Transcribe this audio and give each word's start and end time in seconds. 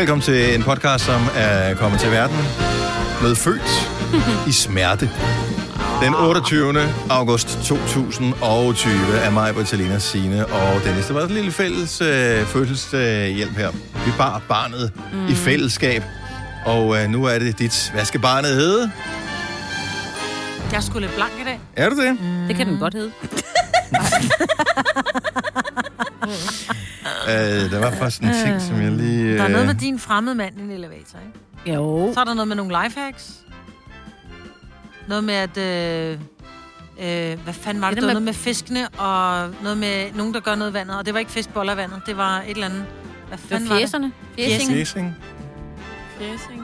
Velkommen 0.00 0.22
til 0.22 0.54
en 0.54 0.62
podcast, 0.62 1.04
som 1.04 1.20
er 1.36 1.74
kommet 1.74 2.00
til 2.00 2.10
verden 2.10 2.36
med 3.22 3.34
født 3.34 3.90
i 4.48 4.52
smerte. 4.52 5.10
Den 6.02 6.14
28. 6.14 6.74
august 7.10 7.58
2020 7.64 8.92
er 9.24 9.30
mig, 9.30 9.54
Bertalina, 9.54 9.98
Signe 9.98 10.46
og 10.46 10.84
Dennis. 10.84 11.06
Det 11.06 11.14
var 11.14 11.20
et 11.20 11.30
lille 11.30 11.52
fælles 11.52 12.00
øh, 12.00 12.44
fødselshjælp 12.44 13.52
her. 13.52 13.70
Vi 14.04 14.12
bar 14.18 14.42
barnet 14.48 14.92
mm. 15.12 15.26
i 15.26 15.34
fællesskab. 15.34 16.02
Og 16.66 17.02
øh, 17.02 17.10
nu 17.10 17.24
er 17.24 17.38
det 17.38 17.58
dit. 17.58 17.90
Hvad 17.94 18.04
skal 18.04 18.20
barnet 18.20 18.50
hedde? 18.50 18.90
Jeg 20.70 20.76
er 20.76 20.80
sgu 20.80 20.98
lidt 20.98 21.14
blank 21.14 21.32
i 21.40 21.44
dag. 21.44 21.60
Er 21.76 21.88
du 21.88 22.02
det? 22.02 22.20
Mm. 22.20 22.46
Det 22.48 22.56
kan 22.56 22.66
den 22.66 22.78
godt 22.78 22.94
hedde. 22.94 23.12
Øh, 27.28 27.70
der 27.70 27.78
var 27.78 27.90
faktisk 27.90 28.22
en 28.22 28.34
ting, 28.44 28.62
som 28.62 28.82
jeg 28.82 28.90
lige... 28.92 29.22
Øh... 29.22 29.38
Der 29.38 29.44
er 29.44 29.48
noget 29.48 29.66
med 29.66 29.74
din 29.74 29.98
fremmede 29.98 30.34
mand 30.34 30.58
i 30.58 30.62
en 30.62 30.70
elevator, 30.70 31.18
ikke? 31.66 31.72
Jo. 31.74 32.10
Så 32.14 32.20
er 32.20 32.24
der 32.24 32.34
noget 32.34 32.48
med 32.48 32.56
nogle 32.56 32.84
lifehacks. 32.84 33.32
Noget 35.08 35.24
med, 35.24 35.34
at... 35.34 35.56
Øh, 35.58 36.12
øh, 36.12 37.38
hvad 37.44 37.54
fanden 37.54 37.80
var 37.82 37.88
det? 37.90 37.96
Det 37.96 38.02
Det 38.02 38.02
var 38.02 38.06
med- 38.06 38.14
noget 38.14 38.22
med 38.22 38.32
fiskene, 38.34 38.88
og 38.88 39.50
noget 39.62 39.78
med 39.78 40.12
nogen, 40.14 40.34
der 40.34 40.40
gør 40.40 40.54
noget 40.54 40.70
i 40.70 40.74
vandet. 40.74 40.98
Og 40.98 41.06
det 41.06 41.14
var 41.14 41.20
ikke 41.20 41.32
fiskboller 41.32 41.72
i 41.72 41.76
vandet, 41.76 42.02
det 42.06 42.16
var 42.16 42.38
et 42.40 42.50
eller 42.50 42.66
andet... 42.66 42.84
Hvad 43.28 43.38
Det 43.38 43.46
fanden 43.48 43.68
var 43.68 43.74
var 43.74 43.80
det? 43.80 43.88
fjeserne. 43.88 44.12
Fjesing. 44.38 45.16
Fjesing. 46.18 46.59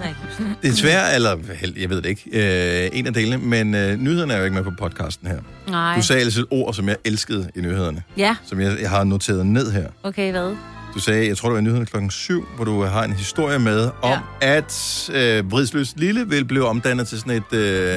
Nej, 0.00 0.14
er 0.62 0.72
svært, 0.72 1.14
eller 1.14 1.36
held- 1.54 1.78
jeg 1.80 1.90
ved 1.90 2.02
det 2.02 2.08
ikke, 2.08 2.84
øh, 2.84 2.90
en 2.98 3.06
af 3.06 3.14
delene, 3.14 3.38
men 3.38 3.74
øh, 3.74 3.96
nyhederne 3.96 4.32
er 4.34 4.38
jo 4.38 4.44
ikke 4.44 4.54
med 4.56 4.64
på 4.64 4.70
podcasten 4.78 5.28
her. 5.28 5.38
Nej. 5.68 5.96
Du 5.96 6.02
sagde 6.02 6.20
ellers 6.20 6.36
et 6.36 6.46
ord, 6.50 6.74
som 6.74 6.88
jeg 6.88 6.96
elskede 7.04 7.50
i 7.56 7.60
nyhederne, 7.60 8.02
Ja, 8.16 8.36
som 8.46 8.60
jeg, 8.60 8.76
jeg 8.80 8.90
har 8.90 9.04
noteret 9.04 9.46
ned 9.46 9.70
her. 9.72 9.86
okay, 10.02 10.30
hvad? 10.30 10.56
Du 10.94 10.98
sagde, 10.98 11.26
jeg 11.28 11.36
tror, 11.36 11.48
det 11.48 11.54
var 11.54 11.60
i 11.60 11.62
nyhederne 11.64 11.86
klokken 11.86 12.10
7, 12.10 12.46
hvor 12.56 12.64
du 12.64 12.82
har 12.82 13.04
en 13.04 13.12
historie 13.12 13.58
med 13.58 13.90
om, 14.02 14.18
Ja. 14.42 14.56
at 14.58 15.10
øh, 15.14 15.44
Bridsløs 15.50 15.94
Lille 15.96 16.28
vil 16.28 16.44
blive 16.44 16.66
omdannet 16.66 17.08
til 17.08 17.18
sådan 17.18 17.32
et, 17.52 17.58
øh, 17.58 17.96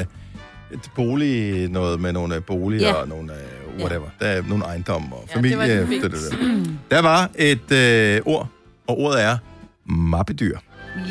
et 0.73 0.79
bolig, 0.95 1.67
noget 1.69 1.99
med 2.01 2.13
nogle 2.13 2.35
øh, 2.35 2.41
boliger 2.43 2.87
Ja. 2.87 2.93
og 2.93 3.07
nogle 3.07 3.31
øh, 3.33 3.79
whatever. 3.81 4.05
Der 4.19 4.25
er 4.25 4.41
nogle 4.47 4.63
ejendomme 4.65 5.15
og 5.15 5.29
Ja, 5.35 5.41
det 5.41 5.57
var 5.57 5.63
familie. 5.63 5.81
det, 6.01 6.11
det, 6.11 6.11
det. 6.11 6.69
Der 6.91 7.01
var 7.01 7.29
et 7.35 7.71
øh, 7.71 8.21
ord, 8.25 8.47
og 8.87 8.99
ordet 8.99 9.23
er 9.23 9.37
mappedyr. 9.85 10.57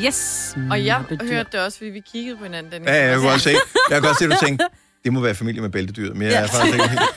Yes. 0.05 0.53
Og 0.71 0.85
jeg 0.85 0.99
Mappedyr. 0.99 1.33
hørte 1.33 1.49
det 1.51 1.59
også, 1.65 1.77
fordi 1.77 1.89
vi 1.89 1.99
kiggede 1.99 2.37
på 2.37 2.43
hinanden. 2.43 2.71
Den 2.71 2.83
Ja, 2.83 3.05
jeg 3.09 3.19
kan 3.19 3.29
godt 3.29 3.41
se, 3.41 3.49
jeg 3.49 3.59
kan 3.89 4.01
godt 4.01 4.17
se, 4.17 4.25
at 4.25 4.31
du 4.31 4.35
tænkte, 4.45 4.65
det 5.03 5.13
må 5.13 5.19
være 5.21 5.35
familie 5.35 5.61
med 5.61 5.69
bæltedyr, 5.69 6.13
men 6.13 6.21
jeg 6.21 6.43
er 6.43 6.47
faktisk 6.47 6.73
ikke 6.73 6.89
helt... 6.89 7.01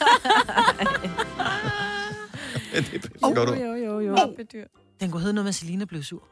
det 2.72 2.94
er 2.94 2.98
pisse 2.98 3.08
godt 3.20 3.50
jo, 3.60 3.74
jo, 3.74 4.00
jo. 4.00 4.12
Mappedyr. 4.12 4.64
Den 5.00 5.10
kunne 5.10 5.20
hedde 5.20 5.34
noget 5.34 5.44
med, 5.44 5.48
at 5.48 5.54
Selina 5.54 5.84
blev 5.84 6.02
sur. 6.02 6.22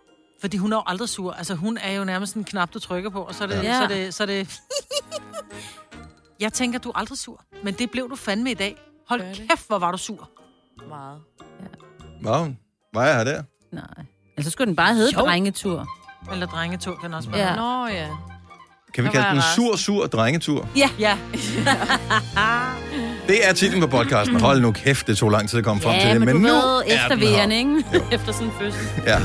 Fordi 0.41 0.56
hun 0.56 0.72
er 0.72 0.76
jo 0.76 0.82
aldrig 0.86 1.08
sur. 1.08 1.32
Altså, 1.32 1.54
hun 1.54 1.78
er 1.78 1.92
jo 1.92 2.04
nærmest 2.04 2.34
en 2.34 2.44
knap, 2.44 2.74
du 2.74 2.78
trykker 2.78 3.10
på, 3.10 3.20
og 3.22 3.34
så 3.34 3.44
er 3.44 3.48
det... 3.48 3.62
Ja. 3.62 3.62
Ja. 3.62 3.76
Så 3.78 3.82
er 3.84 3.88
det, 3.88 4.14
så 4.14 4.22
er 4.22 4.26
det 4.26 4.60
jeg 6.41 6.52
tænker, 6.52 6.78
du 6.78 6.88
er 6.91 6.98
aldrig 6.98 7.19
sur. 7.19 7.44
Men 7.62 7.74
det 7.74 7.91
blev 7.91 8.10
du 8.10 8.16
fandme 8.16 8.50
i 8.50 8.54
dag. 8.54 8.76
Hold 9.08 9.20
det? 9.20 9.36
kæft, 9.50 9.66
hvor 9.66 9.78
var 9.78 9.92
du 9.92 9.98
sur. 9.98 10.30
Meget. 10.88 11.20
Wow, 12.24 12.54
var 12.94 13.06
jeg 13.06 13.16
her 13.16 13.24
der? 13.24 13.42
Nej. 13.72 13.84
Altså 14.36 14.50
skulle 14.50 14.66
den 14.66 14.76
bare 14.76 14.94
hedde 14.94 15.12
Jo. 15.14 15.20
drengetur. 15.20 15.88
Eller 16.33 16.47
drengetur 16.47 16.98
kan 17.03 17.14
også 17.14 17.30
være. 17.30 17.41
Ja. 17.41 17.50
Ja. 17.50 17.56
Nå 17.56 17.86
ja. 17.86 18.06
Kan 18.94 19.05
vi 19.05 19.08
kalde 19.08 19.28
den 19.30 19.42
sur, 19.55 19.77
sur 19.77 20.06
drengetur? 20.06 20.69
Ja. 20.77 20.89
ja. 20.98 21.16
Det 23.28 23.48
er 23.48 23.53
titlen 23.53 23.81
på 23.81 23.86
podcasten. 23.86 24.41
Hold 24.41 24.61
nu 24.61 24.72
kæft, 24.72 25.06
det 25.06 25.19
tog 25.19 25.31
lang 25.31 25.48
tid 25.50 25.58
at 25.58 25.64
komme 25.64 25.83
frem 25.83 25.94
til 26.00 26.08
Ja, 26.08 26.12
det. 26.14 26.20
men, 26.20 26.27
men 26.27 26.36
du 26.36 26.41
nu 26.48 26.55
ved, 26.55 26.83
er 26.86 26.94
efter 27.05 27.16
vejerne, 27.16 27.58
ikke? 27.58 27.84
Jo. 27.94 28.00
efter 28.16 28.33
sådan 28.33 28.47
en 28.47 28.53
fødsel. 28.61 28.81
Ja. 29.06 29.19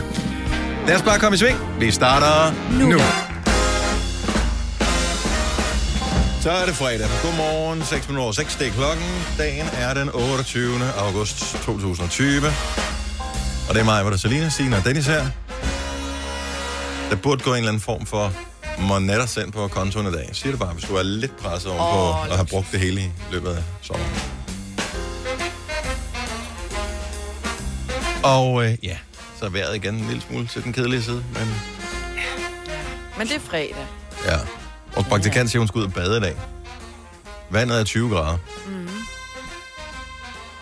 Lad 0.87 0.95
os 0.95 1.01
bare 1.01 1.19
komme 1.19 1.35
i 1.35 1.37
sving. 1.37 1.57
Vi 1.79 1.91
starter 1.91 2.53
nu. 2.79 2.85
nu. 2.89 2.97
Så 6.41 6.51
er 6.51 6.65
det 6.65 6.75
fredag. 6.75 7.07
Godmorgen, 7.23 7.83
6 7.83 8.07
minutter 8.07 8.23
over 8.23 8.31
6. 8.33 8.55
Det 8.55 8.67
er 8.67 8.71
klokken. 8.71 9.05
Dagen 9.37 9.65
er 9.73 9.93
den 9.93 10.09
28. 10.13 10.71
august 10.97 11.39
2020. 11.65 12.47
Og 13.69 13.73
det 13.75 13.79
er 13.81 13.85
mig, 13.85 14.01
hvor 14.01 14.09
der 14.09 14.17
er 14.17 14.19
Selina, 14.19 14.49
Signe 14.49 14.77
og 14.77 14.85
Dennis 14.85 15.07
her. 15.07 15.25
Der 17.09 17.15
burde 17.15 17.43
gå 17.43 17.49
en 17.51 17.57
eller 17.57 17.69
anden 17.69 17.81
form 17.81 18.05
for 18.05 18.33
monetter 18.79 19.25
sendt 19.25 19.53
på 19.53 19.67
kontoen 19.67 20.07
i 20.07 20.11
dag. 20.11 20.25
Jeg 20.27 20.35
siger 20.35 20.51
det 20.51 20.59
bare, 20.59 20.73
hvis 20.73 20.83
du 20.85 20.95
er 20.95 21.03
lidt 21.03 21.37
presset 21.37 21.71
ovenpå 21.71 21.97
Åh, 21.97 22.29
og 22.29 22.37
har 22.37 22.43
brugt 22.43 22.67
det 22.71 22.79
hele 22.79 23.01
i 23.01 23.11
løbet 23.31 23.49
af 23.49 23.63
sommeren. 23.81 24.11
Og 28.23 28.65
øh, 28.65 28.77
ja, 28.83 28.97
så 29.39 29.45
er 29.45 29.49
vejret 29.49 29.75
igen 29.75 29.95
en 29.95 30.05
lille 30.05 30.21
smule 30.21 30.47
til 30.47 30.63
den 30.63 30.73
kedelige 30.73 31.03
side. 31.03 31.23
Men 31.33 31.55
Men 33.17 33.27
det 33.27 33.35
er 33.35 33.39
fredag. 33.39 33.75
ja, 34.25 34.37
vores 34.95 35.07
praktikant 35.07 35.49
siger, 35.51 35.59
hun 35.59 35.67
skal 35.67 35.79
ud 35.79 35.85
og 35.85 35.93
bade 35.93 36.17
i 36.17 36.21
dag. 36.21 36.35
Vandet 37.49 37.79
er 37.79 37.83
20 37.83 38.09
grader, 38.09 38.37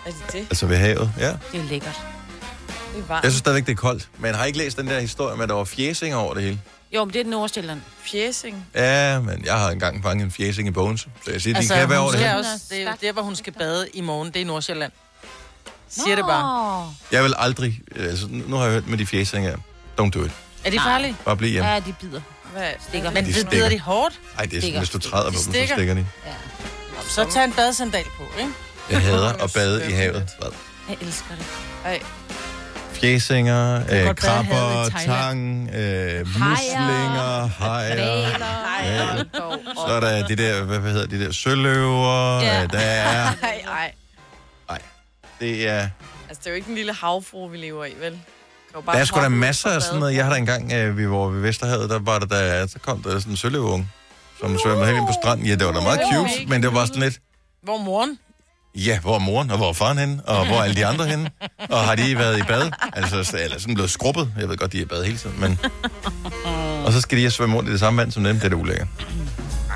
Er 0.06 0.10
det 0.10 0.32
det? 0.32 0.40
altså 0.50 0.66
ved 0.66 0.76
havet. 0.76 1.12
Ja. 1.18 1.28
Det 1.52 1.60
er 1.60 1.64
lækkert. 1.64 2.00
Det 2.98 3.04
er 3.04 3.08
varmt. 3.08 3.24
Jeg 3.24 3.32
synes 3.32 3.38
stadigvæk, 3.38 3.66
det 3.66 3.72
er 3.72 3.76
koldt. 3.76 4.08
Men 4.18 4.34
har 4.34 4.44
I 4.44 4.46
ikke 4.46 4.58
læst 4.58 4.76
den 4.78 4.86
der 4.88 5.00
historie 5.00 5.36
med, 5.36 5.42
at 5.42 5.48
der 5.48 5.54
var 5.54 5.64
fjæsinger 5.64 6.16
over 6.16 6.34
det 6.34 6.42
hele? 6.42 6.60
Jo, 6.94 7.04
men 7.04 7.14
det 7.14 7.20
er 7.20 7.24
Nordsjælland. 7.30 7.80
Fjesing. 8.02 8.66
Ja, 8.74 9.20
men 9.20 9.44
jeg 9.44 9.54
har 9.54 9.70
engang 9.70 10.02
fanget 10.02 10.24
en 10.24 10.30
fjæsing 10.30 10.68
i 10.68 10.70
Bogense. 10.70 11.08
Så 11.24 11.30
jeg 11.30 11.40
siger, 11.42 11.56
Altså, 11.56 11.74
de 11.74 11.80
kan 11.80 11.88
være 11.90 11.98
over 11.98 12.10
det 12.10 12.20
hele. 12.20 12.36
også, 12.38 12.50
det 12.70 12.82
er 12.82 12.90
jo 12.90 12.96
der, 13.00 13.12
hvor 13.12 13.22
hun 13.22 13.36
skal 13.36 13.52
bade 13.52 13.88
i 13.94 14.00
morgen. 14.00 14.30
Det 14.34 14.42
er 14.42 14.46
Nordsjælland. 14.46 14.92
Siger 15.88 16.16
det 16.16 16.24
bare. 16.24 16.92
Jeg 17.12 17.24
vil 17.24 17.34
aldrig... 17.36 17.80
Altså, 17.96 18.26
nu 18.30 18.56
har 18.56 18.64
jeg 18.64 18.72
hørt 18.72 18.86
med 18.86 18.98
de 18.98 19.06
fjæsinger. 19.06 19.56
Don't 20.00 20.10
do 20.10 20.24
it. 20.24 20.30
Er 20.64 20.70
de 20.70 20.76
Nej. 20.76 20.84
farlige? 20.84 21.16
Bare 21.24 21.36
bliv 21.36 21.50
hjemme. 21.50 21.68
Ja, 21.70 21.80
de 21.80 21.94
bider. 22.00 22.20
Hvad? 22.52 22.70
Stikker. 22.88 23.10
Men 23.10 23.22
De 23.22 23.26
det 23.26 23.34
stikker. 23.34 23.50
bider 23.50 23.68
de 23.68 23.80
hårdt. 23.80 24.20
Ej, 24.38 24.44
det 24.44 24.46
er 24.46 24.48
sådan, 24.50 24.60
stikker. 24.62 24.78
hvis 24.80 24.90
du 24.90 24.98
træder 24.98 25.24
på 25.24 25.30
De 25.30 25.34
dem, 25.34 25.42
så 25.44 25.50
stikker. 25.50 25.74
stikker 25.74 25.94
de. 25.94 26.06
Ja. 26.26 26.32
Så 27.08 27.30
tag 27.32 27.44
en 27.44 27.52
badesandal 27.52 28.04
på, 28.04 28.22
ikke? 28.40 28.50
Jeg 28.90 29.00
hader 29.00 29.32
at 29.32 29.52
bade 29.52 29.88
i 29.88 29.92
havet. 29.92 30.28
Hvad? 30.40 30.50
Jeg 30.88 30.96
elsker 31.00 31.34
det. 31.38 31.46
Ej, 31.84 32.00
Fjæsinger, 33.00 33.76
øh, 33.76 34.14
krabber, 34.14 34.88
tang, 35.04 35.70
øh, 35.74 36.26
muslinger, 36.26 37.46
hajer. 37.46 39.24
Op. 39.40 39.58
Så 39.86 39.92
er 39.92 40.00
der 40.00 40.26
de 40.26 40.36
der, 40.36 40.64
hvad 40.64 40.80
hedder 40.80 41.06
de 41.06 41.24
der, 41.24 41.32
søløver, 41.32 42.40
Ja. 42.40 42.60
ja. 42.60 42.66
der 42.66 42.78
er... 42.78 43.24
Ej, 43.42 43.62
ej. 43.68 43.92
Nej, 44.68 44.78
det 45.40 45.68
er... 45.68 45.88
Altså, 46.28 46.40
det 46.40 46.46
er 46.46 46.50
jo 46.50 46.56
ikke 46.56 46.68
en 46.68 46.74
lille 46.74 46.92
havfru, 46.94 47.48
vi 47.48 47.56
lever 47.56 47.84
i, 47.84 47.92
vel? 48.00 48.18
Der 48.86 48.92
er 48.92 49.04
sgu 49.04 49.20
da 49.20 49.28
masser 49.28 49.68
af 49.70 49.82
sådan 49.82 50.00
noget. 50.00 50.14
Jeg 50.14 50.24
har 50.24 50.32
da 50.32 50.38
engang, 50.38 50.72
øh, 50.72 50.98
vi 50.98 51.10
var 51.10 51.16
ved 51.16 51.40
Vesterhavet, 51.40 51.90
der 51.90 51.98
var 51.98 52.18
der, 52.18 52.26
der 52.26 52.66
så 52.66 52.78
kom 52.78 53.02
der 53.02 53.18
sådan 53.18 53.32
en 53.32 53.36
søløveunge, 53.36 53.88
som 54.40 54.58
svømmede 54.64 54.86
helt 54.86 54.98
ind 54.98 55.06
på 55.06 55.12
stranden. 55.22 55.46
Ja, 55.46 55.54
det 55.54 55.66
var 55.66 55.72
da 55.72 55.80
meget 55.80 56.00
cute, 56.12 56.48
men 56.48 56.62
det 56.62 56.74
var 56.74 56.84
sådan 56.86 57.02
lidt... 57.02 57.18
Hvor 57.62 57.78
moren? 57.78 58.18
Ja, 58.74 59.00
hvor 59.00 59.14
er 59.14 59.18
moren, 59.18 59.50
og 59.50 59.56
hvor 59.56 59.68
er 59.68 59.72
faren 59.72 59.98
henne, 59.98 60.22
og 60.26 60.46
hvor 60.46 60.56
er 60.56 60.62
alle 60.62 60.76
de 60.76 60.86
andre 60.86 61.06
henne? 61.06 61.30
Og 61.70 61.84
har 61.84 61.94
de 61.94 62.18
været 62.18 62.38
i 62.38 62.42
bad? 62.42 62.70
Altså, 62.92 63.36
eller 63.38 63.58
sådan 63.58 63.74
blevet 63.74 63.90
skrubbet. 63.90 64.32
Jeg 64.38 64.48
ved 64.48 64.56
godt, 64.56 64.72
de 64.72 64.78
er 64.78 64.82
i 64.82 64.84
bad 64.84 65.04
hele 65.04 65.18
tiden, 65.18 65.40
men... 65.40 65.58
Og 66.86 66.92
så 66.92 67.00
skal 67.00 67.18
de 67.18 67.22
have 67.22 67.30
svømme 67.30 67.56
rundt 67.56 67.68
i 67.68 67.72
det 67.72 67.80
samme 67.80 68.00
vand 68.00 68.12
som 68.12 68.24
dem. 68.24 68.34
Det 68.36 68.44
er 68.44 68.48
da 68.48 68.54
ulækkert. 68.54 68.88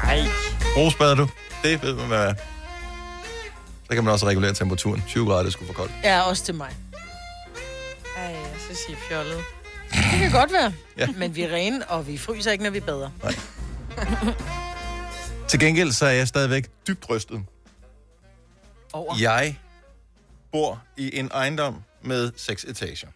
Ej. 0.04 0.24
Rosbader 0.76 1.14
du? 1.14 1.28
Det 1.62 1.82
ved 1.82 1.94
man, 1.94 2.06
hvad. 2.06 2.34
Så 3.88 3.94
kan 3.94 4.04
man 4.04 4.12
også 4.12 4.26
regulere 4.26 4.54
temperaturen. 4.54 5.04
20 5.08 5.26
grader, 5.26 5.42
det 5.42 5.48
er 5.48 5.52
sgu 5.52 5.66
for 5.66 5.72
koldt. 5.72 5.92
Ja, 6.04 6.20
også 6.20 6.44
til 6.44 6.54
mig. 6.54 6.68
Ej, 8.16 8.22
jeg 8.22 8.36
synes, 8.66 8.78
I 8.88 8.92
er 8.92 8.96
fjollet. 9.08 9.38
Det 9.92 10.20
kan 10.20 10.30
godt 10.30 10.52
være. 10.52 10.72
Ja. 10.98 11.06
Men 11.16 11.36
vi 11.36 11.42
er 11.42 11.54
rene, 11.54 11.84
og 11.88 12.06
vi 12.06 12.18
fryser 12.18 12.52
ikke, 12.52 12.64
når 12.64 12.70
vi 12.70 12.80
bader. 12.80 13.10
Til 15.48 15.60
gengæld 15.60 15.92
så 15.92 16.06
er 16.06 16.10
jeg 16.10 16.28
stadigvæk 16.28 16.68
dybt 16.88 17.04
rystet. 17.10 17.40
Over. 18.92 19.14
Jeg 19.20 19.58
bor 20.52 20.82
i 20.96 21.18
en 21.18 21.30
ejendom 21.34 21.82
med 22.02 22.30
seks 22.36 22.64
etager. 22.64 23.08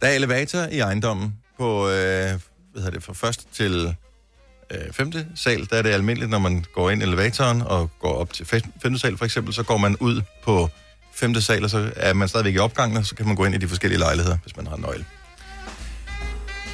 Der 0.00 0.06
er 0.08 0.12
elevator 0.12 0.58
i 0.58 0.78
ejendommen 0.78 1.34
på, 1.58 1.88
øh, 1.88 1.92
hvad 1.92 2.38
hedder 2.74 2.90
det, 2.90 3.02
fra 3.02 3.12
første 3.12 3.44
til 3.52 3.96
øh, 4.70 4.92
femte 4.92 5.26
sal. 5.34 5.70
Der 5.70 5.76
er 5.76 5.82
det 5.82 5.90
almindeligt, 5.90 6.30
når 6.30 6.38
man 6.38 6.64
går 6.74 6.90
ind 6.90 7.02
i 7.02 7.04
elevatoren 7.04 7.62
og 7.62 7.90
går 8.00 8.12
op 8.14 8.32
til 8.32 8.46
fem- 8.46 8.72
femte 8.82 8.98
sal 9.00 9.16
for 9.18 9.24
eksempel, 9.24 9.54
så 9.54 9.62
går 9.62 9.76
man 9.76 9.96
ud 9.96 10.22
på 10.44 10.68
femte 11.14 11.42
sal, 11.42 11.64
og 11.64 11.70
så 11.70 11.92
er 11.96 12.12
man 12.14 12.28
stadigvæk 12.28 12.54
i 12.54 12.58
opgangen, 12.58 12.96
og 12.98 13.06
så 13.06 13.14
kan 13.14 13.26
man 13.26 13.36
gå 13.36 13.44
ind 13.44 13.54
i 13.54 13.58
de 13.58 13.68
forskellige 13.68 13.98
lejligheder, 13.98 14.38
hvis 14.42 14.56
man 14.56 14.66
har 14.66 14.74
en 14.76 14.82
nøgle. 14.82 15.04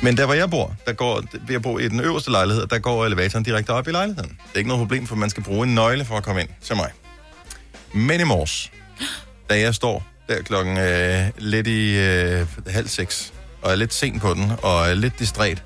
Men 0.03 0.17
der, 0.17 0.25
hvor 0.25 0.35
jeg 0.35 0.51
bor, 0.51 0.77
der 0.87 0.93
går, 0.93 1.23
jeg 1.51 1.63
bor 1.63 1.79
i 1.79 1.89
den 1.89 2.01
øverste 2.01 2.31
lejlighed, 2.31 2.67
der 2.67 2.79
går 2.79 3.07
elevatoren 3.07 3.45
direkte 3.45 3.71
op 3.71 3.89
i 3.89 3.91
lejligheden. 3.91 4.31
Det 4.31 4.55
er 4.55 4.59
ikke 4.59 4.69
noget 4.69 4.81
problem, 4.81 5.07
for 5.07 5.17
man 5.17 5.31
skal 5.31 5.43
bruge 5.43 5.67
en 5.67 5.75
nøgle 5.75 6.05
for 6.05 6.17
at 6.17 6.23
komme 6.25 6.41
ind 6.41 6.49
til 6.63 6.77
mig. 6.77 6.91
Men 7.95 8.21
i 8.21 8.25
morges, 8.25 8.73
da 9.51 9.61
jeg 9.61 9.75
står 9.75 10.07
der 10.29 10.43
klokken 10.43 10.79
øh, 10.79 11.27
lidt 11.39 11.67
i 11.67 11.99
øh, 11.99 12.47
halv 12.67 12.89
seks, 12.89 13.33
og 13.63 13.73
er 13.73 13.77
lidt 13.77 13.95
sent 13.95 14.21
på 14.23 14.35
den, 14.35 14.53
og 14.63 14.89
er 14.89 14.95
lidt 14.95 15.19
distræt, 15.19 15.63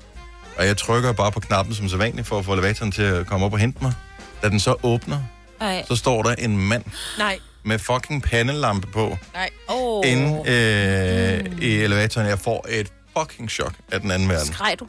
og 0.57 0.65
jeg 0.65 0.77
trykker 0.77 1.11
bare 1.11 1.31
på 1.31 1.39
knappen 1.39 1.75
som 1.75 1.89
sædvanligt 1.89 2.27
for 2.27 2.39
at 2.39 2.45
få 2.45 2.53
elevatoren 2.53 2.91
til 2.91 3.01
at 3.01 3.27
komme 3.27 3.45
op 3.45 3.53
og 3.53 3.59
hente 3.59 3.79
mig. 3.81 3.93
Da 4.41 4.49
den 4.49 4.59
så 4.59 4.75
åbner, 4.83 5.19
Ej. 5.61 5.85
så 5.87 5.95
står 5.95 6.23
der 6.23 6.35
en 6.35 6.57
mand 6.57 6.83
Nej. 7.17 7.39
med 7.63 7.79
fucking 7.79 8.23
pandelampe 8.23 8.87
på 8.87 9.17
Nej. 9.33 9.49
Åh, 9.69 10.03
inde 10.07 10.49
øh, 10.49 11.61
i 11.61 11.75
elevatoren. 11.75 12.27
Jeg 12.27 12.39
får 12.39 12.65
et 12.69 12.87
fucking 13.17 13.49
chok 13.51 13.73
af 13.91 14.01
den 14.01 14.11
anden 14.11 14.29
verden. 14.29 14.53
skreg 14.53 14.75
du? 14.79 14.87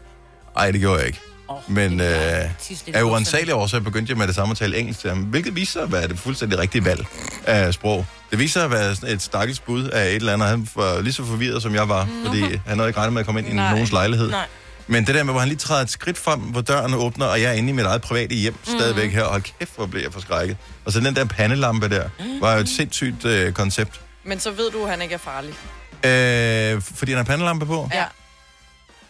Nej, 0.57 0.71
det 0.71 0.81
gjorde 0.81 0.99
jeg 0.99 1.07
ikke. 1.07 1.21
Men 1.69 2.01
øh, 2.01 2.51
af 2.95 3.03
uansagelige 3.03 3.55
årsager 3.55 3.85
begyndte 3.85 4.11
jeg 4.11 4.19
med 4.19 4.27
det 4.27 4.35
samme 4.35 4.53
at 4.53 4.59
tale 4.59 4.79
engelsk 4.79 5.01
til 5.01 5.11
ham, 5.11 5.19
hvilket 5.19 5.57
viser 5.57 5.73
sig 5.73 5.83
at 5.83 5.93
være 5.93 6.09
det 6.09 6.19
fuldstændig 6.19 6.59
rigtige 6.59 6.85
valg 6.85 7.07
af 7.45 7.75
sprog. 7.75 8.07
Det 8.31 8.39
viser 8.39 8.53
sig 8.53 8.65
at 8.65 8.71
være 8.71 8.95
sådan 8.95 9.15
et 9.15 9.23
stakkels 9.23 9.61
bud 9.61 9.85
af 9.89 10.09
et 10.09 10.15
eller 10.15 10.33
andet, 10.33 10.49
han 10.49 10.69
var 10.75 11.01
lige 11.01 11.13
så 11.13 11.25
forvirret, 11.25 11.63
som 11.63 11.75
jeg 11.75 11.89
var, 11.89 12.09
fordi 12.25 12.41
han 12.67 12.79
havde 12.79 12.89
ikke 12.89 12.99
regnet 12.99 13.13
med 13.13 13.21
at 13.21 13.27
komme 13.27 13.41
ind 13.41 13.49
i 13.49 13.53
Nej. 13.53 13.71
nogens 13.73 13.93
lejlighed. 13.93 14.31
Nej. 14.31 14.47
Men 14.87 15.07
det 15.07 15.15
der 15.15 15.23
med, 15.23 15.33
hvor 15.33 15.41
han 15.41 15.49
lige 15.49 15.59
træder 15.59 15.83
et 15.83 15.91
skridt 15.91 16.19
frem, 16.19 16.41
hvor 16.41 16.61
døren 16.61 16.95
åbner, 16.95 17.27
og 17.27 17.41
jeg 17.43 17.49
er 17.49 17.53
inde 17.53 17.69
i 17.69 17.73
mit 17.73 17.85
eget 17.85 18.03
private 18.03 18.35
hjem 18.35 18.53
mm. 18.53 18.79
stadigvæk 18.79 19.13
her, 19.13 19.23
og 19.23 19.31
hold 19.31 19.43
kæft, 19.43 19.77
hvor 19.77 19.87
blev 19.87 20.03
jeg 20.03 20.13
forskrækket. 20.13 20.57
Og 20.85 20.93
så 20.93 21.01
den 21.01 21.17
der 21.17 21.25
pandelampe 21.25 21.89
der, 21.89 22.09
var 22.41 22.55
jo 22.55 22.61
et 22.61 22.69
sindssygt 22.69 23.25
øh, 23.25 23.53
koncept. 23.53 24.01
Men 24.25 24.41
så 24.41 24.51
ved 24.51 24.71
du, 24.71 24.85
at 24.85 24.91
han 24.91 25.03
ikke 25.03 25.15
er 25.15 25.19
farlig. 25.19 25.55
Øh, 26.05 26.83
fordi 26.83 27.13
han 27.13 27.17
har 27.17 27.25
pandelampe 27.25 27.67
på? 27.67 27.89
Ja. 27.95 28.05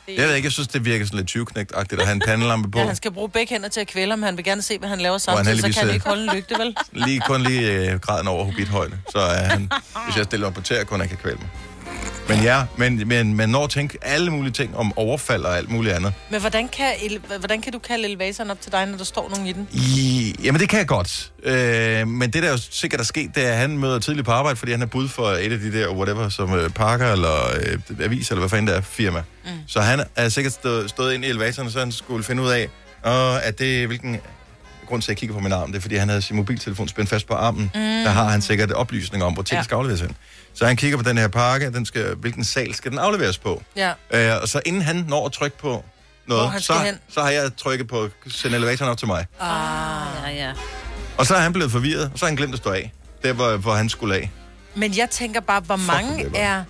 Det 0.07 0.17
Jeg 0.19 0.29
ved 0.29 0.35
ikke, 0.35 0.47
jeg 0.47 0.53
synes, 0.53 0.69
det 0.69 0.85
virker 0.85 1.05
sådan 1.05 1.17
lidt 1.17 1.29
20 1.29 1.47
agtigt 1.75 2.01
at 2.01 2.07
have 2.07 2.15
en 2.15 2.23
pandelampe 2.27 2.71
på. 2.71 2.79
Ja, 2.79 2.87
han 2.87 2.97
skal 2.97 3.11
bruge 3.11 3.29
begge 3.29 3.55
hænder 3.55 3.69
til 3.69 3.81
at 3.81 3.87
kvæle 3.87 4.13
ham. 4.13 4.23
Han 4.23 4.37
vil 4.37 4.45
gerne 4.45 4.63
se, 4.63 4.79
hvad 4.79 4.89
han 4.89 4.99
laver 5.01 5.25
Hvor 5.25 5.37
han 5.37 5.45
samtidig, 5.45 5.75
så 5.75 5.81
kan 5.81 5.87
han 5.87 5.89
øh, 5.89 5.95
ikke 5.95 6.07
holde 6.07 6.23
en 6.23 6.31
lygte, 6.37 6.55
vel? 6.59 6.77
Lige, 6.93 7.21
kun 7.21 7.43
lige 7.43 7.91
øh, 7.93 8.01
graden 8.01 8.29
over 8.29 8.45
hobbithøjde. 8.45 8.99
Så 9.11 9.19
er 9.19 9.45
han, 9.45 9.71
hvis 10.07 10.17
jeg 10.17 10.25
stiller 10.25 10.47
op 10.47 10.55
på 10.55 10.61
tæer, 10.61 10.85
kun 10.85 11.01
han 11.01 11.09
kan 11.09 11.19
kvæle 11.19 11.37
mig. 11.37 11.49
Men 12.29 12.43
ja, 12.43 12.63
men, 12.77 13.09
men 13.09 13.35
man 13.35 13.49
når 13.49 13.65
at 13.65 13.71
tænke 13.71 13.99
alle 14.03 14.31
mulige 14.31 14.53
ting 14.53 14.77
om 14.77 14.93
overfald 14.99 15.43
og 15.45 15.57
alt 15.57 15.71
muligt 15.71 15.95
andet. 15.95 16.13
Men 16.31 16.41
hvordan 16.41 16.69
kan, 16.69 16.93
ele- 16.93 17.39
hvordan 17.39 17.61
kan 17.63 17.73
du 17.73 17.79
kalde 17.79 18.05
elevatoren 18.09 18.51
op 18.51 18.61
til 18.61 18.73
dig, 18.73 18.87
når 18.87 18.97
der 18.97 19.05
står 19.05 19.29
nogen 19.31 19.47
i 19.47 19.53
den? 19.53 19.69
I, 19.73 20.35
jamen, 20.45 20.61
det 20.61 20.69
kan 20.69 20.79
jeg 20.79 20.87
godt. 20.87 21.33
Øh, 21.43 22.09
men 22.09 22.31
det, 22.31 22.43
der 22.43 22.51
jo 22.51 22.59
sikkert 22.71 23.01
er 23.01 23.05
sket, 23.05 23.31
det 23.35 23.47
er, 23.47 23.51
at 23.53 23.57
han 23.59 23.79
møder 23.79 23.99
tidligt 23.99 24.25
på 24.27 24.33
arbejde, 24.33 24.57
fordi 24.57 24.73
han 24.73 24.83
er 24.83 24.87
bud 24.87 25.09
for 25.09 25.29
et 25.29 25.53
af 25.53 25.59
de 25.59 25.73
der, 25.73 25.89
whatever, 25.91 26.29
som 26.29 26.55
øh, 26.55 26.71
Parker 26.71 27.13
eller 27.13 27.35
øh, 27.61 28.05
avis, 28.05 28.29
eller 28.31 28.41
hvad 28.41 28.49
fanden 28.51 28.67
det 28.67 28.77
er, 28.77 28.81
firma. 28.81 29.23
Mm. 29.45 29.51
Så 29.67 29.81
han 29.81 30.01
er 30.17 30.29
sikkert 30.29 30.53
stået, 30.53 30.91
stået 30.91 31.15
ind 31.15 31.25
i 31.25 31.29
elevatoren, 31.29 31.71
så 31.71 31.79
han 31.79 31.93
skulle 31.93 32.25
finde 32.25 32.43
ud 32.43 32.51
af, 32.51 32.69
og 33.03 33.45
at 33.45 33.59
det, 33.59 33.87
hvilken 33.87 34.17
grund 34.87 35.03
til, 35.03 35.07
at 35.07 35.09
jeg 35.09 35.17
kigger 35.17 35.35
på 35.35 35.41
min 35.41 35.53
arm, 35.53 35.69
det 35.73 35.77
er, 35.77 35.81
fordi 35.81 35.97
han 35.97 36.09
havde 36.09 36.23
sin 36.23 36.37
mobiltelefon 36.37 36.89
spændt 36.89 37.11
fast 37.11 37.27
på 37.27 37.35
armen. 37.35 37.71
Mm. 37.75 37.81
Der 37.81 38.11
har 38.11 38.25
han 38.29 38.43
sikkert 38.43 38.73
oplysninger 38.73 39.27
om, 39.27 39.33
hvor 39.33 39.43
ting. 39.43 39.59
Ja. 39.59 39.63
skal 39.63 39.75
afleveres 39.75 40.01
hen. 40.01 40.17
Så 40.55 40.67
han 40.67 40.77
kigger 40.77 40.97
på 40.99 41.03
den 41.05 41.19
her 41.19 41.29
pakke, 41.29 41.73
den 41.73 41.87
skal, 41.87 42.15
hvilken 42.15 42.45
sal 42.45 42.75
skal 42.75 42.91
den 42.91 42.99
afleveres 42.99 43.39
på. 43.39 43.63
Ja. 43.77 43.93
Øh, 44.11 44.43
og 44.43 44.49
så 44.49 44.61
inden 44.67 44.83
han 44.83 45.05
når 45.09 45.27
at 45.27 45.33
trykke 45.33 45.59
på 45.59 45.85
noget, 46.27 46.53
så, 46.65 46.73
hen. 46.73 46.99
så 47.09 47.21
har 47.23 47.31
jeg 47.31 47.51
trykket 47.57 47.89
på, 47.89 48.09
send 48.29 48.55
elevatoren 48.55 48.91
op 48.91 48.99
til 48.99 49.07
mig. 49.07 49.27
Ah, 49.41 50.07
ja, 50.37 50.45
ja. 50.47 50.53
Og 51.19 51.27
så 51.27 51.35
er 51.35 51.41
han 51.41 51.53
blevet 51.53 51.73
forvirret, 51.73 52.11
og 52.13 52.19
så 52.19 52.25
har 52.25 52.31
han 52.31 52.37
glemt 52.37 52.53
at 52.53 52.59
stå 52.59 52.71
af. 52.71 52.93
Der, 53.25 53.33
hvor, 53.33 53.57
hvor 53.57 53.75
han 53.75 53.89
skulle 53.89 54.15
af. 54.15 54.31
Men 54.75 54.97
jeg 54.97 55.11
tænker 55.11 55.41
bare, 55.41 55.61
hvor 55.61 55.77
Fuck, 55.77 55.87
mange 55.87 56.25
det 56.25 56.33
var- 56.33 56.39
er, 56.39 56.65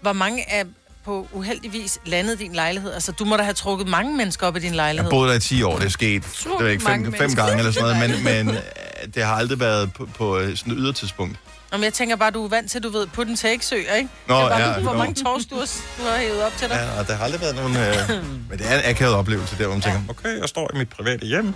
hvor 0.00 0.12
mange 0.12 0.50
er 0.50 0.64
på 1.04 1.28
uheldigvis 1.32 1.98
landet 2.06 2.38
din 2.38 2.52
lejlighed? 2.54 2.92
Altså, 2.92 3.12
du 3.12 3.24
må 3.24 3.36
da 3.36 3.42
have 3.42 3.54
trukket 3.54 3.88
mange 3.88 4.16
mennesker 4.16 4.46
op 4.46 4.56
i 4.56 4.58
din 4.60 4.66
Jeg 4.68 4.76
lejlighed. 4.76 5.10
boede 5.10 5.28
der 5.28 5.34
i 5.36 5.40
10 5.40 5.62
år, 5.62 5.76
det 5.78 5.84
er 5.84 5.88
sket 5.90 6.22
det 6.58 6.66
er 6.66 6.70
ikke, 6.70 6.84
fem, 6.84 7.14
fem 7.14 7.34
gange 7.34 7.58
eller 7.58 7.72
sådan 7.72 7.96
noget, 7.98 8.24
men, 8.24 8.46
men 8.46 8.56
det 9.14 9.22
har 9.24 9.34
aldrig 9.34 9.60
været 9.60 9.92
på, 9.92 10.08
på 10.18 10.38
øh, 10.38 10.56
sådan 10.56 10.72
et 10.72 10.78
ydertidspunkt. 10.80 11.36
Om 11.72 11.82
jeg 11.82 11.92
tænker 11.92 12.16
bare, 12.16 12.30
du 12.30 12.44
er 12.44 12.48
vant 12.48 12.70
til, 12.70 12.82
du 12.82 12.88
ved, 12.90 13.06
på 13.06 13.24
den 13.24 13.36
tagsø, 13.36 13.76
ikke? 13.76 14.08
Nå, 14.26 14.36
det 14.36 14.42
er 14.44 14.48
bare, 14.48 14.60
ja, 14.62 14.78
hvor 14.80 14.92
nå. 14.92 14.98
mange 14.98 15.14
tors 15.24 15.46
du 15.46 15.54
har, 15.54 15.68
du 15.98 16.02
har 16.10 16.18
hævet 16.18 16.42
op 16.42 16.52
til 16.56 16.68
dig. 16.68 16.74
Ja, 16.76 17.00
og 17.00 17.06
der 17.08 17.14
har 17.14 17.24
aldrig 17.24 17.40
været 17.40 17.54
nogen... 17.56 17.76
Øh, 17.76 18.24
men 18.50 18.58
det 18.58 18.72
er 18.72 18.78
en 18.78 18.84
akavet 18.90 19.14
oplevelse 19.14 19.58
der, 19.58 19.64
hvor 19.66 19.74
man 19.74 19.82
tænker, 19.82 20.00
okay, 20.08 20.40
jeg 20.40 20.48
står 20.48 20.70
i 20.74 20.78
mit 20.78 20.88
private 20.88 21.26
hjem. 21.26 21.44
Mm. 21.44 21.52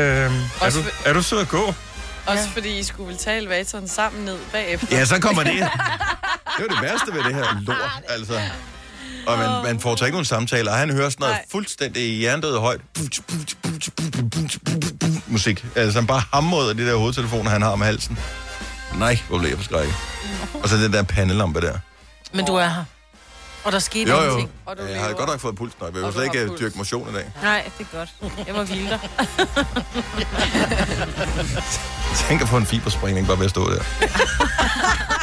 Øhm, 0.00 0.34
er, 0.62 0.70
du, 0.70 0.78
er 1.04 1.12
du 1.12 1.22
sød 1.22 1.40
at 1.40 1.48
gå? 1.48 1.74
Også 2.26 2.42
Ja. 2.44 2.50
fordi 2.54 2.78
I 2.78 2.82
skulle 2.82 3.08
vel 3.08 3.16
tage 3.18 3.36
elevatoren 3.36 3.88
sammen 3.88 4.24
ned 4.24 4.38
bagefter. 4.52 4.98
Ja, 4.98 5.04
så 5.04 5.20
kommer 5.20 5.42
det. 5.42 5.52
Det 6.58 6.64
er 6.64 6.72
jo 6.72 6.76
det 6.76 6.82
værste 6.82 7.12
ved 7.14 7.24
det 7.24 7.34
her 7.34 7.62
lort, 7.66 7.76
altså. 8.08 8.40
Og 9.26 9.38
man, 9.38 9.62
man 9.64 9.80
får 9.80 9.92
ikke 10.04 10.10
nogen 10.10 10.24
samtaler, 10.24 10.70
og 10.72 10.78
han 10.78 10.90
hører 10.90 11.08
sådan 11.10 11.20
noget 11.22 11.34
Nej. 11.34 11.44
fuldstændig 11.52 12.02
hjernedød 12.18 12.58
højt. 12.58 12.80
Musik. 15.26 15.64
Altså 15.76 15.98
han 15.98 16.06
bare 16.06 16.22
hamrer 16.32 16.68
af 16.68 16.76
de 16.76 16.86
der 16.86 16.96
hovedtelefoner, 16.96 17.50
han 17.50 17.62
har 17.62 17.68
om 17.70 17.80
halsen. 17.80 18.18
Nej, 18.94 19.18
hvor 19.28 19.38
blev 19.38 19.48
jeg 19.48 19.58
forskrækket. 19.58 19.94
Og 20.62 20.68
så 20.68 20.76
den 20.76 20.92
der 20.92 21.02
pandelampe 21.02 21.60
der. 21.60 21.78
Men 22.34 22.44
du 22.46 22.54
er 22.54 22.68
her. 22.68 22.84
Og 23.64 23.72
der 23.72 23.78
skete 23.78 24.10
Jo, 24.10 24.16
jo. 24.16 24.22
ingenting. 24.22 24.50
Og 24.66 24.76
du 24.78 24.82
Jeg 24.82 25.00
har 25.00 25.12
godt 25.12 25.28
nok 25.30 25.40
fået 25.40 25.56
puls, 25.56 25.72
når 25.80 25.86
jeg 25.86 25.94
vil 25.94 26.12
slet 26.12 26.24
ikke 26.24 26.46
puls. 26.46 26.60
dyrke 26.60 26.78
motion 26.78 27.08
i 27.10 27.12
dag. 27.12 27.32
Nej, 27.42 27.70
det 27.78 27.86
er 27.92 27.96
godt. 27.98 28.08
Jeg 28.46 28.54
må 28.54 28.62
hvile 28.64 28.88
dig. 28.90 29.00
Tænk 32.28 32.42
at 32.42 32.48
få 32.48 32.56
en 32.56 32.66
fiberspringning 32.66 33.26
bare 33.26 33.38
ved 33.38 33.44
at 33.44 33.50
stå 33.50 33.70
der. 33.70 33.82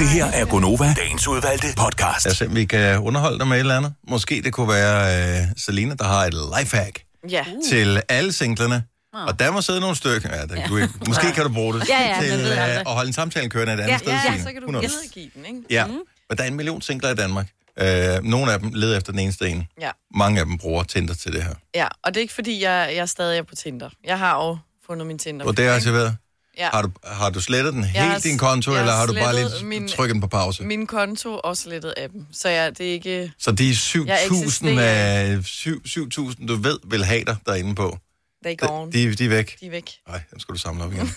Det 0.00 0.08
her 0.08 0.24
er 0.26 0.44
Gonova, 0.44 0.94
dagens 0.96 1.28
udvalgte 1.28 1.66
podcast. 1.76 2.42
Om 2.42 2.56
vi 2.56 2.64
kan 2.64 2.98
underholde 2.98 3.38
dig 3.38 3.46
med 3.46 3.56
et 3.56 3.60
eller 3.60 3.76
andet. 3.76 3.94
Måske 4.08 4.42
det 4.44 4.52
kunne 4.52 4.68
være 4.68 5.40
uh, 5.42 5.48
Selina, 5.56 5.94
der 5.94 6.04
har 6.04 6.24
et 6.26 6.34
lifehack 6.58 7.02
Ja. 7.30 7.44
til 7.70 8.02
alle 8.08 8.32
singlerne. 8.32 8.82
Og 9.12 9.38
der 9.38 9.50
må 9.52 9.60
sidde 9.60 9.80
nogle 9.80 9.96
stykker. 9.96 10.36
Ja, 10.36 10.46
der, 10.46 10.66
du, 10.66 10.80
måske 11.08 11.32
kan 11.34 11.44
du 11.44 11.52
bruge 11.52 11.74
det 11.74 11.88
Ja, 11.88 12.00
ja, 12.02 12.14
man 12.20 12.22
til 12.24 12.38
ved 12.38 12.52
uh, 12.52 12.62
aldrig. 12.62 12.78
at 12.80 12.86
holde 12.86 13.06
en 13.08 13.12
samtale 13.12 13.48
kørende 13.48 13.72
et 13.72 13.80
andet 13.80 13.92
Ja, 13.92 13.98
sted. 13.98 14.12
Ja, 14.12 14.20
Signe. 14.22 14.38
så 14.42 14.52
kan 14.52 14.54
du 14.62 14.68
100. 14.68 14.86
videregive 14.88 15.30
den, 15.34 15.44
ikke? 15.46 15.60
Ja, 15.70 15.86
men 15.86 16.38
der 16.38 16.42
er 16.44 16.48
en 16.48 16.54
million 16.56 16.82
singler 16.82 17.10
i 17.10 17.14
Danmark. 17.14 17.46
Uh, 17.80 17.86
nogle 18.24 18.52
af 18.52 18.60
dem 18.60 18.70
leder 18.74 18.96
efter 18.96 19.12
den 19.12 19.18
eneste 19.20 19.48
en. 19.48 19.66
Ja. 19.80 19.90
Mange 20.14 20.40
af 20.40 20.46
dem 20.46 20.58
bruger 20.58 20.82
Tinder 20.82 21.14
til 21.14 21.32
det 21.32 21.42
her. 21.42 21.54
Ja, 21.74 21.86
og 22.04 22.14
det 22.14 22.20
er 22.20 22.22
ikke 22.22 22.34
fordi, 22.34 22.62
jeg, 22.62 22.92
jeg 22.96 23.08
stadig 23.08 23.38
er 23.38 23.42
på 23.42 23.54
Tinder. 23.54 23.90
Jeg 24.04 24.18
har 24.18 24.44
jo 24.46 24.58
fundet 24.86 25.06
min 25.06 25.18
Tinder. 25.18 25.46
Og 25.46 25.56
det 25.56 25.66
er 25.66 25.74
aktiveret. 25.74 26.16
Ja. 26.60 26.68
Har 26.72 26.82
du, 26.82 26.90
har 27.04 27.30
du 27.30 27.40
slettet 27.40 27.72
den 27.74 27.82
Jeg 27.94 28.10
helt 28.12 28.24
din 28.24 28.38
konto, 28.38 28.72
jeg 28.72 28.80
eller 28.80 28.92
har 28.92 29.06
du 29.06 29.12
bare 29.14 29.34
lige 29.34 29.64
min- 29.64 29.88
trykket 29.88 30.14
den 30.14 30.20
på 30.20 30.26
pause? 30.26 30.62
Min 30.64 30.86
konto 30.86 31.40
og 31.44 31.56
slettet 31.56 31.94
appen. 31.96 32.28
Så 32.32 32.48
ja, 32.48 32.70
det 32.70 32.88
er 32.88 32.92
ikke... 32.92 33.32
Så 33.38 33.52
de 33.52 33.64
Jeg 33.66 33.72
7.000 33.72 34.36
eksisterer. 34.36 35.36
af 35.36 35.44
7 35.44 35.82
7.000, 35.86 36.46
du 36.46 36.54
ved, 36.56 36.78
vil 36.84 37.04
have 37.04 37.24
dig 37.24 37.36
derinde 37.46 37.74
på. 37.74 37.98
They 38.44 38.56
gone. 38.58 38.92
De, 38.92 39.14
de 39.14 39.24
er 39.24 39.28
væk. 39.28 39.56
De 39.60 39.66
er 39.66 39.70
væk. 39.70 39.90
Nej, 40.08 40.20
dem 40.30 40.38
skal 40.40 40.52
du 40.54 40.58
samle 40.58 40.84
op 40.84 40.92
igen. 40.92 41.10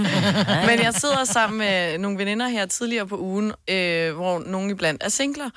Men 0.68 0.80
jeg 0.82 0.94
sidder 0.94 1.24
sammen 1.24 1.58
med 1.58 1.98
nogle 1.98 2.18
veninder 2.18 2.48
her 2.48 2.66
tidligere 2.66 3.06
på 3.06 3.18
ugen, 3.18 3.52
øh, 3.70 4.14
hvor 4.14 4.38
nogle 4.46 4.70
iblandt 4.70 5.02
er 5.02 5.08
singler, 5.08 5.50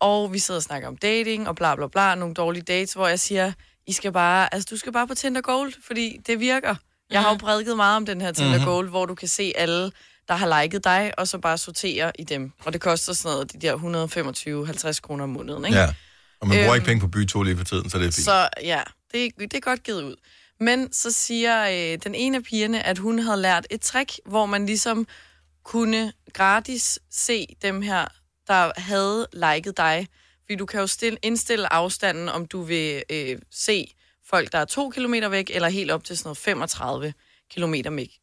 og 0.00 0.32
vi 0.32 0.38
sidder 0.38 0.58
og 0.58 0.62
snakker 0.62 0.88
om 0.88 0.96
dating 0.96 1.48
og 1.48 1.56
bla 1.56 1.74
bla 1.74 1.86
bla, 1.86 2.14
nogle 2.14 2.34
dårlige 2.34 2.62
dates, 2.62 2.92
hvor 2.92 3.08
jeg 3.08 3.20
siger, 3.20 3.52
I 3.86 3.92
skal 3.92 4.12
bare, 4.12 4.54
altså 4.54 4.68
du 4.70 4.76
skal 4.76 4.92
bare 4.92 5.06
på 5.06 5.14
Tinder 5.14 5.40
Gold, 5.40 5.72
fordi 5.86 6.16
det 6.26 6.40
virker. 6.40 6.74
Jeg 7.10 7.22
har 7.22 7.30
jo 7.30 7.36
prædiket 7.36 7.76
meget 7.76 7.96
om 7.96 8.06
den 8.06 8.20
her 8.20 8.32
Tinder 8.32 8.56
Mhm. 8.56 8.64
Gold, 8.64 8.88
hvor 8.88 9.06
du 9.06 9.14
kan 9.14 9.28
se 9.28 9.52
alle, 9.56 9.92
der 10.28 10.34
har 10.34 10.62
liket 10.62 10.84
dig, 10.84 11.12
og 11.18 11.28
så 11.28 11.38
bare 11.38 11.58
sortere 11.58 12.12
i 12.18 12.24
dem. 12.24 12.52
Og 12.64 12.72
det 12.72 12.80
koster 12.80 13.12
sådan 13.12 13.32
noget, 13.34 13.52
de 13.52 13.58
der 13.58 13.76
125-50 14.96 15.00
kroner 15.00 15.24
om 15.24 15.30
måneden, 15.30 15.64
ikke? 15.64 15.78
Ja. 15.78 15.94
Og 16.40 16.48
man 16.48 16.56
bruger 16.56 16.66
Øhm, 16.68 16.74
ikke 16.74 16.84
penge 16.86 17.00
på 17.00 17.08
bytur 17.08 17.44
lige 17.44 17.56
for 17.56 17.64
tiden, 17.64 17.90
så 17.90 17.98
det 17.98 18.06
er 18.06 18.10
fint. 18.10 18.24
Så 18.24 18.48
ja, 18.62 18.82
det, 19.12 19.32
det 19.38 19.54
er 19.54 19.60
godt 19.60 19.82
givet 19.82 20.02
ud. 20.02 20.16
Men 20.60 20.92
så 20.92 21.10
siger 21.12 21.64
øh, 21.92 21.98
den 22.04 22.14
ene 22.14 22.36
af 22.36 22.42
pigerne, 22.42 22.86
at 22.86 22.98
hun 22.98 23.18
havde 23.18 23.40
lært 23.40 23.66
et 23.70 23.80
trick, 23.80 24.12
hvor 24.26 24.46
man 24.46 24.66
ligesom 24.66 25.06
kunne 25.64 26.12
gratis 26.32 26.98
se 27.10 27.46
dem 27.62 27.82
her, 27.82 28.04
der 28.46 28.70
havde 28.76 29.26
liket 29.32 29.76
dig. 29.76 30.08
Fordi 30.44 30.56
du 30.56 30.66
kan 30.66 30.80
jo 30.80 30.86
stille, 30.86 31.18
indstille 31.22 31.72
afstanden, 31.72 32.28
om 32.28 32.46
du 32.46 32.62
vil 32.62 33.02
øh, 33.10 33.38
se 33.52 33.94
folk, 34.30 34.52
der 34.52 34.58
er 34.58 34.64
2 34.64 34.90
km 34.90 35.14
væk, 35.30 35.50
eller 35.54 35.68
helt 35.68 35.90
op 35.90 36.04
til 36.04 36.18
sådan 36.18 36.26
noget 36.28 36.38
35 36.38 37.12
km 37.54 37.74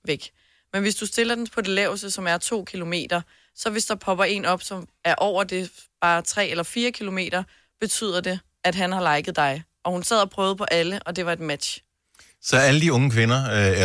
væk- 0.08 0.30
Men 0.74 0.82
hvis 0.82 0.96
du 0.96 1.06
stiller 1.06 1.36
den 1.36 1.48
på 1.48 1.62
det 1.62 1.70
laveste, 1.70 2.12
som 2.12 2.28
er 2.28 2.38
2 2.38 2.64
km, 2.64 2.94
så 3.56 3.70
hvis 3.70 3.86
der 3.86 3.96
popper 3.96 4.24
en 4.24 4.46
op, 4.46 4.64
som 4.64 4.88
er 5.06 5.16
over 5.16 5.44
det 5.44 5.70
bare 6.02 6.22
3 6.22 6.48
eller 6.48 6.64
4 6.64 6.92
km, 6.92 7.18
betyder 7.80 8.22
det, 8.22 8.40
at 8.64 8.76
han 8.76 8.92
har 8.92 9.16
liket 9.16 9.36
dig. 9.36 9.64
Og 9.86 9.92
hun 9.92 10.04
sad 10.04 10.22
og 10.22 10.30
prøvede 10.30 10.56
på 10.56 10.64
alle, 10.64 11.00
og 11.06 11.16
det 11.16 11.26
var 11.26 11.34
et 11.34 11.40
match. 11.40 11.80
Så 12.42 12.58
alle 12.58 12.82
de 12.82 12.94
unge 12.94 13.12
kvinder 13.12 13.40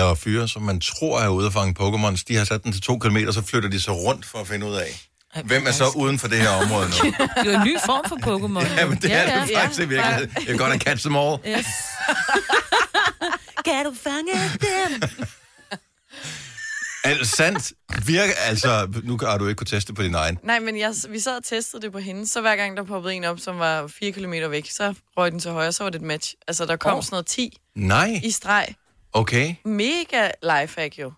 øh, 0.04 0.10
og 0.10 0.18
fyre, 0.18 0.48
som 0.48 0.62
man 0.62 0.80
tror 0.80 1.20
er 1.20 1.28
ude 1.28 1.46
at 1.46 1.52
fange 1.52 1.74
Pokémons, 1.80 2.24
de 2.28 2.36
har 2.36 2.44
sat 2.44 2.64
den 2.64 2.72
til 2.72 2.82
2 2.82 2.98
km, 2.98 3.16
så 3.30 3.42
flytter 3.42 3.68
de 3.68 3.80
sig 3.80 3.94
rundt 3.94 4.26
for 4.26 4.38
at 4.38 4.46
finde 4.46 4.66
ud 4.66 4.74
af, 4.74 5.00
hvem 5.44 5.66
er 5.66 5.70
så 5.70 5.84
uden 5.96 6.18
for 6.18 6.28
det 6.28 6.38
her 6.38 6.50
område 6.50 6.88
nu. 6.88 7.04
Det 7.36 7.46
er 7.46 7.52
jo 7.52 7.60
en 7.60 7.66
ny 7.66 7.76
form 7.86 8.04
for 8.08 8.16
Pokémon. 8.16 8.78
Ja, 8.80 8.86
men 8.86 8.98
det 8.98 9.08
ja, 9.08 9.16
er 9.16 9.38
ja. 9.38 9.46
det 9.46 9.56
faktisk 9.56 9.80
i 9.80 9.84
virkeligheden. 9.88 10.32
Jeg 10.36 10.46
kan 10.46 10.56
godt 10.56 10.82
catch 10.82 11.04
them 11.04 11.16
all. 11.16 11.38
Yes. 11.46 11.66
kan 13.66 13.84
du 13.84 13.94
fange 14.02 14.32
dem? 14.60 15.02
Altså, 17.04 17.36
sandt 17.36 17.72
virker, 18.06 18.32
altså, 18.46 18.88
nu 19.04 19.18
har 19.22 19.38
du 19.38 19.46
ikke 19.46 19.58
kunne 19.58 19.66
teste 19.66 19.94
på 19.94 20.02
din 20.02 20.14
egen. 20.14 20.38
Nej, 20.42 20.58
men 20.60 20.78
jeg, 20.78 20.94
vi 21.08 21.18
sad 21.18 21.36
og 21.36 21.44
testede 21.44 21.82
det 21.82 21.92
på 21.92 21.98
hende, 21.98 22.26
så 22.26 22.40
hver 22.40 22.56
gang 22.56 22.76
der 22.76 22.82
poppede 22.82 23.14
en 23.14 23.24
op, 23.24 23.38
som 23.38 23.58
var 23.58 23.86
4 23.86 24.12
kilometer 24.12 24.48
væk, 24.48 24.70
så 24.70 24.94
røg 25.16 25.32
den 25.32 25.40
til 25.40 25.50
højre, 25.50 25.72
så 25.72 25.82
var 25.82 25.90
det 25.90 25.98
et 25.98 26.06
match. 26.06 26.34
Altså, 26.48 26.66
der 26.66 26.76
kom 26.76 26.96
oh. 26.96 27.02
sådan 27.02 27.14
noget 27.14 27.26
10 27.26 27.58
Nej, 27.74 28.20
i 28.24 28.30
streg. 28.30 28.66
okay. 29.12 29.54
Mega 29.64 30.30
lifehack 30.42 30.98
jo. 30.98 31.12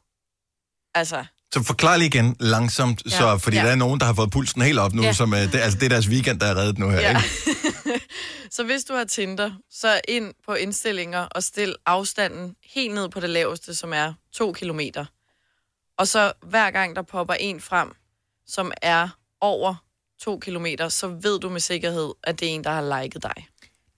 Altså, 0.94 1.24
Så 1.54 1.62
forklar 1.62 1.96
lige 1.96 2.06
igen 2.06 2.36
langsomt, 2.40 3.02
ja. 3.04 3.10
så, 3.10 3.38
fordi 3.38 3.56
ja. 3.56 3.64
Der 3.64 3.70
er 3.70 3.74
nogen, 3.74 4.00
der 4.00 4.06
har 4.06 4.14
fået 4.14 4.30
pulsen 4.30 4.62
helt 4.62 4.78
op 4.78 4.92
nu, 4.92 5.02
ja. 5.02 5.12
Som, 5.12 5.32
uh, 5.32 5.38
det, 5.38 5.54
altså 5.54 5.78
det 5.78 5.84
er 5.84 5.88
deres 5.88 6.08
weekend, 6.08 6.40
der 6.40 6.46
er 6.46 6.54
reddet 6.54 6.78
nu 6.78 6.88
her, 6.90 7.00
ja. 7.00 7.08
ikke? 7.08 8.00
så 8.56 8.64
hvis 8.64 8.84
du 8.84 8.94
har 8.94 9.04
Tinder, 9.04 9.50
så 9.70 10.00
ind 10.08 10.34
på 10.46 10.54
indstillinger 10.54 11.20
og 11.20 11.42
stil 11.42 11.74
afstanden 11.86 12.56
helt 12.74 12.94
ned 12.94 13.08
på 13.08 13.20
det 13.20 13.30
laveste, 13.30 13.74
som 13.74 13.92
er 13.92 14.12
2 14.32 14.52
kilometer. 14.52 15.04
Og 15.98 16.08
så 16.08 16.32
hver 16.42 16.70
gang 16.70 16.96
der 16.96 17.02
popper 17.02 17.34
en 17.34 17.60
frem, 17.60 17.92
som 18.46 18.72
er 18.82 19.08
over 19.40 19.74
to 20.20 20.38
kilometer, 20.38 20.88
så 20.88 21.08
ved 21.08 21.40
du 21.40 21.48
med 21.48 21.60
sikkerhed, 21.60 22.12
at 22.24 22.40
det 22.40 22.48
er 22.48 22.52
en, 22.52 22.64
der 22.64 22.70
har 22.70 23.02
liket 23.02 23.22
dig. 23.22 23.46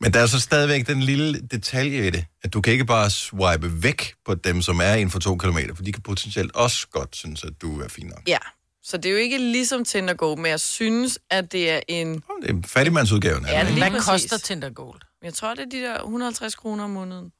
Men 0.02 0.12
der 0.12 0.20
er 0.20 0.26
så 0.26 0.40
stadigvæk 0.40 0.86
den 0.86 1.00
lille 1.02 1.40
detalje 1.40 2.06
i 2.06 2.10
det, 2.10 2.24
at 2.42 2.52
du 2.52 2.60
kan 2.60 2.72
ikke 2.72 2.84
bare 2.84 3.10
swipe 3.10 3.82
væk 3.82 4.14
på 4.24 4.34
dem, 4.34 4.62
som 4.62 4.80
er 4.80 4.92
inden 4.94 5.10
for 5.10 5.18
to 5.18 5.36
kilometer, 5.36 5.74
for 5.74 5.82
de 5.82 5.92
kan 5.92 6.02
potentielt 6.02 6.56
også 6.56 6.88
godt 6.88 7.16
synes, 7.16 7.44
at 7.44 7.52
du 7.62 7.80
er 7.80 7.88
fin 7.88 8.06
nok. 8.06 8.22
Ja, 8.26 8.38
så 8.82 8.96
det 8.96 9.06
er 9.06 9.10
jo 9.10 9.16
ikke 9.16 9.38
ligesom 9.38 9.84
Tinder 9.84 10.14
Go, 10.14 10.34
men 10.34 10.46
jeg 10.46 10.60
synes, 10.60 11.18
at 11.30 11.52
det 11.52 11.70
er 11.70 11.80
en... 11.88 12.14
Det 12.42 12.50
er 12.50 12.54
fattigmandsudgaven. 12.66 13.46
Ja, 13.46 13.60
det 13.60 13.68
er 13.68 13.74
Hvad 13.78 13.90
præcis. 13.90 14.06
koster 14.06 14.38
Tinder 14.38 14.70
Gold? 14.70 15.00
Jeg 15.22 15.34
tror, 15.34 15.54
det 15.54 15.60
er 15.64 15.70
de 15.70 15.80
der 15.80 15.98
150 16.00 16.54
kroner 16.54 16.84
om 16.84 16.90
måneden. 16.90 17.32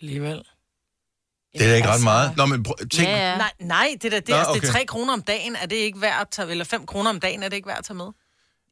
Alligevel. 0.00 0.42
Det 1.52 1.62
er 1.62 1.68
da 1.68 1.76
ikke 1.76 1.88
ret 1.88 2.02
meget. 2.04 2.36
Nå, 2.36 2.46
men 2.46 2.62
prøv, 2.62 2.74
tænk, 2.78 3.08
Ja, 3.08 3.30
ja. 3.30 3.36
Nej, 3.36 3.52
nej, 3.60 3.88
det, 4.02 4.12
der, 4.12 4.20
det, 4.20 4.28
Nå, 4.28 4.34
er, 4.34 4.38
altså, 4.38 4.52
det 4.54 4.60
okay. 4.60 4.68
er 4.68 4.72
3 4.72 4.86
kroner 4.86 5.12
om 5.12 5.22
dagen. 5.22 5.56
Er 5.56 5.66
det 5.66 5.76
ikke 5.76 6.00
værd 6.00 6.20
at 6.20 6.28
tage, 6.30 6.50
eller 6.50 6.64
5 6.64 6.86
kroner 6.86 7.10
om 7.10 7.20
dagen, 7.20 7.42
er 7.42 7.48
det 7.48 7.56
ikke 7.56 7.68
værd 7.68 7.78
at 7.78 7.84
tage 7.84 7.96
med? 7.96 8.06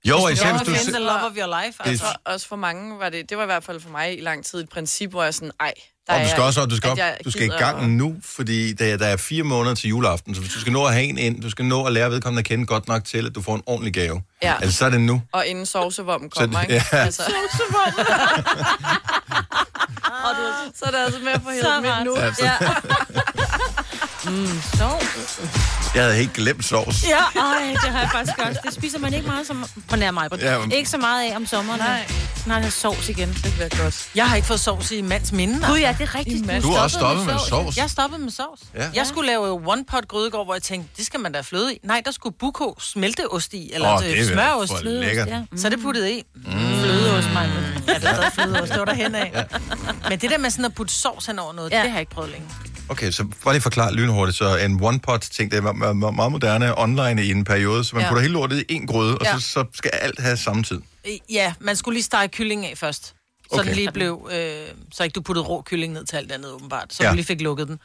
Jo, 0.08 0.16
og 0.16 0.32
især 0.32 0.50
hvis 0.52 0.60
du... 0.60 0.64
finde 0.66 0.84
se- 0.84 0.90
the 0.92 0.98
love 1.00 1.22
of 1.26 1.32
your 1.36 1.62
life, 1.64 1.78
Det- 1.84 1.90
altså. 1.90 2.04
Og 2.24 2.32
også 2.32 2.48
for 2.48 2.56
mange 2.56 2.98
var 2.98 3.08
det, 3.08 3.30
det 3.30 3.36
var 3.36 3.42
i 3.42 3.46
hvert 3.46 3.64
fald 3.64 3.80
for 3.80 3.90
mig 3.90 4.18
i 4.18 4.20
lang 4.20 4.44
tid 4.44 4.60
et 4.60 4.68
princip, 4.68 5.10
hvor 5.10 5.22
jeg 5.24 5.34
sådan, 5.34 5.50
ej, 5.60 5.72
der 6.06 6.12
Og 6.12 6.18
er 6.18 6.24
du 6.24 6.30
skal 6.30 6.42
også 6.42 6.60
op, 6.60 6.70
du 6.70 6.76
skal, 6.76 6.90
op, 6.90 6.98
du 7.24 7.30
skal 7.30 7.42
i 7.46 7.48
gang 7.48 7.92
nu, 7.96 8.16
fordi 8.24 8.72
der, 8.72 8.96
der 8.96 9.06
er 9.06 9.16
fire 9.16 9.42
måneder 9.42 9.74
til 9.74 9.88
juleaften, 9.88 10.34
så 10.34 10.40
hvis 10.40 10.52
du 10.52 10.60
skal 10.60 10.72
nå 10.72 10.84
at 10.84 10.92
have 10.92 11.04
en 11.04 11.18
ind, 11.18 11.42
du 11.42 11.50
skal 11.50 11.64
nå 11.64 11.84
at 11.84 11.92
lære 11.92 12.10
vedkommende 12.10 12.38
at 12.40 12.44
kende 12.44 12.66
godt 12.66 12.88
nok 12.88 13.04
til, 13.04 13.26
at 13.26 13.34
du 13.34 13.42
får 13.42 13.54
en 13.54 13.62
ordentlig 13.66 13.94
gave. 13.94 14.22
Ja. 14.42 14.54
Altså, 14.60 14.78
så 14.78 14.84
er 14.84 14.90
det 14.90 15.00
nu. 15.00 15.22
Og 15.32 15.46
inden 15.46 15.66
sovsevommen 15.66 16.30
Så 16.34 16.40
kommer, 16.40 16.60
det- 16.60 16.70
ikke? 16.74 16.84
ja. 16.92 16.98
Altså. 16.98 17.22
Og 20.26 20.32
du, 20.36 20.42
så 20.78 20.84
er 20.84 20.90
det 20.90 20.98
altså 20.98 21.20
med 21.20 21.32
at 21.32 21.40
få 21.42 21.50
midt 21.50 22.04
nu. 22.04 22.16
Altså. 24.26 24.84
Ja. 24.84 24.88
Jeg 25.94 26.02
havde 26.04 26.16
helt 26.16 26.32
glemt 26.32 26.64
sovs. 26.64 27.04
Ja, 27.08 27.40
ej, 27.40 27.70
det 27.82 27.90
har 27.90 28.00
jeg 28.00 28.08
faktisk 28.12 28.38
også. 28.38 28.60
Det 28.64 28.74
spiser 28.74 28.98
man 28.98 29.14
ikke 29.14 29.26
meget 29.26 29.46
som, 29.46 29.64
på 29.88 29.96
nær 29.96 30.10
mig. 30.10 30.28
Ja, 30.40 30.52
Ja, 30.52 30.58
men- 30.58 30.72
Ikke 30.72 30.90
så 30.90 30.98
meget 30.98 31.30
af 31.32 31.36
om 31.36 31.46
sommeren. 31.46 31.78
Nej. 31.80 32.06
Nej, 32.46 32.58
det 32.58 32.66
er 32.66 32.70
sovs 32.70 33.08
igen. 33.08 33.28
Det 33.28 33.52
bliver 33.54 33.82
godt. 33.82 34.08
Jeg 34.14 34.28
har 34.28 34.36
ikke 34.36 34.48
fået 34.48 34.60
sovs 34.60 34.90
i 34.90 35.00
mands 35.02 35.32
minde. 35.32 35.66
Gud 35.68 35.78
ja, 35.78 35.94
det 35.98 36.08
er 36.08 36.14
rigtigt. 36.14 36.62
Du 36.62 36.72
har 36.72 36.82
også 36.82 36.98
stoppet 36.98 37.26
med 37.26 37.34
sovs. 37.48 37.76
Jeg 37.76 37.90
stoppede 37.90 38.22
med 38.22 38.30
sovs. 38.30 38.60
Ja. 38.74 38.90
Jeg 38.94 39.06
skulle 39.06 39.26
lave 39.26 39.50
one 39.66 39.84
pot 39.84 40.08
grydegår, 40.08 40.44
hvor 40.44 40.54
jeg 40.54 40.62
tænkte, 40.62 40.90
det 40.96 41.06
skal 41.06 41.20
man 41.20 41.32
da 41.32 41.40
fløde 41.40 41.74
i. 41.74 41.78
Nej, 41.84 42.02
der 42.04 42.10
skulle 42.10 42.36
buko 42.40 42.76
smelteost 42.80 43.54
i, 43.54 43.70
eller 43.74 43.94
oh, 43.96 44.02
det 44.02 44.26
smørost. 44.28 44.72
for 44.72 44.78
lækkert. 44.82 45.28
Ja. 45.28 45.40
Så 45.56 45.68
det 45.68 45.80
puttede 45.82 46.12
i. 46.18 46.22
Mm. 46.34 46.42
Flødeost, 46.52 47.28
mig. 47.32 47.50
Ja, 47.88 47.94
det 47.94 48.04
er 48.04 48.14
stadig 48.14 48.32
flødeost. 48.32 48.70
Det 48.72 48.78
var 48.78 48.84
der 48.84 48.94
hen 48.94 49.14
af. 49.24 49.30
Ja. 49.34 49.42
Men 50.08 50.18
det 50.18 50.30
der 50.30 50.38
med 50.38 50.50
sådan 50.50 50.64
at 50.64 50.74
putte 50.74 50.94
sovs 50.94 51.26
hen 51.26 51.38
over 51.38 51.52
noget. 51.52 51.70
Ja. 51.72 51.76
det 51.82 51.90
har 51.90 51.96
jeg 51.96 52.00
ikke 52.00 52.12
prøvet 52.12 52.30
længe. 52.30 52.48
Okay, 52.88 53.10
så 53.10 53.24
bare 53.44 53.54
lige 53.54 53.62
forklare 53.62 53.94
lynhurtigt. 53.94 54.38
Så 54.38 54.56
en 54.56 54.82
one-pot-ting, 54.82 55.50
det 55.50 55.56
er 55.64 55.72
meget, 55.72 56.32
moderne 56.32 56.78
online 56.78 57.24
i 57.24 57.30
en 57.30 57.44
periode, 57.44 57.84
så 57.84 57.96
man 57.96 58.02
Ja. 58.04 58.08
putter 58.08 58.22
hele 58.22 58.32
lortet 58.34 58.64
i 58.68 58.74
en 58.74 58.86
gryde, 58.86 59.18
og 59.18 59.24
Ja. 59.24 59.38
så, 59.38 59.40
så 59.40 59.64
skal 59.74 59.90
alt 59.94 60.20
have 60.20 60.36
samme 60.36 60.62
tid. 60.62 60.80
Ja, 61.30 61.54
man 61.60 61.76
skulle 61.76 61.94
lige 61.94 62.04
stege 62.04 62.28
kylling 62.28 62.66
af 62.66 62.78
først. 62.78 63.06
Så 63.06 63.14
Okay. 63.50 63.64
den 63.64 63.74
lige 63.76 63.92
blev, 63.92 64.28
øh, 64.32 64.66
så 64.92 65.02
ikke 65.04 65.14
du 65.14 65.20
puttede 65.20 65.46
rå 65.46 65.62
kylling 65.62 65.92
ned 65.92 66.04
til 66.04 66.16
alt 66.16 66.32
andet 66.32 66.52
åbenbart. 66.52 66.94
Så 66.94 67.02
Ja. 67.02 67.10
du 67.10 67.14
lige 67.14 67.26
fik 67.26 67.40
lukket 67.40 67.68
den. 67.68 67.78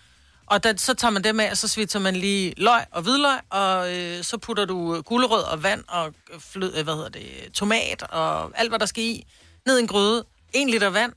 Og 0.46 0.64
da, 0.64 0.74
så 0.78 0.94
tager 0.94 1.12
man 1.12 1.24
det 1.24 1.36
med, 1.36 1.52
og 1.52 1.58
så 1.58 1.68
svitser 1.68 2.00
man 2.00 2.16
lige 2.16 2.54
løg 2.58 2.84
og 2.92 3.02
hvidløg, 3.02 3.40
og 3.50 3.94
øh, 3.98 4.24
så 4.24 4.38
putter 4.38 4.66
du 4.66 4.96
øh, 4.96 5.04
gulerød 5.04 5.44
og 5.44 5.64
vand 5.64 5.84
og 5.88 6.14
øh, 6.34 6.40
flød, 6.54 6.74
øh, 6.78 6.84
hvad 6.84 6.94
hedder 6.94 7.10
det, 7.10 7.24
tomat 7.54 8.04
og 8.04 8.52
alt, 8.60 8.72
hvad 8.72 8.80
der 8.80 8.86
skal 8.86 9.04
i, 9.04 9.24
ned 9.66 9.78
i 9.78 9.82
en 9.82 9.88
gryde, 9.88 10.24
en 10.54 10.70
liter 10.70 10.90
vand, 10.90 11.14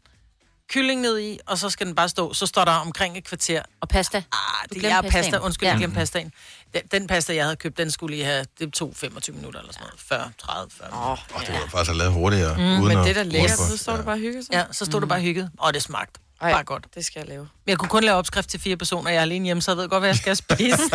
kylling 0.74 1.00
ned 1.00 1.18
i, 1.20 1.38
og 1.46 1.58
så 1.58 1.70
skal 1.70 1.86
den 1.86 1.94
bare 1.94 2.08
stå. 2.08 2.32
Så 2.34 2.46
står 2.46 2.64
der 2.64 2.72
omkring 2.72 3.18
et 3.18 3.24
kvarter. 3.24 3.62
Og 3.80 3.88
pasta. 3.88 4.16
Ah, 4.32 4.68
det 4.70 4.84
er 4.84 5.00
pasta. 5.02 5.18
pastaen. 5.18 5.42
Undskyld, 5.42 5.66
Ja. 5.66 5.72
jeg 5.72 5.78
glemte 5.78 5.94
pastaen. 5.96 6.32
Den, 6.74 6.82
den 6.92 7.06
pasta, 7.06 7.34
jeg 7.34 7.44
havde 7.44 7.56
købt, 7.56 7.78
den 7.78 7.90
skulle 7.90 8.16
lige 8.16 8.24
have, 8.26 8.46
det 8.58 8.72
tog 8.72 8.92
25 8.96 9.36
minutter 9.36 9.60
eller 9.60 9.72
sådan 9.72 9.86
noget. 9.86 10.00
40, 10.00 10.32
30, 10.38 10.70
40 10.70 10.90
minutter. 10.90 11.10
Åh, 11.36 11.40
det 11.46 11.52
var 11.54 11.68
faktisk 11.70 11.90
at 11.90 11.96
lave 11.96 12.10
hurtigere, 12.12 12.56
mm, 12.56 12.62
uden 12.64 12.82
men 12.88 12.98
at 12.98 13.04
det 13.04 13.10
er 13.10 13.14
da 13.14 13.22
lækkert. 13.22 13.50
Så 13.50 13.76
står 13.78 13.92
for- 13.92 13.96
du 13.96 14.04
bare 14.04 14.14
og 14.14 14.18
hygger 14.18 14.42
sig. 14.42 14.52
Ja, 14.52 14.64
så 14.72 14.84
stod 14.84 14.94
mm. 15.00 15.02
det 15.02 15.08
bare 15.08 15.20
hygget, 15.20 15.50
og 15.58 15.74
det 15.74 15.82
smagte. 15.82 16.20
Ej, 16.44 16.52
Bare 16.52 16.64
godt. 16.64 16.84
det 16.94 17.04
skal 17.06 17.20
jeg 17.20 17.28
lave. 17.28 17.48
Jeg 17.66 17.78
kunne 17.78 17.88
kun 17.88 18.04
lave 18.04 18.16
opskrift 18.16 18.48
til 18.48 18.60
fire 18.60 18.76
personer, 18.76 19.10
jeg 19.10 19.16
er 19.18 19.22
alene 19.22 19.44
hjemme, 19.44 19.62
så 19.62 19.70
jeg 19.70 19.78
ved 19.78 19.88
godt, 19.88 20.00
hvad 20.00 20.08
jeg 20.08 20.16
skal 20.16 20.36
spise. 20.36 20.78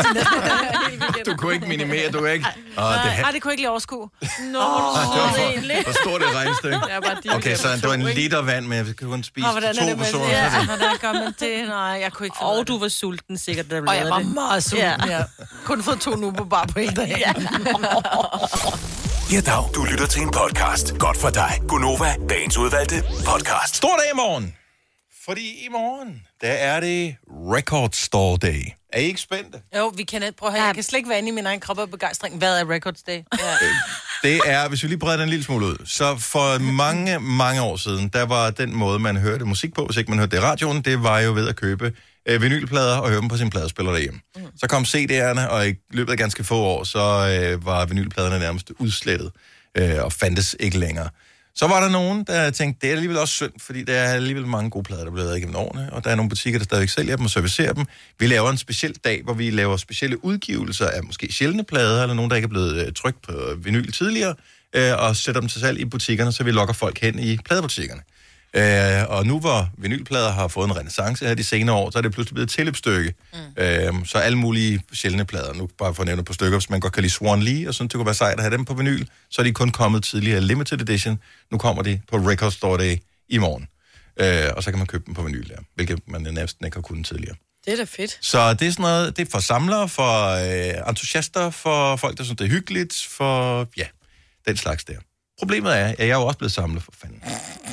Du 1.26 1.36
kunne 1.38 1.54
ikke 1.54 1.68
minimere, 1.68 2.12
du 2.12 2.22
kan 2.22 2.32
ikke... 2.34 2.46
Åh, 2.78 2.94
det, 2.94 3.04
Nej, 3.22 3.32
det 3.32 3.42
kunne 3.42 3.50
jeg 3.50 3.54
ikke 3.54 3.62
lige 3.62 3.70
overskue. 3.70 4.10
Nå, 4.22 4.60
Hvor- 4.60 5.84
Hvor 5.84 5.92
stort 6.04 6.22
et 6.22 6.36
regnestykke? 6.36 6.76
Det 6.76 6.92
er 6.94 7.00
bare 7.02 7.18
de 7.24 7.36
Okay, 7.36 7.56
så 7.56 7.68
det 7.76 7.84
var 7.84 7.94
en 7.94 8.02
liter 8.04 8.42
vand, 8.42 8.66
men 8.68 8.78
jeg 8.78 8.96
kan 8.96 9.08
kun 9.08 9.24
spise 9.24 9.48
er 9.48 9.52
to 9.74 9.86
det 9.86 9.98
personer. 9.98 10.26
det? 10.26 10.32
Ja, 10.32 10.50
så 10.50 10.56
er 10.56 10.60
det- 10.60 10.68
hvordan 10.68 10.98
gør 11.02 11.14
man 11.14 11.34
det? 11.40 11.68
Nej, 11.68 11.78
jeg 11.78 12.12
kunne 12.14 12.26
ikke 12.26 12.38
Og 12.42 12.68
du 12.68 12.74
det. 12.74 12.82
var 12.82 12.88
sulten 12.88 13.38
sikkert, 13.38 13.72
da 13.72 13.80
du 13.80 13.86
Og 13.88 13.96
jeg 13.96 14.06
var 14.10 14.18
det. 14.20 14.28
meget 14.34 14.64
sulten, 14.64 14.88
Ja. 15.08 15.18
ja. 15.18 15.24
Kun 15.66 15.84
fået 15.84 16.00
to 16.00 16.16
nu 16.16 16.32
på 16.32 16.44
bare 16.46 16.68
på 16.68 16.80
en 16.80 16.94
dag. 16.94 17.08
Ja. 17.26 17.34
Ja, 19.32 19.40
dag. 19.42 19.70
Du 19.76 19.84
lytter 19.84 20.08
til 20.08 20.22
en 20.22 20.32
podcast. 20.32 20.94
Godt 21.00 21.18
for 21.18 21.30
dig. 21.30 21.62
Gunova, 21.68 22.16
dagens 22.30 22.58
udvalgte 22.58 23.04
podcast. 23.26 23.76
Stor 23.76 23.96
dag 23.98 24.06
i 24.14 24.16
morgen. 24.16 24.59
Fordi 25.30 25.66
i 25.66 25.68
morgen, 25.72 26.22
der 26.42 26.48
er 26.48 26.80
det 26.80 27.16
Record 27.28 27.90
Store 27.94 28.38
Day. 28.42 28.64
Er 28.94 29.00
I 29.00 29.04
ikke 29.04 29.22
spændte? 29.22 29.62
Jo, 29.78 29.88
vi 29.88 30.04
kan 30.04 30.24
ikke 30.24 30.38
prøve 30.38 30.50
at 30.50 30.56
høre. 30.56 30.66
Jeg 30.66 30.76
kan 30.76 30.84
slet 30.84 30.98
ikke 30.98 31.10
være 31.10 31.18
inde 31.18 31.30
i 31.30 31.32
min 31.32 31.46
egen 31.46 31.60
krop 31.60 31.80
af 31.80 31.92
begejstring. 31.92 32.38
Hvad 32.38 32.60
er 32.60 32.70
Records 32.70 33.04
Day? 33.04 33.14
Ja. 33.14 33.56
Det 34.30 34.42
er, 34.46 34.70
hvis 34.70 34.84
vi 34.84 34.88
lige 34.88 34.98
breder 34.98 35.18
den 35.18 35.24
en 35.24 35.30
lille 35.30 35.44
smule 35.44 35.66
ud, 35.66 35.78
så 35.86 36.18
for 36.18 36.60
mange, 36.60 37.20
mange 37.20 37.62
år 37.62 37.78
siden, 37.78 38.08
der 38.08 38.26
var 38.26 38.50
den 38.50 38.76
måde, 38.76 39.00
man 39.00 39.18
hørte 39.18 39.46
musik 39.46 39.74
på, 39.74 39.86
hvis 39.86 39.98
ikke 39.98 40.12
man 40.12 40.20
hørte 40.20 40.36
det 40.36 40.44
i 40.44 40.46
radioen, 40.46 40.82
det 40.82 41.04
var 41.04 41.20
jo 41.20 41.34
ved 41.34 41.50
at 41.50 41.56
købe 41.56 41.94
øh, 42.26 42.42
vinylplader 42.42 42.98
og 42.98 43.10
høre 43.10 43.22
dem 43.22 43.28
på 43.28 43.38
sin 43.38 43.50
pladespiller 43.50 43.92
derhjemme. 43.92 44.20
Mm. 44.36 44.42
Så 44.58 44.68
kom 44.68 44.84
CD'erne, 44.84 45.48
og 45.50 45.70
i 45.70 45.74
løbet 45.92 46.12
af 46.12 46.18
ganske 46.18 46.44
få 46.44 46.56
år, 46.56 46.84
så 46.84 47.00
øh, 47.00 47.66
var 47.66 47.86
vinylpladerne 47.86 48.40
nærmest 48.40 48.72
udslettet 48.80 49.32
øh, 49.78 50.04
og 50.04 50.14
fandtes 50.14 50.56
ikke 50.60 50.80
længere. 50.80 51.10
Så 51.60 51.68
var 51.68 51.80
der 51.80 51.90
nogen, 51.90 52.24
der 52.24 52.52
tænkte, 52.52 52.82
det 52.82 52.88
er 52.88 52.92
alligevel 52.92 53.18
også 53.18 53.34
synd, 53.34 53.52
fordi 53.58 53.84
der 53.84 53.94
er 53.94 54.14
alligevel 54.14 54.48
mange 54.48 54.70
gode 54.70 54.84
plader, 54.84 55.04
der 55.04 55.12
bliver 55.12 55.26
lavet 55.26 55.38
igennem 55.38 55.56
årene, 55.56 55.94
og 55.94 56.04
der 56.04 56.10
er 56.10 56.16
nogle 56.16 56.30
butikker, 56.30 56.60
der 56.60 56.64
stadigvæk 56.64 56.90
sælger 56.90 57.16
dem 57.16 57.26
og 57.26 57.32
servicerer 57.32 57.74
dem. 57.74 57.86
Vi 58.20 58.28
laver 58.28 58.50
en 58.50 58.58
speciel 58.58 58.96
dag, 59.04 59.22
hvor 59.24 59.34
vi 59.34 59.50
laver 59.50 59.78
specielle 59.78 60.26
udgivelser 60.26 60.88
af 60.88 61.04
måske 61.04 61.34
sjældne 61.34 61.64
plader, 61.64 62.02
eller 62.02 62.16
nogen, 62.16 62.30
der 62.30 62.36
ikke 62.36 62.46
er 62.46 62.50
blevet 62.50 62.86
øh, 62.86 62.94
trykt 62.94 63.22
på 63.22 63.34
vinyl 63.58 63.92
tidligere, 63.92 64.36
øh, 64.76 64.92
og 64.98 65.16
sætter 65.16 65.42
dem 65.42 65.50
til 65.50 65.62
salg 65.62 65.80
i 65.80 65.86
butikkerne, 65.86 66.32
så 66.32 66.44
vi 66.44 66.52
lokker 66.52 66.74
folk 66.74 67.00
hen 67.00 67.20
i 67.20 67.38
pladebutikkerne. 67.46 68.02
Øh, 68.54 69.10
og 69.10 69.26
nu 69.26 69.40
hvor 69.40 69.70
vinylplader 69.78 70.32
har 70.32 70.48
fået 70.48 70.68
en 70.68 70.78
renaissance 70.78 71.28
her 71.28 71.34
de 71.34 71.44
senere 71.44 71.76
år, 71.76 71.90
så 71.92 71.98
er 71.98 72.02
det 72.02 72.12
pludselig 72.12 72.34
blevet 72.34 72.48
et 72.48 72.54
tilløbsstykke. 72.54 73.14
Mm. 73.34 73.64
Øh, 73.64 74.06
så 74.06 74.18
alle 74.18 74.38
mulige 74.38 74.84
sjældne 74.94 75.26
plader, 75.26 75.54
nu 75.54 75.70
bare 75.78 75.96
for 75.96 76.02
at 76.02 76.08
nævne 76.08 76.24
på 76.24 76.34
stykker, 76.34 76.58
hvis 76.58 76.70
man 76.70 76.80
godt 76.80 76.94
kan 76.94 77.02
lide 77.02 77.14
Swan 77.14 77.44
Lee, 77.44 77.68
og 77.68 77.74
sådan, 77.74 77.88
det 77.88 77.94
kunne 77.96 78.06
være 78.06 78.16
sejt 78.16 78.34
at 78.34 78.42
have 78.44 78.58
dem 78.58 78.66
på 78.66 78.74
vinyl, 78.74 79.06
så 79.30 79.42
er 79.42 79.44
de 79.44 79.52
kun 79.52 79.72
kommet 79.72 80.04
tidligere 80.04 80.42
limited 80.42 80.82
edition. 80.82 81.20
Nu 81.52 81.58
kommer 81.58 81.84
de 81.84 82.02
på 82.12 82.18
Record 82.18 82.52
Store 82.52 82.78
Day 82.78 82.98
i 83.30 83.38
morgen. 83.38 83.68
Øh, 84.20 84.50
og 84.56 84.64
så 84.64 84.72
kan 84.72 84.78
man 84.78 84.88
købe 84.88 85.04
dem 85.06 85.14
på 85.14 85.22
vinyl 85.22 85.50
der, 85.50 85.58
hvilket 85.76 86.00
man 86.08 86.22
næsten 86.22 86.66
ikke 86.66 86.78
har 86.78 86.82
kunnet 86.82 87.06
tidligere. 87.06 87.36
Det 87.66 87.74
er 87.74 87.78
da 87.78 87.84
fedt. 87.84 88.18
Så 88.22 88.54
det 88.54 88.68
er 88.68 88.72
sådan 88.72 88.84
noget, 88.84 89.18
det 89.18 89.28
er 89.28 89.32
for 89.32 89.40
samlere, 89.40 89.90
for 89.90 90.30
øh, 90.30 90.90
entusiaster, 90.90 91.50
for 91.50 91.96
folk, 91.96 92.18
der 92.18 92.24
synes, 92.24 92.38
det 92.38 92.46
er 92.46 92.50
hyggeligt, 92.50 93.08
for 93.10 93.68
ja, 93.78 93.86
den 94.48 94.58
slags 94.58 94.84
der. 94.84 94.96
Problemet 95.40 95.78
er, 95.78 95.86
at 95.86 96.00
jeg 96.00 96.10
er 96.10 96.16
jo 96.16 96.26
også 96.26 96.38
blevet 96.38 96.52
samlet 96.52 96.84
for 96.84 96.92
fanden. 97.02 97.22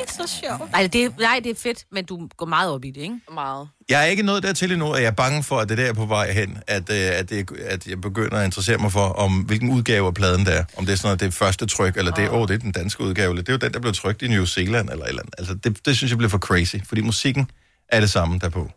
så 0.08 0.40
sjovt. 0.40 0.73
Nej 0.73 0.87
det, 0.87 1.04
er, 1.04 1.11
nej, 1.18 1.40
det 1.44 1.50
er 1.50 1.54
fedt, 1.62 1.85
men 1.92 2.04
du 2.04 2.28
går 2.37 2.46
meget 2.46 2.70
op 2.70 2.85
i 2.85 2.90
det, 2.90 3.00
ikke? 3.00 3.20
Meget. 3.35 3.68
Jeg 3.88 4.02
er 4.02 4.06
ikke 4.06 4.23
nået 4.23 4.42
dertil 4.42 4.73
endnu, 4.73 4.92
at 4.92 5.02
jeg 5.02 5.08
er 5.08 5.12
bange 5.12 5.42
for, 5.42 5.58
at 5.58 5.68
det 5.68 5.78
der 5.78 5.85
er 5.85 5.92
på 5.92 6.06
vej 6.06 6.32
hen, 6.32 6.58
at, 6.66 6.90
øh, 6.90 7.18
at, 7.18 7.30
det, 7.30 7.50
at 7.61 7.87
jeg 7.87 8.00
begynder 8.00 8.38
at 8.38 8.44
interessere 8.44 8.78
mig 8.78 8.92
for, 8.92 9.08
om 9.08 9.32
hvilken 9.32 9.70
udgave 9.70 10.06
af 10.06 10.14
pladen 10.14 10.46
der 10.46 10.52
er. 10.52 10.64
Om 10.76 10.87
det 10.87 10.92
er 10.92 10.96
sådan 10.96 11.06
noget, 11.06 11.20
det 11.20 11.26
er 11.26 11.30
første 11.30 11.66
tryk, 11.66 11.96
eller 11.96 12.12
det 12.12 12.25
er, 12.25 12.30
oh, 12.30 12.49
det 12.49 12.54
er 12.54 12.58
den 12.58 12.73
danske 12.73 13.02
udgave, 13.02 13.30
eller 13.30 13.42
det 13.42 13.49
er 13.49 13.52
jo 13.52 13.58
den, 13.58 13.73
der 13.73 13.80
blev 13.80 13.92
trykt 13.92 14.23
i 14.23 14.28
New 14.28 14.44
Zealand, 14.44 14.90
eller 14.90 15.04
et 15.04 15.08
eller 15.08 15.23
andet. 15.23 15.35
Altså, 15.38 15.54
det, 15.54 15.87
det 15.87 15.96
synes 15.96 16.11
jeg 16.11 16.18
bliver 16.18 16.30
for 16.30 16.38
crazy, 16.38 16.76
fordi 16.85 17.00
musikken 17.00 17.50
er 17.88 18.00
det 18.00 18.11
samme 18.11 18.38
derpå. 18.38 18.70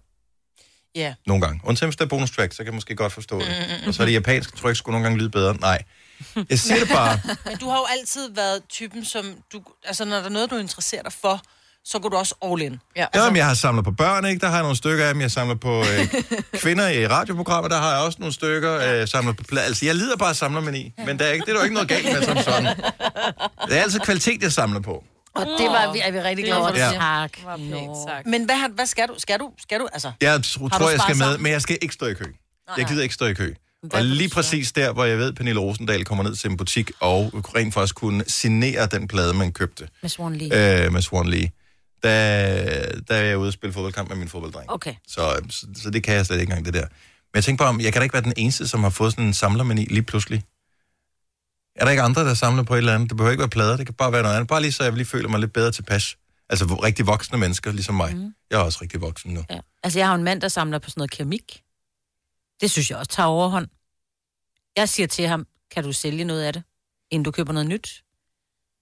Ja. 0.96 1.14
Nogle 1.28 1.42
gange. 1.42 1.62
Undtagen 1.64 1.90
hvis 1.90 1.96
der 1.96 2.06
er 2.06 2.10
bonus 2.10 2.32
track, 2.32 2.54
så 2.54 2.58
kan 2.58 2.66
jeg 2.66 2.74
måske 2.74 2.96
godt 2.96 3.14
forstå 3.14 3.40
det. 3.40 3.48
Og 3.88 3.94
så 3.94 4.04
er 4.04 4.06
det 4.06 4.14
japanske 4.14 4.58
tryk, 4.58 4.76
skulle 4.76 4.94
nogle 4.94 5.04
gange 5.04 5.20
lyde 5.20 5.30
bedre. 5.30 5.58
Nej. 5.62 5.84
Jeg 6.50 6.60
siger 6.60 6.80
det 6.80 6.90
bare. 6.90 7.20
Men 7.46 7.58
du 7.58 7.70
har 7.70 7.78
jo 7.78 7.86
altid 8.00 8.30
været 8.36 8.62
typen, 8.70 9.06
som 9.06 9.26
du... 9.54 9.62
Altså, 9.86 10.06
når 10.06 10.16
der 10.18 10.24
er 10.26 10.30
noget, 10.30 10.50
du 10.52 10.58
interesserer 10.58 11.04
dig 11.04 11.14
for, 11.22 11.42
så 11.86 12.00
går 12.00 12.10
du 12.10 12.18
også 12.18 12.36
all 12.44 12.62
in. 12.62 12.80
Ja. 12.96 13.06
Ja, 13.16 13.26
men 13.30 13.36
jeg 13.38 13.46
har 13.48 13.54
samlet 13.54 13.86
på 13.86 13.92
børn, 13.92 14.26
ikke? 14.26 14.40
Der 14.40 14.48
har 14.48 14.54
jeg 14.56 14.62
nogle 14.64 14.78
stykker 14.78 15.06
af 15.06 15.14
dem. 15.14 15.22
Jeg 15.22 15.32
samler 15.32 15.56
på 15.56 15.80
øh, 15.80 16.08
kvinder 16.62 16.88
i 16.90 17.08
radioprogrammer, 17.08 17.70
der 17.70 17.78
har 17.78 17.92
jeg 17.96 18.00
også 18.06 18.18
nogle 18.20 18.34
stykker. 18.34 19.02
Øh, 19.02 19.08
samler 19.08 19.34
på 19.34 19.44
pla- 19.54 19.60
altså, 19.60 19.86
jeg 19.86 19.96
lider 19.96 20.18
bare 20.18 20.30
af 20.30 20.36
samlermani, 20.36 20.94
men 21.06 21.20
der 21.20 21.26
er, 21.26 21.32
ikke, 21.32 21.46
det 21.46 21.50
er 21.52 21.54
der 21.54 21.60
jo 21.60 21.64
ikke 21.64 21.74
noget 21.74 21.90
galt 21.90 22.06
med 22.14 22.24
som 22.24 22.38
sådan. 22.38 22.66
Det 23.70 23.78
er 23.78 23.82
altså 23.82 24.00
kvalitet, 24.00 24.44
jeg 24.44 24.52
samler 24.52 24.80
på. 24.80 25.04
Og 25.36 25.46
det 25.58 25.66
var, 25.70 25.94
vi, 25.94 26.00
er 26.04 26.12
vi 26.12 26.20
rigtig 26.20 26.46
glade 26.46 26.60
for, 26.60 26.68
at 26.68 26.78
Ja. 26.78 26.92
Tak. 28.08 28.26
Men 28.26 28.46
hvad, 28.46 28.56
har- 28.56 28.70
hvad 28.76 28.86
skal 28.86 29.08
du? 29.08 29.14
Skal 29.18 29.40
du? 29.40 29.50
Skal 29.62 29.80
du? 29.80 29.88
Altså, 29.94 30.12
Jeg 30.22 30.36
tr- 30.36 30.60
du 30.60 30.70
tror, 30.70 30.90
jeg 30.90 31.00
skal 31.00 31.00
sparet 31.00 31.18
med, 31.18 31.26
sammen? 31.26 31.44
men 31.44 31.52
jeg 31.52 31.62
skal 31.62 31.78
ikke 31.82 31.94
stå 31.94 32.06
i 32.06 32.14
kø. 32.14 32.26
Jeg 32.78 32.86
gider 32.86 33.04
ikke 33.04 33.16
stå 33.16 33.26
i 33.26 33.34
kø. 33.34 33.54
Og 33.94 34.06
lige 34.06 34.30
præcis 34.30 34.72
der, 34.72 34.94
hvor 34.94 35.06
jeg 35.06 35.18
ved, 35.18 35.34
Pernille 35.34 35.62
Rosendal 35.62 36.06
kommer 36.06 36.24
ned 36.24 36.36
til 36.36 36.50
en 36.52 36.58
butik 36.58 36.92
og 37.00 37.32
rent 37.56 37.74
faktisk 37.74 37.96
kunne 37.96 38.24
signere 38.28 38.86
den 38.86 39.08
plade, 39.08 39.34
man 39.34 39.52
købte 39.52 39.88
Med 40.02 40.10
Swan 40.10 40.36
Lee. 40.36 40.86
øh, 40.86 40.94
med 40.94 41.02
Swan 41.02 41.28
Lee, 41.28 41.50
der, 42.04 43.02
der 43.08 43.16
er 43.16 43.24
jeg 43.24 43.38
ude 43.38 43.48
og 43.50 43.54
spille 43.54 43.74
fodboldkamp 43.74 44.10
med 44.10 44.18
min 44.18 44.28
fodbolddreng. 44.30 44.70
Okay. 44.72 44.94
Så, 45.08 45.42
så, 45.50 45.68
så 45.76 45.90
det 45.90 46.04
kan 46.04 46.16
jeg 46.16 46.26
slet 46.26 46.40
ikke 46.40 46.50
engang, 46.52 46.66
det 46.66 46.74
der. 46.74 46.82
Men 46.88 47.36
jeg 47.36 47.44
tænker 47.44 47.64
bare 47.64 47.70
om, 47.70 47.82
jeg 47.82 47.94
kan 47.94 48.00
da 48.00 48.04
ikke 48.04 48.14
være 48.14 48.24
den 48.24 48.34
eneste, 48.38 48.68
som 48.68 48.84
har 48.84 48.90
fået 48.90 49.12
sådan 49.12 49.26
en 49.26 49.34
samlermani 49.34 49.86
lige 49.86 50.04
pludselig. 50.04 50.44
Er 51.76 51.84
der 51.84 51.92
ikke 51.92 52.04
andre, 52.04 52.26
der 52.26 52.34
samler 52.34 52.64
på 52.64 52.74
et 52.74 52.78
eller 52.78 52.96
andet? 52.96 53.10
Det 53.10 53.18
behøver 53.18 53.32
ikke 53.32 53.42
være 53.42 53.50
plader, 53.50 53.78
det 53.78 53.86
kan 53.86 53.96
bare 53.96 54.12
være 54.12 54.22
noget 54.24 54.36
andet. 54.36 54.48
Bare 54.48 54.62
lige 54.62 54.72
så 54.72 54.84
jeg 54.84 54.94
lige 54.94 55.06
føler 55.06 55.30
mig 55.30 55.40
lidt 55.40 55.54
bedre 55.54 55.72
tilpas. 55.72 56.18
Altså 56.50 56.66
rigtig 56.66 57.08
voksne 57.08 57.38
mennesker, 57.38 57.72
ligesom 57.72 57.96
mig. 57.96 58.16
Mm. 58.16 58.34
Jeg 58.52 58.60
er 58.60 58.64
også 58.64 58.80
rigtig 58.82 59.02
voksen 59.02 59.34
nu. 59.34 59.44
Ja. 59.50 59.60
Altså, 59.84 60.00
jeg 60.00 60.08
har 60.08 60.16
en 60.16 60.24
mand, 60.24 60.42
der 60.42 60.48
samler 60.48 60.80
på 60.80 60.90
sådan 60.90 61.00
noget 61.00 61.12
keramik. 61.12 61.62
Det 62.62 62.72
synes 62.72 62.90
jeg 62.90 62.98
også 62.98 63.12
tager 63.12 63.28
overhånd. 63.28 63.68
Jeg 64.76 64.90
siger 64.90 65.08
til 65.08 65.28
ham, 65.28 65.48
kan 65.72 65.84
du 65.84 65.94
sælge 65.94 66.24
noget 66.24 66.44
af 66.44 66.54
det, 66.54 66.64
inden 67.12 67.24
du 67.24 67.32
køber 67.32 67.54
noget 67.54 67.68
nyt? 67.70 68.04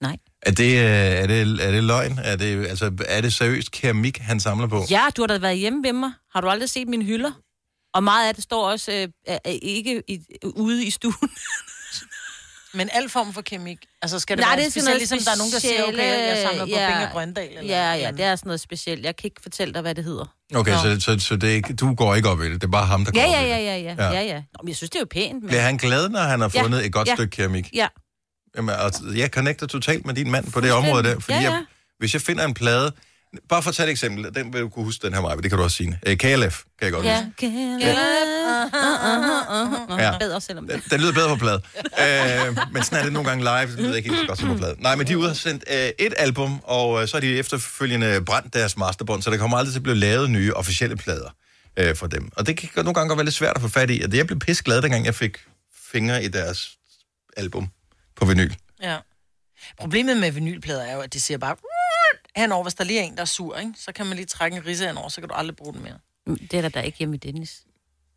Nej. 0.01 0.17
Er 0.41 0.51
det, 0.51 0.71
øh, 0.73 1.21
er 1.21 1.27
det, 1.27 1.65
er 1.67 1.71
det 1.71 1.83
løgn? 1.83 2.19
Er 2.23 2.35
det, 2.35 2.67
altså, 2.67 2.91
er 3.07 3.21
det 3.21 3.33
seriøst 3.33 3.71
keramik, 3.71 4.17
han 4.17 4.39
samler 4.39 4.67
på? 4.67 4.83
Ja, 4.89 5.05
du 5.17 5.21
har 5.21 5.27
da 5.27 5.37
været 5.37 5.57
hjemme 5.57 5.83
ved 5.83 5.93
mig. 5.93 6.11
Har 6.33 6.41
du 6.41 6.49
aldrig 6.49 6.69
set 6.69 6.87
mine 6.87 7.05
hylder? 7.05 7.31
Og 7.93 8.03
meget 8.03 8.27
af 8.27 8.35
det 8.35 8.43
står 8.43 8.69
også 8.69 9.07
øh, 9.29 9.37
ikke 9.45 10.03
i, 10.07 10.19
ude 10.43 10.85
i 10.85 10.89
stuen. 10.89 11.29
Men 12.77 12.89
al 12.93 13.09
form 13.09 13.33
for 13.33 13.41
kemik. 13.41 13.77
Altså 14.01 14.19
skal 14.19 14.37
det 14.37 14.41
Nej, 14.45 14.49
være 14.55 14.59
det 14.59 14.67
er 14.67 14.71
specielt, 14.71 14.97
ligesom 14.97 15.19
der 15.19 15.31
er 15.31 15.35
nogen, 15.37 15.53
der 15.53 15.59
siger, 15.59 15.83
okay, 15.83 16.27
jeg 16.27 16.47
samler 16.49 16.65
på 16.65 16.69
ja, 16.69 17.09
Grøndal. 17.11 17.47
Eller 17.49 17.63
Ja, 17.63 17.93
ja, 17.93 18.11
det 18.11 18.25
er 18.25 18.35
sådan 18.35 18.47
noget 18.47 18.59
specielt. 18.59 19.05
Jeg 19.05 19.15
kan 19.15 19.25
ikke 19.27 19.41
fortælle 19.41 19.73
dig, 19.73 19.81
hvad 19.81 19.95
det 19.95 20.03
hedder. 20.03 20.25
Okay, 20.55 20.71
Nå. 20.71 20.77
så, 20.77 20.99
så, 21.19 21.25
så 21.27 21.35
det 21.35 21.49
er 21.49 21.53
ikke, 21.53 21.73
du 21.73 21.93
går 21.95 22.15
ikke 22.15 22.29
op 22.29 22.41
i 22.41 22.45
det. 22.51 22.61
Det 22.61 22.67
er 22.67 22.71
bare 22.71 22.85
ham, 22.85 23.05
der 23.05 23.11
går 23.11 23.19
Ja, 23.19 23.27
op 23.27 23.33
ja, 23.33 23.39
i 23.41 23.43
det. 23.43 23.49
ja, 23.49 23.57
ja, 23.57 23.77
ja. 23.77 23.95
Ja. 23.97 24.03
ja. 24.05 24.11
ja, 24.11 24.21
ja. 24.21 24.35
Nå, 24.35 24.59
men 24.63 24.67
jeg 24.67 24.75
synes, 24.75 24.89
det 24.89 24.95
er 24.95 24.99
jo 25.01 25.07
pænt. 25.11 25.33
Men... 25.41 25.47
Bliver 25.47 25.61
han 25.61 25.77
glad, 25.77 26.09
når 26.09 26.19
han 26.19 26.41
har 26.41 26.51
Ja, 26.53 26.61
fundet 26.63 26.85
et 26.85 26.93
godt 26.93 27.07
ja. 27.07 27.15
stykke 27.15 27.31
keramik? 27.35 27.69
Ja. 27.73 27.87
Jamen, 28.57 28.75
altså, 28.79 29.01
jeg 29.15 29.29
connecter 29.29 29.67
totalt 29.67 30.05
med 30.05 30.13
din 30.13 30.31
mand 30.31 30.51
på 30.51 30.61
det 30.61 30.71
område 30.71 31.03
der, 31.03 31.19
fordi 31.19 31.33
Ja, 31.37 31.43
ja. 31.43 31.51
Jeg, 31.51 31.63
hvis 31.99 32.13
jeg 32.13 32.21
finder 32.21 32.45
en 32.45 32.53
plade, 32.53 32.91
bare 33.49 33.63
for 33.63 33.69
at 33.69 33.75
tage 33.75 33.87
et 33.87 33.91
eksempel, 33.91 34.35
den 34.35 34.53
vil 34.53 34.61
du 34.61 34.69
kunne 34.69 34.85
huske 34.85 35.05
den 35.07 35.13
her, 35.13 35.21
Maja, 35.21 35.35
det 35.35 35.49
kan 35.51 35.57
du 35.57 35.63
også 35.63 35.77
sige. 35.77 35.99
Øh, 36.07 36.17
KLF, 36.17 36.63
kan 36.79 36.85
jeg 36.85 36.91
godt 36.91 37.05
Ja, 37.05 37.23
huske. 37.25 37.35
kan 37.37 37.79
Ja. 37.81 37.95
ja. 39.97 40.17
Bedre 40.17 40.41
selvom 40.41 40.67
det. 40.67 40.73
Den, 40.75 40.83
den 40.91 41.01
lyder 41.01 41.13
bedre 41.13 41.29
på 41.29 41.35
plade. 41.35 41.61
øh, 42.49 42.57
men 42.73 42.83
sådan 42.83 42.99
er 42.99 43.03
det 43.03 43.13
nogle 43.13 43.29
gange 43.29 43.43
live, 43.43 43.71
det 43.77 43.79
lyder 43.85 43.95
ikke 43.95 44.09
helt 44.09 44.21
så 44.21 44.27
godt 44.27 44.39
som 44.39 44.47
på 44.49 44.55
plade. 44.57 44.75
Nej, 44.79 44.95
men 44.95 45.07
de 45.07 45.15
og 45.15 45.23
har 45.27 45.33
sendt 45.33 45.63
øh, 45.71 45.89
et 45.99 46.13
album, 46.17 46.59
og 46.63 47.01
øh, 47.01 47.07
så 47.07 47.15
har 47.17 47.21
de 47.21 47.37
efterfølgende 47.39 48.21
brændt 48.25 48.53
deres 48.53 48.77
masterbånd, 48.77 49.21
så 49.21 49.29
der 49.31 49.37
kommer 49.37 49.57
aldrig 49.57 49.73
til 49.73 49.79
at 49.79 49.83
blive 49.83 49.95
lavet 49.95 50.29
nye 50.29 50.53
officielle 50.53 50.95
plader 50.97 51.29
øh, 51.77 51.95
for 51.95 52.07
dem. 52.07 52.29
Og 52.35 52.47
det 52.47 52.57
kan 52.57 52.69
nogle 52.75 52.93
gange 52.93 53.07
godt 53.09 53.17
være 53.17 53.25
lidt 53.25 53.35
svært 53.35 53.55
at 53.55 53.61
få 53.61 53.67
fat 53.67 53.89
i. 53.89 54.01
Og 54.01 54.11
det, 54.11 54.17
jeg 54.17 54.27
blev 54.27 54.39
pisse 54.39 54.63
glad, 54.63 54.81
dengang 54.81 55.05
jeg 55.05 55.15
fik 55.15 55.37
fingre 55.91 56.23
i 56.23 56.27
deres 56.27 56.69
album 57.37 57.67
på 58.15 58.25
vinyl. 58.25 58.53
Ja. 58.81 58.97
Problemet 59.79 60.17
med 60.17 60.31
vinylplader 60.31 60.81
er 60.81 60.93
jo, 60.95 60.99
at 61.01 61.13
de 61.13 61.21
siger 61.21 61.37
bare 61.37 61.55
henover, 62.37 62.63
hvis 62.63 62.73
der 62.73 62.83
lige 62.83 62.99
er 62.99 63.03
en, 63.03 63.15
der 63.15 63.21
er 63.21 63.25
sur, 63.25 63.57
ikke? 63.57 63.73
så 63.77 63.91
kan 63.91 64.05
man 64.05 64.15
lige 64.15 64.25
trække 64.25 64.57
en 64.57 64.65
risse 64.65 64.87
henover, 64.87 65.09
så 65.09 65.21
kan 65.21 65.29
du 65.29 65.35
aldrig 65.35 65.55
bruge 65.55 65.73
den 65.73 65.83
mere. 65.83 65.99
Det 66.37 66.53
er 66.53 66.61
der 66.61 66.69
da 66.69 66.81
ikke 66.81 66.97
hjemme 66.97 67.15
i 67.15 67.17
Dennis. 67.17 67.61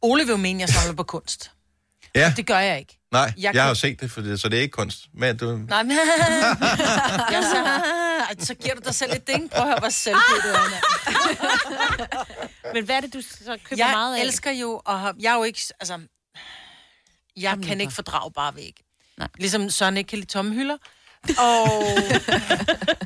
Ole 0.02 0.24
vil 0.24 0.30
jo 0.30 0.36
mene, 0.36 0.62
at 0.62 0.68
jeg 0.68 0.74
samler 0.76 0.94
på 0.96 1.02
kunst. 1.02 1.50
Ja, 2.14 2.32
Det 2.36 2.46
gør 2.46 2.58
jeg 2.58 2.78
ikke. 2.78 2.98
nej, 3.12 3.20
jeg 3.20 3.34
jeg, 3.36 3.48
kan- 3.48 3.54
jeg 3.54 3.62
har 3.62 3.68
jo 3.68 3.74
set 3.74 4.00
det, 4.00 4.10
for 4.10 4.20
det, 4.20 4.40
så 4.40 4.48
det 4.48 4.56
er 4.58 4.62
ikke 4.62 4.72
kunst. 4.72 5.06
Men 5.14 5.36
du, 5.36 5.56
Nej, 5.56 5.82
men... 5.82 5.90
jeg 7.34 7.42
så, 7.42 8.44
så 8.44 8.54
giver 8.54 8.74
du 8.74 8.80
dig 8.84 8.94
selv 8.94 9.12
et 9.12 9.26
ding. 9.26 9.50
Prøv 9.50 9.60
at 9.62 9.68
høre, 9.68 9.78
hvor 9.78 9.88
selvfødt 9.88 10.42
du 10.44 10.48
er. 10.48 10.70
Men 12.74 12.84
hvad 12.84 12.96
er 12.96 13.00
det, 13.00 13.14
du 13.14 13.20
så 13.20 13.58
køber 13.64 13.90
meget 13.90 14.14
af? 14.14 14.18
Jeg 14.18 14.26
elsker 14.26 14.50
jo 14.50 14.82
have... 14.86 15.14
Jeg 15.20 15.32
er 15.32 15.36
jo 15.36 15.42
ikke... 15.44 15.60
Altså, 15.80 16.00
jeg 17.36 17.52
Kom 17.52 17.62
kan 17.62 17.80
ikke 17.80 17.92
fordrage 17.92 18.32
bare 18.32 18.56
væg. 18.56 18.74
Nej. 19.18 19.28
Ligesom 19.38 19.70
Søren 19.70 19.96
ikke 19.96 20.08
kan 20.08 20.18
lide 20.18 20.30
tomme 20.30 20.54
hylder. 20.54 20.76
Og... 21.28 21.68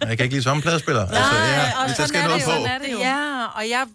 jeg 0.08 0.16
kan 0.16 0.24
ikke 0.24 0.34
lide 0.34 0.42
som 0.42 0.60
pladespiller. 0.60 1.06
altså, 1.06 1.36
ja, 1.36 1.78
og 1.78 1.86
hvis 1.86 1.96
der 1.96 2.06
sådan 2.06 2.08
skal 2.08 2.20
er 2.20 2.24
noget 2.24 2.40
det 2.40 2.44
på. 2.44 2.50
sådan 2.50 2.66
er 2.66 2.78
det 2.78 2.92
jo. 2.92 2.98
Ja, 2.98 3.44
og 3.46 3.68
jeg, 3.68 3.86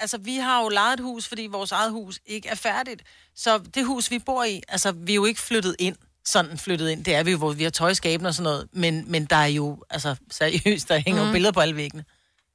altså, 0.00 0.18
vi 0.18 0.36
har 0.36 0.62
jo 0.62 0.68
lejet 0.68 0.94
et 0.94 1.00
hus, 1.00 1.28
fordi 1.28 1.46
vores 1.46 1.72
eget 1.72 1.90
hus 1.90 2.20
ikke 2.26 2.48
er 2.48 2.54
færdigt. 2.54 3.02
Så 3.36 3.58
det 3.74 3.86
hus, 3.86 4.10
vi 4.10 4.18
bor 4.18 4.44
i, 4.44 4.62
altså, 4.68 4.92
vi 4.92 5.12
er 5.12 5.14
jo 5.14 5.24
ikke 5.24 5.40
flyttet 5.40 5.76
ind, 5.78 5.96
sådan 6.24 6.58
flyttet 6.58 6.90
ind. 6.90 7.04
Det 7.04 7.14
er 7.14 7.22
vi 7.22 7.30
jo, 7.30 7.38
hvor 7.38 7.52
vi 7.52 7.62
har 7.62 7.70
tøjskabene 7.70 8.28
og 8.28 8.34
sådan 8.34 8.44
noget. 8.44 8.68
Men, 8.72 9.10
men 9.10 9.24
der 9.24 9.36
er 9.36 9.46
jo, 9.46 9.84
altså, 9.90 10.16
seriøst, 10.30 10.88
der 10.88 10.98
hænger 10.98 11.22
mm. 11.22 11.28
jo 11.28 11.32
billeder 11.32 11.52
på 11.52 11.60
alle 11.60 11.76
væggene. 11.76 12.04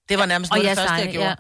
Det 0.10 0.20
var 0.20 0.26
nærmest 0.26 0.52
Og 0.52 0.58
noget 0.58 0.70
af 0.70 0.76
det 0.76 0.82
første, 0.90 1.06
jeg 1.06 1.12
gjorde. 1.14 1.28
ja. 1.28 1.36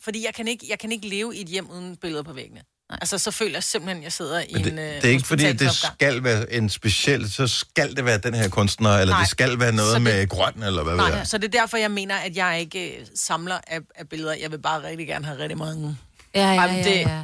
Fordi 0.00 0.24
jeg 0.26 0.34
kan, 0.34 0.48
ikke, 0.48 0.66
jeg 0.68 0.78
kan 0.78 0.92
ikke 0.92 1.08
leve 1.08 1.36
i 1.36 1.40
et 1.40 1.46
hjem 1.46 1.70
uden 1.70 1.96
billeder 1.96 2.22
på 2.22 2.32
væggene. 2.32 2.62
Altså, 2.90 3.18
så 3.18 3.30
føler 3.30 3.52
jeg 3.54 3.62
simpelthen, 3.62 3.96
at 3.98 4.04
jeg 4.04 4.12
sidder 4.12 4.40
i 4.40 4.52
Men 4.52 4.64
det, 4.64 4.72
en 4.72 4.78
øh, 4.78 4.84
det 4.84 5.04
er 5.04 5.08
ikke 5.08 5.26
fordi, 5.26 5.44
at 5.44 5.58
det 5.58 5.72
skal 5.74 6.24
være 6.24 6.52
en 6.52 6.68
speciel, 6.70 7.32
så 7.32 7.46
skal 7.46 7.96
det 7.96 8.04
være 8.04 8.18
den 8.18 8.34
her 8.34 8.48
kunstner, 8.48 8.90
eller 8.90 9.14
Nej. 9.14 9.20
det 9.20 9.30
skal 9.30 9.58
være 9.60 9.72
noget 9.72 9.94
det- 9.94 10.02
med 10.02 10.28
grøn, 10.28 10.62
eller 10.62 10.82
hvad 10.82 10.92
ved 10.94 11.02
Nej, 11.02 11.06
jeg. 11.18 11.26
så 11.26 11.38
det 11.38 11.54
er 11.54 11.60
derfor, 11.60 11.76
jeg 11.76 11.90
mener, 11.90 12.16
at 12.16 12.36
jeg 12.36 12.60
ikke 12.60 12.96
øh, 12.98 13.06
samler 13.14 13.58
af, 13.66 13.78
af 13.96 14.08
billeder. 14.08 14.34
Jeg 14.34 14.50
vil 14.50 14.58
bare 14.58 14.82
rigtig 14.82 15.06
gerne 15.06 15.26
have 15.26 15.38
rigtig 15.38 15.58
mange. 15.58 15.96
Ja, 16.34 16.40
ja, 16.40 16.62
Jamen, 16.62 16.76
ja, 16.76 16.82
det- 16.84 17.00
ja. 17.00 17.20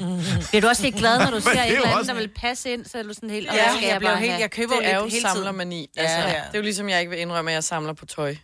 Bliver 0.49 0.61
du 0.61 0.69
også 0.69 0.83
helt 0.83 0.97
glad, 0.97 1.19
når 1.19 1.31
du 1.31 1.41
ser 1.45 1.51
er 1.51 1.65
et 1.65 1.67
eller 1.73 1.83
andet, 1.83 1.99
også- 1.99 2.13
der 2.13 2.19
vil 2.19 2.29
passe 2.37 2.73
ind, 2.73 2.85
så 2.85 2.99
er 2.99 3.03
du 3.03 3.13
sådan 3.15 3.31
helt... 3.31 3.47
Ja, 3.47 3.71
"Åh, 3.71 3.77
skal 3.77 3.89
jeg 3.89 3.99
bliver 3.99 4.17
helt, 4.17 4.31
have?" 4.31 4.41
jeg 4.41 4.51
køber 4.51 4.75
Det 4.77 4.87
er 4.93 4.97
jo 4.97 5.03
lidt 5.03 5.13
hele 5.15 5.23
tiden. 5.25 5.35
samlermani. 5.37 5.91
Ja, 5.97 6.03
Altså, 6.03 6.17
ja. 6.19 6.35
Det 6.35 6.55
er 6.55 6.59
jo 6.59 6.63
ligesom, 6.63 6.89
jeg 6.89 7.01
ikke 7.01 7.11
vil 7.11 7.19
indrømme, 7.21 7.51
at 7.51 7.55
jeg 7.55 7.65
samler 7.65 7.93
på 7.93 8.07
tøj. 8.07 8.37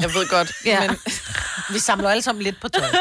Jeg 0.00 0.14
ved 0.14 0.28
godt, 0.28 0.52
Ja. 0.64 0.80
men 0.88 0.96
Vi 1.74 1.78
samler 1.78 2.10
alle 2.10 2.22
sammen 2.22 2.42
lidt 2.44 2.60
på 2.60 2.68
tøj. 2.68 2.86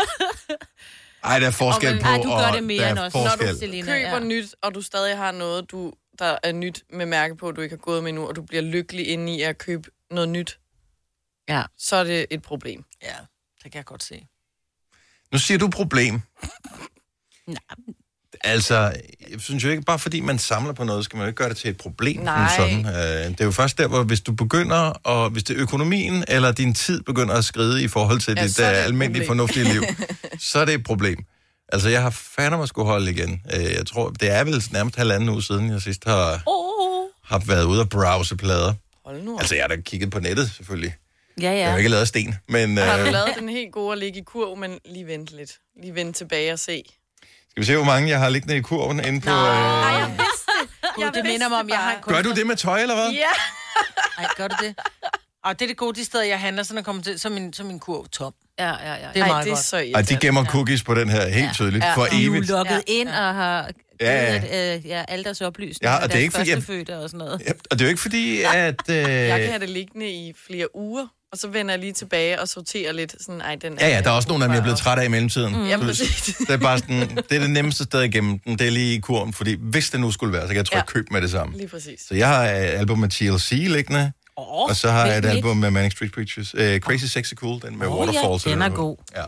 Ej, 1.23 1.39
der 1.39 1.47
er 1.47 1.51
forskel 1.51 2.01
på, 2.01 2.07
Ej, 2.07 2.17
du 2.17 2.29
gør 2.29 2.47
og 2.47 2.53
det 2.53 2.63
mere 2.63 2.89
end 2.89 2.99
os. 2.99 3.13
Når 3.13 3.21
du. 3.39 3.57
Selina, 3.59 3.85
køber 3.85 4.09
ja. 4.17 4.19
nyt, 4.19 4.55
og 4.61 4.75
du 4.75 4.81
stadig 4.81 5.17
har 5.17 5.31
noget, 5.31 5.71
du, 5.71 5.93
der 6.19 6.37
er 6.43 6.51
nyt 6.51 6.83
med 6.93 7.05
mærke 7.05 7.35
på, 7.35 7.51
du 7.51 7.61
ikke 7.61 7.73
har 7.75 7.81
gået 7.81 8.03
med 8.03 8.11
nu, 8.13 8.27
og 8.27 8.35
du 8.35 8.41
bliver 8.41 8.61
lykkelig 8.61 9.07
inde 9.07 9.35
i 9.35 9.41
at 9.41 9.57
købe 9.57 9.89
noget 10.11 10.29
nyt, 10.29 10.59
Ja. 11.49 11.63
så 11.77 11.95
er 11.95 12.03
det 12.03 12.25
et 12.31 12.41
problem. 12.41 12.83
Ja, 13.03 13.15
det 13.63 13.71
kan 13.71 13.75
jeg 13.79 13.85
godt 13.85 14.03
se. 14.03 14.27
Nu 15.31 15.37
siger 15.37 15.57
du 15.57 15.69
problem. 15.69 16.21
Nej. 17.47 17.57
Altså, 18.43 18.75
jeg 19.31 19.41
synes 19.41 19.63
jo 19.63 19.69
ikke, 19.69 19.81
bare 19.83 19.99
fordi 19.99 20.19
man 20.19 20.39
samler 20.39 20.73
på 20.73 20.83
noget, 20.83 21.05
skal 21.05 21.17
man 21.17 21.23
jo 21.25 21.27
ikke 21.27 21.37
gøre 21.37 21.49
det 21.49 21.57
til 21.57 21.69
et 21.69 21.77
problem. 21.77 22.21
Nej. 22.21 22.51
Sådan. 22.57 22.85
Øh, 22.85 23.29
det 23.31 23.41
er 23.41 23.45
jo 23.45 23.51
først 23.51 23.77
der, 23.77 23.87
hvor 23.87 24.03
hvis 24.03 24.21
du 24.21 24.31
begynder, 24.31 24.77
og 25.03 25.29
hvis 25.29 25.43
det 25.43 25.55
er 25.57 25.61
økonomien 25.61 26.23
eller 26.27 26.51
din 26.51 26.73
tid 26.73 27.01
begynder 27.01 27.33
at 27.35 27.45
skride 27.45 27.83
i 27.83 27.87
forhold 27.87 28.19
til 28.19 28.33
Ja, 28.37 28.43
dit 28.43 28.59
uh, 28.59 28.65
almindelige 28.85 29.27
fornuftige 29.27 29.63
liv, 29.73 29.83
så 30.39 30.59
er 30.59 30.65
det 30.65 30.73
et 30.73 30.83
problem. 30.83 31.17
Altså, 31.73 31.89
jeg 31.89 32.01
har 32.01 32.09
fandme 32.09 32.67
skulle 32.67 32.85
holde 32.87 33.11
igen. 33.11 33.41
Øh, 33.53 33.63
jeg 33.63 33.85
tror, 33.87 34.09
det 34.09 34.29
er 34.31 34.43
vel 34.43 34.63
nærmest 34.71 34.95
halvanden 34.95 35.29
uge 35.29 35.43
siden, 35.43 35.71
jeg 35.71 35.81
sidst 35.81 36.03
har, 36.05 36.43
Oh. 36.45 37.07
har 37.23 37.39
været 37.47 37.63
ude 37.63 37.81
og 37.81 37.89
browse 37.89 38.35
plader. 38.37 38.73
Hold 39.05 39.21
nu. 39.23 39.37
Altså, 39.39 39.55
jeg 39.55 39.63
har 39.63 39.67
da 39.75 39.81
kigget 39.81 40.11
på 40.11 40.19
nettet, 40.19 40.51
selvfølgelig. 40.51 40.93
Ja, 41.41 41.51
Jeg 41.51 41.65
har 41.65 41.71
ja. 41.71 41.77
ikke 41.77 41.89
lavet 41.89 42.07
sten, 42.07 42.35
men 42.49 42.77
Har 42.77 42.97
du 42.97 43.03
øh, 43.05 43.11
lavet 43.11 43.29
den 43.39 43.49
helt 43.49 43.71
gode 43.71 43.91
at 43.93 43.97
ligge 43.99 44.19
i 44.19 44.23
kurv, 44.23 44.57
men 44.57 44.77
lige 44.85 45.07
vente 45.07 45.35
lidt. 45.37 45.51
Lige 45.81 45.95
vente 45.95 46.19
tilbage 46.19 46.53
og 46.53 46.59
se. 46.59 46.83
Skal 47.51 47.61
vi 47.61 47.65
se, 47.65 47.75
hvor 47.75 47.85
mange 47.85 48.09
jeg 48.09 48.19
har 48.19 48.29
liggende 48.29 48.57
i 48.57 48.61
kurven 48.61 49.05
inde 49.05 49.21
på... 49.21 49.29
Øh... 49.29 49.35
jeg 49.35 50.07
vidste 50.17 50.51
det. 50.61 50.89
Gud, 50.95 51.11
det 51.13 51.23
minder 51.25 51.49
mig 51.49 51.59
om, 51.59 51.69
jeg 51.69 51.77
har 51.77 51.91
en 51.91 51.97
Gør 52.01 52.21
du 52.21 52.31
det 52.33 52.47
med 52.47 52.55
tøj, 52.55 52.81
eller 52.81 52.95
hvad? 52.95 53.09
Ja. 53.11 53.33
Ej, 54.23 54.25
gør 54.37 54.47
du 54.47 54.55
det? 54.65 54.75
Og 55.43 55.59
det 55.59 55.65
er 55.65 55.67
det 55.69 55.77
gode, 55.77 55.99
de 55.99 56.05
steder, 56.05 56.23
jeg 56.23 56.39
handler, 56.39 56.63
så, 56.63 56.73
når 56.73 56.79
jeg 56.79 56.85
kommer 56.85 57.01
til, 57.03 57.19
så 57.19 57.27
er 57.27 57.31
min, 57.31 57.53
så 57.53 57.63
er 57.63 57.67
min 57.67 57.79
kurv 57.79 58.07
tom. 58.09 58.33
Ja, 58.59 58.65
ja, 58.69 58.73
ja. 58.93 58.95
Det 59.13 59.17
er 59.17 59.21
Ej, 59.21 59.27
meget 59.27 59.43
det 59.45 59.51
er 59.51 59.55
godt. 59.55 59.65
så 59.65 59.77
Ej, 59.95 60.01
de 60.01 60.17
gemmer 60.21 60.45
cookies 60.45 60.83
på 60.83 60.93
den 60.95 61.09
her, 61.09 61.27
helt 61.29 61.53
tydeligt, 61.53 61.83
Ja. 61.85 61.93
for 61.95 62.05
De 62.05 62.15
er 62.21 62.25
jo 62.25 62.31
evigt. 62.31 62.49
lukket 62.49 62.83
ind 62.87 63.07
og 63.07 63.15
har 63.35 63.69
Ja, 64.01 64.29
givet 64.39 64.43
ja. 64.51 64.75
øh, 64.77 64.87
ja, 64.87 65.03
alle 65.07 65.23
deres 65.23 65.41
oplysninger. 65.41 65.91
Ja, 65.91 65.97
Ja, 65.97 66.03
og 66.03 66.09
det 66.11 66.17
er 66.17 66.21
ikke, 66.21 66.33
fordi 66.37 66.49
jeg- 66.89 66.97
og 66.97 67.09
sådan 67.09 67.17
noget. 67.17 67.41
Ja, 67.47 67.51
og 67.71 67.79
det 67.79 67.81
er 67.81 67.85
jo 67.85 67.89
ikke 67.89 68.01
fordi, 68.01 68.41
at... 68.41 68.81
Øh... 68.89 68.95
Jeg 68.95 69.39
kan 69.39 69.49
have 69.49 69.59
det 69.59 69.69
liggende 69.69 70.09
i 70.11 70.33
flere 70.47 70.75
uger, 70.75 71.07
og 71.31 71.37
så 71.37 71.47
vender 71.47 71.71
jeg 71.73 71.79
lige 71.79 71.93
tilbage 71.93 72.41
og 72.41 72.47
sorterer 72.47 72.91
lidt. 72.93 73.15
Sådan, 73.21 73.41
ej, 73.41 73.55
den 73.55 73.77
Ja, 73.79 73.87
ja, 73.89 74.01
der 74.01 74.09
er 74.09 74.13
også 74.13 74.29
nogle 74.29 74.43
af 74.43 74.47
dem, 74.47 74.53
jeg 74.53 74.59
er 74.59 74.63
blevet 74.63 74.77
træt 74.79 74.99
af 74.99 75.05
i 75.05 75.07
mellemtiden. 75.07 75.65
Ja, 75.65 75.77
Så 75.77 75.83
præcis. 75.83 76.35
Det 76.39 76.49
er 76.49 76.57
bare 76.57 76.77
sådan, 76.79 76.99
det 77.29 77.31
er 77.35 77.39
det 77.39 77.49
nemmeste 77.49 77.83
sted 77.83 78.01
at 78.01 78.11
gemme 78.11 78.39
den. 78.45 78.59
Det 78.59 78.67
er 78.67 78.71
lige 78.71 78.95
i 78.95 78.99
kurven, 78.99 79.33
fordi 79.33 79.55
hvis 79.59 79.89
det 79.89 79.99
nu 79.99 80.11
skulle 80.11 80.33
være, 80.33 80.41
så 80.41 80.47
kan 80.47 80.55
jeg 80.57 80.65
trykke 80.65 80.77
Ja. 80.87 80.93
køb 80.93 81.11
med 81.11 81.21
det 81.21 81.31
samme. 81.31 81.57
Lige 81.57 81.67
præcis. 81.67 81.99
Så 82.07 82.15
jeg 82.15 82.27
har 82.27 82.43
et 82.45 82.49
album 82.51 82.99
med 82.99 83.09
TLC 83.09 83.51
liggende, 83.51 84.11
Oh, 84.35 84.69
og 84.69 84.75
så 84.75 84.91
har 84.91 85.05
jeg 85.05 85.17
et 85.17 85.25
album 85.25 85.57
med 85.57 85.71
Manic 85.71 85.91
Street 85.91 86.11
Preachers. 86.11 86.55
Uh, 86.55 86.59
Crazy 86.77 87.05
Sexy 87.05 87.33
Cool, 87.33 87.61
den 87.61 87.79
med 87.79 87.87
Åh, 87.87 87.97
Waterfalls. 87.99 88.45
ja, 88.45 88.51
den 88.51 88.61
er 88.61 88.67
noget. 88.67 88.73
god. 88.79 88.97
Ja. 89.15 89.23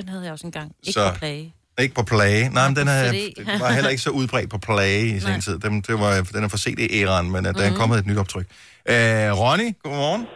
Den 0.00 0.08
havde 0.08 0.24
jeg 0.24 0.32
også 0.32 0.46
engang. 0.46 0.72
Ikke 0.82 0.92
Så- 0.92 1.10
på 1.12 1.18
plage. 1.18 1.52
Ikke 1.80 1.94
på 1.94 2.02
play. 2.02 2.42
Nej, 2.52 2.68
men 2.68 2.76
den 2.76 2.88
er, 2.88 3.58
var 3.58 3.72
heller 3.72 3.90
ikke 3.90 4.02
så 4.02 4.10
udbredt 4.10 4.50
på 4.50 4.58
play 4.58 5.16
i 5.16 5.20
sin 5.20 5.40
tid. 5.40 5.58
Den, 5.58 5.80
det 5.80 6.00
var, 6.00 6.26
den 6.32 6.44
er 6.44 6.48
for 6.48 6.56
CD-æraen, 6.58 7.30
men 7.30 7.46
uh, 7.46 7.52
der 7.54 7.64
Mhm. 7.66 7.74
er 7.74 7.78
kommet 7.78 7.98
et 7.98 8.06
nyt 8.06 8.18
optryk. 8.18 8.46
Uh, 8.88 8.94
Ronny, 8.94 9.76
godmorgen. 9.82 10.26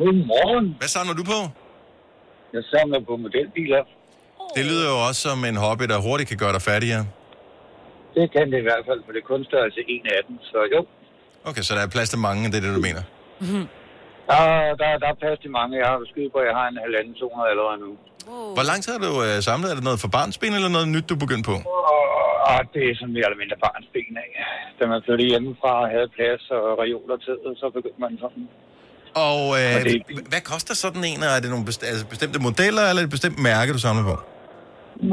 Godmorgen. 0.00 0.66
Hvad 0.82 0.90
samler 0.96 1.14
du 1.20 1.24
på? 1.34 1.38
Jeg 2.56 2.62
samler 2.74 3.00
på 3.08 3.12
modelbiler. 3.24 3.82
Det 4.56 4.64
lyder 4.70 4.86
jo 4.92 4.98
også 5.08 5.20
som 5.28 5.38
en 5.50 5.56
hobby, 5.64 5.84
der 5.92 5.98
hurtigt 6.08 6.28
kan 6.30 6.38
gøre 6.44 6.52
dig 6.56 6.62
fattigere. 6.70 7.04
Det 8.16 8.26
kan 8.34 8.44
det 8.52 8.58
i 8.62 8.66
hvert 8.68 8.84
fald, 8.88 9.00
for 9.04 9.10
det 9.14 9.20
er 9.24 9.28
kun 9.34 9.42
størrelse 9.50 9.80
1 9.88 10.02
af 10.16 10.20
dem. 10.28 10.36
Så 10.50 10.58
jo, 10.74 10.80
Okay, 11.48 11.62
så 11.66 11.70
der 11.76 11.82
er 11.86 11.90
plads 11.96 12.08
til 12.14 12.20
mange, 12.28 12.40
det 12.50 12.56
er 12.58 12.64
det, 12.66 12.72
du 12.78 12.82
mener. 12.88 13.02
der, 14.30 14.40
der, 14.80 14.88
der 15.02 15.08
er 15.14 15.18
plads 15.22 15.38
til 15.44 15.50
mange. 15.58 15.72
Jeg 15.82 15.88
har 15.92 15.96
skyde 16.12 16.30
på, 16.34 16.38
at 16.42 16.46
jeg 16.50 16.56
har 16.60 16.66
en 16.72 16.78
halvanden 16.86 17.14
200 17.14 17.50
allerede 17.54 17.78
nu. 17.86 17.90
Hvor 18.56 18.66
lang 18.70 18.78
tid 18.82 18.90
har 18.96 19.02
du 19.08 19.12
øh, 19.26 19.36
samlet? 19.48 19.66
Er 19.72 19.76
det 19.78 19.86
noget 19.88 20.00
for 20.04 20.10
barnsben, 20.16 20.52
eller 20.58 20.70
noget 20.76 20.88
nyt, 20.94 21.06
du 21.10 21.14
er 21.18 21.22
begyndt 21.26 21.46
på? 21.52 21.56
Og, 21.92 22.02
og 22.52 22.60
det 22.74 22.82
er 22.90 22.94
sådan 23.00 23.14
mere 23.16 23.26
eller 23.28 23.40
mindre 23.42 23.58
barnsben 23.66 24.14
af. 24.24 24.30
Da 24.78 24.82
man 24.92 25.00
flyttede 25.06 25.28
hjemmefra 25.32 25.72
og 25.84 25.88
havde 25.94 26.08
plads 26.16 26.42
og 26.56 26.64
reoler 26.84 27.16
til, 27.24 27.34
så 27.60 27.66
begyndte 27.76 28.00
man 28.06 28.12
sådan. 28.24 28.44
Og 29.14 29.40
øh, 29.60 29.76
Og 29.76 29.80
det 29.84 30.02
hvad 30.32 30.40
koster 30.52 30.74
sådan 30.74 31.04
en? 31.10 31.18
Er 31.22 31.40
det 31.42 31.50
nogle 31.50 31.64
best- 31.70 31.86
altså 31.90 32.06
bestemte 32.06 32.38
modeller, 32.48 32.82
eller 32.90 33.00
er 33.02 33.06
det 33.06 33.10
et 33.12 33.16
bestemt 33.18 33.38
mærke, 33.50 33.72
du 33.72 33.78
samler 33.78 34.04
på? 34.12 34.16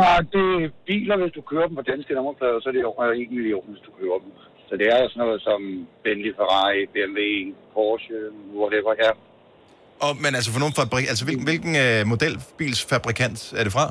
Nej, 0.01 0.19
det 0.33 0.45
er 0.63 0.69
biler, 0.89 1.15
hvis 1.21 1.33
du 1.37 1.41
kører 1.51 1.67
dem 1.69 1.75
på 1.75 1.85
danske 1.91 2.11
nummerplader, 2.17 2.57
så 2.63 2.67
er 2.69 2.73
det 2.77 2.85
over 2.91 3.03
1 3.11 3.31
million, 3.37 3.63
hvis 3.71 3.83
du 3.87 3.91
kører 3.99 4.19
dem. 4.23 4.31
Så 4.69 4.73
det 4.79 4.87
er 4.95 4.99
sådan 5.11 5.21
noget 5.25 5.41
som 5.49 5.59
Bentley, 6.03 6.31
Ferrari, 6.39 6.81
BMW, 6.95 7.29
Porsche, 7.73 8.17
whatever 8.61 8.91
her. 9.03 9.13
Og, 10.05 10.11
men 10.23 10.31
altså 10.37 10.49
for 10.53 10.59
nogle 10.63 10.75
fabrik... 10.79 11.05
Altså 11.11 11.23
hvilken, 11.27 11.45
hvilken 11.49 11.73
øh, 11.85 11.99
modelbilsfabrikant 12.11 13.39
er 13.59 13.63
det 13.63 13.71
fra? 13.77 13.85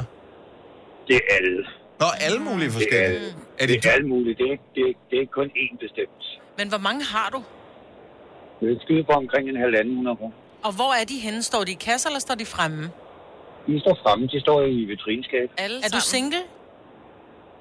Det 1.08 1.14
er 1.16 1.24
alle. 1.36 1.56
Nå, 2.02 2.06
alle 2.26 2.40
mulige 2.48 2.68
Det 2.68 2.74
er, 2.74 2.78
forskellige. 2.78 3.30
Er 3.60 3.66
det 3.66 3.82
det 3.82 3.88
er 3.90 3.94
alle 3.98 4.08
mulige. 4.14 4.34
Det 4.40 4.44
er, 4.48 4.52
ikke- 4.56 4.70
det, 4.74 4.82
er, 4.88 4.92
det 5.08 5.14
er 5.16 5.20
ikke 5.24 5.32
kun 5.40 5.50
én 5.64 5.74
bestemt. 5.84 6.22
Men 6.58 6.66
hvor 6.72 6.78
mange 6.88 7.02
har 7.14 7.28
du? 7.34 7.40
Det 8.60 8.72
er 8.72 8.76
skyde 8.84 9.04
på 9.04 9.12
omkring 9.12 9.48
en 9.48 9.56
halvanden 9.56 9.96
hundrede 9.96 10.16
kroner. 10.16 10.34
Og 10.62 10.72
hvor 10.72 10.92
er 11.00 11.04
de 11.04 11.18
henne? 11.18 11.42
Står 11.42 11.64
de 11.64 11.72
i 11.72 11.74
kasser, 11.74 12.08
eller 12.08 12.20
står 12.20 12.34
de 12.34 12.46
fremme? 12.46 12.90
De 13.66 13.80
står 13.80 13.98
fremme. 14.02 14.26
De 14.26 14.40
står 14.40 14.62
i 14.62 14.84
vitrinskab. 14.84 15.50
Alle 15.58 15.76
Er 15.76 15.82
du 15.82 15.88
sammen. 15.88 16.00
single? 16.00 16.38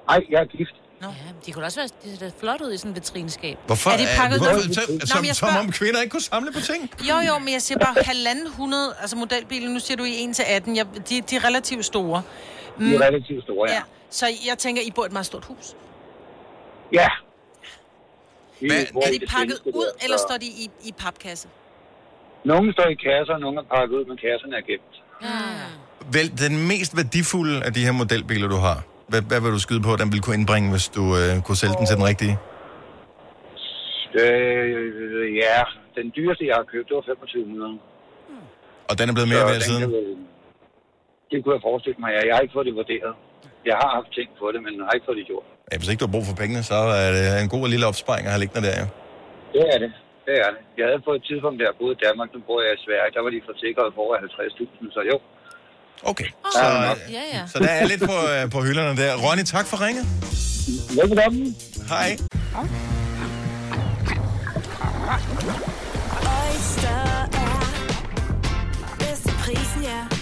Nej, 0.08 0.20
jeg 0.30 0.40
er 0.40 0.44
gift. 0.44 0.74
Ja, 1.02 1.06
de 1.46 1.52
kunne 1.52 1.64
også 1.64 1.80
være 1.80 1.88
de 2.04 2.16
ser 2.16 2.30
flot 2.40 2.60
ud 2.60 2.72
i 2.72 2.76
sådan 2.76 2.90
en 2.90 2.94
vitrinskab. 2.94 3.58
Hvorfor? 3.66 3.90
Er 3.90 3.96
de 3.96 4.06
pakket 4.18 4.38
hvorfor, 4.38 4.56
ud? 4.56 4.74
så, 4.74 4.80
Nå, 4.92 5.06
som, 5.06 5.18
men 5.20 5.26
jeg 5.26 5.36
som 5.36 5.48
spørger- 5.48 5.60
om 5.66 5.72
kvinder 5.72 6.00
ikke 6.00 6.10
kunne 6.10 6.20
samle 6.22 6.52
på 6.52 6.60
ting? 6.60 6.90
Jo, 7.10 7.16
jo, 7.28 7.38
men 7.38 7.52
jeg 7.52 7.62
siger 7.62 7.78
bare 7.78 7.94
halvanden 8.02 8.46
hundrede, 8.52 8.94
altså 9.00 9.16
modelbilen, 9.16 9.72
nu 9.72 9.80
siger 9.80 9.96
du 9.96 10.04
i 10.04 10.24
1 10.24 10.36
til 10.36 10.44
18, 10.48 10.76
jeg, 10.76 10.86
de, 11.08 11.20
de 11.20 11.36
er 11.36 11.44
relativt 11.44 11.84
store. 11.84 12.22
De 12.78 12.94
er 12.94 13.00
relativt 13.06 13.42
store, 13.44 13.68
ja. 13.70 13.74
Ja. 13.74 13.82
Så 14.10 14.26
jeg 14.48 14.58
tænker, 14.58 14.82
I 14.82 14.90
bor 14.90 15.02
i 15.02 15.06
et 15.06 15.12
meget 15.12 15.26
stort 15.26 15.44
hus. 15.44 15.74
Ja. 16.92 17.08
Hvad- 18.60 18.86
Er 19.06 19.10
de 19.14 19.18
det 19.18 19.28
pakket 19.36 19.58
ud, 19.80 19.86
der, 19.98 20.04
eller 20.04 20.18
står 20.26 20.36
de 20.44 20.46
i, 20.46 20.64
i 20.88 20.92
papkasse? 21.04 21.48
Nogle 22.44 22.72
står 22.72 22.86
i 22.94 22.94
kasser, 22.94 23.34
og 23.34 23.40
nogle 23.40 23.56
er 23.60 23.66
pakket 23.76 23.94
ud, 23.98 24.04
men 24.10 24.16
kasserne 24.16 24.56
er 24.60 24.64
gemt. 24.70 24.94
Vel, 26.16 26.28
den 26.44 26.54
mest 26.72 26.96
værdifulde 26.96 27.56
af 27.66 27.72
de 27.76 27.80
her 27.86 27.92
modelbiler, 27.92 28.48
du 28.48 28.58
har, 28.66 28.78
hvad, 29.10 29.22
hvad 29.30 29.40
vil 29.40 29.50
du 29.56 29.58
skyde 29.66 29.82
på, 29.88 29.90
den 30.00 30.08
ville 30.12 30.22
kunne 30.22 30.36
indbringe, 30.40 30.70
hvis 30.74 30.88
du 30.88 31.02
øh, 31.20 31.32
kunne 31.46 31.56
sælge 31.62 31.74
den 31.80 31.86
til 31.90 31.96
den 32.00 32.04
rigtige? 32.12 32.34
Øh, 34.22 35.36
ja, 35.44 35.58
den 35.98 36.06
dyreste, 36.16 36.42
jeg 36.50 36.54
har 36.60 36.66
købt, 36.72 36.86
det 36.88 36.94
var 36.98 37.02
2500. 37.02 37.78
Og 38.90 38.94
den 38.98 39.04
er 39.10 39.14
blevet 39.16 39.30
mere 39.34 39.44
værd 39.50 39.60
den 39.60 39.68
siden? 39.70 39.82
Det 41.30 41.36
kunne 41.42 41.54
jeg 41.56 41.62
forestille 41.70 41.98
mig. 42.04 42.10
Jeg 42.28 42.34
har 42.36 42.42
ikke 42.44 42.54
fået 42.58 42.66
det 42.68 42.74
vurderet. 42.80 43.14
Jeg 43.70 43.76
har 43.82 43.90
haft 43.98 44.10
tænkt 44.18 44.34
på 44.40 44.46
det, 44.54 44.60
men 44.66 44.72
har 44.86 44.92
ikke 44.96 45.06
fået 45.08 45.18
det 45.20 45.26
gjort. 45.32 45.46
Ja, 45.70 45.74
hvis 45.78 45.88
ikke 45.92 46.00
du 46.02 46.06
har 46.08 46.14
brug 46.16 46.26
for 46.30 46.36
pengene, 46.42 46.62
så 46.70 46.78
er 47.06 47.08
det 47.16 47.22
en 47.44 47.50
god 47.54 47.64
lille 47.74 47.86
opsparing 47.90 48.24
at 48.26 48.32
have 48.34 48.42
liggende 48.44 48.62
der, 48.68 48.76
jo. 48.82 48.86
Det 49.54 49.64
er 49.74 49.78
det. 49.84 49.90
Det 50.26 50.34
er 50.44 50.50
det. 50.54 50.60
Jeg 50.78 50.84
havde 50.90 51.02
på 51.08 51.12
et 51.18 51.22
tidspunkt, 51.28 51.56
der 51.60 51.64
jeg 51.70 51.76
boede 51.80 51.94
i 51.98 52.00
Danmark, 52.06 52.28
nu 52.34 52.40
bor 52.48 52.58
jeg 52.66 52.72
i 52.78 52.80
Sverige, 52.86 53.10
der 53.16 53.20
var 53.26 53.30
de 53.36 53.40
forsikret 53.50 53.88
for 53.94 54.00
over 54.06 54.14
50.000, 54.16 54.96
så 54.96 55.00
jo. 55.12 55.16
Okay, 56.10 56.28
så, 56.54 56.60
Ja, 57.18 57.24
ja. 57.36 57.42
så 57.52 57.56
der 57.64 57.68
er 57.80 57.86
lidt 57.92 58.02
på, 58.12 58.16
øh, 58.34 58.42
på 58.54 58.58
hylderne 58.66 58.92
der. 59.02 59.12
Ronny, 59.24 59.44
tak 59.54 59.66
for 59.70 59.76
ringet. 59.86 60.04
Velkommen. 61.00 61.46
Hej. 61.92 62.08
Oyster 66.40 67.02
er 67.44 67.60
bedst 68.98 69.22
til 69.26 69.34
prisen, 69.44 69.82
ja. 69.82 70.15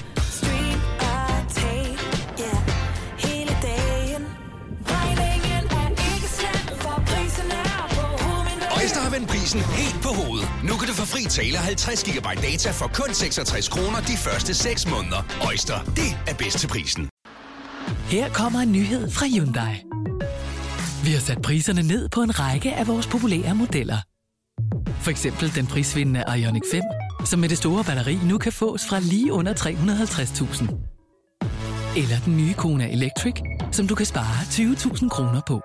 Vend 9.15 9.27
prisen 9.29 9.61
helt 9.61 10.03
på 10.03 10.09
hovedet. 10.09 10.49
Nu 10.69 10.75
kan 10.79 10.87
du 10.89 10.95
få 10.95 11.07
fri 11.15 11.23
tale 11.39 11.57
50 11.59 12.05
GB 12.05 12.29
data 12.49 12.71
for 12.71 12.87
kun 12.99 13.15
66 13.15 13.69
kroner 13.69 14.01
de 14.01 14.17
første 14.27 14.55
6 14.55 14.91
måneder. 14.91 15.21
Øjster, 15.47 15.79
det 16.01 16.11
er 16.31 16.35
bedst 16.35 16.59
til 16.59 16.69
prisen. 16.69 17.09
Her 18.15 18.29
kommer 18.29 18.61
en 18.61 18.73
nyhed 18.73 19.11
fra 19.11 19.27
Hyundai. 19.27 19.75
Vi 21.05 21.11
har 21.11 21.21
sat 21.21 21.43
priserne 21.43 21.83
ned 21.83 22.09
på 22.09 22.21
en 22.23 22.41
række 22.41 22.73
af 22.75 22.87
vores 22.87 23.07
populære 23.07 23.55
modeller. 23.55 23.99
For 25.05 25.11
eksempel 25.11 25.55
den 25.55 25.67
prisvindende 25.67 26.25
Ioniq 26.39 26.63
5, 26.71 26.83
som 27.25 27.41
med 27.41 27.49
det 27.49 27.59
store 27.59 27.85
batteri 27.85 28.19
nu 28.25 28.39
kan 28.39 28.53
fås 28.53 28.83
fra 28.89 29.01
lige 29.01 29.33
under 29.33 29.53
350.000. 29.55 30.65
Eller 31.97 32.19
den 32.25 32.37
nye 32.37 32.55
Kona 32.55 32.93
Electric, 32.93 33.35
som 33.73 33.87
du 33.87 33.95
kan 33.95 34.07
spare 34.07 34.41
20.000 34.43 35.09
kroner 35.09 35.41
på. 35.47 35.61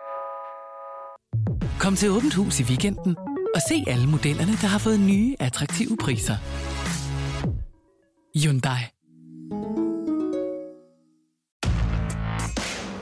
Kom 1.80 1.96
til 1.96 2.10
Åbent 2.10 2.34
Hus 2.34 2.60
i 2.60 2.64
weekenden 2.64 3.16
og 3.56 3.62
se 3.70 3.84
alle 3.88 4.08
modellerne, 4.08 4.52
der 4.62 4.68
har 4.68 4.78
fået 4.78 5.00
nye, 5.00 5.36
attraktive 5.40 5.98
priser. 5.98 6.36
Hyundai. 8.44 8.82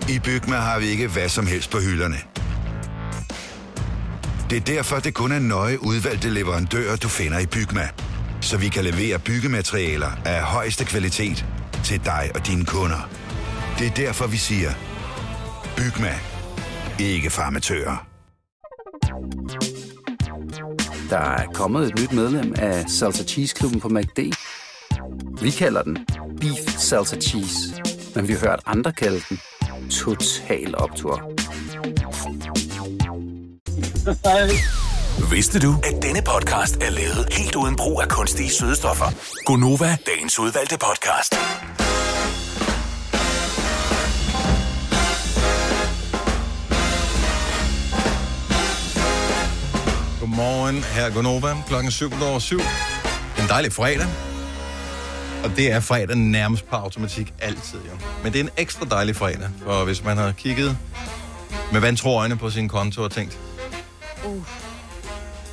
I 0.10 0.20
Bygma 0.20 0.56
har 0.56 0.80
vi 0.80 0.86
ikke 0.86 1.08
hvad 1.08 1.30
som 1.30 1.48
helst 1.48 1.72
på 1.72 1.78
hylderne. 1.80 2.18
Det 4.50 4.58
er 4.58 4.62
derfor, 4.62 5.00
det 5.00 5.14
kun 5.14 5.32
er 5.32 5.40
nøje 5.40 5.84
udvalgte 5.84 6.30
leverandører, 6.30 6.96
du 6.96 7.08
finder 7.08 7.40
i 7.40 7.46
Bygma. 7.46 7.90
Så 8.42 8.58
vi 8.58 8.70
kan 8.70 8.84
levere 8.84 9.20
byggematerialer 9.20 10.12
af 10.26 10.42
højeste 10.44 10.86
kvalitet 10.86 11.46
til 11.84 12.06
dig 12.06 12.32
og 12.36 12.48
dine 12.48 12.66
kunder. 12.66 13.10
Det 13.80 13.88
er 13.88 13.92
derfor, 13.92 14.28
vi 14.28 14.38
siger, 14.38 14.72
Bygma. 15.78 16.14
Ikke 17.00 17.30
farmatører. 17.30 18.07
Der 21.10 21.18
er 21.18 21.48
kommet 21.54 21.88
et 21.88 22.00
nyt 22.00 22.12
medlem 22.12 22.54
af 22.58 22.90
Salsa 22.90 23.24
Cheese 23.24 23.56
Klubben 23.56 23.80
på 23.80 23.90
MACD. 23.90 24.20
Vi 25.42 25.52
kalder 25.52 25.84
den 25.84 25.98
Beef 26.42 26.78
Salsa 26.78 27.16
Cheese, 27.16 27.84
men 28.16 28.28
vi 28.28 28.34
har 28.34 28.40
hørt 28.40 28.60
andre 28.66 28.92
kalde 28.92 29.22
den 29.30 29.40
Total 29.90 30.78
Optor. 30.78 31.32
Vidste 35.34 35.60
du, 35.60 35.76
at 35.84 36.04
denne 36.04 36.22
podcast 36.22 36.76
er 36.76 36.90
lavet 36.90 37.28
helt 37.32 37.56
uden 37.56 37.76
brug 37.76 38.02
af 38.02 38.10
kunstige 38.10 38.50
sødestoffer? 38.50 39.06
Gonova, 39.46 39.98
dagens 40.06 40.40
udvalgte 40.40 40.78
podcast. 40.78 41.36
Godmorgen, 50.68 50.94
her 50.94 51.06
er 51.06 51.10
Gunova. 51.10 51.56
Klokken 51.68 51.92
7 51.92 52.12
over 52.22 52.40
7. 52.40 52.60
En 53.40 53.48
dejlig 53.50 53.74
fredag. 53.74 54.08
Og 55.44 55.52
det 55.56 55.72
er 55.72 55.80
fredag 55.80 56.16
nærmest 56.16 56.70
på 56.70 56.76
automatik 56.76 57.34
altid, 57.40 57.80
jo. 57.80 57.98
Men 58.24 58.34
det 58.34 58.40
er 58.40 58.44
en 58.44 58.50
ekstra 58.58 58.86
dejlig 58.86 59.16
fredag, 59.16 59.50
for 59.64 59.86
hvis 59.86 60.04
man 60.04 60.18
har 60.18 60.32
kigget 60.32 60.78
med 61.72 61.82
vantro 61.82 62.20
øjne 62.20 62.38
på 62.38 62.50
sin 62.50 62.70
konto 62.70 63.04
og 63.04 63.12
tænkt... 63.12 63.40
Uh. 64.26 64.44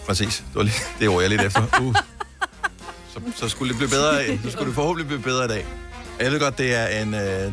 Præcis, 0.07 0.37
det 0.49 0.55
var 0.55 0.63
lige, 0.63 0.77
det 0.99 1.09
ord 1.09 1.21
jeg 1.21 1.31
lidt 1.31 1.43
efter. 1.43 1.63
Uh. 1.81 1.95
Så, 3.15 3.21
så 3.37 3.49
skulle 3.49 3.69
det 3.69 3.77
blive 3.77 3.91
bedre, 3.91 4.39
så 4.45 4.51
skulle 4.51 4.67
det 4.67 4.75
forhåbentlig 4.75 5.07
blive 5.07 5.23
bedre 5.23 5.45
i 5.45 5.49
dag. 5.49 5.67
Jeg 6.21 6.33
ved 6.33 6.41
godt, 6.41 6.59
det 6.59 6.75
er 6.75 7.03
en, 7.03 7.15
øh, 7.15 7.53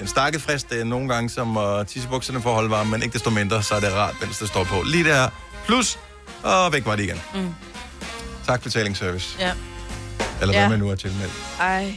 en 0.00 0.06
stakket 0.06 0.42
frist. 0.42 0.70
Det 0.70 0.80
er 0.80 0.84
nogle 0.84 1.08
gange 1.08 1.30
som 1.30 1.56
at 1.56 1.86
tisse 1.86 2.08
i 2.08 2.10
bukserne 2.10 2.42
for 2.42 2.48
at 2.48 2.54
holde 2.54 2.70
varme, 2.70 2.90
men 2.90 3.02
ikke 3.02 3.12
desto 3.12 3.30
mindre, 3.30 3.62
så 3.62 3.74
er 3.74 3.80
det 3.80 3.92
rart, 3.92 4.14
mens 4.20 4.38
det 4.38 4.48
står 4.48 4.64
på. 4.64 4.82
Lige 4.82 5.04
der, 5.04 5.28
plus, 5.66 5.98
og 6.46 6.72
væk 6.72 6.86
var 6.86 6.96
det 6.96 7.02
igen. 7.02 7.20
Mm. 7.34 7.54
Tak 8.46 8.62
betalingsservice. 8.62 9.36
Ja. 9.38 9.52
Eller 10.40 10.54
Ja. 10.54 10.60
hvad 10.60 10.68
man 10.68 10.78
nu 10.78 10.90
er 10.90 10.94
tilmeldt. 10.94 11.32
Ej. 11.60 11.94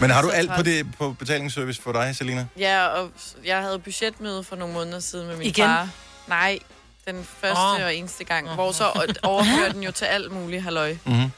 Men 0.00 0.10
har 0.10 0.22
du 0.22 0.30
alt 0.30 0.50
på, 0.56 0.62
det, 0.62 0.86
på 0.98 1.12
betalingsservice 1.12 1.82
for 1.82 1.92
dig, 1.92 2.16
Selina? 2.16 2.46
Ja, 2.58 2.86
og 2.86 3.10
jeg 3.44 3.60
havde 3.62 3.78
budgetmøde 3.78 4.44
for 4.44 4.56
nogle 4.56 4.74
måneder 4.74 5.00
siden 5.00 5.26
med 5.26 5.36
min 5.36 5.46
Igen? 5.46 5.64
far. 5.66 5.88
Nej, 6.26 6.58
den 7.06 7.26
første 7.40 7.58
oh. 7.58 7.84
og 7.84 7.94
eneste 7.94 8.24
gang, 8.24 8.48
hvor 8.54 8.72
så 8.72 8.90
overfører 9.22 9.72
den 9.72 9.82
jo 9.82 9.90
til 9.90 10.04
alt 10.04 10.32
muligt 10.32 10.62
halløj. 10.62 10.96
Mhm. 11.04 11.30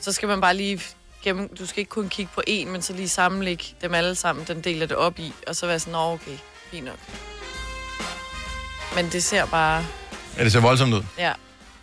Så 0.00 0.12
skal 0.12 0.28
man 0.28 0.40
bare 0.40 0.54
lige 0.56 0.80
gennem, 1.24 1.56
du 1.56 1.66
skal 1.66 1.78
ikke 1.80 1.90
kun 1.90 2.08
kigge 2.08 2.32
på 2.34 2.42
én, 2.48 2.66
men 2.68 2.82
så 2.82 2.92
lige 2.92 3.08
sammenlægge 3.08 3.64
dem 3.82 3.94
alle 3.94 4.14
sammen, 4.14 4.44
den 4.48 4.60
deler 4.60 4.86
det 4.86 4.96
op 4.96 5.18
i, 5.18 5.32
og 5.46 5.56
så 5.56 5.66
være 5.66 5.78
sådan, 5.78 5.92
"Nå, 5.92 6.12
okay, 6.12 6.38
fint 6.70 6.84
nok. 6.84 6.98
Men 8.94 9.08
det 9.12 9.24
ser 9.24 9.46
bare, 9.46 9.84
Ja, 10.38 10.44
det 10.44 10.52
ser 10.52 10.60
voldsomt 10.60 10.94
ud. 10.94 11.02
ja. 11.18 11.32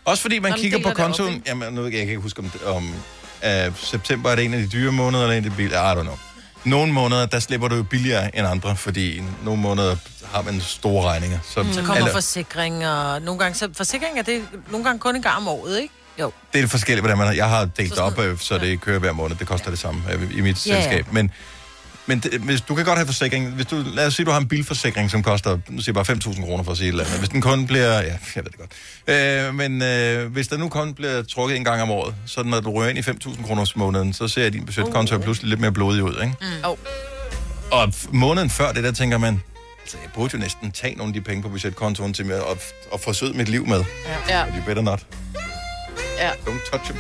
Også 0.10 0.22
fordi 0.22 0.40
man 0.40 0.52
Nå, 0.52 0.58
kigger 0.58 0.80
på 0.84 0.90
op, 0.90 0.96
kontoen. 0.96 1.44
Jamen, 1.48 1.74
nu, 1.74 1.84
jeg 1.84 1.92
kan 1.92 2.00
ikke 2.02 2.18
huske, 2.18 2.40
om, 2.40 2.52
om 2.76 2.94
uh, 3.44 3.76
september 3.76 4.30
er 4.30 4.36
det 4.36 4.46
en 4.46 4.54
af 4.54 4.60
de 4.60 4.68
dyre 4.68 4.92
måneder, 4.92 5.24
eller 5.24 5.38
en 5.38 5.44
af 5.46 5.50
de 5.50 5.56
billige. 5.56 5.78
I 5.80 5.96
don't 5.96 6.02
know. 6.02 6.18
Nogle 6.64 6.94
måneder, 6.94 7.26
der 7.26 7.40
slipper 7.40 7.68
du 7.68 7.76
jo 7.76 7.84
billigere 7.84 8.38
end 8.38 8.48
andre, 8.48 8.76
fordi 8.76 9.24
nogle 9.44 9.62
måneder 9.62 9.96
har 10.34 10.42
man 10.42 10.62
store 10.62 11.08
regninger. 11.10 11.40
Så, 11.44 11.66
Så 11.72 11.80
kommer 11.80 11.96
eller, 11.96 12.12
forsikring, 12.12 12.88
og 12.88 13.22
nogle 13.22 13.40
gange, 13.40 13.56
så 13.56 13.70
forsikring 13.78 14.20
er 14.20 14.24
det 14.24 14.42
nogle 14.72 14.86
gange 14.86 15.00
kun 15.00 15.16
en 15.16 15.22
gang 15.22 15.38
om 15.38 15.48
året, 15.48 15.80
ikke? 15.82 15.94
Jo. 16.20 16.32
det 16.54 16.58
er 16.60 16.64
det 16.64 16.72
forskellige, 16.72 17.02
hvordan 17.02 17.18
man 17.18 17.28
har. 17.28 17.34
Jeg 17.34 17.50
har 17.50 17.66
delt 17.66 17.90
Så 17.90 17.96
det 17.96 18.04
op, 18.04 18.14
sådan- 18.16 18.32
øh, 18.32 18.40
så 18.40 18.58
det 18.58 18.82
kører 18.82 19.00
hver 19.00 19.12
måned. 19.12 19.36
Det 19.36 19.48
koster 19.48 19.70
det 19.70 19.80
samme 19.80 20.02
øh, 20.14 20.38
i 20.38 20.42
mit 20.42 20.68
Ja, 20.68 20.74
ja. 20.76 20.82
selskab. 20.82 21.14
Men, 21.14 21.32
men 22.10 22.20
det, 22.20 22.34
hvis, 22.42 22.62
du 22.62 22.76
kan 22.76 22.86
godt 22.86 22.98
have 22.98 23.06
forsikring. 23.06 23.50
Hvis 23.50 23.66
du, 23.66 23.84
lad 23.94 24.08
os 24.08 24.14
sige, 24.16 24.26
du 24.26 24.32
har 24.32 24.40
en 24.40 24.48
bilforsikring, 24.48 25.12
som 25.12 25.24
koster, 25.24 25.58
nu 25.70 25.82
siger 25.82 25.94
bare 25.94 26.16
5.000 26.16 26.46
kroner 26.46 26.64
for 26.64 26.72
at 26.72 26.78
sige 26.78 26.88
et 26.88 26.92
eller 26.92 27.04
andet. 27.04 27.18
Hvis 27.20 27.30
den 27.30 27.42
kun 27.42 27.68
bliver, 27.68 27.94
ja, 27.94 28.02
jeg 28.02 28.20
ved 28.36 28.44
det 28.44 28.58
godt. 28.58 28.72
Øh, 29.48 29.56
men 29.56 29.82
øh, 29.82 30.32
hvis 30.32 30.48
der 30.48 30.58
nu 30.58 30.70
kun 30.70 30.94
bliver 30.94 31.24
trukket 31.24 31.58
en 31.58 31.64
gang 31.64 31.82
om 31.82 31.92
året, 31.92 32.16
så 32.26 32.44
når 32.44 32.60
du 32.60 32.72
rører 32.72 32.90
ind 32.90 32.98
i 32.98 33.02
5.000 33.02 33.46
kroners 33.48 33.76
måneden, 33.76 34.14
så 34.14 34.28
ser 34.28 34.50
din 34.50 34.66
budgetkonto 34.66 35.16
Uh. 35.16 35.24
pludselig 35.24 35.50
lidt 35.50 35.60
mere 35.60 35.72
blodig 35.72 36.04
ud, 36.04 36.14
ikke? 36.24 36.34
Mm. 36.42 36.48
Oh. 36.64 36.78
Og 37.72 37.94
måneden 38.12 38.50
før 38.50 38.72
det, 38.72 38.84
der 38.84 38.92
tænker 38.92 39.18
man, 39.18 39.42
altså 39.82 39.98
jeg 40.04 40.12
burde 40.14 40.30
jo 40.34 40.40
næsten 40.40 40.72
tage 40.72 40.96
nogle 40.96 41.10
af 41.10 41.14
de 41.14 41.22
penge 41.22 41.42
på 41.44 41.50
budgetkontoen 41.50 42.14
til 42.14 42.26
mig 42.26 42.44
og, 42.44 42.58
og 42.92 43.00
forsøde 43.00 43.34
mit 43.38 43.50
liv 43.50 43.68
med. 43.68 43.84
Ja, 44.30 44.42
Og 44.42 44.48
de 44.48 44.64
better 44.66 44.84
not. 44.84 45.06
ja. 46.20 46.30
Don't 46.30 46.72
touch 46.72 46.86
them. 46.92 46.98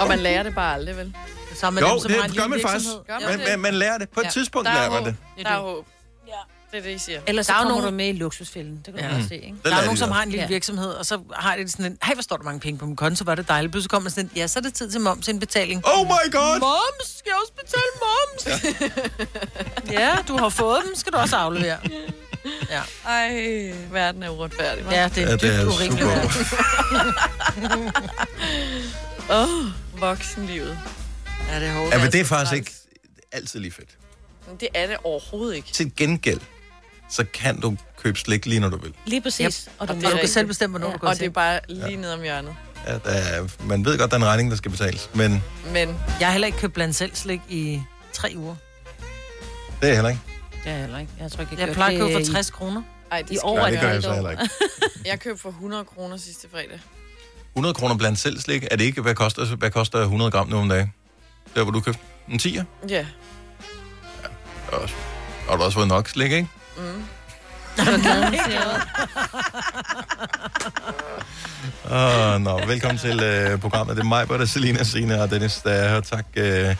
Og 0.00 0.08
man 0.08 0.18
lærer 0.18 0.42
det 0.42 0.54
bare 0.54 0.74
aldrig, 0.74 0.96
vel? 0.96 1.14
Det 1.62 1.66
samme 1.66 1.80
med 1.80 1.88
Jo, 1.88 1.92
dem, 1.94 2.00
som 2.00 2.08
det 2.10 2.20
har 2.20 2.28
en 2.28 2.34
gør 2.34 2.42
lille 2.42 2.48
man 2.64 2.70
faktisk. 2.70 2.88
Gør 3.06 3.18
man 3.18 3.28
Man, 3.28 3.38
det? 3.38 3.48
man, 3.48 3.60
man 3.60 3.74
lærer 3.74 3.98
det. 3.98 4.08
På 4.08 4.20
et 4.20 4.24
Ja. 4.24 4.30
tidspunkt 4.30 4.66
Der 4.66 4.72
lærer 4.74 4.86
er 4.86 4.90
man 4.90 5.04
det. 5.04 5.16
Der 5.42 5.48
er 5.50 5.58
håb. 5.58 5.86
Det 6.72 6.78
er 6.78 6.82
det, 6.82 6.90
I 6.90 6.98
siger. 6.98 7.20
Ellers 7.26 7.46
så 7.46 7.52
Der 7.52 7.58
er 7.58 7.62
jo 7.62 7.68
kommer 7.68 7.82
nogen- 7.82 7.92
du 7.94 7.96
med 7.96 8.08
i 8.08 8.12
luksusfælden. 8.12 8.82
Det 8.86 8.94
kan 8.98 9.10
du 9.10 9.16
Ja. 9.16 9.22
se, 9.28 9.34
ikke? 9.34 9.46
Det 9.46 9.64
Der 9.64 9.70
lærer 9.70 9.80
er 9.80 9.84
nogen, 9.84 9.96
som 9.98 10.10
har 10.10 10.22
en 10.22 10.28
lille 10.30 10.42
Ja. 10.42 10.48
virksomhed, 10.48 10.90
og 10.90 11.06
så 11.06 11.20
har 11.34 11.56
de 11.56 11.68
sådan 11.70 11.84
en, 11.86 11.98
hey, 12.02 12.14
hvor 12.14 12.22
står 12.22 12.36
der 12.36 12.44
mange 12.44 12.60
penge 12.60 12.78
på 12.78 12.86
min 12.86 12.96
konto, 12.96 13.24
var 13.24 13.34
det 13.34 13.48
dejligt. 13.48 13.72
Pludselig 13.72 13.90
kommer 13.90 14.04
man 14.04 14.10
sådan 14.10 14.24
en, 14.24 14.30
ja, 14.36 14.46
så 14.46 14.58
er 14.58 14.62
det 14.62 14.74
tid 14.74 14.90
til 14.90 15.00
moms 15.00 15.28
en 15.28 15.40
betaling. 15.40 15.82
Oh 15.86 16.06
my 16.06 16.32
god! 16.32 16.60
Moms? 16.60 17.18
Skal 17.18 17.30
jeg 17.30 17.36
også 17.42 17.52
betale 17.52 17.92
moms? 18.04 18.46
Ja. 19.90 20.00
ja, 20.08 20.16
du 20.28 20.36
har 20.36 20.48
fået 20.48 20.78
dem, 20.86 20.94
skal 20.96 21.12
du 21.12 21.18
også 21.18 21.36
aflevere. 21.36 21.78
Ja, 22.70 22.80
Ej, 23.06 23.72
verden 23.90 24.22
er 24.22 24.28
uretfærdig, 24.30 24.84
hva'? 24.84 24.94
ja 24.94 25.08
det 25.08 25.18
er 25.18 25.22
Ja, 25.22 25.28
ja, 25.30 25.36
det 25.36 25.54
er 25.54 25.64
dybt 25.64 25.74
urimeligt. 25.74 26.10
Åh, 29.30 29.42
oh, 29.42 29.48
voksenlivet. 30.00 30.78
Ja, 31.48 31.60
det 31.60 31.68
er 31.68 31.72
hårdt. 31.72 31.94
Ja, 31.94 31.98
men 31.98 32.06
det 32.06 32.14
er 32.14 32.18
altså 32.18 32.34
faktisk 32.34 32.52
ikke 32.54 32.72
altid 33.32 33.60
lige 33.60 33.72
fedt. 33.72 33.88
Men 34.48 34.56
Det 34.56 34.68
er 34.74 34.86
det 34.86 34.96
overhovedet 35.04 35.56
ikke. 35.56 35.68
Til 35.72 35.92
gengæld, 35.96 36.40
så 37.10 37.24
kan 37.34 37.60
du 37.60 37.76
købe 38.02 38.18
slik 38.18 38.46
lige 38.46 38.60
når 38.60 38.68
du 38.68 38.76
vil. 38.78 38.94
Lige 39.06 39.20
præcis. 39.20 39.64
Yep. 39.68 39.72
Og 39.78 39.88
du 39.88 39.92
Og 39.92 39.96
det 39.98 40.06
Og 40.06 40.12
du 40.12 40.16
kan 40.18 40.28
selv 40.28 40.46
bestemme, 40.46 40.72
hvornår 40.78 40.86
Ja. 40.88 40.92
du 40.92 40.98
går 40.98 41.08
Og 41.08 41.18
det 41.18 41.26
er 41.26 41.30
bare 41.30 41.60
lige 41.68 41.96
ned 41.96 42.12
om 42.12 42.22
hjørnet. 42.22 42.54
Ja, 42.86 42.92
der 42.92 43.10
er, 43.10 43.48
man 43.64 43.84
ved 43.84 43.98
godt, 43.98 44.10
der 44.10 44.16
er 44.16 44.20
en 44.20 44.26
regning, 44.26 44.50
der 44.50 44.56
skal 44.56 44.70
betales, 44.70 45.10
men 45.14 45.42
Men 45.72 45.88
Jeg 46.20 46.26
har 46.28 46.30
heller 46.32 46.46
ikke 46.46 46.58
købt 46.58 46.72
blandt 46.74 46.96
selv 46.96 47.14
slik 47.14 47.40
i 47.48 47.82
tre 48.12 48.32
uger. 48.36 48.54
det 49.82 49.90
er 49.90 49.94
heller 49.94 50.08
ikke. 50.10 50.22
Det 50.64 50.72
er 50.72 50.78
heller 50.78 50.98
ikke. 50.98 51.12
Jeg 51.20 51.32
tror 51.32 51.40
ikke, 51.40 51.54
Jeg 51.58 51.66
gør 51.66 51.74
plejer 51.74 51.90
at 51.90 52.00
det 52.00 52.12
købe 52.16 52.26
for 52.26 52.32
60 52.32 52.50
kroner. 52.50 52.82
ej, 53.10 53.22
det 53.22 53.30
I 53.30 53.34
skal 53.36 53.46
år 53.46 53.56
Nej, 53.56 53.70
det 53.70 53.72
det 53.72 53.80
gør 53.86 53.92
jeg 53.92 54.02
så 54.02 54.14
heller 54.14 54.30
ikke. 54.30 54.48
Jeg 55.10 55.20
købte 55.20 55.42
for 55.42 55.48
100 55.48 55.84
kroner 55.84 56.16
sidste 56.16 56.48
fredag. 56.50 56.80
100 57.54 57.74
kroner 57.74 57.96
blandt 57.96 58.18
selv 58.18 58.40
slik, 58.40 58.64
er 58.70 58.76
det 58.76 58.84
ikke, 58.84 59.02
hvad 59.02 59.14
koster, 59.14 59.56
hvad 59.56 59.70
koster 59.70 59.98
100 59.98 60.30
gram 60.30 60.48
nu 60.48 60.56
om 60.56 60.68
dagen? 60.68 60.92
Der, 61.54 61.62
hvor 61.62 61.72
du 61.72 61.80
købte 61.80 62.00
en 62.28 62.40
10'er? 62.42 62.64
Ja. 62.88 63.06
Også. 64.72 64.94
Og 65.48 65.52
du 65.52 65.58
har 65.58 65.64
også 65.64 65.78
fået 65.78 65.88
nok 65.88 66.08
slik, 66.08 66.32
ikke? 66.32 66.48
Siger, 67.76 68.60
Åh, 71.90 72.40
nå, 72.44 72.66
velkommen 72.66 72.98
til 72.98 73.22
øh, 73.22 73.58
programmet. 73.58 73.96
Det 73.96 74.02
er 74.02 74.06
mig, 74.06 74.26
Britta, 74.26 74.46
Selina, 74.46 74.84
Signe 74.84 75.22
og 75.22 75.30
Dennis, 75.30 75.56
der 75.56 75.70
er 75.70 75.88
her. 75.88 76.00
Tak, 76.00 76.26
øh, 76.36 76.76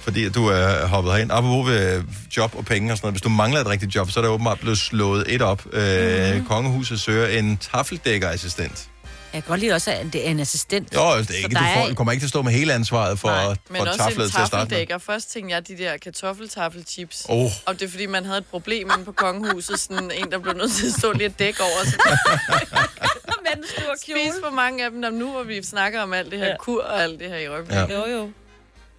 fordi 0.00 0.28
du 0.28 0.46
er 0.46 0.86
hoppet 0.86 1.12
herind. 1.12 1.32
Apropos 1.32 1.72
øh, 1.72 2.04
job 2.36 2.54
og 2.56 2.64
penge 2.64 2.92
og 2.92 2.96
sådan 2.96 3.06
noget. 3.06 3.14
Hvis 3.14 3.22
du 3.22 3.28
mangler 3.28 3.60
et 3.60 3.66
rigtigt 3.66 3.94
job, 3.94 4.10
så 4.10 4.20
er 4.20 4.24
der 4.24 4.30
åbenbart 4.30 4.60
blevet 4.60 4.78
slået 4.78 5.24
et 5.34 5.42
op. 5.42 5.62
Øh, 5.72 6.36
mm. 6.36 6.46
Kongehuset 6.46 7.00
søger 7.00 7.38
en 7.38 7.56
tafeldækkerassistent. 7.56 8.88
Jeg 9.32 9.42
kan 9.42 9.48
godt 9.48 9.60
lide 9.60 9.72
også, 9.72 9.90
at 9.90 10.12
det 10.12 10.26
er 10.26 10.30
en 10.30 10.40
assistent. 10.40 10.94
Jo, 10.94 11.00
det 11.18 11.30
er 11.30 11.34
ikke, 11.36 11.48
der 11.54 11.58
du, 11.60 11.64
er- 11.66 11.74
får, 11.82 11.88
du 11.88 11.94
kommer 11.94 12.12
ikke 12.12 12.20
til 12.22 12.26
at 12.26 12.30
stå 12.30 12.42
med 12.42 12.52
hele 12.52 12.72
ansvaret 12.74 13.18
for, 13.18 13.28
Nej, 13.28 13.44
for 13.44 13.56
Men 13.70 13.80
også 13.80 13.98
taflet 13.98 14.24
en 14.24 14.30
til 14.30 14.40
at 14.40 14.46
starte 14.46 14.86
med. 14.88 15.00
Først 15.00 15.32
tænkte 15.32 15.54
jeg, 15.54 15.68
de 15.68 15.78
der 15.78 15.96
kartoffeltafelchips. 15.96 17.26
Oh. 17.28 17.50
Og 17.66 17.80
det 17.80 17.86
er 17.86 17.90
fordi, 17.90 18.06
man 18.06 18.24
havde 18.24 18.38
et 18.38 18.46
problem 18.46 18.90
inde 18.94 19.04
på 19.04 19.12
kongehuset. 19.12 19.80
Sådan 19.80 20.10
en, 20.10 20.32
der 20.32 20.38
blev 20.38 20.54
nødt 20.54 20.72
til 20.72 20.86
at 20.86 20.92
stå 20.92 21.12
lige 21.12 21.26
et 21.26 21.38
dæk 21.38 21.60
over. 21.60 21.84
Så 21.84 21.96
med 23.42 23.56
den 23.56 23.64
store 23.68 24.40
for 24.42 24.50
mange 24.50 24.84
af 24.84 24.90
dem, 24.90 25.02
der 25.02 25.10
nu 25.10 25.30
hvor 25.30 25.42
vi 25.42 25.62
snakker 25.62 26.00
om 26.02 26.12
alt 26.12 26.30
det 26.30 26.38
her 26.38 26.46
Ja. 26.46 26.56
kur 26.56 26.82
og 26.82 27.02
alt 27.02 27.20
det 27.20 27.28
her 27.28 27.36
i 27.36 27.46
øjeblikket. 27.46 27.88
Ja. 27.88 27.98
Jo, 28.10 28.16
jo. 28.18 28.30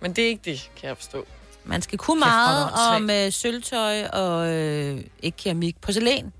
Men 0.01 0.13
det 0.13 0.23
er 0.23 0.27
ikke 0.27 0.41
det, 0.45 0.69
kan 0.79 0.87
jeg 0.89 0.97
forstå. 0.97 1.25
Man 1.65 1.81
skal 1.81 1.97
kunne 1.97 2.25
er 2.25 2.27
meget 2.29 2.69
om 2.95 3.09
øh, 3.09 3.31
sølvtøj 3.31 4.03
og 4.05 4.47
øh, 4.49 5.01
ikke 5.21 5.37
keramik, 5.37 5.81
porcelæn. 5.81 6.33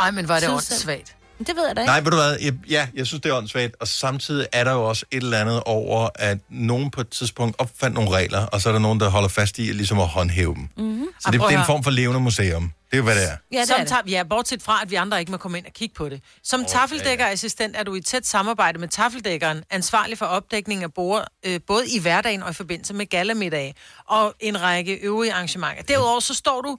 Ej, 0.00 0.10
men 0.10 0.28
var 0.28 0.40
det 0.40 0.48
åndssvagt. 0.48 1.14
Det 1.38 1.56
ved 1.56 1.66
jeg 1.66 1.76
da 1.76 1.80
ikke. 1.80 1.90
Nej, 1.90 2.00
ved 2.00 2.10
du 2.10 2.16
hvad? 2.16 2.36
Jeg, 2.40 2.54
ja, 2.70 2.88
jeg 2.94 3.06
synes, 3.06 3.22
det 3.22 3.30
er 3.30 3.36
åndssvagt. 3.36 3.76
Og 3.80 3.88
samtidig 3.88 4.46
er 4.52 4.64
der 4.64 4.72
jo 4.72 4.84
også 4.88 5.04
et 5.10 5.22
eller 5.22 5.38
andet 5.40 5.62
over, 5.66 6.08
at 6.14 6.38
nogen 6.48 6.90
på 6.90 7.00
et 7.00 7.08
tidspunkt 7.08 7.56
opfandt 7.58 7.94
nogle 7.94 8.10
regler, 8.10 8.46
og 8.46 8.60
så 8.60 8.68
er 8.68 8.72
der 8.72 8.80
nogen, 8.80 9.00
der 9.00 9.08
holder 9.08 9.28
fast 9.28 9.58
i 9.58 9.62
ligesom 9.62 9.98
at 10.00 10.08
håndhæve 10.08 10.54
dem. 10.54 10.68
Mm-hmm. 10.76 11.06
Så 11.20 11.28
det, 11.32 11.40
prøv 11.40 11.48
det 11.48 11.54
er 11.56 11.60
en 11.60 11.66
form 11.66 11.84
for 11.84 11.90
levende 11.90 12.20
museum. 12.20 12.72
Det 12.90 12.94
er 12.94 12.98
jo, 12.98 13.04
hvad 13.04 13.14
det 13.14 13.24
er. 13.24 13.36
Ja, 13.52 13.58
det 13.60 13.68
Som 13.68 13.74
er 13.80 13.84
det. 13.84 13.92
tab- 13.92 14.08
ja, 14.10 14.22
bortset 14.22 14.62
fra, 14.62 14.82
at 14.82 14.90
vi 14.90 14.94
andre 14.94 15.20
ikke 15.20 15.32
må 15.32 15.38
komme 15.38 15.58
ind 15.58 15.66
og 15.66 15.72
kigge 15.72 15.94
på 15.94 16.08
det. 16.08 16.20
Som 16.44 16.60
okay, 16.60 16.70
tafeldækkerassistent 16.70 17.76
er 17.76 17.82
du 17.82 17.94
i 17.94 18.00
tæt 18.00 18.26
samarbejde 18.26 18.78
med 18.78 18.88
tafeldækkeren, 18.88 19.64
ansvarlig 19.70 20.18
for 20.18 20.26
opdækning 20.26 20.82
af 20.82 20.92
borde, 20.94 21.24
øh, 21.46 21.60
både 21.66 21.84
i 21.88 21.98
hverdagen 21.98 22.42
og 22.42 22.50
i 22.50 22.52
forbindelse 22.52 22.94
med 22.94 23.06
gallamiddag 23.06 23.74
og 24.08 24.34
en 24.40 24.62
række 24.62 24.94
øvrige 24.94 25.32
arrangementer. 25.32 25.82
Derudover 25.82 26.20
så 26.20 26.34
står 26.34 26.60
du 26.60 26.78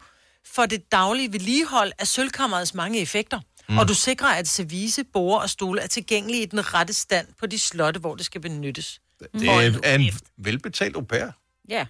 for 0.55 0.65
det 0.65 0.91
daglige 0.91 1.33
vedligehold 1.33 1.91
af 1.99 2.07
sølvkammerets 2.07 2.73
mange 2.73 2.99
effekter. 3.01 3.39
Mm. 3.69 3.77
Og 3.77 3.87
du 3.87 3.93
sikrer, 3.93 4.27
at 4.27 4.47
service, 4.47 5.03
borde 5.03 5.41
og 5.41 5.49
stole 5.49 5.81
er 5.81 5.87
tilgængelige 5.87 6.41
i 6.43 6.45
den 6.45 6.73
rette 6.73 6.93
stand 6.93 7.27
på 7.39 7.45
de 7.45 7.59
slotte, 7.59 7.99
hvor 7.99 8.15
det 8.15 8.25
skal 8.25 8.41
benyttes. 8.41 9.01
Det 9.39 9.49
Hold 9.49 9.75
er, 9.75 9.79
er 9.83 9.95
en 9.95 10.13
velbetalt 10.37 10.95
au 10.95 11.01
pair. 11.01 11.25
Ja. 11.69 11.85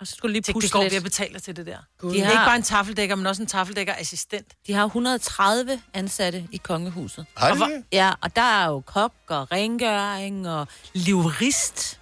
Og 0.00 0.06
så 0.06 0.14
skulle 0.16 0.32
lige 0.32 0.42
Tænk, 0.42 0.62
det 0.62 0.70
går 0.72 0.82
lidt. 0.82 0.90
ved 0.92 0.96
at 0.96 1.02
betale 1.02 1.40
til 1.40 1.56
det 1.56 1.66
der. 1.66 1.76
De 2.02 2.12
De 2.12 2.18
har... 2.20 2.24
har- 2.24 2.32
Ikke 2.32 2.44
bare 2.46 2.56
en 2.56 2.62
tafeldækker, 2.62 3.14
men 3.16 3.26
også 3.26 3.42
en 3.42 3.48
tafeldækkerassistent. 3.48 4.46
De 4.66 4.72
har 4.72 4.84
130 4.84 5.80
ansatte 5.94 6.48
i 6.52 6.56
kongehuset. 6.56 7.26
Har 7.36 7.46
Og 7.48 7.52
de 7.52 7.56
hvor- 7.58 7.66
det? 7.66 7.84
Ja, 7.92 8.12
og 8.20 8.36
der 8.36 8.42
er 8.42 8.66
jo 8.66 8.80
kok 8.80 9.12
og 9.28 9.52
rengøring 9.52 10.48
og 10.48 10.68
livrist. 10.94 12.00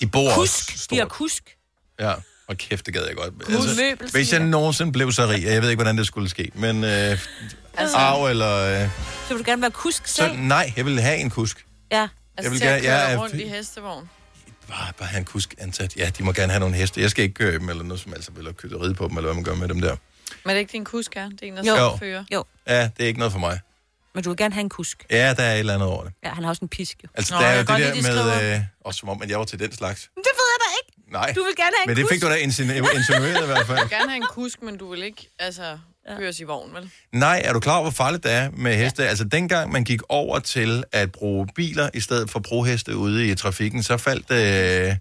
De 0.00 0.06
bor 0.06 0.28
også 0.28 0.40
Kusk. 0.40 0.72
De 0.72 0.78
stort. 0.78 0.98
har 0.98 1.06
kusk. 1.06 1.56
Ja, 2.00 2.14
og 2.46 2.56
kæft, 2.56 2.86
det 2.86 2.94
gad 2.94 3.06
jeg 3.06 3.16
godt. 3.16 3.34
Altså, 3.48 3.96
hvis 4.12 4.32
jeg 4.32 4.40
nogensinde 4.40 4.92
blev 4.92 5.12
så 5.12 5.26
rig, 5.26 5.46
og 5.46 5.52
jeg 5.52 5.62
ved 5.62 5.70
ikke, 5.70 5.78
hvordan 5.82 5.98
det 5.98 6.06
skulle 6.06 6.28
ske, 6.28 6.50
men 6.54 6.84
øh, 6.84 7.18
altså, 7.76 7.96
arv 7.96 8.26
eller... 8.26 8.82
Øh, 8.82 8.88
Så 9.28 9.34
vil 9.34 9.44
du 9.44 9.50
gerne 9.50 9.62
være 9.62 9.70
kusk 9.70 10.06
så, 10.06 10.14
selv? 10.14 10.36
nej, 10.38 10.72
jeg 10.76 10.84
vil 10.84 11.00
have 11.00 11.16
en 11.16 11.30
kusk. 11.30 11.66
Ja. 11.92 11.96
Jeg 12.00 12.08
Altså 12.36 12.50
vil 12.50 12.60
til 12.60 12.66
at 12.66 12.82
gerne- 12.82 12.86
køre 12.86 12.92
jeg 12.98 13.12
er 13.12 13.18
rundt 13.18 13.34
i 13.34 13.48
hestevogn. 13.48 14.10
Bare, 14.68 14.92
bare 14.98 15.08
have 15.08 15.18
en 15.18 15.24
kusk 15.24 15.54
ansat. 15.58 15.96
Ja, 15.96 16.10
de 16.18 16.22
må 16.24 16.32
gerne 16.32 16.52
have 16.52 16.60
nogle 16.60 16.74
heste. 16.76 17.00
Jeg 17.00 17.10
skal 17.10 17.22
ikke 17.24 17.34
køre 17.34 17.52
dem, 17.52 17.68
eller 17.68 17.82
noget 17.84 18.00
som 18.02 18.12
altså 18.14 18.30
vil 18.32 18.54
køre 18.54 18.80
ride 18.82 18.94
på 18.94 19.08
dem, 19.08 19.16
eller 19.16 19.26
hvad 19.28 19.34
man 19.34 19.44
gør 19.44 19.54
med 19.54 19.68
dem 19.68 19.80
der. 19.80 19.96
Men 20.44 20.50
er 20.50 20.54
det 20.54 20.60
ikke 20.60 20.72
din 20.72 20.84
kusk, 20.84 21.16
er? 21.16 21.28
Det 21.28 21.42
er 21.42 21.46
en, 21.46 21.56
der 21.56 21.64
Jo. 21.64 21.96
skal 21.96 22.06
føre. 22.08 22.24
Jo, 22.32 22.44
Ja, 22.66 22.82
det 22.82 23.02
er 23.04 23.06
ikke 23.06 23.18
noget 23.18 23.32
for 23.32 23.38
mig. 23.38 23.60
men 24.14 24.24
du 24.24 24.30
vil 24.30 24.36
gerne 24.36 24.54
have 24.54 24.60
en 24.60 24.68
kusk. 24.68 25.04
Ja, 25.10 25.34
der 25.34 25.42
er 25.42 25.52
et 25.54 25.58
eller 25.58 25.74
andet 25.74 25.88
over 25.88 26.04
det. 26.04 26.12
Ja, 26.24 26.28
han 26.30 26.42
har 26.44 26.50
også 26.50 26.64
en 26.64 26.68
pisk, 26.68 26.96
jo. 27.04 27.08
Altså, 27.14 27.34
Nå, 27.34 27.40
der 27.40 27.46
er 27.46 27.50
jeg 27.50 27.56
jo 27.56 27.60
det 27.60 27.68
der 27.68 27.94
lide, 27.94 28.08
de 28.08 28.42
med... 28.42 28.54
Øh, 28.54 28.60
også 28.84 28.98
som 28.98 29.08
om, 29.08 29.22
at 29.22 29.30
jeg 29.30 29.38
var 29.38 29.44
til 29.44 29.58
den 29.58 29.72
slags. 29.76 30.00
Det 30.02 30.10
ved 30.16 30.24
jeg 30.24 30.58
da 30.60 30.68
ikke. 30.80 31.12
Nej, 31.12 31.32
Du 31.36 31.44
vil 31.44 31.56
gerne 31.56 31.70
have 31.76 31.82
en 31.84 31.88
men 31.88 31.96
det 31.96 32.04
kusk. 32.04 32.12
fik 32.12 32.22
du 32.22 32.26
da 32.28 32.34
insinu- 32.36 32.96
insinueret 32.98 33.42
i 33.42 33.46
hvert 33.46 33.66
fald. 33.66 33.78
Du 33.78 33.82
vil 33.84 33.90
gerne 33.98 34.10
have 34.10 34.16
en 34.16 34.26
kusk, 34.30 34.62
men 34.62 34.76
du 34.78 34.90
vil 34.90 35.02
ikke 35.02 35.28
altså, 35.38 35.78
køres 36.18 36.40
i 36.40 36.44
vogn, 36.44 36.74
vel? 36.74 36.90
Nej, 37.12 37.42
er 37.44 37.52
du 37.52 37.60
klar 37.60 37.74
over, 37.74 37.82
hvor 37.82 37.90
farligt 37.90 38.24
det 38.24 38.32
er 38.32 38.50
med 38.50 38.76
heste? 38.76 39.02
Ja. 39.02 39.08
Altså, 39.08 39.24
dengang 39.24 39.72
man 39.72 39.84
gik 39.84 40.00
over 40.08 40.38
til 40.38 40.84
at 40.92 41.12
bruge 41.12 41.48
biler 41.54 41.90
i 41.94 42.00
stedet 42.00 42.30
for 42.30 42.38
broheste 42.40 42.96
ude 42.96 43.28
i 43.28 43.34
trafikken, 43.34 43.82
så 43.82 43.96
faldt 43.96 44.30
øh, 44.30 44.38
ja. 44.38 44.96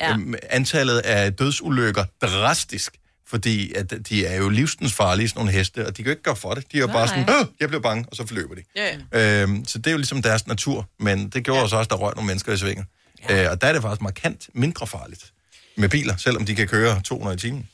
Ja. 0.00 0.16
antallet 0.50 0.98
af 0.98 1.32
dødsulykker 1.32 2.04
drastisk. 2.22 2.96
Fordi 3.26 3.72
at 3.74 3.94
de 4.08 4.26
er 4.26 4.36
jo 4.36 4.48
livsens 4.48 4.92
farlige, 4.92 5.28
sådan 5.28 5.38
nogle 5.38 5.52
heste, 5.52 5.86
og 5.86 5.96
de 5.96 6.02
kan 6.02 6.04
jo 6.04 6.10
ikke 6.10 6.22
gøre 6.22 6.36
for 6.36 6.54
det. 6.54 6.72
De 6.72 6.76
er 6.76 6.80
jo 6.80 6.86
bare 6.86 7.08
sådan, 7.08 7.26
Nej. 7.26 7.36
Åh, 7.40 7.46
jeg 7.60 7.68
bliver 7.68 7.82
bange, 7.82 8.04
og 8.10 8.16
så 8.16 8.26
forløber 8.26 8.54
de. 8.54 8.62
Ja, 8.76 8.98
ja. 9.12 9.42
Øhm, 9.42 9.64
så 9.64 9.78
det 9.78 9.86
er 9.86 9.90
jo 9.90 9.96
ligesom 9.96 10.22
deres 10.22 10.46
natur, 10.46 10.88
men 10.98 11.28
det 11.28 11.44
gjorde 11.44 11.60
ja. 11.60 11.68
så 11.68 11.76
også, 11.76 11.88
der 11.88 11.96
røg 11.96 12.14
nogle 12.16 12.26
mennesker 12.26 12.52
i 12.52 12.56
svingen. 12.56 12.84
Ja. 13.28 13.44
Øh, 13.44 13.50
og 13.50 13.60
der 13.60 13.66
er 13.66 13.72
det 13.72 13.82
faktisk 13.82 14.02
markant 14.02 14.48
mindre 14.54 14.86
farligt 14.86 15.32
med 15.76 15.88
biler, 15.88 16.16
selvom 16.16 16.46
de 16.46 16.54
kan 16.54 16.68
køre 16.68 17.00
200 17.02 17.34
i 17.34 17.38
timen. 17.38 17.68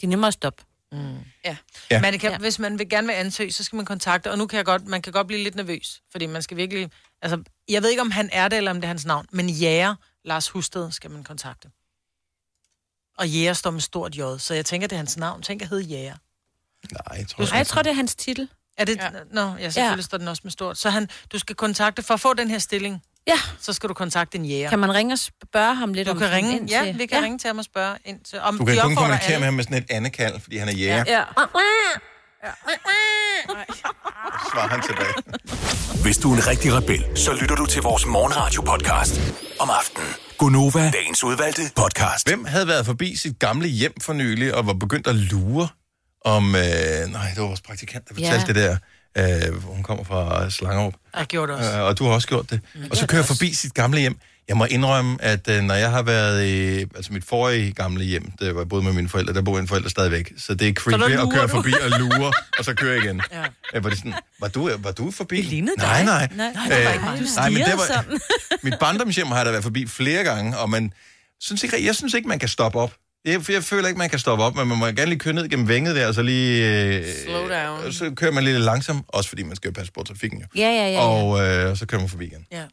De 0.00 0.06
er 0.06 0.08
nemmere 0.08 0.28
at 0.28 0.34
stoppe. 0.34 0.62
Ja. 0.92 1.56
Ja. 1.90 2.00
Men 2.00 2.12
det 2.12 2.20
kan, 2.20 2.30
Ja. 2.30 2.34
ja. 2.34 2.38
hvis 2.38 2.58
man 2.58 2.78
vil 2.78 2.88
gerne 2.88 3.06
vil 3.06 3.14
ansøge, 3.14 3.52
så 3.52 3.64
skal 3.64 3.76
man 3.76 3.84
kontakte, 3.86 4.30
og 4.30 4.38
nu 4.38 4.46
kan 4.46 4.56
jeg 4.56 4.64
godt, 4.64 4.86
man 4.86 5.02
kan 5.02 5.12
godt 5.12 5.26
blive 5.26 5.42
lidt 5.42 5.54
nervøs, 5.54 6.02
fordi 6.12 6.26
man 6.26 6.42
skal 6.42 6.56
virkelig, 6.56 6.90
altså, 7.22 7.42
jeg 7.68 7.82
ved 7.82 7.90
ikke, 7.90 8.00
om 8.02 8.10
han 8.10 8.30
er 8.32 8.48
det, 8.48 8.56
eller 8.56 8.70
om 8.70 8.76
det 8.76 8.84
er 8.84 8.88
hans 8.88 9.04
navn, 9.04 9.26
men 9.32 9.48
Jæger, 9.48 9.94
Lars 10.24 10.48
Husted, 10.48 10.90
skal 10.92 11.10
man 11.10 11.24
kontakte. 11.24 11.70
Og 13.18 13.28
Jæger 13.28 13.52
står 13.52 13.70
med 13.70 13.80
stort 13.80 14.16
J, 14.16 14.20
så 14.38 14.54
jeg 14.54 14.66
tænker, 14.66 14.88
det 14.88 14.96
er 14.96 14.98
hans 14.98 15.16
navn. 15.16 15.42
Tænk 15.42 15.62
at 15.62 15.68
hedde 15.68 15.82
Jæger. 15.82 16.16
Nej, 16.92 17.18
jeg 17.18 17.28
tror 17.28 17.44
Nej, 17.44 17.56
jeg 17.58 17.66
tror, 17.66 17.82
det 17.82 17.90
er 17.90 17.94
hans 17.94 18.14
titel. 18.14 18.48
Er 18.76 18.84
det, 18.84 18.96
Ja. 18.96 19.04
ja. 19.04 19.10
Nå, 19.30 19.40
ja, 19.40 19.48
selvfølgelig 19.48 19.76
Ja. 19.76 19.90
ja. 19.96 20.00
står 20.02 20.18
den 20.18 20.28
også 20.28 20.40
med 20.44 20.52
stort. 20.52 20.78
Så 20.78 20.90
han, 20.90 21.08
du 21.32 21.38
skal 21.38 21.56
kontakte, 21.56 22.02
for 22.02 22.14
at 22.14 22.20
få 22.20 22.34
den 22.34 22.50
her 22.50 22.58
stilling, 22.58 23.02
Ja. 23.26 23.38
så 23.60 23.72
skal 23.72 23.88
du 23.88 23.94
kontakte 23.94 24.38
en 24.38 24.44
jæger. 24.44 24.68
Kan 24.70 24.78
man 24.78 24.94
ringe 24.94 25.14
og 25.14 25.18
spørge 25.18 25.74
ham 25.74 25.94
lidt 25.94 26.06
Du 26.06 26.12
om 26.12 26.18
kan 26.18 26.30
ringe, 26.32 26.56
ind 26.56 26.70
ja, 26.70 26.84
til- 26.84 26.98
vi 26.98 27.06
kan 27.06 27.18
ja. 27.18 27.24
ringe 27.24 27.38
til 27.38 27.48
ham 27.48 27.58
og 27.58 27.64
spørge 27.64 27.96
ind 28.04 28.20
til, 28.20 28.40
om 28.40 28.58
Du 28.58 28.64
kan 28.64 28.78
kun 28.82 28.94
kommunikere 28.94 29.24
alle. 29.26 29.38
med 29.38 29.44
ham 29.44 29.54
med 29.54 29.64
sådan 29.64 29.78
et 29.78 29.90
andekald, 29.90 30.40
fordi 30.40 30.56
han 30.56 30.68
er 30.68 30.72
jæger. 30.72 31.04
Ja. 31.06 31.24
Ja. 32.44 32.50
Svarer 34.52 34.68
han 34.68 34.82
tilbage. 34.82 35.14
Hvis 36.02 36.18
du 36.18 36.32
er 36.32 36.36
en 36.36 36.46
rigtig 36.46 36.72
rebel, 36.74 37.06
så 37.18 37.32
lytter 37.32 37.54
du 37.56 37.66
til 37.66 37.82
vores 37.82 38.06
morgenradio-podcast 38.06 39.20
om 39.60 39.70
aftenen. 39.70 40.08
Gunova, 40.38 40.90
dagens 40.90 41.24
udvalgte 41.24 41.62
podcast. 41.76 42.28
Hvem 42.28 42.44
havde 42.44 42.66
været 42.68 42.86
forbi 42.86 43.16
sit 43.16 43.38
gamle 43.38 43.68
hjem 43.68 43.92
for 44.02 44.12
nylig, 44.12 44.54
og 44.54 44.66
var 44.66 44.72
begyndt 44.72 45.06
at 45.06 45.14
lure 45.14 45.68
om... 46.24 46.44
Øh, 46.54 46.62
nej, 46.62 47.28
det 47.34 47.40
var 47.42 47.46
vores 47.46 47.60
praktikant, 47.60 48.08
der 48.08 48.14
fortalte 48.14 48.36
Ja. 48.40 48.46
det 48.46 48.54
der. 48.54 48.76
Øh, 49.18 49.62
hun 49.62 49.82
kommer 49.82 50.04
fra 50.04 50.50
Slangerup. 50.50 50.94
Jeg 51.16 51.26
gjorde 51.26 51.52
det 51.52 51.58
også. 51.60 51.78
Øh, 51.78 51.84
og 51.84 51.98
du 51.98 52.04
har 52.04 52.12
også 52.12 52.28
gjort 52.28 52.50
det. 52.50 52.60
Og 52.90 52.96
så 52.96 53.06
kører 53.06 53.20
jeg 53.20 53.26
forbi 53.26 53.54
sit 53.54 53.74
gamle 53.74 54.00
hjem. 54.00 54.18
Jeg 54.48 54.56
må 54.56 54.64
indrømme, 54.64 55.16
at 55.20 55.48
øh, 55.48 55.62
når 55.62 55.74
jeg 55.74 55.90
har 55.90 56.02
været 56.02 56.46
i... 56.46 56.80
Altså 56.80 57.12
mit 57.12 57.24
forrige 57.24 57.72
gamle 57.72 58.04
hjem, 58.04 58.30
der 58.40 58.52
var 58.52 58.60
jeg 58.60 58.68
boede 58.68 58.84
med 58.84 58.92
mine 58.92 59.08
forældre, 59.08 59.34
der 59.34 59.42
bor 59.42 59.54
mine 59.54 59.68
forældre 59.68 59.90
stadigvæk. 59.90 60.32
Så 60.38 60.54
det 60.54 60.68
er 60.68 60.72
creepy 60.72 61.02
at 61.02 61.30
køre 61.32 61.42
du. 61.42 61.48
forbi 61.48 61.72
og 61.72 61.98
lure, 62.00 62.32
og 62.58 62.64
så 62.64 62.74
køre 62.74 62.96
igen. 62.96 63.22
ja. 63.32 63.44
Øh, 63.74 63.84
Var, 63.84 63.90
det 63.90 63.98
sådan, 63.98 64.14
var, 64.40 64.48
du, 64.48 64.70
var 64.78 64.92
du 64.92 65.10
forbi? 65.10 65.36
Det 65.36 65.44
lignede 65.44 65.74
nej, 65.78 65.96
dig. 65.96 66.06
nej. 66.06 66.28
Nej, 66.36 66.84
var 66.84 66.92
ikke 66.92 67.04
mig. 67.04 67.18
Du 67.18 67.24
nej, 67.36 67.50
men 67.50 67.58
det 67.58 67.72
var, 67.72 67.86
sådan. 67.86 68.20
mit 68.62 68.74
barndomshjem 68.80 69.26
har 69.26 69.36
jeg 69.36 69.46
da 69.46 69.50
været 69.50 69.64
forbi 69.64 69.86
flere 69.86 70.24
gange, 70.24 70.58
og 70.58 70.70
man 70.70 70.92
synes 71.40 71.62
ikke, 71.62 71.86
jeg 71.86 71.94
synes 71.94 72.14
ikke, 72.14 72.28
man 72.28 72.38
kan 72.38 72.48
stoppe 72.48 72.78
op. 72.78 72.92
Jeg, 73.24 73.50
jeg 73.50 73.64
føler 73.64 73.88
ikke, 73.88 73.98
man 73.98 74.10
kan 74.10 74.18
stoppe 74.18 74.44
op, 74.44 74.56
men 74.56 74.68
man 74.68 74.78
må 74.78 74.86
gerne 74.86 75.04
lige 75.06 75.18
køre 75.18 75.34
ned 75.34 75.48
gennem 75.48 75.68
vænget 75.68 75.96
der, 75.96 76.08
og 76.08 76.14
så 76.14 76.22
lige... 76.22 76.96
Øh, 76.98 77.04
Slow 77.24 77.40
down. 77.48 77.86
og 77.86 77.92
så 77.92 78.12
kører 78.16 78.32
man 78.32 78.44
lidt 78.44 78.60
langsomt, 78.60 79.04
også 79.08 79.28
fordi 79.28 79.42
man 79.42 79.56
skal 79.56 79.68
jo 79.68 79.72
passe 79.72 79.92
på 79.92 80.02
trafikken 80.02 80.40
jo. 80.40 80.46
Ja, 80.56 80.60
ja, 80.60 80.88
ja. 80.88 80.92
ja. 80.92 81.00
Og 81.00 81.40
øh, 81.70 81.76
så 81.76 81.86
kører 81.86 82.00
man 82.00 82.10
forbi 82.10 82.24
igen. 82.26 82.46
Ja. 82.52 82.64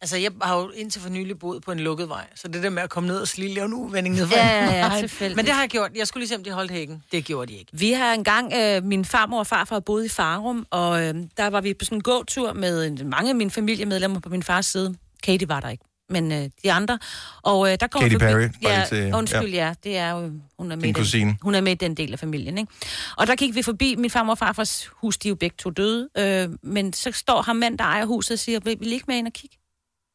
Altså, 0.00 0.16
jeg 0.16 0.30
har 0.42 0.56
jo 0.56 0.70
indtil 0.70 1.02
for 1.02 1.08
nylig 1.10 1.38
boet 1.38 1.62
på 1.62 1.72
en 1.72 1.80
lukket 1.80 2.08
vej, 2.08 2.26
så 2.34 2.48
det 2.48 2.62
der 2.62 2.70
med 2.70 2.82
at 2.82 2.90
komme 2.90 3.06
ned 3.06 3.20
og 3.20 3.28
lige 3.36 3.54
lave 3.54 3.66
en 3.66 3.72
uvending 3.74 4.14
ned 4.14 4.28
Ja, 4.28 4.64
ja, 4.64 4.86
ja, 4.86 4.98
tilfældigt. 5.00 5.36
Men 5.36 5.44
det 5.44 5.54
har 5.54 5.62
jeg 5.62 5.70
gjort. 5.70 5.90
Jeg 5.96 6.06
skulle 6.06 6.20
lige 6.22 6.28
se, 6.28 6.36
om 6.36 6.44
de 6.44 6.50
holdt 6.50 6.70
hækken. 6.70 7.02
Det 7.12 7.24
gjorde 7.24 7.52
de 7.52 7.58
ikke. 7.58 7.70
Vi 7.72 7.92
har 7.92 8.14
engang, 8.14 8.52
øh, 8.52 8.84
min 8.84 9.04
farmor 9.04 9.38
og 9.38 9.46
farfar 9.46 9.80
boede 9.80 10.06
i 10.06 10.08
Farum, 10.08 10.66
og 10.70 11.02
øh, 11.02 11.14
der 11.36 11.46
var 11.50 11.60
vi 11.60 11.74
på 11.74 11.84
sådan 11.84 11.98
en 11.98 12.02
gåtur 12.02 12.52
med 12.52 13.04
mange 13.04 13.30
af 13.30 13.36
mine 13.36 13.50
familiemedlemmer 13.50 14.20
på 14.20 14.28
min 14.28 14.42
fars 14.42 14.66
side. 14.66 14.94
Katie 15.22 15.48
var 15.48 15.60
der 15.60 15.68
ikke, 15.68 15.84
men 16.10 16.32
øh, 16.32 16.50
de 16.62 16.72
andre. 16.72 16.98
Og 17.42 17.72
øh, 17.72 17.76
der 17.80 17.86
kom 17.86 18.00
Katy 18.02 18.12
forbi, 18.12 18.24
Perry, 18.24 18.48
bare 18.62 18.72
ja, 18.72 18.84
til- 18.88 19.14
undskyld, 19.14 19.54
ja. 19.54 19.74
det 19.84 19.96
er 19.96 20.10
jo, 20.10 20.18
hun 20.58 20.72
er 20.72 20.76
med. 20.76 20.94
Den, 20.94 21.38
hun 21.42 21.54
er 21.54 21.60
med 21.60 21.72
i 21.72 21.74
den 21.74 21.94
del 21.94 22.12
af 22.12 22.18
familien, 22.18 22.58
ikke? 22.58 22.72
Og 23.16 23.26
der 23.26 23.34
gik 23.36 23.54
vi 23.54 23.62
forbi, 23.62 23.94
min 23.98 24.10
farmor 24.10 24.30
og 24.32 24.38
farfars 24.38 24.86
hus, 24.92 25.18
de 25.18 25.28
er 25.28 25.30
jo 25.30 25.34
begge 25.34 25.56
to 25.58 25.70
døde, 25.70 26.08
øh, 26.18 26.48
men 26.62 26.92
så 26.92 27.12
står 27.12 27.42
ham 27.42 27.56
mand, 27.56 27.78
der 27.78 27.84
ejer 27.84 28.04
huset, 28.04 28.30
og 28.32 28.38
siger, 28.38 28.60
vil 28.60 28.76
vi 28.80 28.86
ikke 28.86 29.04
med 29.08 29.16
ind 29.16 29.26
og 29.26 29.32
kigge? 29.32 29.56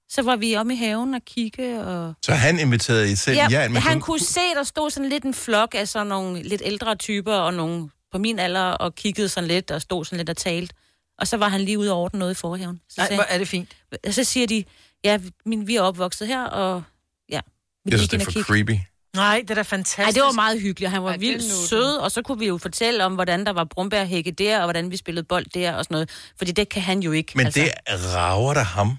Så 0.10 0.22
var 0.22 0.36
vi 0.36 0.56
omme 0.56 0.74
i 0.74 0.78
haven 0.78 1.14
og 1.14 1.22
kigge, 1.26 1.84
og... 1.84 2.14
Så 2.26 2.32
han 2.34 2.60
inviterede 2.60 3.12
I 3.12 3.16
selv? 3.16 3.38
Ja, 3.38 3.68
men 3.70 3.78
han 3.82 3.94
hun- 3.94 4.02
kunne 4.02 4.20
se, 4.20 4.40
der 4.56 4.64
stod 4.64 4.90
sådan 4.90 5.10
lidt 5.10 5.24
en 5.24 5.34
flok 5.34 5.76
af 5.78 5.88
sådan 5.88 6.08
nogle 6.08 6.44
lidt 6.44 6.62
ældre 6.66 6.96
typer, 6.96 7.34
og 7.34 7.54
nogle 7.54 7.90
på 8.12 8.18
min 8.18 8.40
alder, 8.40 8.62
og 8.62 8.96
kiggede 8.96 9.30
sådan 9.30 9.48
lidt, 9.48 9.72
og 9.72 9.82
stod 9.82 10.06
sådan 10.06 10.18
lidt 10.18 10.30
og 10.30 10.38
talte. 10.38 10.76
Og 11.20 11.28
så 11.28 11.38
var 11.38 11.50
han 11.50 11.62
lige 11.62 11.80
ude 11.80 11.92
og 11.92 12.00
ordne 12.00 12.20
noget 12.20 12.32
i 12.32 12.36
forhaven. 12.36 12.82
Så, 12.90 12.96
Nej, 12.98 13.08
sagde, 13.08 13.18
hvor 13.18 13.26
er 13.30 13.38
det 13.38 13.48
fint. 13.48 13.70
og 14.08 14.14
så 14.14 14.24
siger 14.24 14.48
de, 14.48 14.64
ja, 15.04 15.20
min, 15.46 15.68
vi 15.68 15.76
er 15.76 15.82
opvokset 15.82 16.28
her, 16.28 16.44
og 16.44 16.84
ja, 17.30 17.40
Jeg 17.86 18.00
synes, 18.00 18.10
det 18.10 18.22
er 18.22 18.26
for 18.26 18.32
kiggede. 18.32 18.46
creepy. 18.46 18.80
Nej, 19.16 19.40
det 19.42 19.50
er 19.52 19.56
da 19.56 19.62
fantastisk. 19.62 20.00
Ej, 20.00 20.12
det 20.12 20.22
var 20.22 20.32
meget 20.32 20.62
hyggeligt, 20.62 20.88
og 20.88 20.92
han 20.92 21.04
var 21.04 21.10
Ej, 21.10 21.18
vildt 21.18 21.44
sød, 21.70 21.98
og 21.98 22.12
så 22.12 22.22
kunne 22.22 22.40
vi 22.40 22.48
jo 22.48 22.58
fortælle 22.58 23.06
om, 23.06 23.14
hvordan 23.14 23.46
der 23.46 23.52
var 23.54 23.64
brumbærhække 23.64 24.32
der, 24.32 24.58
og 24.58 24.64
hvordan 24.66 24.92
vi 24.92 24.98
spillede 24.98 25.24
bold 25.26 25.46
der, 25.46 25.74
og 25.74 25.84
sådan 25.84 25.96
noget. 25.96 26.10
Fordi 26.38 26.52
det 26.52 26.70
kan 26.70 26.82
han 26.82 27.00
jo 27.00 27.12
ikke. 27.12 27.32
Men 27.36 27.46
det 27.48 27.72
rager 27.88 28.54
da 28.54 28.60
ham. 28.60 28.98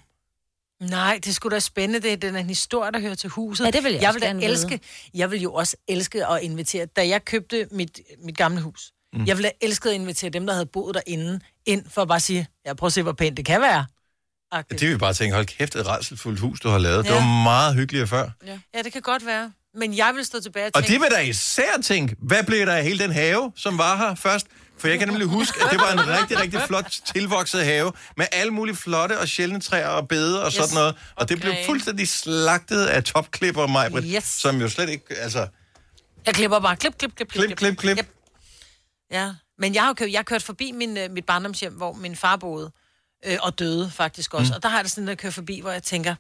Nej, 0.81 1.21
det 1.25 1.35
skulle 1.35 1.55
da 1.55 1.61
spændende. 1.61 2.01
Det 2.09 2.13
er 2.13 2.17
den 2.17 2.37
en 2.37 2.47
historie, 2.47 2.93
der 2.93 3.01
hører 3.01 3.15
til 3.15 3.31
huset. 3.31 3.65
Ja, 3.65 3.71
det 3.71 3.85
vil 3.85 3.93
jeg 3.93 4.01
jeg 4.03 4.09
også 4.09 4.19
vil 4.19 4.23
da 4.23 4.27
gerne 4.27 4.41
vide. 4.41 4.51
elske. 4.51 4.81
Jeg 5.15 5.31
vil 5.31 5.41
jo 5.43 5.53
også 5.55 5.77
elske 5.89 6.27
at 6.27 6.43
invitere. 6.43 6.87
Da 6.87 7.09
jeg 7.09 7.25
købte 7.25 7.67
mit, 7.71 8.01
mit 8.25 8.37
gamle 8.37 8.61
hus, 8.61 8.93
mm. 9.13 9.27
jeg 9.27 9.37
ville 9.37 9.51
elske 9.61 9.89
at 9.89 9.95
invitere 9.95 10.31
dem, 10.31 10.47
der 10.47 10.53
havde 10.53 10.67
boet 10.67 10.95
derinde, 10.95 11.41
ind 11.67 11.85
for 11.91 12.03
at 12.03 12.09
bare 12.09 12.21
sige, 12.21 12.47
ja, 12.67 12.75
prøv 12.75 12.87
at 12.87 12.93
se, 12.93 13.03
hvor 13.03 13.13
pænt 13.13 13.37
det 13.37 13.45
kan 13.47 13.61
være. 13.61 13.87
Det 14.71 14.81
vil 14.81 14.91
vi 14.91 14.97
bare 14.97 15.15
tænke, 15.15 15.35
hold 15.35 15.47
kæft, 15.47 15.77
et 15.77 15.87
rædselfuldt 15.87 16.41
hus, 16.41 16.61
du 16.61 16.69
har 16.69 16.79
lavet. 16.79 17.05
Det 17.05 17.11
Ja. 17.11 17.15
var 17.15 17.43
meget 17.43 17.75
hyggeligere 17.75 18.07
før. 18.07 18.29
Ja, 18.75 18.83
det 18.83 18.93
kan 18.93 19.03
godt 19.03 19.27
være. 19.27 19.53
Men 19.75 19.97
jeg 19.97 20.13
vil 20.15 20.25
stå 20.25 20.41
tilbage 20.41 20.67
og 20.67 20.71
Og 20.75 20.83
tænke... 20.85 20.93
det 20.93 21.01
vil 21.01 21.11
da 21.11 21.21
især 21.21 21.81
tænke, 21.85 22.17
hvad 22.19 22.45
blev 22.45 22.67
der 22.67 22.73
af 22.77 22.85
hele 22.85 22.99
den 22.99 23.13
have, 23.13 23.53
som 23.57 23.79
var 23.79 23.97
her 23.97 24.15
først? 24.15 24.47
For 24.79 24.89
jeg 24.89 24.99
kan 24.99 25.09
nemlig 25.09 25.27
huske, 25.27 25.65
at 25.65 25.71
det 25.71 25.79
var 25.81 25.93
en 25.93 26.09
rigtig, 26.09 26.41
rigtig 26.41 26.61
flot 26.67 26.99
tilvokset 27.15 27.65
have, 27.65 27.93
med 28.17 28.27
alle 28.33 28.53
mulige 28.53 28.77
flotte 28.77 29.19
og 29.19 29.29
sjældne 29.29 29.61
træer 29.61 29.89
og 29.89 30.09
beder 30.09 30.39
og 30.41 30.47
yes. 30.47 30.55
sådan 30.55 30.75
noget. 30.75 30.95
Og 31.17 31.29
det 31.29 31.41
blev 31.41 31.51
Okay. 31.53 31.67
fuldstændig 31.67 32.09
slagtet 32.09 32.87
af 32.87 33.05
topklipper 33.05 33.63
og 33.63 33.71
mig, 33.71 33.91
Yes. 34.05 34.25
som 34.25 34.61
jo 34.61 34.69
slet 34.69 34.89
ikke, 34.89 35.05
altså, 35.19 35.47
Jeg 36.27 36.35
klipper 36.35 36.61
bare 36.61 36.77
klip, 36.77 36.99
klip, 36.99 37.15
klip, 37.17 37.29
klip, 37.29 37.57
klip, 37.57 37.77
klip. 37.77 37.99
Yep. 37.99 38.15
Ja, 39.13 39.31
men 39.59 39.75
jeg 39.75 39.83
har 39.83 39.89
jo 39.89 39.95
kørt, 39.95 40.11
jeg 40.13 40.19
har 40.19 40.23
kørt 40.23 40.43
forbi 40.43 40.73
min, 40.73 40.97
øh, 40.97 41.11
mit 41.11 41.25
barndomshjem, 41.25 41.73
hvor 41.73 41.93
min 41.93 42.17
far 42.17 42.37
boede, 42.37 42.71
øh, 43.27 43.37
og 43.43 43.59
døde 43.59 43.91
faktisk 43.91 44.35
også. 44.35 44.53
Mm. 44.53 44.57
Og 44.57 44.63
der 44.63 44.69
har 44.69 44.77
jeg 44.79 44.85
det 44.85 44.93
sådan, 44.93 45.09
at 45.09 45.19
køre 45.19 45.33
forbi, 45.33 45.61
hvor 45.61 45.71
jeg 45.71 45.83
tænker, 45.83 46.15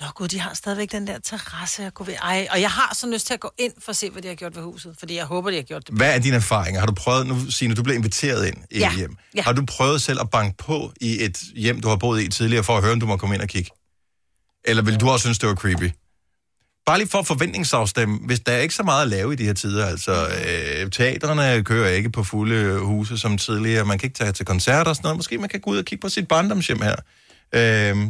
Nå 0.00 0.08
gud, 0.14 0.28
de 0.28 0.40
har 0.40 0.54
stadigvæk 0.54 0.92
den 0.92 1.06
der 1.06 1.18
terrasse, 1.18 1.82
jeg 1.82 1.94
kunne 1.94 2.06
ved. 2.06 2.14
Ej, 2.22 2.48
og 2.50 2.60
jeg 2.60 2.70
har 2.70 2.94
så 2.94 3.06
lyst 3.10 3.26
til 3.26 3.34
at 3.34 3.40
gå 3.40 3.52
ind 3.58 3.72
for 3.78 3.90
at 3.90 3.96
se, 3.96 4.10
hvad 4.10 4.22
de 4.22 4.28
har 4.28 4.34
gjort 4.34 4.56
ved 4.56 4.62
huset, 4.62 4.96
fordi 4.98 5.14
jeg 5.16 5.24
håber, 5.24 5.50
de 5.50 5.56
har 5.56 5.62
gjort 5.62 5.86
det. 5.86 5.96
Hvad 5.96 6.14
er 6.14 6.18
dine 6.18 6.36
erfaringer? 6.36 6.80
Har 6.80 6.86
du 6.86 6.94
prøvet, 6.94 7.26
nu 7.26 7.50
Signe, 7.50 7.74
du 7.74 7.82
blev 7.82 7.96
inviteret 7.96 8.46
ind 8.46 8.56
i 8.70 8.78
Ja. 8.78 8.90
et 8.90 8.96
hjem. 8.96 9.16
Ja. 9.34 9.42
Har 9.42 9.52
du 9.52 9.64
prøvet 9.66 10.02
selv 10.02 10.20
at 10.20 10.30
banke 10.30 10.56
på 10.56 10.92
i 11.00 11.24
et 11.24 11.38
hjem, 11.54 11.80
du 11.80 11.88
har 11.88 11.96
boet 11.96 12.22
i 12.22 12.28
tidligere, 12.28 12.64
for 12.64 12.76
at 12.76 12.82
høre, 12.82 12.92
om 12.92 13.00
du 13.00 13.06
må 13.06 13.16
komme 13.16 13.34
ind 13.34 13.42
og 13.42 13.48
kigge? 13.48 13.70
Eller 14.64 14.82
vil 14.82 15.00
du 15.00 15.10
også 15.10 15.22
synes, 15.22 15.38
det 15.38 15.48
var 15.48 15.54
creepy? 15.54 15.90
Bare 16.86 16.98
lige 16.98 17.08
for 17.08 17.22
forventningsafstemme, 17.22 18.18
hvis 18.26 18.40
der 18.40 18.52
er 18.52 18.58
ikke 18.58 18.74
så 18.74 18.82
meget 18.82 19.02
at 19.02 19.08
lave 19.08 19.32
i 19.32 19.36
de 19.36 19.44
her 19.44 19.52
tider, 19.52 19.86
altså 19.86 20.12
øh, 20.12 20.90
teatrene 20.90 21.64
kører 21.64 21.88
ikke 21.88 22.10
på 22.10 22.24
fulde 22.24 22.78
huse 22.78 23.18
som 23.18 23.38
tidligere, 23.38 23.84
man 23.84 23.98
kan 23.98 24.06
ikke 24.06 24.18
tage 24.18 24.32
til 24.32 24.46
koncerter 24.46 24.90
og 24.90 24.96
sådan 24.96 25.06
noget, 25.06 25.16
måske 25.16 25.38
man 25.38 25.48
kan 25.48 25.60
gå 25.60 25.70
ud 25.70 25.78
og 25.78 25.84
kigge 25.84 26.02
på 26.02 26.08
sit 26.08 26.28
barndomshjem 26.28 26.80
her. 26.82 26.96
Øh, 27.52 27.60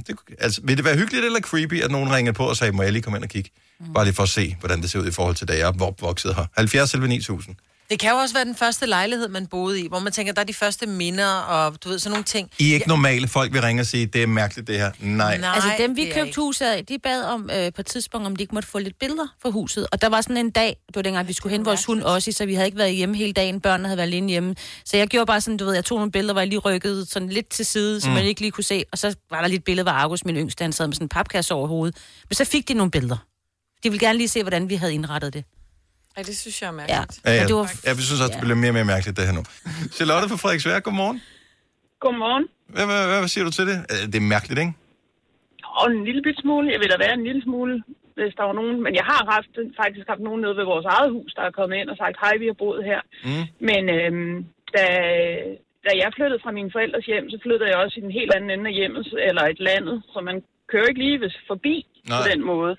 det, 0.07 0.17
altså, 0.39 0.61
vil 0.65 0.77
det 0.77 0.85
være 0.85 0.97
hyggeligt 0.97 1.25
eller 1.25 1.41
creepy, 1.41 1.83
at 1.83 1.91
nogen 1.91 2.13
ringer 2.13 2.33
på 2.33 2.45
og 2.45 2.57
sagde, 2.57 2.73
må 2.73 2.83
jeg 2.83 2.93
lige 2.93 3.03
komme 3.03 3.17
ind 3.17 3.25
og 3.25 3.31
kigge? 3.31 3.51
Bare 3.95 4.05
lige 4.05 4.15
for 4.15 4.23
at 4.23 4.29
se, 4.29 4.57
hvordan 4.61 4.83
det 4.83 4.91
ser 4.91 4.99
ud 4.99 5.07
i 5.07 5.11
forhold 5.11 5.35
til, 5.35 5.49
da 5.49 5.53
jeg 5.53 5.63
er 5.63 5.83
opvokset 5.87 6.35
her. 6.35 6.47
70 6.57 6.95
11 6.95 7.09
9000. 7.09 7.57
Det 7.93 8.01
kan 8.01 8.11
jo 8.11 8.17
også 8.17 8.35
være 8.35 8.45
den 8.45 8.55
første 8.55 8.87
lejlighed, 8.87 9.29
man 9.29 9.47
boede 9.47 9.81
i, 9.81 9.89
hvor 9.89 9.99
man 9.99 10.13
tænker, 10.13 10.33
der 10.33 10.41
er 10.41 10.45
de 10.45 10.55
første 10.55 10.87
minder, 10.87 11.29
og 11.29 11.85
du 11.85 11.89
ved, 11.89 11.99
sådan 11.99 12.11
nogle 12.11 12.25
ting. 12.25 12.51
I 12.59 12.71
er 12.71 12.75
ikke 12.75 12.89
normale 12.89 13.29
folk, 13.29 13.53
vil 13.53 13.63
ringe 13.63 13.83
og 13.83 13.87
sige, 13.87 14.07
det 14.07 14.23
er 14.23 14.27
mærkeligt 14.27 14.69
det 14.69 14.79
her. 14.79 14.91
Nej. 15.01 15.39
Nej, 15.39 15.51
Altså 15.55 15.71
dem, 15.79 15.97
vi 15.97 16.11
købte 16.15 16.41
huset 16.41 16.67
af, 16.67 16.87
de 16.87 16.99
bad 16.99 17.25
om 17.25 17.51
øh, 17.55 17.73
på 17.73 17.81
et 17.81 17.87
tidspunkt, 17.87 18.27
om 18.27 18.37
de 18.37 18.43
ikke 18.43 18.55
måtte 18.55 18.69
få 18.69 18.79
lidt 18.79 18.99
billeder 18.99 19.27
fra 19.43 19.51
huset. 19.51 19.87
Og 19.93 20.03
der 20.03 20.09
var 20.09 20.21
sådan 20.21 20.37
en 20.37 20.51
dag, 20.51 20.77
det 20.87 20.97
var 20.97 21.03
dengang, 21.03 21.29
vi 21.29 21.33
skulle 21.33 21.51
hente 21.51 21.65
vores 21.65 21.85
hund 21.85 22.03
også, 22.03 22.33
så 22.33 22.47
vi 22.47 22.55
havde 22.55 22.67
ikke 22.67 22.79
været 22.79 22.95
hjemme 22.95 23.17
hele 23.17 23.33
dagen, 23.33 23.61
børnene 23.61 23.89
havde 23.89 23.97
været 23.97 24.09
alene 24.09 24.29
hjemme. 24.29 24.55
Så 24.85 24.97
jeg 24.97 25.09
gjorde 25.09 25.27
bare 25.27 25.41
sådan, 25.41 25.57
du 25.57 25.65
ved, 25.65 25.75
jeg 25.75 25.85
tog 25.85 25.99
nogle 25.99 26.13
billeder, 26.13 26.35
hvor 26.35 26.41
jeg 26.41 26.49
lige 26.49 26.59
rykkede 26.59 27.07
sådan 27.07 27.29
lidt 27.29 27.49
til 27.49 27.67
side, 27.67 28.01
så 28.01 28.09
mm. 28.09 28.15
man 28.15 28.25
ikke 28.25 28.41
lige 28.41 28.51
kunne 28.51 28.65
se. 28.65 28.85
Og 28.93 28.99
så 28.99 29.15
var 29.31 29.41
der 29.41 29.49
lige 29.49 29.59
et 29.59 29.65
billede, 29.65 29.85
hvor 29.85 29.93
Argus, 29.93 30.25
min 30.25 30.37
yngste, 30.37 30.63
han 30.63 30.73
sad 30.73 30.87
med 30.87 30.95
sådan 30.95 31.05
en 31.05 31.09
papkasse 31.09 31.55
over 31.55 31.69
hovedet. 31.69 31.97
Men 32.29 32.35
så 32.35 32.45
fik 32.45 32.69
de 32.69 32.75
nogle 32.75 32.91
billeder. 32.91 33.17
De 33.85 33.91
ville 33.91 34.07
gerne 34.07 34.19
lige 34.19 34.29
se, 34.29 34.43
hvordan 34.43 34.69
vi 34.69 34.75
havde 34.75 34.95
indrettet 34.95 35.35
det. 35.35 35.45
Ej, 36.17 36.23
det 36.29 36.37
synes 36.43 36.57
jeg 36.63 36.69
er 36.69 36.73
Ja, 36.73 36.77
mærkeligt. 36.81 37.21
Ja, 37.27 37.33
ja. 37.41 37.45
Det 37.51 37.55
var... 37.61 37.67
Jeg 37.89 37.95
synes 38.09 38.21
også, 38.25 38.33
det 38.37 38.41
bliver 38.47 38.59
mere 38.65 38.73
og 38.75 38.79
mere 38.81 38.89
mærkeligt, 38.95 39.15
det 39.19 39.25
her 39.29 39.35
nu. 39.41 39.45
Charlotte 39.97 40.27
fra 40.33 40.39
Frederiksværk, 40.43 40.83
godmorgen. 40.89 41.19
Godmorgen. 42.05 42.45
Hvad, 42.75 42.85
hvad, 42.91 43.01
hvad, 43.11 43.19
hvad 43.23 43.31
siger 43.35 43.45
du 43.49 43.53
til 43.59 43.65
det? 43.71 43.79
Øh, 43.93 44.03
Det 44.13 44.19
er 44.23 44.27
mærkeligt, 44.37 44.59
ikke? 44.65 44.75
Og 45.81 45.85
en 45.97 46.05
lille 46.09 46.23
bit 46.27 46.39
smule. 46.45 46.67
Jeg 46.75 46.81
vil 46.83 46.91
da 46.95 46.97
være 47.05 47.15
en 47.21 47.25
lille 47.29 47.43
smule, 47.49 47.75
hvis 48.19 48.33
der 48.39 48.45
var 48.49 48.55
nogen. 48.61 48.77
Men 48.85 48.93
jeg 49.01 49.07
har 49.13 49.23
haft, 49.35 49.51
faktisk 49.83 50.07
haft 50.13 50.25
nogen 50.29 50.41
nede 50.45 50.57
ved 50.59 50.67
vores 50.73 50.87
eget 50.97 51.11
hus, 51.17 51.31
der 51.37 51.43
er 51.47 51.57
kommet 51.59 51.77
ind 51.81 51.89
og 51.93 51.97
sagt, 52.03 52.17
hej, 52.23 52.35
vi 52.43 52.47
har 52.51 52.59
boet 52.65 52.83
her. 52.91 53.01
Mm. 53.29 53.45
Men 53.69 53.83
øhm, 53.99 54.37
da, 54.75 54.85
da 55.87 55.91
jeg 56.03 56.11
flyttede 56.17 56.41
fra 56.45 56.53
mine 56.59 56.71
forældres 56.77 57.07
hjem, 57.13 57.27
så 57.33 57.39
flyttede 57.45 57.71
jeg 57.71 57.79
også 57.85 57.97
i 58.01 58.05
en 58.09 58.17
helt 58.19 58.33
anden 58.37 58.51
ende 58.55 58.67
af 58.71 58.77
hjemmet, 58.81 59.07
eller 59.29 59.43
et 59.53 59.61
landet, 59.71 59.97
så 60.13 60.19
man 60.29 60.37
kører 60.73 60.89
ikke 60.91 61.03
lige 61.07 61.19
hvis- 61.23 61.43
forbi 61.53 61.75
Nej. 62.11 62.19
på 62.19 62.23
den 62.33 62.41
måde. 62.53 62.75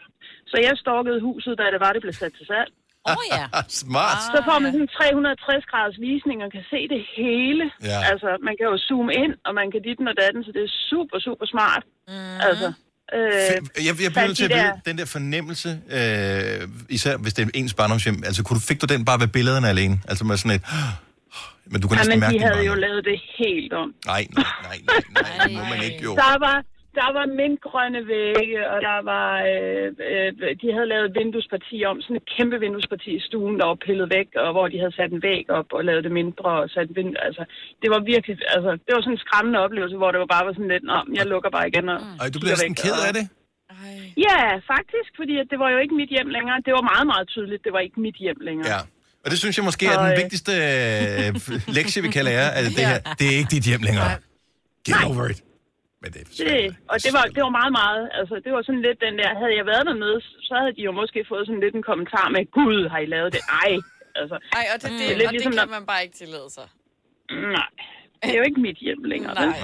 Så 0.52 0.56
jeg 0.68 0.74
stalkede 0.84 1.20
huset, 1.30 1.54
da 1.60 1.66
det 1.74 1.80
var, 1.86 1.92
det 1.96 2.02
blev 2.06 2.14
sat 2.22 2.34
til 2.40 2.46
salg. 2.52 2.72
Oh, 3.12 3.24
ja. 3.38 3.46
Smart. 3.84 4.20
Så 4.36 4.40
får 4.48 4.58
man 4.64 4.70
sådan 4.74 4.88
en 4.88 4.92
360 4.98 5.66
graders 5.72 5.98
visning 6.08 6.38
og 6.46 6.50
kan 6.56 6.64
se 6.74 6.80
det 6.94 7.02
hele. 7.20 7.66
Ja. 7.92 8.00
Altså, 8.12 8.30
man 8.48 8.54
kan 8.58 8.66
jo 8.72 8.76
zoome 8.88 9.12
ind, 9.24 9.34
og 9.48 9.52
man 9.60 9.68
kan 9.74 9.80
ditten 9.88 10.08
og 10.12 10.16
datten, 10.22 10.42
så 10.46 10.50
det 10.56 10.62
er 10.70 10.72
super, 10.92 11.18
super 11.28 11.46
smart. 11.54 11.84
Mm. 12.08 12.38
Altså, 12.48 12.68
øh, 13.16 13.52
Jeg, 13.88 13.94
jeg 14.02 14.12
bliver 14.14 14.28
nødt 14.28 14.38
til 14.38 14.48
at 14.50 14.52
de 14.52 14.56
vide, 14.62 14.74
den 14.90 14.96
der 15.00 15.06
fornemmelse, 15.18 15.70
øh, 15.98 16.68
især 16.98 17.14
hvis 17.24 17.34
det 17.34 17.42
er 17.46 17.50
ens 17.62 17.74
barndomshjem, 17.80 18.18
altså 18.30 18.44
kunne 18.44 18.58
du, 18.60 18.64
fik 18.72 18.80
du 18.84 18.88
den 18.94 19.02
bare 19.10 19.20
ved 19.24 19.28
billederne 19.38 19.68
alene? 19.74 19.96
Altså 20.10 20.24
med 20.26 20.38
sådan 20.38 20.56
et... 20.58 20.64
Men 21.72 21.82
du 21.82 21.88
kunne 21.88 21.98
næsten 21.98 22.12
Jamen, 22.12 22.20
mærke 22.20 22.34
de 22.40 22.44
havde 22.54 22.66
jo 22.72 22.76
lavet 22.86 23.06
det 23.06 23.18
helt 23.38 23.74
om. 23.74 23.88
Nej, 24.06 24.28
nej, 24.36 24.44
nej, 24.68 24.78
nej, 24.90 25.02
nej, 25.38 25.48
det 25.48 25.54
må 25.58 25.64
man 25.74 25.84
ikke 25.84 26.04
jo. 26.04 26.16
Der 26.16 26.38
var, 26.48 26.58
der 27.00 27.10
var 27.18 27.26
mintgrønne 27.40 28.02
vægge, 28.14 28.60
og 28.72 28.78
der 28.88 28.98
var, 29.12 29.30
øh, 29.52 29.88
øh, 30.10 30.30
de 30.62 30.68
havde 30.76 30.92
lavet 30.94 31.06
et 31.10 31.16
vinduesparti 31.20 31.78
om, 31.90 31.96
sådan 32.02 32.20
et 32.22 32.28
kæmpe 32.36 32.58
vinduesparti 32.66 33.12
i 33.20 33.26
stuen, 33.28 33.56
der 33.60 33.66
var 33.72 33.80
pillet 33.86 34.08
væk, 34.18 34.30
og 34.44 34.50
hvor 34.56 34.68
de 34.72 34.78
havde 34.82 34.96
sat 35.00 35.12
en 35.12 35.24
væg 35.30 35.46
op 35.58 35.70
og 35.78 35.82
lavet 35.90 36.04
det 36.08 36.14
mindre 36.20 36.50
og 36.62 36.70
sat 36.76 36.90
vind, 36.98 37.12
altså, 37.28 37.44
det 37.82 37.90
var 37.94 38.02
virkelig, 38.12 38.36
altså, 38.56 38.72
det 38.86 38.92
var 38.96 39.02
sådan 39.02 39.18
en 39.18 39.26
skræmmende 39.26 39.60
oplevelse, 39.66 39.98
hvor 40.02 40.12
det 40.12 40.20
var 40.24 40.30
bare 40.36 40.46
var 40.48 40.54
sådan 40.54 40.74
lidt, 40.74 40.86
Nå, 40.92 40.98
jeg 41.20 41.26
lukker 41.34 41.50
bare 41.56 41.68
igen 41.72 41.86
og 41.94 41.98
Ej, 42.22 42.28
du 42.34 42.40
bliver 42.44 42.56
sådan 42.56 42.78
væk, 42.80 42.84
ked 42.84 42.98
af 43.10 43.14
det? 43.18 43.26
Ja, 44.28 44.40
faktisk, 44.74 45.10
fordi 45.20 45.34
at 45.42 45.48
det 45.52 45.58
var 45.64 45.70
jo 45.74 45.78
ikke 45.84 45.96
mit 46.02 46.10
hjem 46.16 46.30
længere. 46.36 46.58
Det 46.68 46.74
var 46.78 46.84
meget, 46.92 47.08
meget 47.14 47.28
tydeligt, 47.28 47.62
det 47.66 47.72
var 47.76 47.82
ikke 47.88 48.00
mit 48.00 48.18
hjem 48.26 48.40
længere. 48.42 48.70
Ja. 48.74 48.80
Og 49.24 49.32
det 49.32 49.38
synes 49.40 49.58
jeg 49.58 49.66
måske 49.70 49.86
er 49.86 49.98
den 50.04 50.12
øh, 50.12 50.18
vigtigste 50.22 50.52
øh, 50.52 51.76
lektie, 51.78 52.02
vi 52.08 52.10
kan 52.18 52.24
lære, 52.26 52.48
at 52.58 52.64
det 52.78 52.86
her, 52.92 53.00
det 53.20 53.26
er 53.32 53.36
ikke 53.42 53.52
dit 53.58 53.66
hjem 53.72 53.82
længere. 53.88 54.10
Get 54.88 55.04
over 55.10 55.26
it. 55.32 55.53
Men 56.04 56.10
det 56.14 56.20
er 56.22 56.28
Det, 56.50 56.76
og 56.92 56.96
det 57.06 57.12
var, 57.18 57.24
det 57.36 57.42
var 57.48 57.54
meget, 57.60 57.74
meget, 57.82 58.04
altså 58.20 58.36
det 58.46 58.52
var 58.56 58.62
sådan 58.68 58.84
lidt 58.88 58.98
den 59.06 59.14
der, 59.22 59.30
havde 59.42 59.56
jeg 59.60 59.66
været 59.72 59.84
dernede, 59.90 60.18
så 60.48 60.54
havde 60.62 60.74
de 60.78 60.82
jo 60.90 60.92
måske 61.02 61.20
fået 61.32 61.44
sådan 61.48 61.62
lidt 61.66 61.76
en 61.80 61.86
kommentar 61.92 62.26
med, 62.36 62.42
Gud, 62.58 62.78
har 62.94 63.00
I 63.06 63.08
lavet 63.16 63.30
det? 63.36 63.42
Ej, 63.64 63.72
altså. 64.22 64.36
Ej, 64.60 64.66
og 64.74 64.78
det, 64.82 64.90
det, 64.92 65.00
det 65.00 65.08
er 65.14 65.18
lidt 65.22 65.30
og 65.30 65.34
ligesom, 65.36 65.52
det 65.52 65.60
kan 65.62 65.70
når, 65.70 65.78
man 65.80 65.86
bare 65.92 66.02
ikke 66.06 66.18
tillade 66.24 66.50
sig. 66.58 66.68
nej, 67.58 67.70
det 68.24 68.30
er 68.34 68.38
jo 68.42 68.46
ikke 68.50 68.62
mit 68.68 68.78
hjem 68.86 69.02
længere. 69.14 69.34
Nej, 69.34 69.46
vel? 69.46 69.56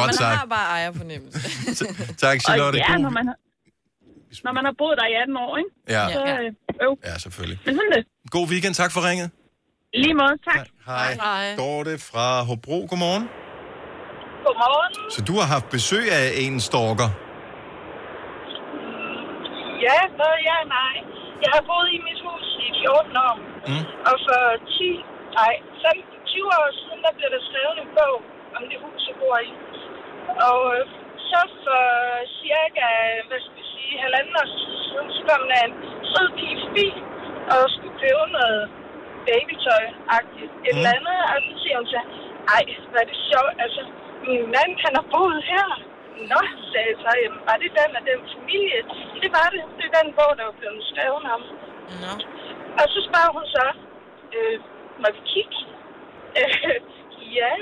Godt 0.00 0.10
man 0.10 0.14
sagt. 0.24 0.36
har 0.42 0.46
bare 0.56 0.66
ejerfornemmelse. 0.78 1.38
Tak, 2.24 2.36
Og 2.38 2.42
Charlotte. 2.46 2.76
ja, 2.78 2.90
God, 2.92 3.00
når 3.06 3.12
man 3.18 3.24
har, 3.30 3.36
når 4.46 4.52
man 4.58 4.64
har 4.68 4.74
boet 4.80 4.94
der 5.00 5.06
i 5.12 5.14
18 5.22 5.36
år, 5.44 5.52
ikke? 5.60 5.70
Ja. 5.96 6.02
Så, 6.14 6.20
Ja. 6.30 6.36
øh, 6.42 6.52
øv. 6.86 6.92
Ja, 7.08 7.14
selvfølgelig. 7.24 7.58
Men 7.66 7.72
sådan 7.78 7.92
det. 7.96 8.02
God 8.36 8.46
weekend. 8.52 8.74
Tak 8.82 8.90
for 8.96 9.00
ringet. 9.08 9.28
Lige 10.02 10.14
måde, 10.14 10.34
tak. 10.50 10.66
Hej. 10.86 11.14
Hej. 11.14 11.44
Dorte 11.62 11.94
fra 12.10 12.26
Hobro. 12.48 12.78
Godmorgen. 12.90 13.24
Godmorgen. 14.46 14.92
Så 15.14 15.20
du 15.28 15.34
har 15.40 15.48
haft 15.54 15.66
besøg 15.76 16.04
af 16.20 16.24
en 16.44 16.54
stalker. 16.68 17.08
Ja, 19.86 19.98
både 20.20 20.36
ja 20.48 20.54
og 20.64 20.68
nej. 20.78 20.94
Jeg 21.44 21.50
har 21.56 21.62
boet 21.70 21.88
i 21.96 21.98
mit 22.08 22.20
hus 22.26 22.46
i 22.66 22.68
14 22.80 23.16
år. 23.28 23.36
Mm. 23.68 23.84
Og 24.08 24.14
for 24.26 24.40
10, 24.76 24.88
nej, 25.40 25.52
15, 25.82 26.18
20 26.32 26.58
år 26.60 26.68
siden, 26.80 26.98
der 27.06 27.12
blev 27.18 27.28
der 27.34 27.42
skrevet 27.48 27.76
en 27.84 27.90
bog 27.98 28.16
om 28.56 28.62
det 28.70 28.78
hus, 28.84 29.00
jeg 29.08 29.16
bor 29.22 29.36
i. 29.48 29.52
Og 30.48 30.60
øh, 30.76 30.82
så 31.30 31.40
for 31.64 31.82
cirka, 32.40 32.88
hvad 33.28 33.40
skal 33.44 33.56
vi 33.60 33.64
sige, 33.74 33.92
halvanden 34.04 34.34
tid 34.60 34.74
siden, 34.86 35.08
så 35.16 35.20
kom 35.28 35.42
der 35.50 35.58
en 35.68 35.74
sød 36.12 36.28
pige 36.38 36.56
forbi 36.64 36.88
og 37.54 37.60
skulle 37.74 37.96
købe 38.02 38.24
noget 38.38 38.60
babytøj-agtigt. 39.28 40.52
Et 40.68 40.72
Mm. 40.72 40.78
eller 40.78 40.90
andet, 40.96 41.18
og 41.32 41.38
så 41.46 41.52
siger 41.62 41.76
hun 41.80 41.88
så, 41.94 42.00
ej, 42.56 42.62
hvad 42.90 43.00
er 43.04 43.08
det 43.12 43.18
sjovt, 43.30 43.54
altså, 43.64 43.82
min 44.30 44.44
mand, 44.56 44.72
han 44.84 44.92
har 44.98 45.06
boet 45.14 45.40
her. 45.52 45.66
Nå, 46.32 46.40
sagde 46.70 46.88
jeg 46.90 46.98
så, 47.04 47.10
jamen, 47.22 47.40
var 47.48 47.56
det 47.62 47.70
den 47.80 47.90
af 47.98 48.04
den 48.10 48.20
familie? 48.34 48.80
Det 49.22 49.30
var 49.38 49.48
det. 49.54 49.62
Det 49.78 49.84
er 49.88 49.94
den 50.00 50.10
bog, 50.18 50.32
der 50.38 50.44
var 50.50 50.56
blevet 50.60 50.82
skrevet 50.92 51.24
om. 51.34 51.42
Nå. 52.02 52.12
Og 52.80 52.86
så 52.92 52.98
spørger 53.08 53.32
hun 53.36 53.46
så, 53.56 53.66
øh, 54.36 54.56
må 55.02 55.08
vi 55.16 55.20
kigge? 55.32 55.58
Øh, 56.40 56.80
ja, 57.38 57.54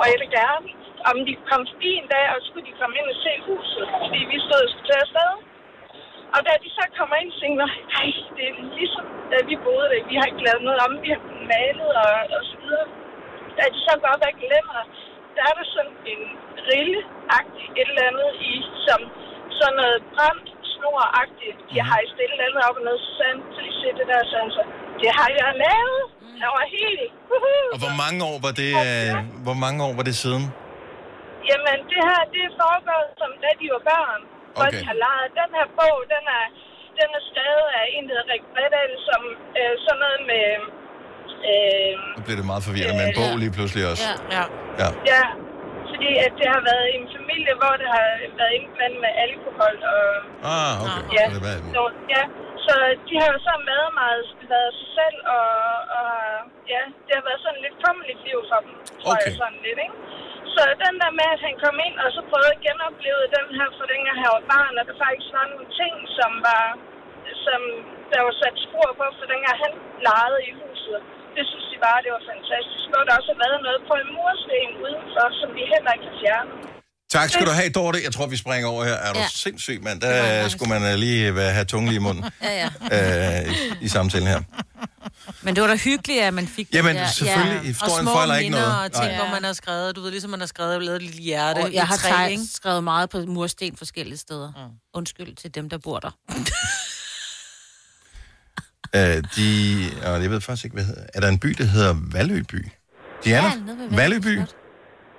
og 0.00 0.04
jeg 0.10 0.18
vil 0.22 0.30
gerne. 0.40 0.68
Om 1.10 1.16
de 1.28 1.32
komme 1.50 1.66
forbi 1.72 1.90
en 2.00 2.08
dag, 2.14 2.26
og 2.34 2.38
skulle 2.46 2.66
de 2.70 2.78
komme 2.80 2.94
ind 3.00 3.08
og 3.14 3.18
se 3.24 3.32
huset, 3.48 3.84
fordi 4.02 4.20
vi 4.32 4.38
stod 4.46 4.62
og 4.66 4.70
skulle 4.70 4.88
tage 4.90 5.04
afsted. 5.06 5.32
Og 6.34 6.40
da 6.46 6.52
de 6.64 6.68
så 6.78 6.84
kommer 6.98 7.16
ind, 7.22 7.30
tænker 7.40 7.64
jeg, 7.66 7.72
ej, 7.98 8.08
det 8.36 8.44
er 8.50 8.54
ligesom, 8.78 9.04
da 9.32 9.36
vi 9.48 9.54
boede 9.66 9.88
der. 9.92 10.08
Vi 10.10 10.14
har 10.18 10.26
ikke 10.30 10.44
lavet 10.48 10.62
noget 10.68 10.80
om, 10.86 10.92
vi 11.04 11.10
har 11.14 11.22
malet 11.52 11.90
og, 12.04 12.12
og 12.36 12.42
så 12.50 12.56
videre. 12.62 12.88
Da 13.56 13.62
de 13.74 13.78
så 13.86 13.92
går 14.00 14.10
op 14.14 14.24
ad 14.28 14.34
glemmer, 14.42 14.80
der 15.38 15.44
er 15.50 15.54
der 15.60 15.66
sådan 15.76 15.96
en 16.12 16.22
rille-agtig 16.68 17.66
et 17.80 17.88
eller 17.92 18.04
andet 18.10 18.30
i, 18.52 18.54
som 18.86 19.00
sådan 19.58 19.76
noget 19.80 19.98
brændt 20.14 20.48
snor-agtigt. 20.72 21.58
De 21.70 21.76
har 21.88 21.98
i 22.06 22.08
stille 22.14 22.36
andet 22.46 22.62
op 22.68 22.76
og 22.80 22.84
noget 22.88 23.02
sand, 23.16 23.38
så 23.54 23.58
de 23.66 23.72
siger 23.78 23.94
det 24.00 24.06
der 24.12 24.20
sådan, 24.32 24.50
så 24.56 24.62
det 25.00 25.10
har 25.18 25.28
jeg 25.40 25.50
lavet. 25.64 26.02
Jeg 26.42 26.50
var 26.56 26.64
helt... 26.76 27.00
Woohoo. 27.30 27.66
Og 27.74 27.78
hvor 27.84 27.94
mange 28.02 28.18
år 28.30 28.36
var 28.46 28.52
det, 28.62 28.72
øh, 28.86 29.10
hvor 29.46 29.56
mange 29.64 29.78
år 29.86 29.92
var 29.98 30.04
det 30.08 30.16
siden? 30.24 30.44
Jamen, 31.50 31.78
det 31.90 32.00
her, 32.08 32.22
det 32.34 32.42
er 32.48 32.52
foregået, 32.62 33.08
som 33.20 33.30
da 33.42 33.50
de 33.60 33.66
var 33.74 33.82
børn. 33.92 34.20
Okay. 34.60 34.70
de 34.72 34.78
har 34.88 34.96
leget. 35.04 35.28
Den 35.40 35.50
her 35.58 35.68
bog, 35.78 35.98
den 36.14 36.24
er, 36.38 36.46
den 36.98 37.08
er 37.18 37.22
skrevet 37.30 37.66
af 37.78 37.84
en, 37.94 38.02
der 38.08 38.12
hedder 38.16 38.28
Rik 38.32 38.44
Bredal, 38.54 38.92
som 39.08 39.22
øh, 39.60 39.74
sådan 39.84 40.00
noget 40.04 40.20
med... 40.30 40.44
Øh, 40.56 40.87
Nu 42.16 42.20
bliver 42.24 42.38
det 42.40 42.46
meget 42.52 42.64
forvirrende 42.68 42.96
med 43.00 43.06
en 43.10 43.16
bog 43.20 43.32
lige 43.42 43.52
pludselig 43.56 43.82
også. 43.92 44.06
Ja. 44.36 44.44
Ja. 44.80 44.88
ja, 45.12 45.22
fordi 45.90 46.10
at 46.26 46.32
det 46.40 46.48
har 46.54 46.62
været 46.70 46.86
en 46.96 47.06
familie, 47.16 47.52
hvor 47.60 47.74
det 47.82 47.88
har 47.96 48.08
været 48.40 48.52
indblandet 48.58 48.98
med 49.04 49.12
alkohol 49.26 49.74
og... 49.94 50.04
Ah, 50.54 50.74
okay. 50.84 51.02
Ja, 51.18 51.24
Så 51.26 51.34
det 51.34 51.42
var, 51.46 51.54
så, 51.74 51.82
ja. 52.14 52.22
Så 52.66 52.74
de 53.08 53.14
har 53.22 53.28
jo 53.34 53.38
så 53.48 53.54
været 53.72 53.90
meget 54.02 54.22
været 54.52 54.72
sig 54.80 54.88
selv, 54.98 55.18
og, 55.36 55.50
og 55.98 56.10
ja, 56.74 56.82
det 57.06 57.12
har 57.18 57.24
været 57.28 57.40
sådan 57.46 57.60
lidt 57.66 57.76
kummeligt 57.84 58.20
liv 58.28 58.38
for 58.50 58.58
dem, 58.64 58.72
tror 59.02 59.14
Okay. 59.14 59.28
jeg 59.28 59.40
sådan 59.42 59.60
lidt, 59.66 59.78
ikke? 59.86 59.96
Så 60.54 60.62
den 60.84 60.94
der 61.02 61.12
med, 61.20 61.28
at 61.36 61.40
han 61.46 61.54
kom 61.64 61.76
ind 61.86 61.96
og 62.04 62.08
så 62.16 62.20
prøvede 62.30 62.52
at 62.56 62.62
genopleve 62.68 63.22
den 63.36 63.48
her, 63.58 63.68
for 63.78 63.84
dengang 63.92 64.16
han 64.24 64.30
var 64.36 64.44
barn, 64.54 64.74
og 64.80 64.84
der 64.90 64.96
faktisk 65.06 65.28
var 65.38 65.46
nogle 65.52 65.68
ting, 65.80 65.94
som 66.18 66.30
var, 66.48 66.66
som 67.46 67.60
der 68.12 68.20
var 68.26 68.34
sat 68.42 68.56
spor 68.66 68.88
på, 68.98 69.04
for 69.18 69.24
dengang 69.32 69.56
han 69.64 69.72
legede 70.06 70.40
i 70.48 70.50
huset. 70.60 70.98
Det 71.38 71.44
synes 71.50 71.66
de 71.72 71.76
bare, 71.86 71.98
det 72.04 72.10
var 72.16 72.22
fantastisk. 72.32 72.86
Og 72.98 73.02
der 73.06 73.12
har 73.14 73.20
også 73.22 73.34
været 73.44 73.58
noget 73.66 73.80
på 73.90 73.94
en 74.02 74.08
mursten 74.18 74.68
udenfor, 74.86 75.26
som 75.40 75.48
vi 75.56 75.62
heller 75.72 75.90
ikke 75.96 76.04
kan 76.08 76.16
fjerne. 76.22 76.50
Tak 77.16 77.28
skal 77.34 77.46
du 77.46 77.50
have, 77.60 77.70
Dorte. 77.78 77.98
Jeg 78.06 78.12
tror, 78.12 78.26
vi 78.26 78.36
springer 78.36 78.68
over 78.68 78.84
her. 78.84 78.96
Er 79.06 79.12
du 79.12 79.18
Ja. 79.18 79.26
sindssyg, 79.44 79.78
mand? 79.82 80.00
Der 80.00 80.48
skulle 80.48 80.70
man 80.74 80.82
øh, 80.92 80.94
lige 81.04 81.28
øh, 81.28 81.36
have 81.36 81.64
tungen 81.64 81.88
lige 81.88 82.00
i 82.02 82.04
munden 82.08 82.24
Ja, 82.48 82.68
ja. 82.92 83.40
øh, 83.46 83.52
i, 83.52 83.84
i 83.86 83.88
samtalen 83.88 84.28
her. 84.28 84.40
Men 85.42 85.54
det 85.54 85.62
var 85.62 85.68
da 85.68 85.76
hyggeligt, 85.76 86.20
at 86.22 86.34
man 86.34 86.46
fik 86.48 86.68
Jamen, 86.74 86.94
det 86.96 87.00
der. 87.02 87.08
selvfølgelig. 87.08 87.60
Ja. 87.62 87.66
Historien 87.72 88.06
og 88.06 88.12
små 88.12 88.12
fejler 88.18 88.34
ikke 88.36 88.50
noget. 88.50 88.66
og 88.84 88.92
ting, 88.92 89.06
Nej. 89.06 89.16
hvor 89.16 89.28
man 89.34 89.44
har 89.44 89.52
skrevet, 89.52 89.96
du 89.96 90.00
ved, 90.00 90.10
ligesom 90.10 90.30
man 90.30 90.40
har 90.40 90.46
skrevet, 90.46 90.82
lavet 90.82 90.96
et 90.96 91.02
lille 91.02 91.22
hjerte 91.22 91.58
Og 91.58 91.70
i 91.70 91.74
jeg 91.74 91.86
har 91.86 91.96
træ, 91.96 92.36
skrevet 92.54 92.84
meget 92.84 93.10
på 93.10 93.18
mursten 93.18 93.76
forskellige 93.76 94.18
steder. 94.18 94.48
Mm. 94.56 94.74
Undskyld 94.94 95.36
til 95.36 95.54
dem, 95.54 95.70
der 95.70 95.78
bor 95.78 95.98
der. 95.98 96.10
Øh, 98.96 99.16
de, 99.36 99.48
og 100.08 100.14
jeg 100.22 100.30
ved 100.32 100.40
faktisk 100.46 100.64
ikke, 100.66 100.76
hvad 100.78 100.88
hedder. 100.90 101.04
Er 101.16 101.20
der 101.22 101.28
en 101.34 101.40
by, 101.44 101.50
der 101.60 101.66
hedder 101.74 101.92
Valøby? 102.14 102.60
Diana? 103.24 103.50
Ja, 103.50 103.74
Valby 103.98 103.98
Valøby? 103.98 104.34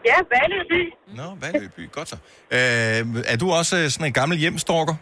Ja, 0.09 0.17
Valøby. 0.33 0.81
Nå, 1.19 1.27
Valøby. 1.43 1.83
Godt 1.97 2.07
så. 2.13 2.17
Øh, 2.57 3.01
er 3.33 3.37
du 3.41 3.47
også 3.59 3.73
øh, 3.79 3.85
sådan 3.93 4.07
en 4.09 4.17
gammel 4.19 4.35
hjemstalker? 4.43 4.95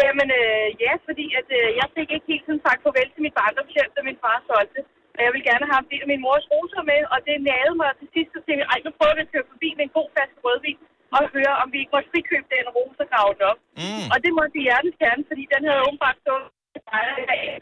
Jamen, 0.00 0.28
øh, 0.40 0.66
ja, 0.84 0.94
fordi 1.06 1.26
at, 1.40 1.48
øh, 1.58 1.68
jeg 1.80 1.88
fik 1.96 2.08
ikke 2.14 2.28
helt 2.32 2.44
sådan 2.46 2.64
sagt 2.66 2.80
farvel 2.84 3.08
til 3.14 3.22
mit 3.26 3.34
barndomshjem, 3.40 3.90
da 3.96 4.00
min 4.08 4.18
far 4.24 4.38
solgte. 4.50 4.80
Og 5.16 5.20
jeg 5.24 5.30
ville 5.34 5.46
gerne 5.50 5.64
have 5.66 5.76
haft 5.78 5.88
af 6.04 6.08
min 6.12 6.22
mors 6.26 6.46
roser 6.52 6.82
med, 6.90 7.00
og 7.12 7.18
det 7.26 7.34
nagede 7.50 7.76
mig 7.82 7.90
til 8.00 8.08
sidst, 8.14 8.30
så 8.34 8.40
tænkte 8.44 8.60
jeg, 8.62 8.68
ej, 8.72 8.78
nu 8.86 8.90
prøver 8.98 9.14
vi 9.18 9.22
at 9.26 9.32
køre 9.34 9.46
forbi 9.52 9.68
med 9.78 9.84
en 9.88 9.94
god 9.98 10.08
flaske 10.14 10.38
rødvin, 10.46 10.78
og 11.16 11.20
høre, 11.36 11.54
om 11.62 11.66
vi 11.72 11.78
ikke 11.82 11.94
måtte 11.94 12.10
frikøbe 12.12 12.48
den 12.54 12.66
rose 12.76 13.00
og 13.04 13.08
grave 13.12 13.30
den 13.36 13.44
op. 13.50 13.60
Mm. 13.80 14.06
Og 14.12 14.16
det 14.24 14.30
måtte 14.38 14.52
vi 14.56 14.60
hjertens 14.68 14.96
gerne, 15.04 15.22
fordi 15.30 15.42
den 15.54 15.62
havde 15.68 15.80
åbenbart 15.86 16.18
stået 16.24 16.46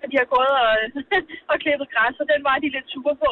så 0.00 0.06
de 0.12 0.16
har 0.22 0.28
gået 0.36 0.54
og, 0.64 0.72
og 1.50 1.56
klippet 1.62 1.88
græs, 1.94 2.20
og 2.22 2.26
den 2.32 2.40
var 2.48 2.56
de 2.62 2.74
lidt 2.76 2.88
super 2.94 3.14
på. 3.24 3.30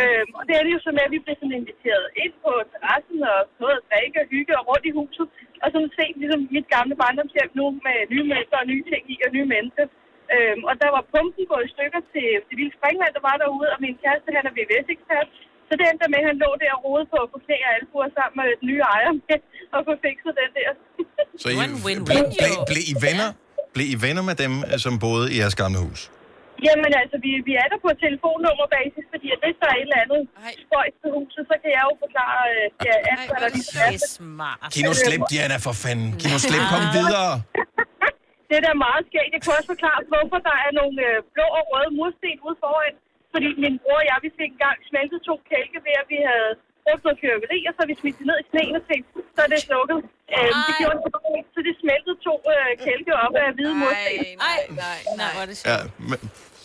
Øhm, 0.00 0.30
og 0.38 0.42
det 0.46 0.54
er 0.54 0.62
det 0.64 0.72
jo 0.76 0.80
så 0.84 0.90
med, 0.96 1.04
at 1.06 1.14
vi 1.14 1.24
blev 1.24 1.36
sådan 1.38 1.58
inviteret 1.60 2.06
ind 2.22 2.34
på 2.44 2.50
terrassen 2.72 3.18
og 3.32 3.38
noget 3.62 3.76
at 3.78 3.86
drikke 3.90 4.18
og 4.22 4.26
hygge 4.34 4.52
og 4.58 4.64
rundt 4.70 4.86
i 4.90 4.96
huset. 4.98 5.26
Og 5.62 5.68
sådan 5.72 5.92
se 5.98 6.06
ligesom 6.20 6.40
mit 6.56 6.68
gamle 6.76 6.94
barndomshjem 7.02 7.50
nu 7.60 7.66
med 7.86 7.96
nye 8.12 8.26
mønstre 8.30 8.62
og 8.62 8.68
nye 8.72 8.84
ting 8.90 9.02
i 9.14 9.16
og 9.26 9.30
nye 9.36 9.48
mennesker. 9.54 9.86
Øhm, 10.34 10.62
og 10.68 10.74
der 10.82 10.90
var 10.96 11.02
pumpen 11.12 11.44
gået 11.50 11.66
i 11.66 11.72
stykker 11.74 12.00
til 12.12 12.26
det 12.48 12.54
vilde 12.58 12.76
springvand, 12.78 13.12
der 13.16 13.24
var 13.28 13.36
derude, 13.42 13.68
og 13.74 13.78
min 13.84 13.96
kæreste, 14.02 14.36
han 14.38 14.48
er 14.48 14.54
VVS-ekspert. 14.58 15.28
Så 15.68 15.72
det 15.78 15.84
endte 15.86 16.06
med, 16.12 16.20
at 16.22 16.28
han 16.30 16.36
lå 16.44 16.50
der 16.62 16.72
og 16.76 16.80
rode 16.86 17.04
på, 17.12 17.18
på 17.32 17.38
knæ 17.44 17.56
og 17.68 17.72
albuer 17.76 18.08
sammen 18.16 18.36
med 18.40 18.48
den 18.60 18.66
nye 18.70 18.84
ejer 18.94 19.12
med 19.18 19.38
og 19.74 19.80
få 19.86 19.92
fikset 20.04 20.32
den 20.40 20.50
der. 20.58 20.70
Så 21.42 21.48
I, 21.50 21.56
ble, 21.84 21.92
ble, 22.08 22.48
ble, 22.70 22.80
I 22.92 22.94
venner? 23.06 23.30
Blev 23.74 23.86
I 23.94 23.96
venner 24.06 24.24
med 24.30 24.36
dem, 24.44 24.52
øh, 24.70 24.76
som 24.84 24.92
boede 25.04 25.26
i 25.34 25.36
jeres 25.42 25.56
gamle 25.62 25.78
hus? 25.86 26.00
Jamen 26.66 26.92
altså, 27.02 27.16
vi, 27.24 27.30
vi 27.48 27.54
er 27.62 27.68
der 27.72 27.78
på 27.86 27.90
telefonnummerbasis, 28.04 29.04
fordi 29.12 29.26
at 29.34 29.38
hvis 29.42 29.56
der 29.62 29.68
er 29.72 29.76
et 29.80 29.86
eller 29.88 29.98
andet 30.04 30.22
spøjs 30.64 30.94
til 31.02 31.08
huset, 31.16 31.42
så 31.50 31.54
kan 31.62 31.70
jeg 31.76 31.82
jo 31.88 31.94
forklare, 32.04 32.40
øh, 32.54 32.64
ja, 32.86 32.94
alt, 33.12 33.24
hvad 33.30 33.40
der 33.44 33.50
ligesom 33.56 33.78
er. 33.86 33.98
smart. 34.18 34.58
Giv 34.74 34.82
nu 34.90 34.94
slip, 35.04 35.22
Diana, 35.32 35.56
for 35.66 35.74
fanden. 35.84 36.08
Nu 36.32 36.38
slip, 36.48 36.64
kom 36.72 36.84
videre. 36.98 37.30
Det 38.48 38.54
er 38.60 38.64
da 38.68 38.72
meget 38.88 39.02
skægt. 39.08 39.30
Jeg 39.34 39.40
kunne 39.42 39.56
også 39.60 39.70
forklare, 39.74 39.98
hvorfor 40.12 40.38
der 40.48 40.56
er 40.66 40.70
nogle 40.80 40.98
øh, 41.08 41.16
blå 41.34 41.46
og 41.58 41.64
røde 41.72 41.90
mursten 41.98 42.38
ude 42.46 42.56
foran. 42.64 42.94
Fordi 43.32 43.48
min 43.64 43.74
bror 43.82 43.98
og 44.02 44.06
jeg, 44.10 44.18
vi 44.26 44.30
fik 44.40 44.50
engang 44.56 44.78
smeltet 44.90 45.18
to 45.28 45.34
kælke 45.50 45.78
ved, 45.86 45.94
at 46.02 46.06
vi 46.14 46.18
havde 46.30 46.52
brugt 46.86 47.02
noget 47.06 47.18
fyrværkeri, 47.22 47.58
og 47.68 47.72
så 47.74 47.78
har 47.82 47.88
vi 47.92 47.96
smidt 48.02 48.16
det 48.20 48.26
ned 48.30 48.38
i 48.42 48.46
sneen 48.52 48.72
og 48.80 48.84
tænkt, 48.90 49.06
så 49.36 49.40
er 49.46 49.50
det 49.52 49.60
slukket. 49.68 49.98
Øhm, 50.36 50.60
det 50.68 50.74
gjorde 50.80 50.96
det 51.04 51.10
ikke, 51.38 51.50
så 51.54 51.60
det 51.68 51.74
smeltede 51.82 52.16
to 52.28 52.34
øh, 52.54 52.70
kælke 52.86 53.12
op 53.24 53.34
af 53.42 53.48
hvide 53.56 53.74
mursten. 53.82 54.14
Nej, 54.48 54.60
nej, 54.84 54.98
nej. 55.20 55.30
Hvor 55.34 55.42
er 55.44 55.48
det 55.50 55.56
Ja, 55.72 55.78
men, 56.10 56.18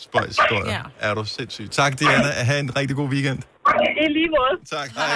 spøjs 0.05 0.35
historie. 0.41 0.71
Ja. 0.77 0.81
Er 1.07 1.11
du 1.17 1.23
sindssyg. 1.37 1.67
Tak, 1.81 1.91
Diana. 1.99 2.29
Ha' 2.49 2.59
en 2.65 2.71
rigtig 2.79 2.95
god 3.01 3.09
weekend. 3.15 3.39
I 4.03 4.05
lige 4.17 4.29
måde. 4.37 4.53
Tak, 4.75 4.89
hej. 4.99 5.07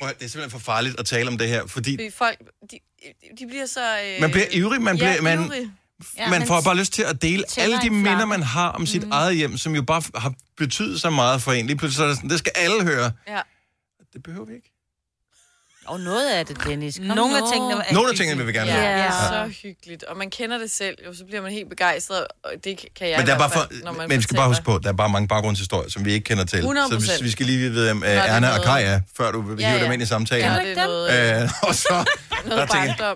Prøv 0.00 0.08
at- 0.10 0.18
Det 0.18 0.24
er 0.24 0.30
simpelthen 0.32 0.50
for 0.58 0.64
farligt 0.72 0.94
at 1.00 1.06
tale 1.14 1.26
om 1.32 1.36
det 1.42 1.48
her, 1.54 1.62
fordi 1.76 1.92
Fordi 1.96 2.10
folk, 2.22 2.38
de, 2.70 2.76
de 3.38 3.44
bliver 3.50 3.66
så... 3.66 3.80
Øh, 4.06 4.20
man 4.20 4.30
bliver 4.30 4.46
ivrig, 4.60 4.82
man, 4.82 4.96
bliver, 4.96 5.12
ja, 5.12 5.20
man, 5.22 5.44
ivrig. 5.44 5.70
Ja, 6.18 6.30
man 6.30 6.46
får 6.46 6.58
bare 6.64 6.76
lyst 6.76 6.92
til 6.92 7.02
at 7.12 7.22
dele 7.22 7.44
alle 7.58 7.76
de 7.84 7.90
minder, 7.90 8.26
man 8.26 8.42
har 8.42 8.70
om 8.78 8.86
sit 8.86 9.04
mm. 9.04 9.12
eget 9.12 9.36
hjem, 9.36 9.56
som 9.56 9.74
jo 9.74 9.82
bare 9.82 10.02
har 10.14 10.32
betydet 10.56 11.00
så 11.00 11.10
meget 11.10 11.42
for 11.42 11.52
en. 11.52 11.66
Lige 11.66 11.76
pludselig 11.78 11.96
så 11.96 12.04
er 12.04 12.08
det 12.08 12.16
sådan, 12.16 12.30
det 12.30 12.38
skal 12.38 12.52
alle 12.56 12.80
høre. 12.84 13.10
Ja. 13.28 13.40
Det 14.14 14.22
behøver 14.22 14.46
vi 14.46 14.54
ikke. 14.54 14.70
Og 15.86 16.00
noget 16.00 16.30
af 16.30 16.46
det, 16.46 16.64
Dennis. 16.64 16.96
Kom 16.96 17.04
Nogle 17.16 17.36
af 17.36 17.42
nu. 17.42 17.50
tingene 17.52 17.84
er 17.88 17.92
Nogle 17.94 18.08
af 18.10 18.16
tingene 18.16 18.36
vil 18.38 18.46
vi 18.46 18.52
gerne 18.52 18.70
Ja, 18.72 18.76
have. 18.80 18.88
ja. 18.98 19.04
Ja. 19.04 19.46
så 19.46 19.54
hyggeligt. 19.62 20.02
Og 20.02 20.16
man 20.16 20.30
kender 20.30 20.58
det 20.58 20.70
selv, 20.70 20.98
jo, 21.06 21.14
så 21.14 21.24
bliver 21.24 21.42
man 21.42 21.52
helt 21.52 21.68
begejstret, 21.68 22.26
og 22.44 22.50
det 22.64 22.84
kan 22.96 23.08
jeg 23.10 23.18
Men 23.18 23.26
der 23.26 23.34
er 23.34 23.38
bare 23.38 23.50
for, 23.50 23.84
når 23.84 23.92
man 23.92 24.08
men 24.08 24.18
vi 24.18 24.22
skal 24.22 24.36
bare 24.36 24.48
huske 24.48 24.64
på, 24.64 24.78
der 24.82 24.88
er 24.88 24.92
bare 24.92 25.08
mange 25.08 25.28
baggrundshistorier, 25.28 25.90
som 25.90 26.04
vi 26.04 26.12
ikke 26.12 26.24
kender 26.24 26.44
til. 26.44 26.56
100%. 26.62 26.90
Så 27.06 27.16
vi, 27.18 27.24
vi 27.24 27.30
skal 27.30 27.46
lige 27.46 27.58
vide, 27.58 27.84
hvem 27.84 27.98
uh, 28.02 28.08
er 28.08 28.22
Erna 28.22 28.58
og 28.58 28.64
Kai 28.64 28.84
er, 28.84 29.00
før 29.16 29.32
du 29.32 29.40
vil 29.40 29.58
Ja, 29.60 29.68
hive 29.68 29.78
ja. 29.78 29.84
dem 29.84 29.92
ind 29.92 30.02
i 30.02 30.06
samtalen. 30.06 30.44
Ja, 30.52 30.58
det 30.70 30.78
er 30.78 30.86
noget, 30.86 31.42
Øh, 31.42 31.50
og 31.68 31.74
så, 31.74 31.88
der 32.44 32.48
noget 32.48 32.70
tænker. 32.70 33.14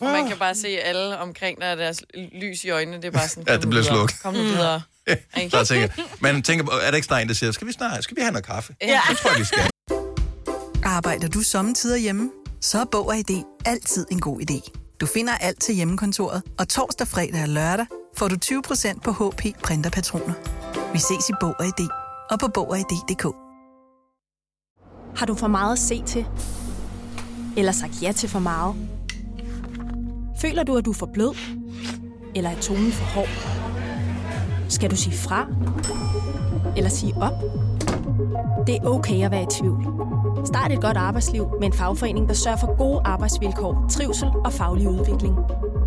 Og 0.00 0.06
man 0.06 0.28
kan 0.28 0.36
bare 0.38 0.54
se 0.54 0.68
alle 0.68 1.18
omkring, 1.18 1.60
der 1.60 1.66
er 1.66 1.74
deres 1.74 2.02
lys 2.42 2.64
i 2.64 2.70
øjnene. 2.70 2.96
Det 2.96 3.04
er 3.04 3.10
bare 3.10 3.28
sådan, 3.28 3.44
Ja, 3.48 3.56
det 3.56 3.68
bliver 3.70 3.84
slukket. 3.84 4.22
Kom 4.22 4.34
nu 4.34 4.42
videre. 4.42 4.82
der 5.52 5.64
tænker, 5.64 5.88
jeg- 5.96 6.04
man 6.20 6.42
tænker, 6.42 6.72
er 6.74 6.90
der 6.90 6.96
ikke 6.96 7.06
snart 7.06 7.22
en, 7.22 7.28
der 7.28 7.34
siger, 7.34 7.52
skal 7.52 7.66
vi 7.66 7.72
snart, 7.72 8.04
skal 8.04 8.16
vi 8.16 8.20
have 8.22 8.32
noget 8.32 8.46
kaffe? 8.46 8.74
Ja. 8.82 9.00
Det 9.10 9.18
tror 9.18 9.30
jeg, 9.30 9.40
vi 9.40 9.44
skal. 9.44 9.70
Arbejder 10.86 11.28
du 11.28 11.40
sommetider 11.40 11.96
hjemme? 11.96 12.30
Så 12.60 12.80
er 12.80 12.84
Bog 12.84 13.06
og 13.06 13.16
ID 13.16 13.42
altid 13.64 14.06
en 14.10 14.20
god 14.20 14.40
idé. 14.40 14.70
Du 15.00 15.06
finder 15.06 15.32
alt 15.32 15.60
til 15.60 15.74
hjemmekontoret, 15.74 16.42
og 16.58 16.68
torsdag, 16.68 17.08
fredag 17.08 17.42
og 17.42 17.48
lørdag 17.48 17.86
får 18.16 18.28
du 18.28 18.36
20% 18.44 19.00
på 19.00 19.12
HP 19.12 19.62
printerpatroner. 19.62 20.34
Vi 20.92 20.98
ses 20.98 21.28
i 21.28 21.32
Bog 21.40 21.54
og 21.58 21.66
ID 21.66 21.88
og 22.30 22.38
på 22.38 22.48
Bog 22.54 22.70
og 22.70 22.78
ID.dk. 22.78 23.24
Har 25.18 25.26
du 25.26 25.34
for 25.34 25.46
meget 25.46 25.72
at 25.72 25.78
se 25.78 26.02
til? 26.06 26.26
Eller 27.56 27.72
sagt 27.72 28.02
ja 28.02 28.12
til 28.12 28.28
for 28.28 28.38
meget? 28.38 28.74
Føler 30.40 30.62
du, 30.62 30.76
at 30.76 30.84
du 30.84 30.90
er 30.90 30.94
for 30.94 31.10
blød? 31.14 31.36
Eller 32.34 32.50
er 32.50 32.60
tonen 32.60 32.92
for 32.92 33.04
hård? 33.04 33.28
Skal 34.68 34.90
du 34.90 34.96
sige 34.96 35.16
fra? 35.16 35.46
Eller 36.76 36.90
sige 36.90 37.14
op? 37.16 37.65
Det 38.66 38.76
er 38.76 38.84
okay 38.84 39.24
at 39.24 39.30
være 39.30 39.42
i 39.42 39.46
tvivl. 39.60 39.86
Start 40.44 40.72
et 40.72 40.80
godt 40.80 40.96
arbejdsliv 40.96 41.46
med 41.60 41.66
en 41.66 41.72
fagforening, 41.72 42.28
der 42.28 42.34
sørger 42.34 42.56
for 42.56 42.76
gode 42.76 43.00
arbejdsvilkår, 43.04 43.86
trivsel 43.90 44.28
og 44.44 44.52
faglig 44.52 44.88
udvikling. 44.88 45.34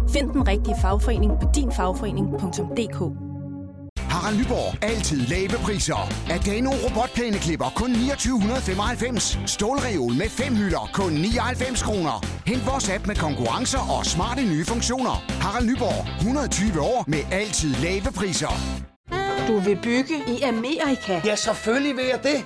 Find 0.10 0.30
den 0.30 0.48
rigtige 0.48 0.76
fagforening 0.82 1.32
på 1.42 1.48
dinfagforening.dk. 1.56 3.30
Harald 4.00 4.38
Nyborg. 4.38 4.84
Altid 4.84 5.18
lave 5.18 5.50
priser. 5.50 6.02
Adano 6.30 6.70
robotplæneklipper 6.86 7.70
kun 7.76 7.90
2995. 7.94 9.40
Stålreol 9.46 10.14
med 10.14 10.30
fem 10.30 10.56
hylder 10.56 10.90
kun 10.94 11.12
99 11.12 11.84
kroner. 11.84 12.26
Hent 12.48 12.68
vores 12.68 12.90
app 12.90 13.08
med 13.08 13.16
konkurrencer 13.16 13.98
og 13.98 14.06
smarte 14.06 14.42
nye 14.42 14.66
funktioner. 14.66 15.16
Harald 15.44 15.66
Nyborg. 15.70 16.18
120 16.18 16.82
år 16.82 17.04
med 17.08 17.20
altid 17.32 17.74
lave 17.76 18.12
priser. 18.16 18.89
Du 19.50 19.60
vil 19.60 19.80
bygge 19.84 20.16
i 20.28 20.42
Amerika? 20.42 21.22
Ja, 21.26 21.36
selvfølgelig 21.36 21.96
vil 21.96 22.06
jeg 22.06 22.20
det. 22.24 22.46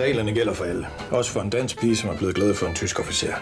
Reglerne 0.00 0.32
gælder 0.34 0.54
for 0.54 0.64
alle. 0.64 0.86
Også 1.10 1.30
for 1.30 1.40
en 1.40 1.50
dansk 1.50 1.80
pige, 1.80 1.96
som 1.96 2.10
er 2.10 2.16
blevet 2.16 2.34
glad 2.34 2.54
for 2.54 2.66
en 2.66 2.74
tysk 2.74 3.00
officer. 3.00 3.34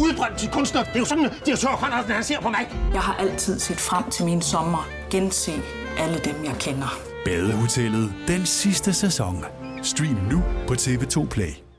Udbrændt 0.00 0.38
til 0.38 0.50
kunstner. 0.50 0.82
Det 0.82 0.94
er 0.94 0.98
jo 0.98 1.04
sådan, 1.04 1.24
at 1.24 1.32
de 1.46 1.50
har 1.50 1.56
tørt, 1.56 2.14
han 2.14 2.24
ser 2.24 2.40
på 2.40 2.48
mig. 2.48 2.68
Jeg 2.92 3.00
har 3.00 3.16
altid 3.16 3.58
set 3.58 3.76
frem 3.76 4.10
til 4.10 4.24
min 4.24 4.42
sommer. 4.42 4.88
Gense 5.10 5.52
alle 5.98 6.18
dem, 6.24 6.44
jeg 6.44 6.54
kender. 6.60 6.98
Badehotellet 7.24 8.12
den 8.28 8.46
sidste 8.46 8.92
sæson. 8.92 9.44
Stream 9.82 10.18
nu 10.30 10.42
på 10.66 10.74
TV2 10.74 11.26
Play. 11.28 11.69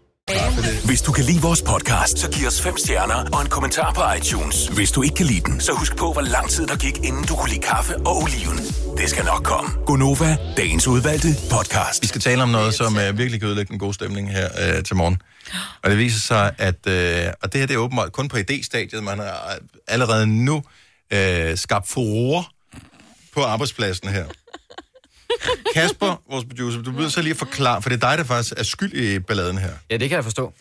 Hvis 0.85 1.01
du 1.01 1.11
kan 1.11 1.23
lide 1.25 1.41
vores 1.41 1.61
podcast, 1.61 2.19
så 2.19 2.31
giv 2.31 2.47
os 2.47 2.61
fem 2.61 2.77
stjerner 2.77 3.29
og 3.33 3.41
en 3.41 3.49
kommentar 3.49 3.93
på 3.93 4.01
iTunes. 4.17 4.67
Hvis 4.67 4.91
du 4.91 5.01
ikke 5.01 5.15
kan 5.15 5.25
lide 5.25 5.41
den, 5.41 5.59
så 5.59 5.71
husk 5.73 5.95
på, 5.97 6.13
hvor 6.13 6.21
lang 6.21 6.49
tid 6.49 6.67
der 6.67 6.75
gik, 6.75 6.97
inden 6.97 7.23
du 7.23 7.35
kunne 7.35 7.49
lide 7.49 7.61
kaffe 7.61 7.95
og 7.97 8.17
oliven. 8.17 8.57
Det 8.97 9.09
skal 9.09 9.25
nok 9.25 9.43
komme. 9.43 9.69
Gonova, 9.85 10.37
dagens 10.57 10.87
udvalgte 10.87 11.27
podcast. 11.51 12.01
Vi 12.01 12.07
skal 12.07 12.21
tale 12.21 12.43
om 12.43 12.49
noget, 12.49 12.73
som 12.73 12.95
uh, 12.95 13.17
virkelig 13.17 13.39
kan 13.39 13.47
ødelægge 13.47 13.73
en 13.73 13.79
god 13.79 13.93
stemning 13.93 14.31
her 14.31 14.77
uh, 14.77 14.83
til 14.83 14.95
morgen. 14.95 15.21
Og 15.83 15.89
det 15.89 15.97
viser 15.97 16.19
sig, 16.19 16.53
at... 16.57 16.75
Uh, 16.87 17.33
og 17.41 17.53
det 17.53 17.59
her 17.59 17.67
det 17.67 17.73
er 17.73 17.77
åbenbart 17.77 18.11
kun 18.11 18.27
på 18.27 18.37
idéstadiet. 18.37 18.99
Man 19.01 19.19
har 19.19 19.57
allerede 19.87 20.27
nu 20.27 20.55
uh, 20.55 21.19
skabt 21.55 21.87
furore 21.89 22.43
på 23.33 23.43
arbejdspladsen 23.43 24.09
her. 24.09 24.25
Kasper, 25.75 26.21
vores 26.29 26.45
producer, 26.45 26.81
du 26.81 26.91
bliver 26.91 27.09
så 27.09 27.21
lige 27.21 27.31
at 27.31 27.37
forklare, 27.37 27.81
for 27.81 27.89
det 27.89 28.03
er 28.03 28.09
dig, 28.09 28.17
der 28.17 28.23
faktisk 28.23 28.53
er 28.57 28.63
skyld 28.63 28.93
i 28.93 29.19
balladen 29.19 29.57
her. 29.57 29.71
Ja, 29.89 29.97
det 29.97 30.09
kan 30.09 30.15
jeg 30.15 30.23
forstå. 30.23 30.53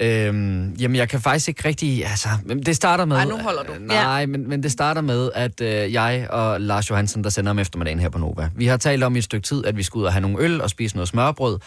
Øhm, 0.00 0.72
jamen, 0.72 0.96
jeg 0.96 1.08
kan 1.08 1.20
faktisk 1.20 1.48
ikke 1.48 1.68
rigtig... 1.68 2.06
Altså, 2.06 2.28
men 2.44 2.62
det 2.62 2.76
starter 2.76 3.04
med... 3.04 3.16
Ej, 3.16 3.24
nu 3.24 3.38
holder 3.38 3.62
du. 3.62 3.72
Øh, 3.72 3.80
nej, 3.80 4.26
men, 4.26 4.48
men 4.48 4.62
det 4.62 4.72
starter 4.72 5.00
med, 5.00 5.30
at 5.34 5.60
øh, 5.60 5.92
jeg 5.92 6.26
og 6.30 6.60
Lars 6.60 6.90
Johansen, 6.90 7.24
der 7.24 7.30
sender 7.30 7.50
om 7.50 7.58
eftermiddagen 7.58 7.98
her 7.98 8.08
på 8.08 8.18
Nova, 8.18 8.50
vi 8.56 8.66
har 8.66 8.76
talt 8.76 9.04
om 9.04 9.16
i 9.16 9.18
et 9.18 9.24
stykke 9.24 9.46
tid, 9.46 9.66
at 9.66 9.76
vi 9.76 9.82
skal 9.82 9.98
ud 9.98 10.04
og 10.04 10.12
have 10.12 10.20
nogle 10.20 10.40
øl 10.40 10.60
og 10.60 10.70
spise 10.70 10.96
noget 10.96 11.08
smørbrød. 11.08 11.58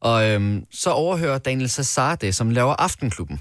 Og 0.00 0.30
øhm, 0.30 0.64
så 0.72 0.90
overhører 0.90 1.38
Daniel 1.38 1.70
Cesar 1.70 2.14
det, 2.14 2.34
som 2.34 2.50
laver 2.50 2.74
Aftenklubben. 2.74 3.40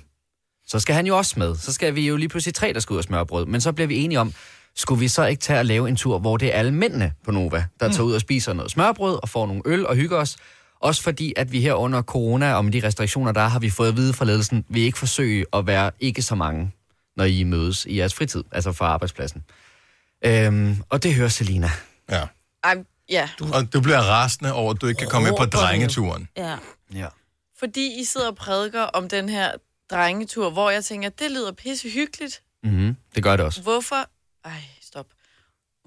Så 0.67 0.79
skal 0.79 0.95
han 0.95 1.07
jo 1.07 1.17
også 1.17 1.39
med. 1.39 1.55
Så 1.55 1.73
skal 1.73 1.95
vi 1.95 2.07
jo 2.07 2.15
lige 2.15 2.29
pludselig 2.29 2.55
tre, 2.55 2.73
der 2.73 2.79
skal 2.79 2.93
ud 2.93 2.97
og 2.97 3.03
smørbrød. 3.03 3.45
Men 3.45 3.61
så 3.61 3.71
bliver 3.71 3.87
vi 3.87 3.97
enige 3.97 4.19
om, 4.19 4.33
skulle 4.75 4.99
vi 4.99 5.07
så 5.07 5.25
ikke 5.25 5.41
tage 5.41 5.59
og 5.59 5.65
lave 5.65 5.89
en 5.89 5.95
tur, 5.95 6.19
hvor 6.19 6.37
det 6.37 6.53
er 6.53 6.59
alle 6.59 6.71
mændene 6.73 7.13
på 7.25 7.31
Nova, 7.31 7.65
der 7.79 7.89
tager 7.89 8.03
ud 8.03 8.13
og 8.13 8.21
spiser 8.21 8.53
noget 8.53 8.71
smørbrød 8.71 9.19
og 9.21 9.29
får 9.29 9.47
nogle 9.47 9.61
øl 9.65 9.87
og 9.87 9.95
hygger 9.95 10.17
os. 10.17 10.37
Også 10.79 11.01
fordi, 11.01 11.33
at 11.37 11.51
vi 11.51 11.61
her 11.61 11.73
under 11.73 12.01
corona 12.01 12.53
og 12.53 12.65
med 12.65 12.73
de 12.73 12.87
restriktioner, 12.87 13.31
der 13.31 13.41
er, 13.41 13.47
har 13.47 13.59
vi 13.59 13.69
fået 13.69 13.87
at 13.87 13.97
vide 13.97 14.13
fra 14.13 14.25
ledelsen, 14.25 14.65
vi 14.69 14.81
ikke 14.81 14.97
forsøge 14.97 15.45
at 15.53 15.67
være 15.67 15.91
ikke 15.99 16.21
så 16.21 16.35
mange, 16.35 16.71
når 17.17 17.23
I 17.23 17.43
mødes 17.43 17.85
i 17.85 17.97
jeres 17.97 18.13
fritid, 18.13 18.43
altså 18.51 18.71
fra 18.71 18.85
arbejdspladsen. 18.85 19.43
Øhm, 20.25 20.75
og 20.89 21.03
det 21.03 21.13
hører 21.13 21.29
Selina. 21.29 21.69
Ja. 22.11 22.21
Ej, 22.63 22.83
ja. 23.09 23.29
Du, 23.39 23.47
og 23.53 23.73
du 23.73 23.81
bliver 23.81 23.99
rasende 23.99 24.53
over, 24.53 24.73
at 24.73 24.81
du 24.81 24.87
ikke 24.87 24.99
kan 24.99 25.07
komme 25.07 25.29
med 25.29 25.37
på 25.37 25.45
drengeturen. 25.45 26.27
Ja. 26.37 26.55
Ja. 26.93 27.07
Fordi 27.59 27.99
I 28.01 28.03
sidder 28.03 28.27
og 28.27 28.35
prædiker 28.35 28.81
om 28.81 29.09
den 29.09 29.29
her 29.29 29.51
drengetur, 29.91 30.49
hvor 30.49 30.69
jeg 30.69 30.83
tænker, 30.83 31.09
det 31.09 31.31
lyder 31.31 31.51
pisse 31.51 31.89
hyggeligt. 31.89 32.41
Mm-hmm. 32.63 32.95
Det 33.15 33.23
gør 33.23 33.35
det 33.35 33.45
også. 33.45 33.61
Hvorfor... 33.61 34.09
Ej, 34.45 34.51
stop. 34.81 35.05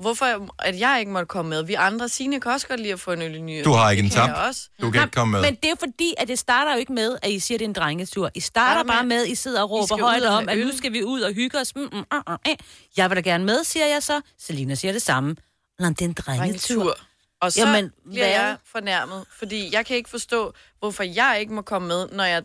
Hvorfor 0.00 0.48
at 0.59 0.80
jeg 0.80 0.96
ikke 1.00 1.12
måtte 1.12 1.26
komme 1.26 1.48
med? 1.48 1.62
Vi 1.62 1.74
andre, 1.74 2.09
Signe 2.09 2.40
kan 2.40 2.52
også 2.52 2.68
godt 2.68 2.80
lide 2.80 2.92
at 2.92 3.00
få 3.00 3.12
en 3.12 3.22
øl 3.22 3.34
i 3.34 3.40
ny. 3.40 3.64
Du 3.64 3.72
har 3.72 3.90
ikke 3.90 4.02
Det 4.02 4.12
en 4.12 4.26
jeg 4.26 4.34
også. 4.34 4.68
Du 4.80 4.90
kan 4.90 5.02
ikke 5.02 5.14
komme 5.14 5.32
med. 5.32 5.40
Men 5.40 5.54
det 5.54 5.70
er 5.70 5.74
fordi, 5.78 6.14
at 6.18 6.28
det 6.28 6.38
starter 6.38 6.72
jo 6.72 6.78
ikke 6.78 6.92
med, 6.92 7.18
at 7.22 7.30
I 7.30 7.38
siger, 7.38 7.57
at 7.57 7.59
det 7.59 7.64
er 7.64 7.68
en 7.68 7.74
drengetur. 7.74 8.30
I 8.34 8.40
starter 8.40 8.84
bare 8.84 9.04
med, 9.07 9.22
at 9.22 9.28
I 9.28 9.34
sidder 9.34 9.62
og 9.62 9.70
råber 9.70 10.00
højt 10.00 10.24
om, 10.24 10.48
at 10.48 10.59
nu 10.59 10.76
skal 10.76 10.92
vi 10.92 11.04
ud 11.04 11.20
og 11.20 11.32
hygge 11.32 11.61
os. 11.61 11.76
Mm, 11.76 11.82
mm, 11.82 11.98
uh, 11.98 12.32
uh. 12.32 12.54
Jeg 12.96 13.11
vil 13.11 13.16
da 13.16 13.20
gerne 13.20 13.44
med, 13.44 13.64
siger 13.64 13.86
jeg 13.86 14.02
så. 14.02 14.20
Selina 14.38 14.74
siger 14.74 14.92
det 14.92 15.02
samme. 15.02 15.36
Nå, 15.78 15.88
det 15.88 16.00
er 16.00 16.04
en 16.04 16.12
drengetur. 16.12 16.82
Drengetur. 16.82 16.96
Og 17.40 17.52
så 17.52 17.61
Jamen, 17.61 17.74
Jamen, 17.74 17.92
bliver 18.04 18.26
hvad? 18.26 18.46
jeg 18.46 18.57
fornærmet, 18.72 19.24
fordi 19.38 19.68
jeg 19.74 19.86
kan 19.86 19.96
ikke 19.96 20.11
forstå, 20.11 20.52
hvorfor 20.78 21.02
jeg 21.02 21.36
ikke 21.40 21.54
må 21.54 21.62
komme 21.62 21.88
med, 21.88 22.09
når 22.12 22.24
jeg 22.24 22.42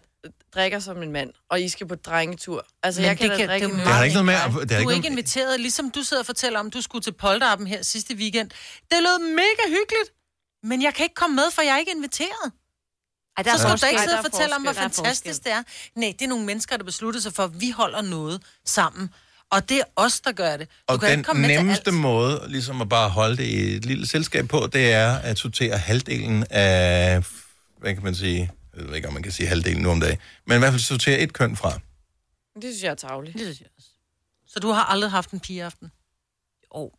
drikker 0.56 0.80
som 0.80 1.04
en 1.04 1.12
mand, 1.12 1.30
og 1.50 1.62
I 1.62 1.70
skal 1.70 1.88
på 1.88 1.96
drengetur. 1.96 2.66
Altså, 2.84 3.02
Men 3.02 3.08
jeg 3.08 3.18
kan 3.18 3.30
det 3.30 3.32
da 3.32 3.38
kan- 3.38 3.50
drikke 3.50 3.68
det 3.68 3.74
er 3.74 3.78
Det 3.78 3.88
har 3.94 4.04
ikke 4.04 4.14
noget 4.14 4.26
med... 4.26 4.34
Det 4.34 4.44
har 4.44 4.58
Du 4.58 4.62
ikke 4.62 4.74
er 4.76 4.82
noget, 4.84 4.96
ikke 4.96 5.08
inviteret, 5.08 5.60
ligesom 5.60 5.92
du 5.92 6.04
sidder 6.04 6.22
og 6.22 6.26
fortæller 6.26 6.60
om, 6.60 6.72
du 6.72 6.82
skulle 6.82 7.04
til 7.04 7.12
Polterappen 7.12 7.68
her 7.68 7.84
sidste 7.84 8.16
weekend. 8.16 8.50
Det 8.92 8.98
lød 9.02 9.20
mega 9.20 9.64
hyggeligt, 9.68 10.10
men 10.64 10.82
jeg 10.82 10.94
kan 10.94 11.04
ikke 11.04 11.16
komme 11.16 11.36
med, 11.36 11.44
for 11.52 11.62
jeg 11.62 11.74
er 11.74 11.78
ikke 11.80 11.92
inviteret. 11.96 12.52
Ej, 13.38 13.44
så 13.44 13.58
skal 13.58 13.72
du 13.72 13.78
da 13.82 13.88
ikke 13.88 14.02
sidde 14.02 14.12
Der 14.12 14.18
og 14.20 14.26
er 14.26 14.30
fortælle 14.30 14.56
om, 14.56 14.62
hvor. 14.62 14.72
Der 14.72 14.80
er 14.80 14.90
fantastisk 14.90 15.44
det 15.44 15.52
er. 15.52 15.64
Nej, 15.96 16.14
det 16.20 16.26
er 16.26 16.30
nogle 16.30 16.46
mennesker, 16.46 16.78
der 16.78 16.84
beslutter 16.84 17.20
sig 17.20 17.34
for, 17.34 17.44
at 17.44 17.62
vi 17.62 17.70
holder 17.70 18.02
noget 18.02 18.42
sammen. 18.66 19.10
Og 19.52 19.70
det 19.70 19.78
er 19.80 19.84
os, 19.96 20.20
der 20.20 20.32
gør 20.32 20.58
det. 20.58 20.68
Du 20.70 20.74
Og 20.94 21.00
kan 21.00 21.10
ikke 21.10 21.16
den 21.18 21.24
komme 21.24 21.42
med 21.42 21.50
til 21.50 21.58
nemmeste 21.58 21.92
måde, 21.92 22.44
ligesom 22.48 22.82
at 22.82 22.90
bare 22.90 23.10
holde 23.10 23.38
det 23.38 23.44
i 23.44 23.76
et 23.76 23.86
lille 23.86 24.08
selskab 24.08 24.48
på, 24.48 24.68
det 24.74 24.92
er 24.94 25.16
at 25.18 25.38
sortere 25.40 25.78
halvdelen 25.78 26.46
af, 26.50 27.24
hvad 27.80 27.94
kan 27.94 28.04
man 28.04 28.16
sige, 28.16 28.52
jeg 28.76 28.88
ved 28.88 28.96
ikke, 28.96 29.08
om 29.08 29.14
man 29.14 29.24
kan 29.24 29.32
sige 29.32 29.48
halvdelen 29.48 29.82
nu 29.84 29.90
om 29.90 30.00
dagen, 30.00 30.18
men 30.46 30.56
i 30.56 30.60
hvert 30.60 30.72
fald 30.72 30.82
sortere 30.82 31.20
et 31.20 31.34
køn 31.34 31.56
fra. 31.56 31.80
Det 32.56 32.64
synes 32.64 32.84
jeg 32.84 32.92
er 32.92 32.96
tavligt. 32.96 33.34
Det 33.34 33.42
synes 33.42 33.62
jeg 33.62 33.68
også. 33.78 33.90
Så 34.48 34.60
du 34.60 34.68
har 34.68 34.84
aldrig 34.84 35.12
haft 35.12 35.32
en 35.32 35.40
pigeaften? 35.40 35.92
Oh. 36.72 36.90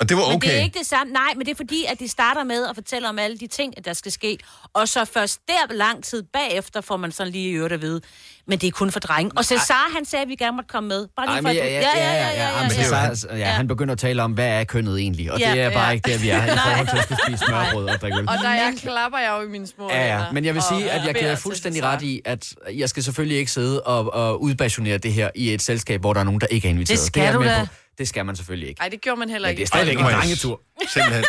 Og 0.00 0.08
det 0.08 0.16
var 0.16 0.22
Men 0.28 0.40
det 0.40 0.48
er 0.48 0.52
okay. 0.54 0.64
ikke 0.64 0.78
det 0.78 0.86
samme. 0.86 1.12
Nej, 1.12 1.32
men 1.36 1.46
det 1.46 1.52
er 1.52 1.56
fordi, 1.56 1.84
at 1.88 1.98
de 1.98 2.08
starter 2.08 2.44
med 2.44 2.66
at 2.68 2.74
fortælle 2.74 3.08
om 3.08 3.18
alle 3.18 3.38
de 3.38 3.46
ting, 3.46 3.74
der 3.84 3.92
skal 3.92 4.12
ske. 4.12 4.38
Og 4.74 4.88
så 4.88 5.04
først 5.04 5.40
der 5.48 5.74
lang 5.74 6.04
tid 6.04 6.22
bagefter 6.32 6.80
får 6.80 6.96
man 6.96 7.12
sådan 7.12 7.32
lige 7.32 7.50
i 7.50 7.52
øvrigt 7.52 7.74
at 7.74 7.80
vide. 7.82 8.00
Men 8.46 8.58
det 8.58 8.66
er 8.66 8.70
kun 8.70 8.90
for 8.92 9.00
drenge. 9.00 9.32
Og 9.36 9.44
Cesar, 9.44 9.90
han 9.94 10.04
sagde, 10.04 10.22
at 10.22 10.28
vi 10.28 10.34
gerne 10.36 10.56
måtte 10.56 10.68
komme 10.68 10.88
med. 10.88 11.06
Bare 11.16 11.26
lige 11.26 11.34
Ej, 11.34 11.38
for 11.40 11.42
men 11.42 11.50
at- 11.50 11.56
ja, 11.56 11.64
ja, 11.64 11.80
ja, 11.80 12.12
ja, 12.12 12.28
ja, 12.28 12.56
ja, 12.56 12.62
men 12.62 12.70
det 12.70 12.78
er 12.78 12.82
jo 12.82 12.88
så, 12.88 12.94
han. 12.96 13.16
så, 13.16 13.28
ja, 13.30 13.44
han 13.44 13.68
begynder 13.68 13.92
at 13.92 13.98
tale 13.98 14.22
om, 14.22 14.32
hvad 14.32 14.48
er 14.48 14.64
kønnet 14.64 14.98
egentlig, 14.98 15.32
og 15.32 15.38
Ja, 15.40 15.50
det 15.52 15.60
er 15.60 15.70
bare 15.72 15.86
ja. 15.86 15.90
ikke 15.92 16.10
der, 16.12 16.18
vi 16.18 16.28
er 16.28 16.44
i 16.44 16.48
forhold 16.58 16.88
til 16.88 16.96
at 16.96 17.02
skulle 17.04 17.18
spise 17.26 17.44
smørbrød 17.46 17.84
og 17.88 18.00
drikke 18.00 18.18
øl. 18.18 18.28
Og 18.28 18.34
der 18.42 18.50
jeg 18.50 18.74
klapper 18.78 19.18
jeg 19.18 19.34
jo 19.40 19.46
i 19.48 19.50
mine 19.50 19.66
små 19.66 19.90
Ja, 19.90 20.18
ja, 20.18 20.32
men 20.32 20.44
jeg 20.44 20.54
vil 20.54 20.62
sige, 20.62 20.90
at 20.90 21.06
jeg 21.06 21.16
til 21.16 21.36
fuldstændig 21.36 21.78
Cesar. 21.80 21.92
ret 21.92 22.02
i, 22.02 22.20
at 22.24 22.54
jeg 22.74 22.88
skal 22.88 23.02
selvfølgelig 23.02 23.38
ikke 23.38 23.50
sidde 23.52 23.82
og, 23.82 24.12
og 24.14 24.42
udbasionere 24.42 24.98
det 24.98 25.12
her 25.12 25.30
i 25.34 25.54
et 25.54 25.62
selskab, 25.62 26.00
hvor 26.00 26.12
der 26.12 26.20
er 26.20 26.24
nogen, 26.24 26.40
der 26.40 26.46
ikke 26.46 26.68
er 26.68 26.70
inviteret. 26.70 26.98
Det 26.98 27.06
skal 27.06 27.20
er 27.20 27.24
jeg 27.26 27.34
du 27.34 27.38
med 27.40 27.48
da. 27.48 27.66
Det 27.98 28.08
skal 28.08 28.26
man 28.26 28.36
selvfølgelig 28.36 28.68
ikke. 28.68 28.80
Ej, 28.80 28.88
det 28.88 29.00
gjorde 29.00 29.18
man 29.18 29.30
heller 29.30 29.48
Men 29.48 29.50
ikke. 29.50 29.58
det 29.58 29.62
er 29.64 29.66
stadigvæk 29.66 29.98
en 29.98 30.04
drengetur. 30.04 30.60
Simpelthen. 30.92 31.24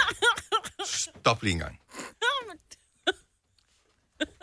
Stop 1.19 1.43
lige 1.43 1.53
en 1.53 1.59
gang. 1.59 1.79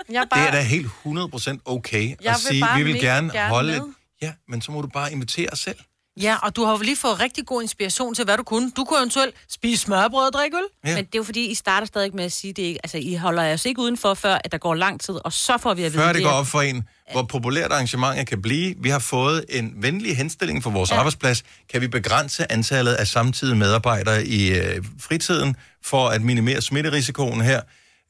Jeg 0.09 0.17
er 0.17 0.21
Det 0.21 0.31
bare... 0.31 0.47
er 0.47 0.51
da 0.51 0.61
helt 0.63 0.87
100% 0.87 1.59
okay 1.65 2.09
Jeg 2.09 2.17
at 2.21 2.25
vil 2.25 2.35
sige, 2.37 2.61
bare 2.63 2.79
vi 2.79 2.85
vil 2.85 3.01
gerne, 3.01 3.33
gerne 3.33 3.49
holde 3.49 3.73
med. 3.73 3.93
Ja, 4.23 4.33
men 4.49 4.63
så 4.63 4.73
må 4.73 4.81
du 4.83 4.89
bare 4.89 5.13
invitere 5.13 5.49
os 5.53 5.59
selv. 5.59 5.79
Ja, 6.23 6.37
og 6.43 6.57
du 6.57 6.65
har 6.65 6.73
jo 6.73 6.79
lige 6.79 6.97
fået 6.97 7.21
rigtig 7.21 7.47
god 7.47 7.63
inspiration 7.63 8.15
til, 8.15 8.25
hvad 8.25 8.37
du 8.37 8.43
kunne. 8.43 8.71
Du 8.77 8.85
kunne 8.85 8.99
eventuelt 8.99 9.35
spise 9.49 9.83
smørbrød 9.83 10.27
og 10.27 10.33
drikke 10.33 10.57
øl. 10.57 10.63
Ja. 10.85 10.95
Men 10.95 11.05
det 11.05 11.15
er 11.15 11.19
jo 11.19 11.23
fordi, 11.23 11.47
I 11.47 11.55
starter 11.55 11.87
stadig 11.87 12.17
med 12.17 12.25
at 12.25 12.33
sige, 12.33 12.53
det 12.53 12.63
ikke, 12.63 12.81
altså 12.83 12.99
I 12.99 13.15
holder 13.15 13.53
os 13.53 13.65
ikke 13.65 13.81
udenfor, 13.81 14.15
før 14.15 14.39
at 14.45 14.53
der 14.53 14.59
går 14.59 14.75
lang 14.75 15.01
tid, 15.01 15.15
og 15.25 15.33
så 15.33 15.59
får 15.61 15.75
vi 15.75 15.83
at 15.83 15.93
vide 15.93 16.03
Før 16.03 16.13
det 16.13 16.23
går 16.23 16.31
op 16.31 16.47
for 16.47 16.61
en, 16.61 16.85
hvor 17.13 17.23
populært 17.23 17.73
arrangementet 17.73 18.27
kan 18.27 18.43
blive. 18.43 18.75
Vi 18.79 18.89
har 18.89 18.99
fået 18.99 19.45
en 19.49 19.75
venlig 19.77 20.17
henstilling 20.17 20.63
for 20.63 20.71
vores 20.71 20.91
ja. 20.91 20.97
arbejdsplads. 20.97 21.43
Kan 21.73 21.81
vi 21.81 21.89
begrænse 21.89 22.53
antallet 22.53 22.93
af 22.93 23.07
samtidige 23.07 23.57
medarbejdere 23.57 24.27
i 24.27 24.59
øh, 24.59 24.85
fritiden 25.01 25.57
for 25.85 26.09
at 26.09 26.23
minimere 26.23 26.61
smitterisikoen 26.61 27.41
her? 27.41 27.61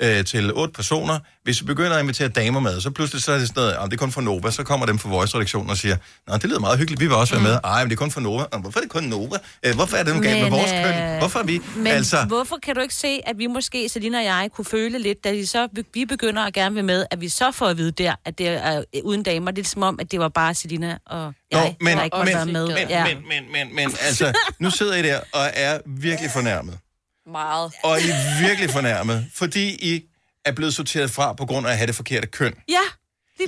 Øh, 0.01 0.25
til 0.25 0.53
otte 0.55 0.73
personer. 0.73 1.19
Hvis 1.43 1.61
vi 1.61 1.67
begynder 1.67 1.97
at 1.97 2.03
invitere 2.03 2.29
damer 2.29 2.61
med, 2.61 2.81
så 2.81 2.91
pludselig 2.91 3.23
så 3.23 3.33
er 3.33 3.39
det 3.39 3.49
sådan 3.49 3.61
noget, 3.61 3.75
"Jamen, 3.75 3.91
det 3.91 3.97
er 3.97 3.99
kun 3.99 4.13
for 4.13 4.21
Nova, 4.21 4.51
så 4.51 4.63
kommer 4.63 4.87
dem 4.87 4.99
fra 4.99 5.09
Voice-redaktionen 5.09 5.71
og 5.71 5.77
siger, 5.77 5.97
Nå, 6.29 6.35
det 6.35 6.45
lyder 6.45 6.59
meget 6.61 6.79
hyggeligt, 6.79 7.01
vi 7.01 7.07
vil 7.07 7.17
også 7.17 7.35
være 7.35 7.43
med. 7.43 7.59
Ej, 7.65 7.83
men 7.85 7.91
det 7.91 7.97
er 7.97 7.99
kun 7.99 8.11
for 8.11 8.21
Nova. 8.21 8.45
"Nå, 8.53 8.59
Hvorfor 8.59 8.79
er 8.79 8.83
det 8.83 8.91
kun 8.91 9.03
Nova? 9.05 9.37
Øh, 9.63 9.75
hvorfor 9.75 9.97
er 9.97 10.03
det 10.03 10.15
nu 10.17 10.23
galt 10.23 10.43
med 10.43 10.51
vores 10.51 10.73
øh, 10.73 10.85
køn? 10.85 11.19
Hvorfor 11.19 11.39
er 11.39 11.43
vi? 11.45 11.61
Men 11.77 11.87
altså, 11.87 12.25
hvorfor 12.25 12.57
kan 12.63 12.75
du 12.75 12.81
ikke 12.81 12.95
se, 12.95 13.21
at 13.27 13.39
vi 13.39 13.47
måske, 13.47 13.89
Selina 13.89 14.19
og 14.19 14.25
jeg, 14.25 14.49
kunne 14.55 14.65
føle 14.65 14.99
lidt, 14.99 15.25
da 15.25 15.33
de 15.33 15.47
så, 15.47 15.69
vi 15.95 16.05
begynder 16.05 16.43
at 16.43 16.55
gerne 16.55 16.75
vil 16.75 16.85
med, 16.85 17.07
at 17.11 17.21
vi 17.21 17.29
så 17.29 17.53
får 17.53 17.67
at 17.67 17.77
vide 17.79 17.91
der, 17.93 18.15
at 18.25 18.39
det 18.39 18.49
er 18.49 18.79
øh, 18.79 19.01
uden 19.05 19.23
damer. 19.23 19.51
Det 19.51 19.65
er 19.65 19.69
som 19.69 19.83
om, 19.83 19.99
at 20.01 20.13
det 20.13 20.21
var 20.21 20.29
bare 20.29 20.55
Selina 20.55 20.99
og 21.07 21.33
jeg, 21.51 21.77
men, 21.81 21.97
der 21.97 22.05
ikke 22.05 22.17
måtte 22.17 22.33
være 22.35 22.47
med. 22.47 22.67
men, 22.67 22.77
ja. 22.89 23.05
men, 23.05 23.17
men, 23.29 23.53
men, 23.53 23.75
men, 23.75 23.85
altså, 24.01 24.33
nu 24.59 24.71
sidder 24.71 24.95
I 24.95 25.03
der 25.03 25.21
og 25.33 25.51
er 25.55 25.79
virkelig 25.87 26.31
fornærmet. 26.31 26.79
Meget. 27.27 27.73
Og 27.83 28.01
I 28.01 28.11
er 28.11 28.49
virkelig 28.49 28.71
fornærmet, 28.71 29.27
fordi 29.35 29.95
I 29.95 30.03
er 30.45 30.53
blevet 30.53 30.75
sorteret 30.75 31.11
fra 31.11 31.33
på 31.33 31.47
grund 31.47 31.67
af 31.67 31.71
at 31.71 31.77
have 31.77 31.87
det 31.87 31.95
forkerte 31.95 32.27
køn. 32.27 32.55
Ja. 32.69 32.87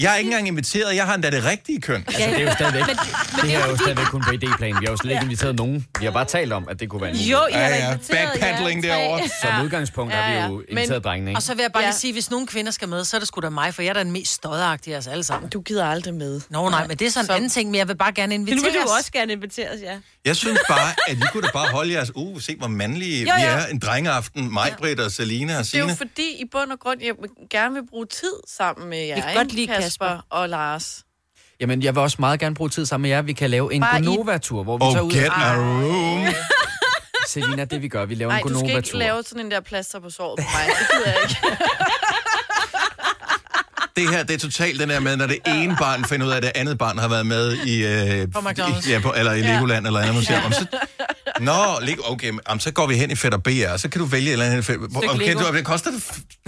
Jeg 0.00 0.12
er 0.12 0.16
ikke 0.16 0.28
engang 0.28 0.48
inviteret, 0.48 0.96
jeg 0.96 1.04
har 1.06 1.14
endda 1.14 1.30
det 1.30 1.44
rigtige 1.44 1.80
køn. 1.80 2.04
Altså, 2.06 2.20
det 2.30 2.38
er 2.40 2.44
jo 2.44 2.52
stadigvæk, 2.54 2.86
Men- 2.86 2.96
men 2.96 3.40
det 3.44 3.54
er 3.54 3.58
her 3.58 3.64
er 3.66 3.70
jo 3.70 3.76
stadigvæk 3.76 4.06
kun 4.06 4.22
på 4.22 4.30
idéplanen. 4.30 4.80
Vi 4.80 4.84
har 4.86 4.90
jo 4.92 4.96
slet 4.96 5.10
ikke 5.12 5.22
inviteret 5.24 5.54
nogen. 5.56 5.86
Vi 5.98 6.04
har 6.04 6.12
bare 6.12 6.24
talt 6.24 6.52
om, 6.52 6.66
at 6.70 6.80
det 6.80 6.88
kunne 6.88 7.02
være 7.02 7.10
en. 7.10 7.16
Jo, 7.16 7.38
I 7.50 7.52
har 7.52 7.60
Ja, 7.60 7.66
ja. 7.68 7.88
jer 7.88 7.96
tre. 7.96 8.80
derovre. 8.82 9.28
Som 9.42 9.64
udgangspunkt 9.64 10.12
har 10.14 10.32
vi 10.48 10.52
jo 10.54 10.62
inviteret 10.68 11.04
drengene, 11.04 11.30
ikke? 11.30 11.38
Og 11.38 11.42
så 11.42 11.54
vil 11.54 11.62
jeg 11.62 11.72
bare 11.72 11.82
Ja. 11.82 11.88
lige 11.88 11.96
sige, 11.98 12.12
hvis 12.12 12.30
nogle 12.30 12.46
kvinder 12.46 12.72
skal 12.72 12.88
med, 12.88 13.04
så 13.04 13.16
er 13.16 13.18
det 13.18 13.28
sgu 13.28 13.40
da 13.40 13.48
mig, 13.50 13.74
for 13.74 13.82
jeg 13.82 13.88
er 13.88 13.92
da 13.94 14.02
den 14.04 14.12
mest 14.12 14.32
stodderagtige 14.32 14.94
af 14.94 14.98
os 14.98 15.06
alle 15.06 15.24
sammen. 15.24 15.50
Du 15.50 15.60
gider 15.60 15.86
aldrig 15.86 16.14
med. 16.14 16.40
Nå 16.50 16.68
nej, 16.68 16.86
men 16.86 16.96
det 16.96 17.06
er 17.06 17.10
sådan 17.10 17.24
en 17.24 17.26
Så- 17.26 17.32
anden 17.32 17.50
ting, 17.50 17.70
men 17.70 17.78
jeg 17.78 17.88
vil 17.88 17.96
bare 17.96 18.12
gerne 18.12 18.38
Nu 18.38 18.40
invitere 18.42 18.72
vil 18.72 18.80
du 18.80 18.88
også 18.98 19.12
gerne 19.12 19.32
inviteres, 19.32 19.80
ja. 19.82 19.96
Jeg 20.24 20.36
synes 20.36 20.58
bare, 20.68 20.90
at 21.08 21.16
I 21.16 21.20
kunne 21.32 21.42
da 21.42 21.48
bare 21.52 21.68
holde 21.68 21.92
jeres 21.92 22.16
uge, 22.16 22.42
se 22.42 22.56
hvor 22.58 22.66
mandlige 22.68 23.20
Jo, 23.22 23.26
jo. 23.28 23.34
vi 23.36 23.42
er. 23.42 23.66
En 23.66 23.78
drengeaften, 23.78 24.52
mig, 24.52 24.74
Britt 24.78 25.00
og 25.00 25.12
Selina 25.12 25.58
og 25.58 25.64
Det 25.64 25.74
er 25.74 25.78
jo 25.78 25.84
Signe. 25.84 25.96
fordi, 25.96 26.22
i 26.38 26.44
bund 26.52 26.72
og 26.72 26.78
grund, 26.80 27.00
jeg 27.02 27.14
gerne 27.50 27.74
vil 27.74 27.82
bruge 27.90 28.06
tid 28.06 28.32
sammen 28.48 28.88
med 28.90 28.98
jer, 29.06 29.14
Vi 29.14 29.20
kan 29.20 29.34
godt 29.34 29.52
lide 29.52 29.66
Kasper, 29.82 30.26
og 30.30 30.48
Lars. 30.48 31.02
Jamen, 31.60 31.82
jeg 31.82 31.94
vil 31.94 32.02
også 32.02 32.16
meget 32.20 32.40
gerne 32.40 32.54
bruge 32.54 32.70
tid 32.70 32.86
sammen 32.86 33.02
med 33.02 33.10
jer. 33.10 33.22
Vi 33.22 33.32
kan 33.32 33.50
lave 33.50 33.74
en 33.74 33.80
Bare 33.80 33.98
Gonova-tur, 34.04 34.62
hvor 34.62 34.78
vi 34.78 34.84
Oh, 34.84 34.92
tager 34.92 35.02
ud... 35.04 35.10
get 35.12 35.30
a 35.34 35.54
room. 35.56 36.34
Selina, 37.28 37.64
det 37.64 37.82
vi 37.82 37.88
gør, 37.88 38.04
vi 38.04 38.14
laver 38.14 38.32
Nej, 38.32 38.38
en 38.40 38.42
du 38.48 38.48
skal 38.48 38.60
ikke 38.60 38.68
Gonova-tur. 38.72 38.98
lave 38.98 39.22
sådan 39.22 39.44
en 39.44 39.50
der 39.50 39.60
plaster 39.60 40.00
på 40.00 40.10
såret 40.10 40.38
på 40.38 40.44
mig. 40.54 40.66
Det 40.78 40.86
gider 40.92 41.10
jeg 41.12 41.18
ikke. 41.28 41.36
Det 43.96 44.10
her, 44.10 44.22
det 44.22 44.34
er 44.34 44.38
totalt 44.38 44.80
den 44.80 44.88
der 44.90 45.00
med, 45.00 45.16
når 45.16 45.26
det 45.26 45.38
ene 45.46 45.76
barn 45.76 46.04
finder 46.04 46.26
ud 46.26 46.32
af, 46.32 46.36
at 46.36 46.42
det 46.42 46.52
andet 46.54 46.78
barn 46.78 46.98
har 46.98 47.08
været 47.08 47.26
med 47.26 47.52
i... 47.56 47.86
Øh, 47.86 48.32
På 48.32 48.38
McDonald's. 48.38 48.88
i 48.88 48.92
ja, 48.92 48.98
på, 48.98 49.14
eller 49.16 49.32
i 49.32 49.40
Legoland 49.42 49.86
eller 49.86 50.00
andet. 50.00 50.26
Siger, 50.26 50.42
"Om 50.42 50.52
så, 50.52 50.66
Nå, 51.40 51.52
okay, 52.04 52.30
men, 52.30 52.40
om, 52.46 52.60
så 52.60 52.70
går 52.70 52.86
vi 52.86 52.94
hen 52.96 53.10
i 53.10 53.14
Fætter 53.14 53.38
BR, 53.38 53.76
så 53.76 53.88
kan 53.88 53.98
du 54.00 54.04
vælge 54.04 54.26
et 54.28 54.32
eller 54.32 54.46
andet. 54.46 54.70
Okay, 54.96 55.34
du, 55.34 55.56
det 55.56 55.64
koster 55.64 55.90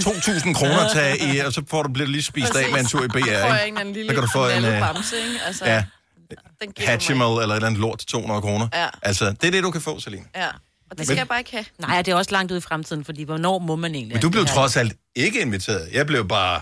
2.000 0.03 0.53
kroner 0.55 0.79
at 0.79 0.91
tage 0.93 1.35
i, 1.35 1.39
og 1.39 1.53
så 1.53 1.63
får 1.71 1.83
du, 1.83 1.89
bliver 1.93 2.07
du 2.07 2.13
lige 2.13 2.23
spist 2.23 2.57
af 2.57 2.71
med 2.73 2.81
en 2.81 2.87
tur 2.87 3.05
i 3.05 3.09
BR, 3.09 3.19
Så 3.19 3.25
får 3.25 3.31
jeg 3.31 3.61
en 3.63 3.67
ikke? 3.67 3.81
anden 3.81 3.95
lille 3.95 4.09
Så 4.09 4.15
kan 4.15 4.23
du 4.23 4.29
få 4.33 4.49
en, 4.49 4.65
øh, 4.65 4.81
bamse, 4.81 5.17
ikke? 5.17 5.41
Altså, 5.47 5.65
Ja, 5.65 5.85
Hatchimal 6.79 7.27
eller 7.27 7.41
et 7.41 7.55
eller 7.55 7.67
andet 7.67 7.81
lort 7.81 7.99
til 7.99 8.09
200 8.09 8.41
kroner. 8.41 8.69
Ja. 8.75 8.87
Altså, 9.03 9.25
det 9.41 9.45
er 9.45 9.51
det, 9.51 9.63
du 9.63 9.71
kan 9.71 9.81
få, 9.81 10.01
Celine. 10.01 10.25
Ja. 10.37 10.47
Og 10.91 10.99
det 10.99 11.07
skal 11.07 11.17
jeg 11.17 11.29
bare 11.29 11.39
ikke 11.39 11.51
have. 11.51 11.65
Nej, 11.79 12.03
det 12.03 12.13
er 12.13 12.17
også 12.17 12.31
langt 12.33 12.53
ude 12.53 12.59
i 12.59 12.61
fremtiden, 12.61 13.05
fordi 13.05 13.23
hvornår 13.23 13.59
må 13.59 13.77
man 13.77 13.95
egentlig? 13.95 14.15
Men 14.15 14.23
du 14.23 14.29
blev 14.31 14.47
trods 14.47 14.77
alt 14.77 14.93
ikke 15.17 15.41
inviteret. 15.41 15.89
Jeg 15.93 16.07
blev 16.07 16.29
bare... 16.29 16.61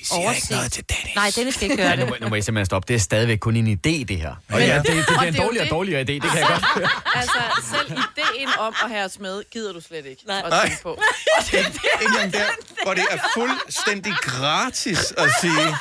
Vi 0.00 0.04
siger 0.04 0.18
Overset. 0.18 0.42
ikke 0.42 0.54
noget 0.54 0.72
til 0.72 0.84
Dennis. 0.88 1.14
Nej, 1.16 1.30
Dennis 1.36 1.54
skal 1.54 1.70
ikke 1.70 1.84
nu, 1.84 1.90
det. 1.90 2.08
må, 2.08 2.16
nu 2.20 2.28
må 2.28 2.34
I 2.34 2.42
simpelthen 2.42 2.66
stoppe. 2.66 2.88
Det 2.88 2.94
er 2.94 2.98
stadigvæk 3.00 3.38
kun 3.38 3.56
en 3.56 3.66
idé, 3.72 4.04
det 4.04 4.16
her. 4.16 4.30
Og 4.30 4.36
Men- 4.48 4.60
ja, 4.66 4.76
det, 4.78 4.86
det, 4.86 4.92
bliver 5.06 5.20
det 5.20 5.28
en 5.28 5.34
er 5.36 5.42
dårligere 5.42 5.64
og 5.66 5.70
dårligere 5.70 6.00
idé, 6.00 6.04
det 6.12 6.22
kan 6.22 6.38
jeg 6.38 6.46
godt 6.48 6.64
høre. 6.74 6.88
Altså, 7.20 7.38
selv 7.70 7.92
ideen 7.92 8.48
om 8.58 8.74
at 8.84 8.90
have 8.90 9.04
os 9.04 9.18
med, 9.18 9.42
gider 9.52 9.72
du 9.72 9.80
slet 9.80 10.06
ikke 10.06 10.22
Nej. 10.26 10.42
at 10.44 10.50
Nej. 10.50 10.66
tænke 10.68 10.82
på. 10.82 10.90
Og 10.92 10.98
det, 11.46 11.52
det, 11.52 11.62
Ikke 11.64 12.04
engang 12.06 12.32
der, 12.32 12.44
hvor 12.84 12.94
det 12.94 13.04
er 13.10 13.18
fuldstændig 13.34 14.12
gratis 14.22 15.12
at 15.18 15.30
sige... 15.40 15.76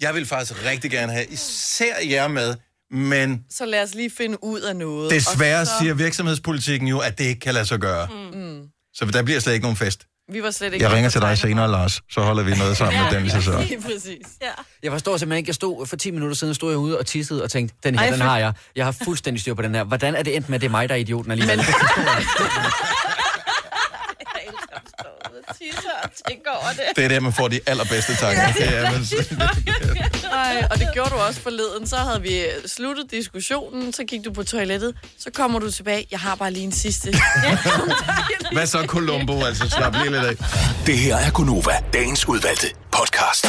Jeg 0.00 0.14
vil 0.14 0.26
faktisk 0.26 0.64
rigtig 0.64 0.90
gerne 0.90 1.12
have 1.12 1.26
især 1.26 1.94
jer 2.10 2.28
med, 2.28 2.54
men 2.90 3.44
så 3.50 3.64
lad 3.64 3.82
os 3.82 3.94
lige 3.94 4.10
finde 4.10 4.44
ud 4.44 4.60
af 4.60 4.76
noget. 4.76 5.10
desværre 5.10 5.60
og 5.60 5.66
så, 5.66 5.72
siger 5.80 5.94
virksomhedspolitikken 5.94 6.88
jo, 6.88 6.98
at 6.98 7.18
det 7.18 7.24
ikke 7.24 7.40
kan 7.40 7.54
lade 7.54 7.66
sig 7.66 7.78
gøre. 7.78 8.08
Mm. 8.32 8.62
Så 8.94 9.04
der 9.04 9.22
bliver 9.22 9.40
slet 9.40 9.52
ikke 9.52 9.64
nogen 9.64 9.76
fest. 9.76 10.06
Vi 10.32 10.42
var 10.42 10.50
slet 10.50 10.72
ikke... 10.72 10.84
Jeg 10.84 10.92
ringer 10.92 11.10
til 11.10 11.20
dig 11.20 11.38
senere, 11.38 11.70
Lars. 11.70 12.00
Så 12.10 12.20
holder 12.20 12.42
vi 12.42 12.54
noget 12.54 12.76
sammen 12.76 13.02
med 13.02 13.10
Dennis 13.10 13.34
og 13.34 13.42
så. 13.42 13.64
Lige 13.68 13.82
præcis. 13.82 14.26
Ja. 14.42 14.46
Jeg 14.82 14.92
forstår 14.92 15.16
simpelthen 15.16 15.38
ikke. 15.38 15.48
Jeg 15.48 15.54
stod 15.54 15.86
for 15.86 15.96
10 15.96 16.10
minutter 16.10 16.36
siden, 16.36 16.54
stod 16.54 16.70
jeg 16.70 16.78
ude 16.78 16.98
og 16.98 17.06
tissede 17.06 17.42
og 17.42 17.50
tænkte, 17.50 17.76
den 17.84 17.98
her, 17.98 18.06
Ej, 18.06 18.10
den 18.10 18.20
har 18.20 18.38
jeg. 18.38 18.52
Jeg 18.76 18.84
har 18.84 18.92
fuldstændig 19.04 19.40
styr 19.40 19.54
på 19.54 19.62
den 19.62 19.74
her. 19.74 19.84
Hvordan 19.84 20.14
er 20.14 20.22
det 20.22 20.36
endt 20.36 20.48
med, 20.48 20.54
at 20.54 20.60
det 20.60 20.66
er 20.66 20.70
mig, 20.70 20.88
der 20.88 20.94
er 20.94 20.98
idioten 20.98 21.30
alligevel? 21.32 21.56
Men... 21.56 21.66
Ude 25.48 25.54
og 25.54 25.56
tisse 25.56 25.88
og 26.02 26.10
tænke 26.28 26.50
over 26.50 26.68
det. 26.70 26.96
Det 26.96 27.04
er 27.04 27.08
der, 27.08 27.20
man 27.20 27.32
får 27.32 27.48
de 27.48 27.60
allerbedste 27.66 28.16
tanker. 28.16 28.52
Det 28.52 28.76
er, 28.76 28.90
man... 28.90 29.06
Ej, 30.32 30.68
og 30.70 30.78
det 30.78 30.88
gjorde 30.92 31.10
du 31.10 31.14
også 31.14 31.40
forleden. 31.40 31.86
Så 31.86 31.96
havde 31.96 32.22
vi 32.22 32.42
sluttet 32.66 33.10
diskussionen, 33.10 33.92
så 33.92 34.04
gik 34.04 34.24
du 34.24 34.32
på 34.32 34.44
toilettet, 34.44 34.94
så 35.18 35.30
kommer 35.30 35.58
du 35.58 35.70
tilbage. 35.70 36.06
Jeg 36.10 36.20
har 36.20 36.34
bare 36.34 36.50
lige 36.50 36.64
en 36.64 36.72
sidste. 36.72 37.14
Hvad 38.52 38.66
så, 38.66 38.84
Columbo? 38.86 39.44
Altså, 39.44 39.68
slap 39.68 39.94
lige 39.94 40.10
lidt 40.10 40.24
af. 40.24 40.36
Det 40.86 40.98
her 40.98 41.16
er 41.16 41.30
Gunova, 41.30 41.72
dagens 41.92 42.28
udvalgte 42.28 42.66
podcast. 42.92 43.46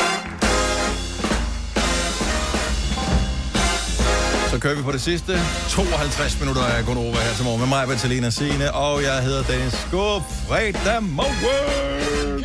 Så 4.58 4.62
kører 4.62 4.76
vi 4.76 4.82
på 4.82 4.92
det 4.92 5.02
sidste. 5.02 5.40
52 5.70 6.40
minutter 6.40 6.62
af 6.64 6.86
Gonova 6.86 7.18
her 7.18 7.34
til 7.36 7.44
morgen 7.44 7.60
med 7.60 7.68
mig, 7.68 7.90
Vitalina 7.90 8.30
Signe, 8.30 8.74
og 8.74 9.04
jeg 9.04 9.24
hedder 9.24 9.44
Dennis. 9.44 9.88
God 9.92 10.22
fredag 10.48 11.04
morgen! 11.04 12.44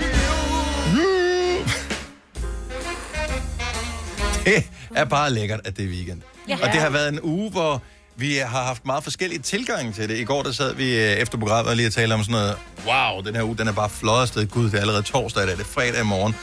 Det 4.45 4.65
er 4.95 5.05
bare 5.05 5.31
lækkert, 5.31 5.61
at 5.65 5.77
det 5.77 5.85
er 5.85 5.89
weekend. 5.89 6.23
Ja. 6.49 6.59
Og 6.63 6.73
det 6.73 6.81
har 6.81 6.91
været 6.91 7.09
en 7.09 7.21
uge, 7.23 7.51
hvor 7.51 7.83
vi 8.17 8.37
har 8.37 8.63
haft 8.63 8.87
meget 8.87 9.05
forskellige 9.05 9.41
tilgange 9.41 9.93
til 9.93 10.09
det. 10.09 10.19
I 10.19 10.25
går 10.25 10.43
der 10.43 10.53
sad 10.53 10.75
vi 10.75 10.97
øh, 10.97 11.03
efter 11.03 11.39
programmet 11.39 11.71
og 11.71 11.77
lige 11.77 11.89
og 11.89 11.93
talte 11.93 12.15
om 12.15 12.25
sådan 12.25 12.33
noget, 12.33 12.57
wow, 12.87 13.21
den 13.21 13.35
her 13.35 13.43
uge, 13.43 13.57
den 13.59 13.69
er 13.69 13.73
bare 13.73 13.91
flot 13.91 14.23
afsted. 14.23 14.47
Gud, 14.47 14.65
det 14.65 14.75
er 14.75 14.81
allerede 14.81 15.03
torsdag, 15.03 15.43
det 15.43 15.53
er 15.53 15.57
det 15.57 15.67
fredag 15.67 16.01
i 16.01 16.05
morgen. 16.05 16.35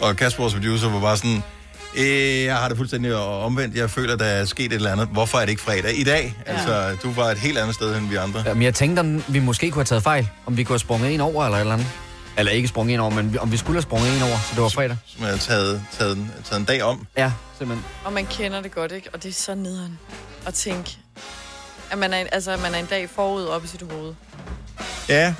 Og 0.00 0.16
Kasper, 0.16 0.42
vores 0.42 0.54
producer, 0.54 0.88
var 0.90 1.00
bare 1.00 1.16
sådan, 1.16 1.42
øh, 1.96 2.44
jeg 2.44 2.56
har 2.56 2.68
det 2.68 2.76
fuldstændig 2.76 3.14
omvendt. 3.16 3.76
Jeg 3.76 3.90
føler, 3.90 4.16
der 4.16 4.24
er 4.24 4.44
sket 4.44 4.66
et 4.66 4.72
eller 4.72 4.92
andet. 4.92 5.08
Hvorfor 5.08 5.38
er 5.38 5.44
det 5.44 5.50
ikke 5.50 5.62
fredag 5.62 5.98
i 5.98 6.04
dag? 6.04 6.36
Ja. 6.46 6.52
Altså, 6.52 6.96
du 7.02 7.12
var 7.12 7.24
et 7.30 7.38
helt 7.38 7.58
andet 7.58 7.74
sted 7.74 7.96
end 7.96 8.08
vi 8.08 8.16
andre. 8.16 8.42
Jamen, 8.46 8.62
jeg 8.62 8.74
tænkte, 8.74 9.00
om 9.00 9.24
vi 9.28 9.38
måske 9.38 9.70
kunne 9.70 9.80
have 9.80 9.84
taget 9.84 10.02
fejl. 10.02 10.28
Om 10.46 10.56
vi 10.56 10.64
kunne 10.64 10.74
have 10.74 10.78
sprunget 10.78 11.14
en 11.14 11.20
over 11.20 11.44
eller 11.44 11.56
et 11.56 11.60
eller 11.60 11.74
andet. 11.74 11.86
Eller 12.38 12.52
ikke 12.52 12.68
sprunget 12.68 12.94
en 12.94 13.00
over, 13.00 13.10
men 13.10 13.38
om 13.38 13.52
vi 13.52 13.56
skulle 13.56 13.76
have 13.76 13.82
sprunget 13.82 14.16
en 14.16 14.22
over, 14.22 14.36
så 14.36 14.48
det 14.54 14.62
var 14.62 14.68
fredag. 14.68 14.96
Som 15.06 15.24
har 15.24 15.36
taget, 15.36 15.82
taget, 15.98 16.16
en- 16.16 16.32
taget 16.44 16.60
en 16.60 16.64
dag 16.66 16.82
om. 16.82 17.06
Ja, 17.16 17.32
simpelthen. 17.58 17.86
og 18.04 18.12
man 18.12 18.26
kender 18.26 18.60
det 18.62 18.72
godt, 18.74 18.92
ikke? 18.92 19.08
Og 19.12 19.22
det 19.22 19.28
er 19.28 19.32
så 19.32 19.54
nederen 19.54 19.98
at 20.46 20.54
tænke, 20.54 20.98
at 21.90 21.98
man 21.98 22.12
er, 22.14 22.24
altså, 22.32 22.50
at 22.50 22.62
man 22.62 22.74
er 22.74 22.78
en 22.78 22.86
dag 22.86 23.10
forud 23.14 23.44
op 23.44 23.64
i 23.64 23.66
sit 23.66 23.82
hoved. 23.92 24.14
Ja, 25.08 25.34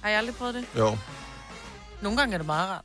Har 0.00 0.08
jeg 0.10 0.18
aldrig 0.18 0.34
prøvet 0.36 0.54
det? 0.54 0.64
jo. 0.78 0.96
Nogle 2.02 2.18
gange 2.18 2.34
er 2.34 2.38
det 2.38 2.46
meget 2.46 2.68
rart. 2.70 2.82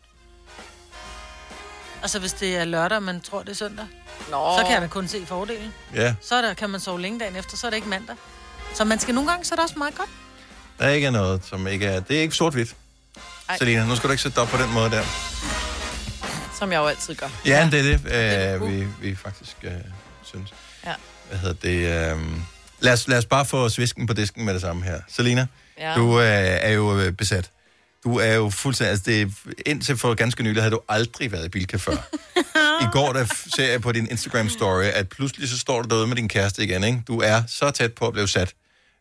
Altså, 2.01 2.19
hvis 2.19 2.33
det 2.33 2.57
er 2.57 2.65
lørdag, 2.65 2.95
og 2.97 3.03
man 3.03 3.21
tror, 3.21 3.39
det 3.43 3.49
er 3.49 3.55
søndag, 3.55 3.85
Nå. 4.31 4.57
så 4.57 4.63
kan 4.65 4.73
jeg 4.73 4.81
da 4.81 4.87
kun 4.87 5.07
se 5.07 5.25
fordelen. 5.25 5.73
Ja, 5.95 6.15
Så 6.21 6.35
er 6.35 6.41
der, 6.41 6.53
kan 6.53 6.69
man 6.69 6.79
sove 6.79 7.01
længe 7.01 7.19
dagen 7.19 7.35
efter, 7.35 7.57
så 7.57 7.67
er 7.67 7.71
det 7.71 7.77
ikke 7.77 7.89
mandag. 7.89 8.15
Så 8.75 8.83
man 8.83 8.99
skal 8.99 9.15
nogle 9.15 9.29
gange, 9.29 9.45
så 9.45 9.53
er 9.53 9.55
det 9.55 9.63
også 9.63 9.77
meget 9.77 9.95
godt. 9.95 10.09
der 10.79 10.85
er 10.85 10.89
ikke 10.89 11.11
noget, 11.11 11.41
som 11.45 11.67
ikke 11.67 11.85
er... 11.85 11.99
Det 11.99 12.17
er 12.17 12.21
ikke 12.21 12.35
sort-hvidt. 12.35 12.75
Ej. 13.49 13.57
Selina, 13.57 13.85
nu 13.85 13.95
skal 13.95 14.07
du 14.07 14.11
ikke 14.11 14.23
sætte 14.23 14.35
dig 14.35 14.43
op 14.43 14.49
på 14.49 14.57
den 14.63 14.73
måde 14.73 14.89
der. 14.89 15.03
Som 16.59 16.71
jeg 16.71 16.77
jo 16.77 16.85
altid 16.87 17.15
gør. 17.15 17.27
Ja, 17.45 17.69
det 17.71 17.79
er 17.79 17.83
det, 17.83 18.53
øh, 18.53 18.59
cool. 18.59 18.71
vi, 18.71 18.87
vi 19.01 19.15
faktisk 19.15 19.55
øh, 19.63 19.71
synes. 20.23 20.53
Ja. 20.85 20.93
Hvad 21.29 21.39
hedder 21.39 21.55
det? 21.55 22.11
Øh, 22.15 22.21
lad, 22.79 22.93
os, 22.93 23.07
lad 23.07 23.17
os 23.17 23.25
bare 23.25 23.45
få 23.45 23.69
svisken 23.69 24.07
på 24.07 24.13
disken 24.13 24.45
med 24.45 24.53
det 24.53 24.61
samme 24.61 24.83
her. 24.83 25.01
Selina, 25.09 25.47
Ja. 25.79 25.93
du 25.95 26.19
øh, 26.19 26.25
er 26.27 26.69
jo 26.69 26.99
øh, 26.99 27.11
besat. 27.11 27.49
Du 28.03 28.17
er 28.19 28.33
jo 28.33 28.49
fuldstændig... 28.49 28.89
Altså, 28.91 29.03
det, 29.11 29.21
er- 29.21 29.61
indtil 29.65 29.97
for 29.97 30.13
ganske 30.13 30.43
nylig 30.43 30.61
havde 30.61 30.71
du 30.71 30.79
aldrig 30.89 31.31
været 31.31 31.45
i 31.45 31.49
Bilka 31.49 31.77
før. 31.77 31.95
I 32.81 32.85
går 32.91 33.13
der 33.13 33.25
ser 33.55 33.71
jeg 33.71 33.81
på 33.81 33.91
din 33.91 34.07
Instagram-story, 34.11 34.83
at 34.83 35.09
pludselig 35.09 35.49
så 35.49 35.59
står 35.59 35.81
du 35.81 35.87
derude 35.89 36.07
med 36.07 36.15
din 36.15 36.27
kæreste 36.27 36.63
igen, 36.63 36.83
ikke? 36.83 37.01
Du 37.07 37.21
er 37.21 37.41
så 37.47 37.71
tæt 37.71 37.93
på 37.93 38.07
at 38.07 38.13
blive 38.13 38.27
sat. 38.27 38.53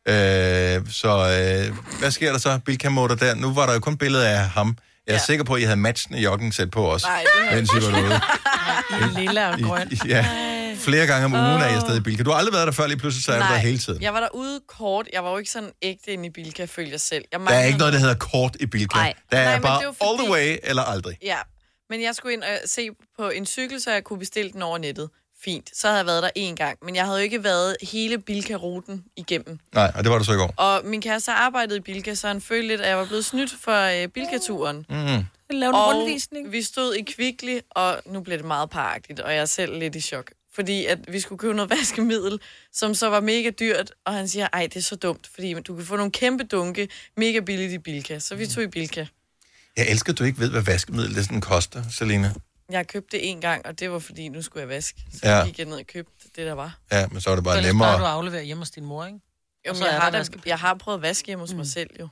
Øh, 0.09 0.81
så 0.91 1.09
øh, 1.71 1.77
hvad 1.99 2.11
sker 2.11 2.33
der 2.33 2.39
så? 2.39 2.59
Bilka 2.65 2.89
motor 2.89 3.15
der. 3.15 3.35
Nu 3.35 3.53
var 3.55 3.67
der 3.67 3.73
jo 3.75 3.81
kun 3.81 3.97
billede 3.97 4.29
af 4.29 4.49
ham. 4.49 4.77
Jeg 5.07 5.13
er 5.15 5.17
ja. 5.17 5.25
sikker 5.27 5.45
på, 5.45 5.55
at 5.55 5.61
I 5.61 5.65
havde 5.65 5.77
matchende 5.77 6.21
jogging-sæt 6.21 6.71
på 6.71 6.93
os, 6.93 7.03
Nej, 7.03 7.25
det 7.51 7.57
mens 7.57 7.71
I 7.73 7.75
var 7.75 7.81
derude. 7.81 8.21
Lilla 9.21 9.49
og 9.53 9.59
grøn. 9.61 9.89
I, 9.91 9.99
ja, 10.09 10.27
flere 10.79 11.07
gange 11.07 11.25
om 11.25 11.33
ugen 11.33 11.45
er 11.63 11.67
jeg 11.67 11.81
stadig 11.81 11.99
i 11.99 12.01
Bilka. 12.03 12.23
Du 12.23 12.31
har 12.31 12.39
aldrig 12.39 12.53
været 12.55 12.67
der 12.67 12.73
før, 12.73 12.87
lige 12.87 12.99
pludselig 12.99 13.25
så 13.25 13.33
er 13.33 13.37
du 13.39 13.53
der 13.53 13.59
hele 13.59 13.79
tiden. 13.79 14.03
jeg 14.03 14.15
var 14.15 14.21
derude 14.21 14.61
kort. 14.69 15.09
Jeg 15.13 15.25
var 15.25 15.31
jo 15.31 15.37
ikke 15.37 15.51
sådan 15.51 15.71
ægte 15.83 16.13
inde 16.13 16.27
i 16.27 16.31
Bilka, 16.31 16.65
følte 16.65 16.93
jeg 16.93 17.01
selv. 17.01 17.25
Jeg 17.33 17.41
Der 17.41 17.51
er 17.51 17.65
ikke 17.65 17.79
noget, 17.79 17.93
der 17.93 17.99
hedder 18.01 18.15
kort 18.15 18.57
i 18.61 18.67
Bilka. 18.67 18.99
Nej. 18.99 19.15
Der 19.33 19.39
er 19.39 19.45
Nej, 19.45 19.55
men 19.55 19.63
bare 19.63 19.79
det 19.81 19.87
er 19.87 19.95
jo 20.03 20.07
all 20.11 20.19
the 20.19 20.33
way 20.33 20.57
eller 20.63 20.83
aldrig. 20.83 21.17
Ja, 21.23 21.39
men 21.91 22.03
jeg 22.03 22.15
skulle 22.15 22.33
ind 22.33 22.43
og 22.43 22.49
se 22.67 22.89
på 23.19 23.29
en 23.29 23.47
cykel, 23.47 23.81
så 23.81 23.91
jeg 23.91 24.05
kunne 24.05 24.19
bestille 24.19 24.53
den 24.53 24.63
over 24.63 24.79
nettet. 24.79 25.09
fint. 25.45 25.71
Så 25.79 25.87
havde 25.87 25.99
jeg 25.99 26.07
været 26.07 26.23
der 26.23 26.31
en 26.35 26.57
gang, 26.57 26.79
men 26.83 26.97
jeg 26.97 27.05
havde 27.05 27.19
jo 27.19 27.23
ikke 27.23 27.45
været 27.45 27.77
hele 27.83 28.19
Bilka-ruten 28.19 29.05
igennem. 29.17 29.59
Nej, 29.75 29.93
og 29.95 30.05
det 30.05 30.13
var 30.13 30.19
du 30.19 30.25
så 30.25 30.33
i 30.33 30.37
går. 30.37 30.55
Og 30.57 30.81
min 30.85 31.03
kæreste 31.03 31.31
har 31.31 31.39
arbejdet 31.39 31.77
i 31.77 31.81
Bilka, 31.81 32.15
så 32.15 32.29
han 32.29 32.41
følte 32.41 32.69
lidt, 32.69 32.81
at 32.81 32.89
jeg 32.89 32.99
var 32.99 33.05
blevet 33.05 33.25
snydt 33.25 33.51
for 33.61 34.03
øh, 34.03 34.09
Bilka-turen. 34.09 34.77
Mm. 34.91 35.25
Lave 35.51 35.69
en 35.71 35.75
og 35.75 35.95
rundvisning. 35.95 36.53
vi 36.53 36.63
stod 36.63 36.95
i 36.95 37.03
Kvickly, 37.03 37.59
og 37.71 38.01
nu 38.07 38.21
blev 38.21 38.39
det 38.39 38.47
meget 38.47 38.71
paragtigt, 38.71 39.21
og 39.21 39.33
jeg 39.35 39.41
er 39.41 39.45
selv 39.45 39.79
lidt 39.79 39.97
i 39.97 40.01
chok. 40.01 40.31
Fordi 40.59 40.87
at 40.87 40.99
vi 41.13 41.21
skulle 41.21 41.39
købe 41.39 41.55
noget 41.55 41.71
vaskemiddel, 41.79 42.41
som 42.73 42.95
så 42.95 43.09
var 43.11 43.21
mega 43.21 43.51
dyrt, 43.51 43.93
og 44.05 44.15
han 44.15 44.29
siger, 44.29 44.49
ej, 44.53 44.63
det 44.67 44.77
er 44.77 44.81
så 44.81 44.97
dumt, 44.97 45.27
fordi 45.35 45.55
du 45.55 45.77
kan 45.77 45.85
få 45.85 45.97
nogle 45.97 46.13
kæmpe 46.13 46.45
dunke 46.45 46.89
mega 47.17 47.41
billigt 47.41 47.73
i 47.73 47.79
Bilka. 47.79 48.19
Så 48.19 48.35
vi 48.35 48.47
tog 48.47 48.63
i 48.65 48.67
Bilka. 48.67 49.07
Jeg 49.77 49.89
elsker, 49.91 50.13
at 50.13 50.19
du 50.19 50.25
ikke 50.25 50.39
ved, 50.39 50.51
hvad 50.51 50.63
vaskemiddel 50.63 51.15
det 51.15 51.25
sådan 51.25 51.41
koster, 51.41 51.83
Selina. 51.91 52.33
Jeg 52.71 52.87
købte 52.87 53.17
det 53.17 53.31
en 53.31 53.41
gang, 53.41 53.67
og 53.67 53.81
det 53.81 53.91
var 53.91 53.99
fordi, 53.99 54.29
nu 54.29 54.43
skulle 54.43 54.61
jeg 54.61 54.69
vaske. 54.69 55.01
Så 55.13 55.21
Ja. 55.23 55.39
ja. 55.39 55.45
gik 55.47 55.59
jeg 55.59 55.67
ned 55.67 55.77
og 55.77 55.87
købte 55.87 56.13
det, 56.37 56.47
der 56.47 56.53
var. 56.53 56.79
Ja, 56.93 57.07
men 57.07 57.21
så 57.21 57.31
er 57.31 57.35
det 57.35 57.41
Så 57.41 57.45
bare 57.45 57.59
du 57.59 57.67
nemmere. 57.67 57.95
at 57.95 58.01
aflevere 58.03 58.43
hjemme 58.45 58.61
hos 58.61 58.71
din 58.71 58.85
mor, 58.85 59.07
ikke? 59.07 59.19
Jo, 59.67 59.73
men 59.73 59.77
så 59.77 59.85
jeg, 59.87 60.01
har 60.01 60.11
der 60.11 60.23
da, 60.23 60.39
jeg 60.47 60.59
har 60.59 60.75
prøvet 60.75 60.99
at 60.99 61.03
vaske 61.03 61.27
hjemme 61.27 61.43
hos 61.43 61.53
mig 61.55 61.67
selv, 61.67 61.91
jo. 62.01 62.09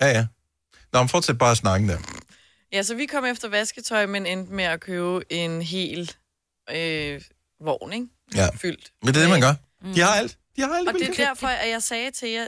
Ja, 0.00 0.06
ja. 0.06 0.26
Nå, 0.92 0.98
men 1.02 1.08
fortsæt 1.08 1.38
bare 1.38 1.56
snakken 1.56 1.88
der. 1.88 1.98
Ja, 2.72 2.82
så 2.82 2.94
vi 2.94 3.06
kom 3.06 3.24
efter 3.24 3.48
vasketøj, 3.48 4.06
men 4.06 4.26
endte 4.26 4.52
med 4.52 4.64
at 4.64 4.80
købe 4.80 5.32
en 5.32 5.62
hel 5.62 6.12
øh, 6.70 7.20
vogn, 7.60 7.92
ikke? 7.92 8.06
Ja. 8.34 8.48
Fyldt. 8.56 8.90
Men 9.02 9.14
det 9.14 9.16
er 9.16 9.20
det, 9.20 9.30
man 9.30 9.40
gør. 9.40 9.54
De 9.94 10.00
har 10.00 10.14
alt. 10.14 10.38
De 10.56 10.62
har 10.62 10.74
alt. 10.76 10.88
Og 10.88 10.94
i 11.00 11.04
det 11.04 11.08
er 11.20 11.26
derfor, 11.26 11.46
at 11.46 11.68
jeg 11.70 11.82
sagde 11.82 12.10
til 12.10 12.28
jer 12.28 12.46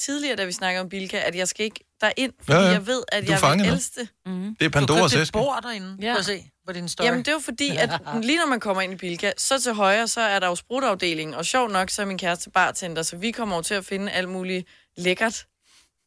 tidligere, 0.00 0.36
da 0.36 0.44
vi 0.44 0.52
snakkede 0.52 0.82
om 0.82 0.88
Bilka, 0.88 1.18
at 1.18 1.34
jeg 1.34 1.48
skal 1.48 1.64
ikke 1.64 1.84
derind, 2.00 2.32
fordi 2.42 2.58
Ja, 2.58 2.64
ja, 2.64 2.70
jeg 2.72 2.86
ved, 2.86 3.02
at 3.12 3.26
Du 3.26 3.32
er 3.32 3.46
jeg 3.48 3.56
nu. 3.56 3.64
elske 3.64 4.00
det. 4.00 4.08
Mm. 4.26 4.56
Det 4.60 4.64
er 4.66 4.68
Pandoras 4.70 4.98
Du 4.98 5.04
købte 5.04 5.16
et 5.16 5.20
æske. 5.22 5.32
bord 5.32 5.62
derinde. 5.62 5.96
Ja. 6.00 6.10
Prøv 6.12 6.18
at 6.18 6.24
se 6.24 6.50
på 6.66 6.72
din 6.72 6.88
story. 6.88 7.04
Jamen, 7.06 7.18
det 7.18 7.28
er 7.28 7.32
jo 7.32 7.38
fordi, 7.38 7.76
at 7.76 7.90
lige 8.22 8.38
når 8.38 8.46
man 8.46 8.60
kommer 8.60 8.82
ind 8.82 8.92
i 8.92 8.96
Bilka, 8.96 9.32
så 9.36 9.60
til 9.62 9.72
højre, 9.74 10.08
så 10.08 10.20
er 10.20 10.38
der 10.38 10.46
jo 10.46 10.54
sprutafdelingen, 10.54 11.34
og 11.34 11.46
sjov 11.46 11.68
nok, 11.70 11.90
så 11.90 12.02
er 12.02 12.06
min 12.06 12.18
kæreste 12.18 12.50
bartender, 12.50 13.02
så 13.02 13.16
vi 13.16 13.30
kommer 13.30 13.54
over 13.54 13.62
til 13.62 13.74
at 13.74 13.84
finde 13.84 14.12
alt 14.12 14.28
muligt 14.28 14.68
lækkert, 14.96 15.46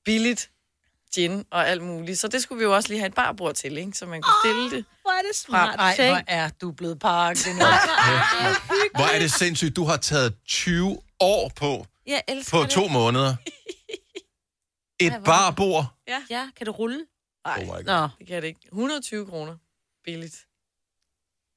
billigt 0.06 0.50
gin 1.16 1.46
og 1.52 1.68
alt 1.70 1.84
muligt. 1.84 2.20
Så 2.20 2.28
det 2.28 2.42
skulle 2.44 2.60
vi 2.60 2.64
jo 2.64 2.76
også 2.76 2.90
lige 2.90 3.00
have 3.00 3.08
et 3.08 3.14
barbord 3.16 3.56
til, 3.56 3.78
ikke? 3.78 3.94
Så 3.94 4.06
man 4.06 4.22
kunne 4.22 4.34
stille 4.44 4.72
det 4.78 4.86
Hvor 5.02 5.12
er 5.12 5.22
det 5.22 5.46
frem. 5.48 5.70
Ej, 5.80 5.96
hvor 6.10 6.22
er 6.28 6.50
du 6.50 6.72
blevet 6.72 7.00
pakket. 7.00 7.46
Hvor 8.96 9.16
er 9.16 9.20
det 9.20 9.32
sindssygt. 9.32 9.76
Du 9.76 9.84
har 9.86 9.98
taget 9.98 10.36
20 10.46 11.02
år 11.20 11.52
på, 11.56 11.86
Jeg 12.08 12.24
elsker 12.28 12.58
på 12.58 12.64
det. 12.64 12.70
to 12.72 12.88
måneder. 12.88 13.36
Et 15.06 15.14
barbord. 15.26 15.86
Ja. 16.08 16.24
Ja, 16.30 16.50
kan 16.56 16.66
det 16.68 16.80
rulle? 16.80 17.06
Nej, 17.46 17.58
Oh 17.60 17.66
my 17.66 17.68
God. 17.70 17.84
Nå. 17.84 18.08
det 18.20 18.28
kan 18.28 18.42
det 18.42 18.48
ikke. 18.48 18.60
120 18.72 19.26
kroner. 19.28 19.56
Billigt. 20.04 20.36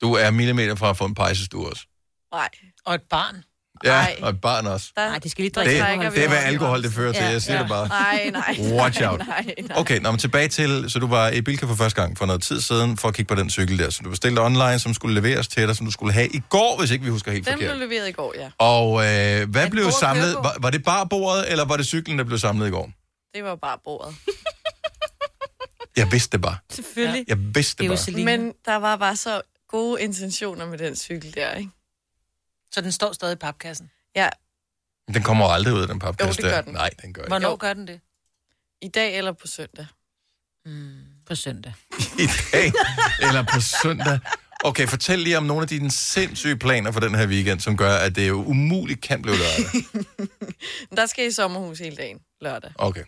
Du 0.01 0.13
er 0.15 0.31
millimeter 0.31 0.75
fra 0.75 0.91
at 0.91 0.97
få 0.97 1.05
en 1.05 1.15
pejsestue 1.15 1.69
også. 1.71 1.87
Nej. 2.33 2.49
Og 2.85 2.95
et 2.95 3.03
barn. 3.03 3.45
Ja, 3.85 3.93
Ej. 3.93 4.17
og 4.23 4.31
et 4.31 4.41
barn 4.41 4.67
også. 4.67 4.87
Nej, 4.97 5.19
det 5.19 5.31
skal 5.31 5.43
lige 5.43 5.49
Det, 5.51 5.57
drikke. 5.57 6.11
vi 6.11 6.17
det 6.17 6.25
er, 6.25 6.29
hvad 6.29 6.39
alkohol 6.39 6.83
det 6.83 6.93
fører 6.93 7.13
til. 7.13 7.23
Ja, 7.23 7.31
Jeg 7.31 7.43
siger 7.43 7.57
ja. 7.57 7.63
det 7.63 7.69
bare. 7.69 7.89
Nej, 7.89 8.31
nej. 8.33 8.57
Watch 8.81 9.03
out. 9.05 9.19
Nej, 9.27 9.55
nej. 9.69 9.79
Okay, 9.79 9.99
nå, 10.01 10.11
men 10.11 10.19
tilbage 10.21 10.49
til, 10.49 10.85
så 10.91 10.99
du 10.99 11.07
var 11.07 11.29
i 11.29 11.41
Bilka 11.41 11.67
for 11.67 11.75
første 11.75 12.01
gang 12.01 12.19
for 12.19 12.27
noget 12.27 12.43
tid 12.43 12.61
siden, 12.61 12.97
for 12.97 13.09
at 13.09 13.15
kigge 13.15 13.35
på 13.35 13.41
den 13.41 13.51
cykel 13.51 13.79
der, 13.79 13.91
som 13.91 14.05
du 14.05 14.11
bestilte 14.11 14.41
online, 14.41 14.79
som 14.79 14.95
skulle 14.95 15.21
leveres 15.21 15.49
til 15.49 15.69
dig, 15.69 15.77
som 15.77 15.87
du 15.87 15.93
skulle 15.93 16.13
have 16.13 16.29
i 16.29 16.43
går, 16.51 16.77
hvis 16.79 16.91
ikke 16.91 17.05
vi 17.05 17.11
husker 17.11 17.33
helt 17.33 17.47
Den 17.47 17.59
blev 17.59 17.69
forkert. 17.69 17.89
leveret 17.89 18.09
i 18.09 18.13
går, 18.13 18.35
ja. 18.39 18.51
Og 18.59 18.91
øh, 19.07 19.51
hvad 19.51 19.71
blev 19.71 19.83
god 19.83 19.89
at 19.89 19.95
samlet? 19.95 20.35
Var, 20.35 20.57
var 20.61 20.71
det 20.71 20.85
bare 20.85 21.07
bordet, 21.09 21.51
eller 21.51 21.65
var 21.65 21.77
det 21.77 21.87
cyklen, 21.87 22.19
der 22.19 22.25
blev 22.25 22.39
samlet 22.39 22.67
i 22.67 22.71
går? 22.71 22.91
Det 23.35 23.45
var 23.45 23.55
bare 23.57 23.79
bordet. 23.85 24.15
Jeg 25.97 26.13
vidste 26.13 26.33
det 26.33 26.43
bare. 26.43 26.57
Selvfølgelig. 26.73 27.25
Jeg 27.29 27.37
vidste 27.55 27.83
det, 27.85 27.91
Det 28.07 28.15
bare. 28.15 28.25
Men 28.25 28.53
der 28.65 28.77
var 28.77 28.97
bare 28.97 29.17
så 29.17 29.41
gode 29.69 30.03
intentioner 30.03 30.67
med 30.67 30.79
den 30.79 30.97
cykel 30.97 31.35
der, 31.35 31.55
ikke? 31.55 31.71
Så 32.75 32.81
den 32.81 32.93
står 32.93 33.13
stadig 33.13 33.33
i 33.33 33.37
papkassen. 33.37 33.91
Ja, 34.17 34.29
Den 35.15 35.23
kommer 35.23 35.47
aldrig 35.47 35.75
ud 35.75 35.81
af 35.83 35.89
den 35.89 35.99
papkasse 35.99 36.43
Jo, 36.43 36.49
det 36.49 36.55
gør 36.55 36.61
den. 36.61 36.73
Nej, 36.73 36.91
den 37.03 37.13
gør 37.13 37.23
ikke. 37.23 37.31
Hvornår 37.31 37.51
Jo. 37.51 37.57
gør 37.61 37.73
den 37.75 37.87
det? 37.87 38.01
i 38.83 38.89
dag 38.89 39.19
eller 39.19 39.33
på 39.33 39.47
søndag. 39.47 39.87
På 41.27 41.35
søndag. 41.35 41.73
I 42.25 42.27
dag, 42.53 42.73
eller 43.23 43.43
på 43.55 43.61
søndag. 43.61 44.19
Okay, 44.65 44.87
fortæl 44.89 45.19
lige 45.19 45.39
om 45.39 45.43
nogle 45.45 45.63
af 45.63 45.69
dine 45.69 45.91
sindssyge 45.91 46.57
planer 46.57 46.93
for 46.93 47.01
den 47.01 47.15
her 47.15 47.27
weekend, 47.27 47.61
som 47.61 47.77
gør, 47.77 47.97
at 47.97 48.17
det 48.17 48.29
jo 48.29 48.45
umuligt 48.45 49.01
kan 49.01 49.23
blive 49.23 49.37
lørdag. 49.37 49.65
Der 50.97 51.07
skal 51.07 51.27
i 51.27 51.31
sommerhus 51.31 51.79
hele 51.79 51.97
dagen, 51.97 52.19
lørdag. 52.41 52.73
Okay. 52.79 53.05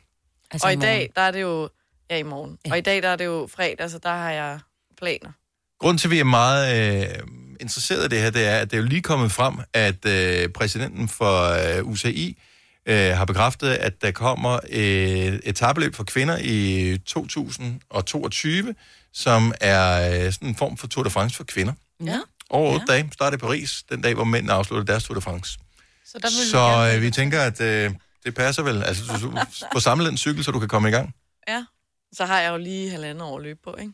Altså 0.51 0.67
og 0.67 0.73
i 0.73 0.77
morgen. 0.77 0.89
dag, 0.89 1.11
der 1.17 1.23
er 1.23 1.31
det 1.31 1.43
jo... 1.43 1.69
Ja, 2.11 2.17
i 2.17 2.23
morgen. 2.23 2.59
Ja. 2.67 2.71
Og 2.71 2.79
i 2.79 2.81
dag, 2.81 3.03
der 3.03 3.09
er 3.09 3.17
det 3.17 3.25
jo 3.25 3.49
fredag, 3.53 3.91
så 3.91 3.99
der 3.99 4.09
har 4.11 4.31
jeg 4.31 4.61
planer. 4.99 5.33
Grunden 5.81 5.99
til, 5.99 6.07
at 6.07 6.11
vi 6.11 6.19
er 6.21 6.25
meget 6.25 7.03
øh, 7.03 7.19
interesseret 7.61 8.05
i 8.05 8.09
det 8.09 8.21
her, 8.21 8.31
det 8.31 8.47
er, 8.47 8.57
at 8.59 8.71
det 8.71 8.77
er 8.77 8.81
jo 8.81 8.89
lige 8.89 9.03
kommet 9.03 9.33
frem, 9.33 9.55
at 9.73 10.07
øh, 10.07 10.49
præsidenten 10.49 11.09
for 11.09 11.51
øh, 11.79 11.85
UCI 11.85 12.39
øh, 12.87 13.11
har 13.11 13.25
bekræftet, 13.25 13.69
at 13.69 14.03
der 14.03 14.11
kommer 14.11 14.61
et 14.69 15.41
etabløb 15.45 15.95
for 15.95 16.05
kvinder 16.05 16.39
i 16.43 16.99
2022, 17.07 18.75
som 19.13 19.55
er 19.61 20.11
øh, 20.27 20.33
sådan 20.33 20.49
en 20.49 20.57
form 20.57 20.77
for 20.77 20.87
Tour 20.87 21.05
de 21.05 21.11
France 21.11 21.37
for 21.37 21.45
kvinder. 21.45 21.73
Ja. 22.05 22.21
Over 22.51 22.75
otte 22.75 22.87
dage, 22.87 23.11
starter 23.13 23.37
i 23.37 23.41
Paris, 23.41 23.83
den 23.91 24.01
dag, 24.01 24.15
hvor 24.15 24.25
mændene 24.25 24.53
afslutter 24.53 24.85
deres 24.85 25.05
Tour 25.05 25.15
de 25.15 25.21
France. 25.21 25.59
Så 26.05 26.19
der 26.19 26.29
vil 26.29 26.51
Så 26.51 26.95
øh, 26.97 27.03
vi 27.03 27.11
tænker, 27.11 27.43
at 27.43 27.61
øh, 27.61 27.91
det 28.25 28.35
passer 28.35 28.63
vel. 28.63 28.83
Altså, 28.83 29.03
du, 29.23 29.31
du 29.31 29.67
får 29.73 29.81
samlet 29.81 30.09
en 30.09 30.17
cykel, 30.17 30.45
så 30.45 30.51
du 30.51 30.59
kan 30.59 30.69
komme 30.69 30.89
i 30.89 30.93
gang. 30.93 31.15
Ja. 31.49 31.65
Så 32.13 32.25
har 32.25 32.41
jeg 32.41 32.51
jo 32.53 32.57
lige 32.57 32.91
halvandet 32.91 33.23
år 33.23 33.37
at 33.37 33.43
løbe 33.43 33.59
på, 33.65 33.77
ikke? 33.81 33.93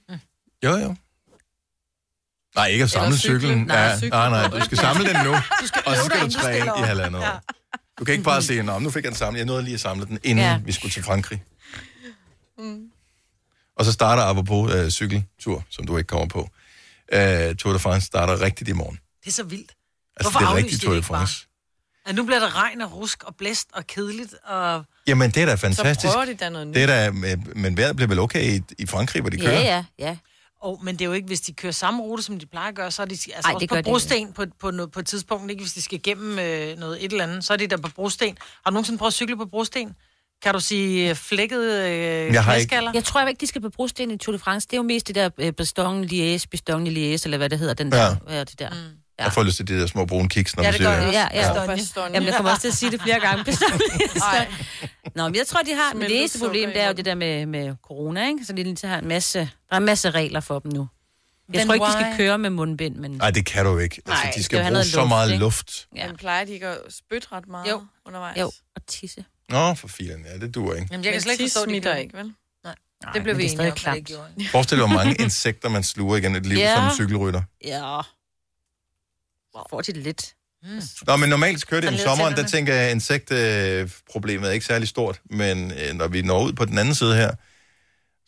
Jo, 0.64 0.76
jo. 0.76 0.96
Nej, 2.56 2.66
ikke 2.66 2.82
at 2.84 2.90
samle 2.90 3.16
cykle. 3.18 3.40
cyklen. 3.40 3.58
Nej, 3.66 3.76
ja, 3.76 3.96
cykle 3.96 4.08
nej, 4.10 4.30
nej, 4.30 4.48
du 4.48 4.64
skal 4.64 4.78
samle 4.78 5.08
den 5.08 5.24
nu, 5.24 5.32
Du 5.60 5.66
skal 5.66 5.82
og 5.86 5.96
så 5.96 6.04
skal 6.04 6.20
du 6.20 6.30
træne 6.30 6.70
i 6.78 6.82
halvandet 6.82 7.20
år. 7.20 7.24
Ja. 7.24 7.30
Du 7.98 8.04
kan 8.04 8.12
ikke 8.12 8.24
bare 8.24 8.42
sige, 8.42 8.62
Nå, 8.62 8.78
nu 8.78 8.90
fik 8.90 9.04
jeg 9.04 9.10
den 9.10 9.18
samlet. 9.18 9.38
Jeg 9.38 9.46
nåede 9.46 9.62
lige 9.62 9.74
at 9.74 9.80
samle 9.80 10.06
den, 10.06 10.18
inden 10.24 10.44
Ja. 10.44 10.58
vi 10.64 10.72
skulle 10.72 10.92
til 10.92 11.02
Frankrig. 11.02 11.42
Mm. 12.58 12.80
Og 13.76 13.84
så 13.84 13.92
starter 13.92 14.22
apropos 14.22 14.72
øh, 14.74 14.90
cykeltur, 14.90 15.64
som 15.70 15.86
du 15.86 15.96
ikke 15.98 16.08
kommer 16.08 16.26
på. 16.28 16.48
Øh, 17.12 17.54
Tour 17.56 17.72
de 17.72 17.78
France 17.78 18.06
starter 18.06 18.40
rigtigt 18.40 18.68
i 18.70 18.72
morgen. 18.72 18.98
Det 19.24 19.28
er 19.28 19.32
så 19.32 19.42
vildt. 19.42 19.72
Altså, 20.16 20.30
Hvorfor 20.30 20.38
det 20.38 20.46
er 20.52 20.56
rigtigt 20.56 20.82
Tour 20.82 20.94
de? 20.94 21.02
France. 21.02 21.46
At 22.06 22.14
nu 22.14 22.24
bliver 22.24 22.38
der 22.40 22.62
regn 22.62 22.80
og 22.80 22.92
rusk 22.92 23.22
og 23.24 23.34
blæst 23.36 23.68
og 23.72 23.86
kedeligt. 23.86 24.34
Og... 24.44 24.84
Jamen, 25.06 25.30
det 25.30 25.42
er 25.42 25.46
da 25.46 25.52
Så 25.56 25.60
fantastisk. 25.60 26.12
prøver 26.12 26.24
de 26.26 26.34
da 26.34 26.48
noget 26.48 26.66
nyt. 26.66 26.74
Det 26.74 26.82
er 26.82 26.86
da, 26.86 27.10
men- 27.54 27.76
vejret 27.76 27.96
bliver 27.96 28.08
vel 28.08 28.18
okay 28.18 28.58
i, 28.58 28.62
i 28.78 28.86
Frankrig, 28.86 29.20
hvor 29.22 29.30
de 29.30 29.36
kører? 29.40 29.52
Ja, 29.52 29.60
ja, 29.64 29.84
ja. 29.98 30.16
Oh, 30.64 30.84
men 30.84 30.94
det 30.94 31.00
er 31.00 31.06
jo 31.06 31.12
ikke, 31.12 31.26
hvis 31.26 31.40
de 31.40 31.52
kører 31.52 31.72
samme 31.72 32.02
rute, 32.02 32.22
som 32.22 32.38
de 32.38 32.46
plejer 32.46 32.68
at 32.68 32.74
gøre, 32.74 32.90
så 32.90 33.02
er 33.02 33.06
de 33.06 33.12
altså 33.12 33.32
Ej, 33.44 33.54
også 33.54 33.66
på 33.66 33.76
brosten 33.84 34.32
på, 34.32 34.44
på, 34.60 34.70
noget, 34.70 34.92
på 34.92 35.00
et 35.00 35.06
tidspunkt, 35.06 35.50
ikke 35.50 35.62
hvis 35.62 35.72
de 35.72 35.82
skal 35.82 35.98
igennem 35.98 36.38
øh, 36.38 36.78
noget 36.78 37.04
et 37.04 37.12
eller 37.12 37.24
andet, 37.24 37.44
så 37.44 37.52
er 37.52 37.56
de 37.56 37.66
der 37.66 37.76
på 37.76 37.90
brosten. 37.94 38.36
Har 38.64 38.70
du 38.70 38.74
nogensinde 38.74 38.98
prøvet 38.98 39.10
at 39.10 39.14
cykle 39.14 39.36
på 39.36 39.44
brosten? 39.46 39.94
Kan 40.42 40.54
du 40.54 40.60
sige 40.60 41.10
øh, 41.10 41.16
flækket 41.16 41.62
øh, 41.72 42.34
Jeg 42.34 42.44
har 42.44 42.54
ikke-? 42.54 42.90
Jeg 42.94 43.04
tror 43.04 43.26
ikke, 43.28 43.40
de 43.40 43.46
skal 43.46 43.60
på 43.60 43.70
brosten 43.70 44.10
i 44.10 44.18
Tour 44.18 44.32
de 44.32 44.38
France. 44.38 44.68
Det 44.68 44.72
er 44.72 44.78
jo 44.78 44.82
mest 44.82 45.06
det 45.06 45.14
der 45.14 45.30
øh, 45.38 45.52
Bastogne 45.52 46.06
Liège, 46.06 46.44
Bastogne 46.50 46.90
Liège, 46.90 47.22
eller 47.24 47.36
hvad 47.36 47.50
det 47.50 47.58
hedder, 47.58 47.74
den 47.74 47.92
Ja. 47.92 47.98
der. 47.98 48.16
Ja, 48.28 48.40
det 48.44 48.58
der. 48.58 48.70
Mm. 48.70 49.01
Ja. 49.18 49.24
Jeg 49.24 49.32
får 49.32 49.42
lyst 49.42 49.56
til 49.56 49.68
de 49.68 49.80
der 49.80 49.86
små 49.86 50.04
brune 50.06 50.28
kiks, 50.28 50.56
når 50.56 50.62
Ja, 50.62 50.68
du 50.68 50.72
det 50.72 50.78
siger 50.80 50.96
det. 50.96 51.02
jeg. 51.04 51.12
Ja, 51.34 51.40
ja. 51.40 51.62
Ja. 51.64 52.06
Jamen, 52.14 52.26
jeg 52.28 52.34
kommer 52.36 52.50
også 52.50 52.60
til 52.60 52.68
at 52.68 52.74
sige 52.74 52.90
det 52.90 53.02
flere 53.02 53.20
gange. 53.20 53.44
Nå, 55.16 55.24
men 55.28 55.34
jeg 55.34 55.46
tror, 55.46 55.62
de 55.62 55.74
har... 55.74 55.94
Men 55.94 56.02
det 56.02 56.18
eneste 56.18 56.38
problem, 56.38 56.68
det 56.70 56.80
er 56.82 56.86
jo 56.86 56.92
det 56.92 57.04
der 57.04 57.14
med, 57.14 57.46
med 57.46 57.74
corona, 57.86 58.28
ikke? 58.28 58.44
Så 58.44 58.52
de 58.52 58.62
lige 58.62 58.86
har 58.88 58.98
en 58.98 59.08
masse... 59.08 59.38
Der 59.38 59.46
er 59.70 59.76
en 59.76 59.84
masse 59.84 60.10
regler 60.10 60.40
for 60.40 60.58
dem 60.58 60.72
nu. 60.72 60.88
Jeg 61.48 61.54
Then 61.58 61.66
tror 61.66 61.74
ikke, 61.74 61.84
de 61.86 61.90
why? 61.96 62.02
skal 62.02 62.16
køre 62.16 62.38
med 62.38 62.50
mundbind, 62.50 62.96
men... 62.96 63.10
Nej, 63.10 63.30
det 63.30 63.46
kan 63.46 63.64
du 63.64 63.78
ikke. 63.78 64.02
Altså, 64.06 64.24
Nej, 64.24 64.32
de 64.36 64.42
skal 64.42 64.58
bruge 64.70 64.84
så 64.84 64.96
luft, 65.00 65.08
meget 65.08 65.30
ikke? 65.30 65.40
luft. 65.40 65.86
Ja. 65.96 66.06
Men 66.06 66.16
plejer 66.16 66.44
de 66.44 66.52
ikke 66.52 66.66
at 66.66 66.78
spytte 66.90 67.28
ret 67.32 67.48
meget 67.48 67.70
Jo. 67.70 67.82
undervejs? 68.06 68.36
Jo, 68.40 68.46
og 68.76 68.86
tisse. 68.86 69.24
Nå, 69.48 69.74
for 69.74 69.88
filen, 69.88 70.24
ja, 70.32 70.46
det 70.46 70.54
duer 70.54 70.74
ikke. 70.74 70.88
Jamen, 70.90 71.04
jeg 71.04 71.12
kan 71.12 71.22
slet 71.22 71.32
ikke 71.40 71.44
forstå, 71.54 71.62
at 71.76 71.96
de 71.96 72.02
ikke, 72.02 72.16
vel? 72.16 72.32
Nej, 72.64 72.74
det 73.14 73.22
blev 73.22 73.38
vi 73.38 73.44
enige 73.44 73.72
om, 73.72 73.94
det 73.94 74.04
gjorde. 74.06 74.48
Forestil 74.50 74.78
dig, 74.78 74.86
hvor 74.86 74.96
mange 74.96 75.14
insekter 75.14 75.68
man 75.68 75.82
sluger 75.82 76.16
igen 76.16 76.36
et 76.36 76.46
liv 76.46 76.58
Ja. 76.58 76.74
som 76.76 76.90
cykelrytter. 76.94 77.42
Ja. 77.64 78.00
Får 79.70 79.80
de 79.80 79.92
det 79.92 80.02
lidt. 80.02 80.34
Mm. 80.62 80.80
Nå, 81.06 81.16
men 81.16 81.28
normalt 81.28 81.66
kører 81.66 81.80
det 81.80 81.90
om 81.90 81.96
sommeren, 81.96 82.36
der 82.36 82.46
tænker 82.46 82.74
jeg, 82.74 82.84
at 82.84 82.90
insektproblemet 82.92 84.48
er 84.48 84.52
ikke 84.52 84.66
særlig 84.66 84.88
stort. 84.88 85.20
Men 85.30 85.72
øh, 85.72 85.94
når 85.94 86.08
vi 86.08 86.22
når 86.22 86.42
ud 86.44 86.52
på 86.52 86.64
den 86.64 86.78
anden 86.78 86.94
side 86.94 87.14
her, 87.16 87.30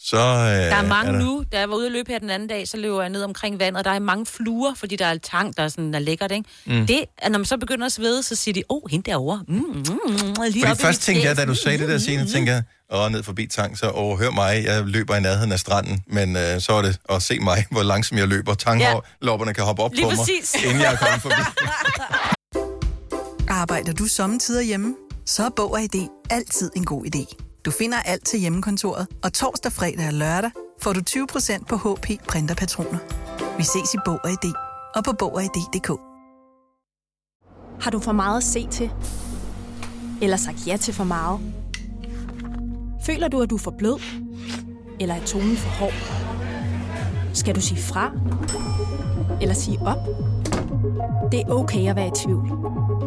så... 0.05 0.17
Øh, 0.17 0.23
Der 0.25 0.75
er 0.77 0.87
mange 0.87 1.13
der... 1.13 1.19
nu. 1.19 1.45
Da 1.53 1.59
jeg 1.59 1.69
var 1.71 1.77
ude 1.77 1.87
at 1.87 1.93
løbe 1.93 2.13
her 2.13 2.19
den 2.19 2.31
anden 2.31 2.49
dag, 2.49 2.69
så 2.69 2.77
løber 2.77 3.01
jeg 3.01 3.11
ned 3.11 3.23
omkring 3.23 3.59
vandet, 3.59 3.79
og 3.79 3.85
der 3.85 3.91
er 3.91 3.99
mange 3.99 4.27
fluer, 4.27 4.75
fordi 4.75 4.97
der 4.97 5.07
er 5.07 5.19
tang, 5.19 5.57
der 5.57 5.63
er, 5.63 5.69
sådan, 5.69 5.93
der 5.93 5.99
er 5.99 6.03
lækkert, 6.03 6.33
ikke? 6.33 6.49
Mm. 6.67 6.75
Mm. 6.75 6.87
Det, 6.87 7.05
at 7.19 7.33
når 7.33 7.39
man 7.39 7.47
så 7.47 7.57
begynder 7.57 7.87
at 7.87 7.93
svede, 7.93 8.23
så 8.23 8.35
siger 8.37 8.53
de, 8.53 8.63
åh, 8.69 8.77
oh, 8.77 8.91
hende 8.91 9.11
derovre. 9.11 9.45
Mm, 9.49 9.55
mm, 9.55 9.63
mm, 9.65 10.35
lige 10.51 10.67
Fordi 10.67 10.83
først 10.83 11.03
tænkte 11.03 11.27
jeg, 11.29 11.37
da 11.37 11.43
æg." 11.43 11.49
du 11.49 11.55
sagde 11.55 11.79
det 11.79 11.89
der 11.89 11.99
senere, 11.99 12.27
tænkte 12.27 12.53
jeg, 12.53 12.63
åh, 12.93 13.13
ned 13.13 13.23
forbi 13.23 13.47
tang, 13.47 13.79
så 13.79 13.89
overhør 13.89 14.31
mig, 14.31 14.65
jeg 14.65 14.85
løber 14.85 15.17
i 15.17 15.21
nærheden 15.21 15.53
af 15.53 15.59
stranden, 15.61 16.03
men 16.07 16.37
øh, 16.37 16.61
så 16.61 16.73
er 16.73 16.83
det 16.83 16.99
at 17.09 17.23
se 17.23 17.39
mig, 17.39 17.67
hvor 17.71 17.83
langsomt 17.83 18.21
jeg 18.21 18.29
løber. 18.29 18.55
Tanglopperne 18.55 19.55
kan 19.55 19.65
hoppe 19.65 19.83
op 19.83 19.93
Lige 19.95 20.05
på 20.05 20.11
præcis. 20.11 20.55
mig, 20.55 20.65
inden 20.65 20.83
jeg 20.83 20.93
er 20.93 20.97
kommet 20.97 21.23
forbi. 21.23 21.43
Arbejder 23.61 23.93
du 23.93 24.07
sommetider 24.07 24.63
hjemme? 24.63 24.95
Så 25.27 25.45
er 25.45 25.51
Bog 25.57 25.73
og 25.73 25.83
ID 25.83 26.09
altid 26.31 26.71
en 26.77 26.85
god 26.85 27.05
idé. 27.07 27.54
Du 27.65 27.71
finder 27.71 27.99
alt 27.99 28.27
til 28.27 28.41
hjemmekontoret, 28.41 29.07
og 29.23 29.33
torsdag, 29.33 29.73
fredag 29.73 30.07
og 30.07 30.13
lørdag 30.13 30.51
får 30.83 30.93
du 30.93 31.01
20% 31.11 31.65
på 31.65 31.77
HP 31.77 32.07
printerpatroner. 32.29 32.99
Vi 33.57 33.63
ses 33.63 33.95
i 33.95 33.97
Bog 34.05 34.21
og 34.25 34.31
ID 34.31 34.53
og 34.95 35.05
på 35.05 35.13
Bog 35.13 35.35
og 35.35 35.43
ID.dk. 35.43 35.89
Har 37.81 37.91
du 37.91 37.99
for 37.99 38.13
meget 38.13 38.37
at 38.37 38.45
se 38.45 38.69
til? 38.71 38.91
Eller 40.23 40.37
sagt 40.37 40.67
ja 40.67 40.77
til 40.77 40.95
for 40.95 41.05
meget? 41.05 41.41
Føler 43.07 43.29
du, 43.29 43.43
at 43.43 43.51
du 43.51 43.55
er 43.55 43.61
for 43.61 43.75
blød? 43.79 44.01
Eller 45.01 45.15
er 45.15 45.25
tonen 45.25 45.57
for 45.57 45.71
hård? 45.71 45.95
Skal 47.35 47.55
du 47.55 47.61
sige 47.61 47.83
fra? 47.83 48.13
Eller 49.41 49.55
sige 49.55 49.79
op? 49.81 50.34
Det 51.33 51.41
er 51.41 51.49
okay 51.49 51.89
at 51.91 51.97
være 51.97 52.07
i 52.07 52.11
tvivl. 52.15 52.51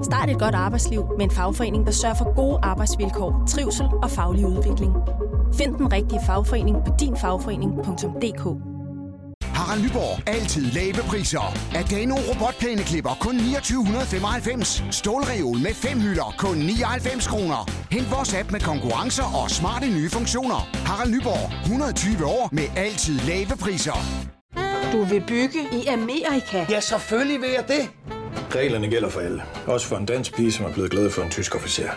Start 0.03 0.29
et 0.29 0.39
godt 0.39 0.55
arbejdsliv 0.55 1.05
med 1.17 1.25
en 1.25 1.31
fagforening, 1.31 1.85
der 1.85 1.91
sørger 1.91 2.15
for 2.15 2.35
gode 2.35 2.59
arbejdsvilkår, 2.63 3.43
trivsel 3.47 3.85
og 4.03 4.11
faglig 4.11 4.45
udvikling. 4.45 4.93
Find 5.53 5.75
den 5.75 5.93
rigtige 5.93 6.19
fagforening 6.25 6.77
på 6.85 6.91
dinfagforening.dk. 6.99 8.43
Harald 9.43 9.83
Nyborg. 9.83 10.27
Altid 10.27 10.65
lave 10.71 10.93
priser. 10.93 11.53
Adano 11.75 12.15
robotplæneklipper 12.29 13.17
kun 13.19 13.35
2995. 13.39 14.83
Stålreol 14.91 15.57
med 15.57 15.73
fem 15.73 15.99
hylder 15.99 16.35
kun 16.37 16.57
99 16.57 17.27
kroner. 17.27 17.71
Hent 17.91 18.11
vores 18.11 18.33
app 18.33 18.51
med 18.51 18.59
konkurrencer 18.59 19.27
og 19.43 19.51
smarte 19.51 19.87
nye 19.87 20.09
funktioner. 20.09 20.69
Harald 20.89 21.11
Nyborg. 21.11 21.61
120 21.63 22.25
år 22.25 22.49
med 22.51 22.67
altid 22.75 23.19
lave 23.19 23.57
priser. 23.59 24.36
Du 24.91 25.03
vil 25.03 25.23
bygge 25.27 25.59
i 25.71 25.85
Amerika? 25.85 26.65
Ja, 26.69 26.79
selvfølgelig 26.79 27.41
vil 27.41 27.49
jeg 27.49 27.67
det. 27.67 27.89
Reglerne 28.55 28.87
gælder 28.87 29.09
for 29.09 29.19
alle. 29.19 29.43
Også 29.67 29.87
for 29.87 29.95
en 29.97 30.05
dansk 30.05 30.35
pige, 30.35 30.51
som 30.51 30.65
er 30.65 30.73
blevet 30.73 30.91
glad 30.91 31.11
for 31.11 31.21
en 31.21 31.29
tysk 31.29 31.55
officer. 31.55 31.89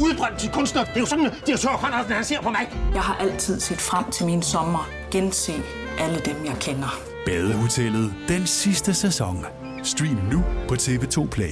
Udbrændt 0.00 0.38
til 0.38 0.50
kunstner. 0.50 0.84
Det 0.84 0.96
er 0.96 1.00
jo 1.00 1.06
sådan, 1.06 1.26
at 1.26 1.32
direktør 1.46 1.68
Conradsen, 1.68 2.12
han 2.12 2.24
ser 2.24 2.40
på 2.40 2.50
mig. 2.50 2.68
Jeg 2.94 3.02
har 3.02 3.16
altid 3.20 3.60
set 3.60 3.80
frem 3.80 4.10
til 4.10 4.26
min 4.26 4.42
sommer. 4.42 4.88
Gense 5.10 5.52
alle 5.98 6.18
dem, 6.24 6.36
jeg 6.44 6.54
kender. 6.60 7.00
Badehotellet 7.26 8.14
den 8.28 8.46
sidste 8.46 8.94
sæson. 8.94 9.46
Stream 9.82 10.18
nu 10.32 10.44
på 10.68 10.74
TV2 10.74 11.28
Play. 11.28 11.50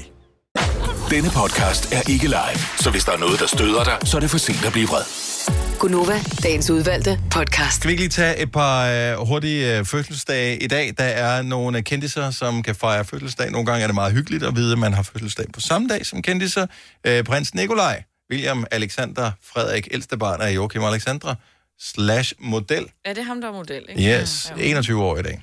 Denne 1.10 1.30
podcast 1.36 1.92
er 1.92 2.10
ikke 2.10 2.26
live, 2.26 2.58
så 2.78 2.90
hvis 2.90 3.04
der 3.04 3.12
er 3.12 3.18
noget, 3.18 3.40
der 3.40 3.46
støder 3.46 3.84
dig, 3.84 3.98
så 4.04 4.16
er 4.16 4.20
det 4.20 4.30
for 4.30 4.38
sent 4.38 4.64
at 4.66 4.72
blive 4.72 4.88
vred. 4.88 5.02
Gunova, 5.82 6.20
dagens 6.42 6.70
udvalgte 6.70 7.20
podcast. 7.30 7.76
Skal 7.76 7.88
vi 7.88 7.92
ikke 7.92 8.02
lige 8.02 8.10
tage 8.10 8.38
et 8.38 8.52
par 8.52 8.86
øh, 8.86 9.26
hurtige 9.26 9.78
øh, 9.78 9.84
fødselsdage 9.84 10.62
i 10.62 10.66
dag? 10.66 10.94
Der 10.98 11.04
er 11.04 11.42
nogle 11.42 11.78
øh, 11.78 11.84
kendiser, 11.84 12.30
som 12.30 12.62
kan 12.62 12.74
fejre 12.74 13.04
fødselsdag. 13.04 13.50
Nogle 13.50 13.66
gange 13.66 13.82
er 13.82 13.86
det 13.86 13.94
meget 13.94 14.12
hyggeligt 14.12 14.42
at 14.42 14.56
vide, 14.56 14.72
at 14.72 14.78
man 14.78 14.92
har 14.92 15.02
fødselsdag 15.02 15.46
på 15.52 15.60
samme 15.60 15.88
dag 15.88 16.06
som 16.06 16.22
kendiser. 16.22 16.66
Øh, 17.06 17.24
prins 17.24 17.54
Nikolaj, 17.54 18.02
William 18.30 18.66
Alexander, 18.70 19.30
Frederik, 19.52 19.88
ældste 19.90 20.18
barn 20.18 20.40
af 20.40 20.54
Joachim 20.54 20.82
Alexandra, 20.82 21.34
slash 21.80 22.34
model. 22.38 22.86
Er 23.04 23.12
det 23.12 23.24
ham, 23.24 23.40
der 23.40 23.48
er 23.48 23.52
model, 23.52 23.84
ikke? 23.88 24.20
Yes, 24.20 24.52
21 24.58 25.02
år 25.02 25.18
i 25.18 25.22
dag. 25.22 25.42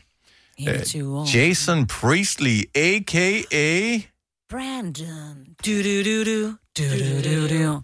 21 0.57 1.19
år. 1.19 1.37
Jason 1.37 1.87
Priestley, 1.87 2.63
a.k.a. 2.75 3.99
Brandon. 4.49 5.35
Du, 5.65 5.83
du, 5.83 6.03
du, 6.03 6.23
du. 6.23 6.53
Du, 6.77 6.83
du, 6.83 7.47
du, 7.47 7.63
du. 7.63 7.81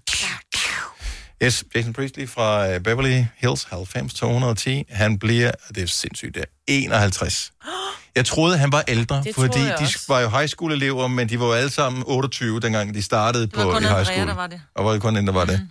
Yes, 1.46 1.64
Jason 1.76 1.94
Priestley 1.94 2.30
fra 2.30 2.70
øh, 2.74 2.80
Beverly 2.82 3.24
Hills 3.38 3.64
90 3.64 4.14
210. 4.14 4.84
Han 4.90 5.20
bliver, 5.20 5.52
det 5.76 5.84
er 5.84 5.88
sindssygt, 5.88 6.36
det 6.36 6.42
er 6.42 6.46
51. 6.68 7.52
Jeg 8.16 8.26
troede, 8.26 8.58
han 8.58 8.72
var 8.72 8.84
ældre, 8.88 9.24
Det 9.24 9.36
fordi 9.36 9.60
de 9.60 9.74
også. 9.74 10.00
var 10.08 10.20
jo 10.20 10.30
high 10.30 10.48
school-elever, 10.50 11.08
men 11.08 11.30
de 11.30 11.40
var 11.40 11.46
jo 11.46 11.54
alle 11.54 11.70
sammen 11.70 12.04
28, 12.08 12.60
dengang 12.60 12.94
de 12.94 13.02
startede 13.04 13.48
på 13.48 13.62
i 13.62 13.64
high 13.64 13.76
Andrea, 13.76 14.04
school. 14.04 14.28
der 14.28 14.34
var 14.36 14.48
det. 14.48 14.62
Og 14.76 14.86
var 14.86 14.92
det 14.92 15.02
kun 15.02 15.18
en, 15.18 15.28
der 15.28 15.34
var 15.34 15.46
det. 15.46 15.68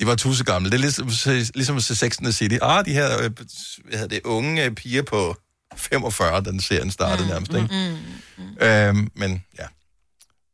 De 0.00 0.06
var 0.06 0.14
tusse 0.14 0.44
gamle. 0.44 0.70
Det 0.70 0.76
er 0.76 0.80
ligesom, 0.80 1.10
ligesom 1.54 1.76
at 1.76 1.82
se 1.82 1.96
Sex 1.96 2.18
and 2.18 2.26
the 2.26 2.32
City. 2.32 2.56
Ah, 2.62 2.84
de 2.84 2.92
her 2.92 3.06
øh, 3.22 3.30
hvad 3.84 3.98
hedder 3.98 4.06
det, 4.06 4.20
unge 4.24 4.64
øh, 4.64 4.70
piger 4.70 5.02
på 5.02 5.36
45, 5.76 6.40
den 6.40 6.60
serien 6.60 6.90
startede 6.90 7.28
nærmest, 7.28 7.52
ikke? 7.54 7.68
Mm. 8.38 8.66
Øhm, 8.66 9.08
men 9.16 9.42
ja. 9.58 9.64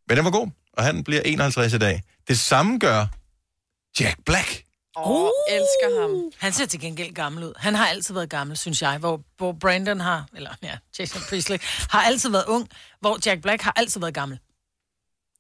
Men 0.09 0.17
den 0.17 0.25
var 0.25 0.31
god, 0.31 0.49
og 0.73 0.85
han 0.85 1.05
bliver 1.05 1.23
51 1.25 1.73
i 1.73 1.79
dag. 1.79 2.03
Det 2.29 2.39
samme 2.39 2.79
gør 2.79 3.07
Jack 4.01 4.17
Black. 4.27 4.65
Åh, 4.97 5.11
oh, 5.11 5.31
elsker 5.49 6.01
ham. 6.01 6.33
Han 6.39 6.53
ser 6.53 6.67
til 6.67 6.81
gengæld 6.81 7.15
gammel 7.15 7.45
ud. 7.45 7.53
Han 7.57 7.75
har 7.75 7.87
altid 7.87 8.15
været 8.15 8.31
gammel, 8.31 8.57
synes 8.57 8.83
jeg. 8.83 8.99
Hvor, 8.99 9.21
hvor 9.39 9.53
Brandon 9.53 10.01
har, 10.01 10.27
eller 10.37 10.51
ja, 10.63 10.77
Jason 10.99 11.23
Priestley, 11.29 11.59
har 11.63 12.03
altid 12.03 12.31
været 12.31 12.45
ung. 12.47 12.69
Hvor 13.01 13.19
Jack 13.27 13.43
Black 13.43 13.63
har 13.63 13.73
altid 13.77 14.01
været 14.01 14.15
gammel. 14.15 14.39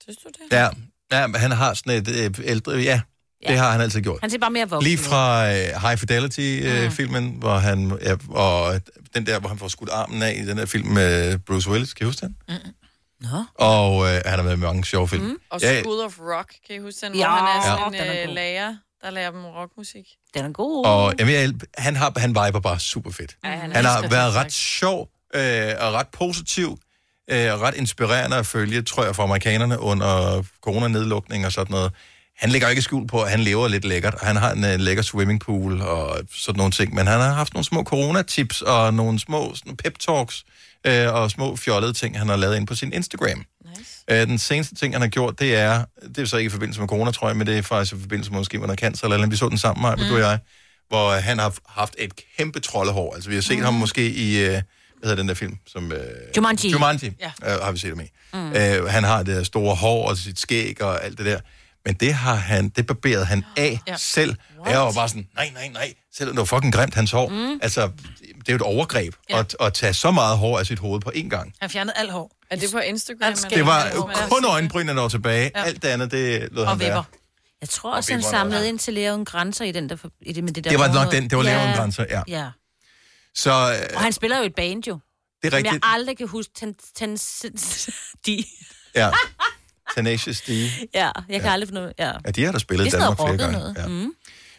Synes 0.02 0.16
du 0.16 0.28
det? 0.28 0.56
Ja, 0.56 0.68
ja 1.12 1.26
men 1.26 1.40
han 1.40 1.50
har 1.50 1.74
sådan 1.74 2.02
et 2.02 2.08
øh, 2.08 2.34
ældre... 2.42 2.72
Ja, 2.72 3.00
det 3.48 3.58
har 3.58 3.72
han 3.72 3.80
altid 3.80 4.00
gjort. 4.00 4.20
Han 4.20 4.30
ser 4.30 4.38
bare 4.38 4.50
mere 4.50 4.68
voksen 4.68 4.88
Lige 4.88 4.98
fra 4.98 5.52
øh, 5.52 5.82
High 5.82 5.98
Fidelity-filmen, 5.98 7.34
øh, 7.34 7.38
hvor 7.38 7.54
han... 7.54 7.98
Ja, 8.02 8.16
og 8.28 8.80
den 9.14 9.26
der, 9.26 9.40
hvor 9.40 9.48
han 9.48 9.58
får 9.58 9.68
skudt 9.68 9.90
armen 9.90 10.22
af 10.22 10.40
i 10.42 10.46
den 10.46 10.58
der 10.58 10.66
film 10.66 10.88
med 10.88 11.38
Bruce 11.38 11.70
Willis. 11.70 11.94
Kan 11.94 12.04
I 12.04 12.08
huske 12.08 12.26
den? 12.26 12.36
Nå. 13.20 13.44
Og 13.54 14.06
øh, 14.06 14.20
han 14.26 14.38
har 14.38 14.42
været 14.42 14.58
med 14.58 14.66
i 14.68 14.70
mange 14.70 14.84
sjove 14.84 15.08
film. 15.08 15.24
Mm. 15.24 15.36
Og 15.50 15.60
Ja, 15.60 15.82
School 15.82 16.00
of 16.00 16.18
Rock, 16.20 16.54
kan 16.66 16.76
I 16.76 16.78
huske 16.78 17.06
den? 17.06 17.14
Ja, 17.14 17.28
hvor 17.28 17.36
han 17.36 17.60
er 17.60 17.62
sådan 17.62 18.18
en 18.22 18.28
øh, 18.28 18.34
lærer, 18.34 18.76
der 19.02 19.10
lærer 19.10 19.30
dem 19.30 19.44
rockmusik. 19.44 20.06
Den 20.34 20.44
er 20.44 20.52
god. 20.52 20.86
og 20.86 21.14
jamen, 21.18 21.34
jeg, 21.34 21.52
han, 21.78 21.96
har, 21.96 22.12
han 22.16 22.30
viber 22.30 22.60
bare 22.60 22.80
super 22.80 23.10
fedt. 23.10 23.36
Ja, 23.44 23.50
han, 23.50 23.72
Han 23.72 23.84
har 23.84 24.08
været 24.08 24.34
ret 24.34 24.52
sjov 24.52 25.08
øh, 25.34 25.72
og 25.80 25.92
ret 25.92 26.08
positiv 26.08 26.78
øh, 27.30 27.52
og 27.52 27.60
ret 27.60 27.74
inspirerende 27.74 28.36
at 28.36 28.46
følge, 28.46 28.82
tror 28.82 29.04
jeg, 29.04 29.16
for 29.16 29.22
amerikanerne 29.22 29.80
under 29.80 30.42
coronanedlukning 30.62 31.46
og 31.46 31.52
sådan 31.52 31.70
noget. 31.72 31.92
Han 32.36 32.50
lægger 32.50 32.68
ikke 32.68 32.82
skjul 32.82 33.06
på, 33.06 33.22
at 33.22 33.30
han 33.30 33.40
lever 33.40 33.68
lidt 33.68 33.84
lækkert, 33.84 34.14
og 34.14 34.26
han 34.26 34.36
har 34.36 34.52
en 34.52 34.64
uh, 34.64 34.70
lækker 34.70 35.02
swimmingpool 35.02 35.80
og 35.80 36.18
sådan 36.34 36.58
nogle 36.58 36.72
ting, 36.72 36.94
men 36.94 37.06
han 37.06 37.20
har 37.20 37.32
haft 37.32 37.54
nogle 37.54 37.64
små 37.64 37.82
coronatips 37.84 38.62
og 38.62 38.94
nogle 38.94 39.18
små 39.18 39.54
sådan, 39.54 39.76
pep-talks 39.86 40.44
øh, 40.86 41.14
og 41.14 41.30
små 41.30 41.56
fjollede 41.56 41.92
ting, 41.92 42.18
han 42.18 42.28
har 42.28 42.36
lavet 42.36 42.56
ind 42.56 42.66
på 42.66 42.74
sin 42.74 42.92
Instagram. 42.92 43.44
Nice. 43.78 43.90
Øh, 44.10 44.26
den 44.26 44.38
seneste 44.38 44.74
ting, 44.74 44.94
han 44.94 45.00
har 45.00 45.08
gjort, 45.08 45.40
det 45.40 45.54
er, 45.54 45.84
det 46.08 46.18
er 46.18 46.24
så 46.24 46.36
ikke 46.36 46.46
i 46.48 46.50
forbindelse 46.50 46.80
med 46.80 46.88
corona, 46.88 47.10
tror 47.10 47.28
jeg, 47.28 47.36
men 47.36 47.46
det 47.46 47.58
er 47.58 47.62
faktisk 47.62 47.96
i 47.96 48.00
forbindelse 48.00 48.30
med 48.30 48.38
måske 48.40 48.58
med 48.58 48.66
noget 48.66 48.80
cancer, 48.80 49.04
eller, 49.04 49.14
eller 49.16 49.28
vi 49.28 49.36
så 49.36 49.48
den 49.48 49.58
sammen, 49.58 49.82
Maja, 49.82 49.96
mm. 49.96 50.02
du 50.02 50.14
og 50.14 50.20
jeg, 50.20 50.38
hvor 50.88 51.10
han 51.12 51.38
har 51.38 51.54
haft 51.68 51.94
et 51.98 52.12
kæmpe 52.38 52.60
troldehår. 52.60 53.14
Altså, 53.14 53.28
vi 53.28 53.34
har 53.34 53.42
set 53.42 53.58
mm. 53.58 53.64
ham 53.64 53.74
måske 53.74 54.10
i, 54.10 54.38
øh, 54.38 54.48
hvad 54.50 54.62
hedder 55.02 55.16
den 55.16 55.28
der 55.28 55.34
film? 55.34 55.56
Som, 55.66 55.92
øh, 55.92 55.98
Jumanji. 56.36 56.70
Jumanji, 56.70 57.12
Ja. 57.20 57.54
øh, 57.54 57.60
har 57.62 57.72
vi 57.72 57.78
set 57.78 57.90
ham 57.90 58.00
i. 58.00 58.10
Mm. 58.32 58.38
Mm. 58.40 58.52
Øh, 58.52 58.84
han 58.84 59.04
har 59.04 59.22
det 59.22 59.46
store 59.46 59.74
hår 59.74 60.08
og 60.08 60.16
sit 60.16 60.40
skæg 60.40 60.82
og 60.82 61.04
alt 61.04 61.18
det 61.18 61.26
der. 61.26 61.40
Men 61.84 61.94
det 61.94 62.14
har 62.14 62.34
han, 62.34 62.68
det 62.68 62.86
barberede 62.86 63.24
han 63.24 63.44
af 63.56 63.80
Ja. 63.86 63.92
ja. 63.92 63.96
selv. 63.98 64.36
Og 64.58 64.70
jeg 64.70 64.80
var 64.80 64.92
bare 64.92 65.08
sådan, 65.08 65.28
nej, 65.34 65.50
nej, 65.54 65.68
nej. 65.68 65.94
Selvom 66.14 66.36
det 66.36 66.40
var 66.40 66.44
fucking 66.44 66.74
grimt, 66.74 66.94
hans 66.94 67.10
hår. 67.10 67.28
Mm. 67.28 67.58
Altså, 67.62 67.90
det 68.20 68.48
er 68.48 68.52
jo 68.52 68.56
et 68.56 68.62
overgreb 68.62 69.14
Ja. 69.30 69.34
ja. 69.36 69.40
at, 69.40 69.56
at 69.60 69.74
tage 69.74 69.94
så 69.94 70.10
meget 70.10 70.38
hår 70.38 70.58
af 70.58 70.66
sit 70.66 70.78
hoved 70.78 71.00
på 71.00 71.12
én 71.16 71.28
gang. 71.28 71.52
Han 71.60 71.70
fjernede 71.70 71.96
alt 71.96 72.12
hår. 72.12 72.36
Er 72.50 72.56
det 72.56 72.70
på 72.72 72.78
Instagram? 72.78 73.22
Alt 73.22 73.46
Det 73.50 73.66
var 73.66 74.28
kun 74.30 74.44
øjenbrynene, 74.44 74.94
der 74.94 75.00
var 75.00 75.08
tilbage. 75.08 75.50
Ja. 75.54 75.60
Ja. 75.60 75.66
Alt 75.66 75.82
det 75.82 75.88
andet, 75.88 76.10
det 76.10 76.48
lod 76.52 76.64
Og 76.64 76.70
han 76.70 76.78
være. 76.80 76.88
vipper. 76.88 77.02
Jeg 77.60 77.68
tror 77.68 77.94
også, 77.94 78.12
Og 78.12 78.16
han 78.16 78.22
samlede 78.22 78.68
ind 78.68 78.78
til 78.78 78.94
Lave 78.94 79.24
grænser 79.24 79.64
i 79.64 79.72
den 79.72 79.88
der, 79.88 79.96
i 80.22 80.32
det, 80.32 80.44
med 80.44 80.52
det 80.52 80.64
der 80.64 80.70
Det 80.70 80.78
var 80.78 80.92
nok 80.92 81.12
den, 81.12 81.22
det 81.30 81.38
var 81.38 81.44
Uden 81.44 81.76
Grænser, 81.76 82.04
ja. 82.10 82.22
ja. 82.28 82.48
Så 83.34 83.50
øh, 83.50 83.96
Og 83.96 84.00
han 84.00 84.12
spiller 84.12 84.38
jo 84.38 84.44
et 84.44 84.54
band 84.54 84.86
jo. 84.88 84.98
det 85.42 85.46
er 85.46 85.50
Som 85.50 85.56
jeg 85.58 85.64
rigtigt. 85.64 85.84
aldrig 85.86 86.16
kan 86.18 86.28
huske. 86.28 86.52
Ten, 86.56 86.74
ten, 86.96 87.16
de. 88.26 88.44
Ja. 88.94 89.10
Tenacious 89.96 90.40
D. 90.40 90.48
Ja, 90.94 91.10
jeg 91.28 91.40
kan 91.40 91.50
aldrig 91.50 91.68
finde 91.68 91.82
ud 91.82 91.92
Ja. 91.98 92.12
Ja, 92.26 92.30
de 92.30 92.44
har 92.44 92.52
da 92.52 92.58
spillet 92.58 92.86
i 92.86 92.90
Danmark 92.90 93.16
flere 93.18 93.36
noget 93.36 93.40
gange. 93.40 93.58
noget. 93.58 93.76
Ja. 93.78 93.86
Mm. 94.06 94.12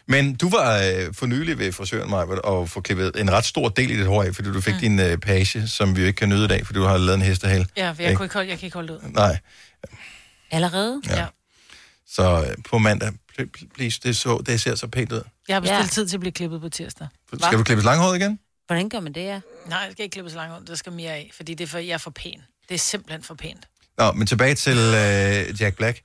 Men 0.06 0.34
du 0.34 0.48
var 0.48 0.78
øh, 0.78 1.14
for 1.14 1.26
nylig 1.26 1.58
ved 1.58 1.72
frisøren, 1.72 2.10
Maja, 2.10 2.24
og 2.24 2.68
få 2.68 2.80
klippet 2.80 3.20
en 3.20 3.30
ret 3.32 3.44
stor 3.44 3.68
del 3.68 3.90
i 3.90 3.96
dit 3.96 4.06
hår 4.06 4.22
af, 4.22 4.34
fordi 4.34 4.52
du 4.52 4.60
fik 4.60 4.74
mm. 4.74 4.80
din 4.80 5.00
øh, 5.00 5.18
page, 5.18 5.68
som 5.68 5.96
vi 5.96 6.00
jo 6.00 6.06
ikke 6.06 6.16
kan 6.16 6.28
nyde 6.28 6.44
i 6.44 6.48
dag, 6.48 6.66
fordi 6.66 6.78
du 6.78 6.84
har 6.84 6.98
lavet 6.98 7.14
en 7.14 7.22
hestehale. 7.22 7.66
Ja, 7.76 7.90
for 7.92 8.02
jeg, 8.02 8.16
kunne 8.16 8.24
ikke 8.24 8.34
holde, 8.34 8.48
jeg 8.50 8.58
kan 8.58 8.66
ikke 8.66 8.74
holde 8.74 8.92
det 8.92 9.00
ud. 9.04 9.10
Nej. 9.12 9.38
Allerede? 10.50 11.02
Ja. 11.06 11.26
Så 12.06 12.46
øh, 12.50 12.56
på 12.70 12.78
mandag, 12.78 13.08
pl- 13.08 13.44
pl- 13.58 13.68
please, 13.74 14.00
det, 14.04 14.16
så, 14.16 14.42
det 14.46 14.60
ser 14.60 14.74
så 14.74 14.86
pænt 14.86 15.12
ud. 15.12 15.22
Jeg 15.48 15.56
har 15.56 15.60
bestilt 15.60 15.76
Ja. 15.78 15.82
ja. 15.82 15.86
tid 15.88 16.08
til 16.08 16.16
at 16.16 16.20
blive 16.20 16.32
klippet 16.32 16.60
på 16.60 16.68
tirsdag. 16.68 17.08
Skal 17.42 17.58
du 17.58 17.62
klippes 17.64 17.84
langhåret 17.84 18.16
igen? 18.16 18.38
Hvordan 18.66 18.88
gør 18.88 19.00
man 19.00 19.12
det, 19.12 19.20
ja? 19.24 19.40
Nej, 19.66 19.78
jeg 19.78 19.88
skal 19.92 20.02
ikke 20.02 20.12
klippes 20.12 20.34
langt 20.34 20.60
ud. 20.60 20.66
Der 20.66 20.74
skal 20.74 20.92
mere 20.92 21.10
af, 21.12 21.30
fordi 21.36 21.54
det 21.54 21.64
er 21.64 21.68
for, 21.68 21.78
jeg 21.78 21.94
er 21.94 21.98
for 21.98 22.10
pæn. 22.10 22.42
Det 22.68 22.74
er 22.74 22.78
simpelthen 22.78 23.22
for 23.22 23.34
pænt. 23.34 23.68
Nå, 24.02 24.12
men 24.12 24.26
tilbage 24.26 24.54
til 24.54 24.78
øh, 24.78 25.60
Jack 25.60 25.76
Black. 25.76 26.00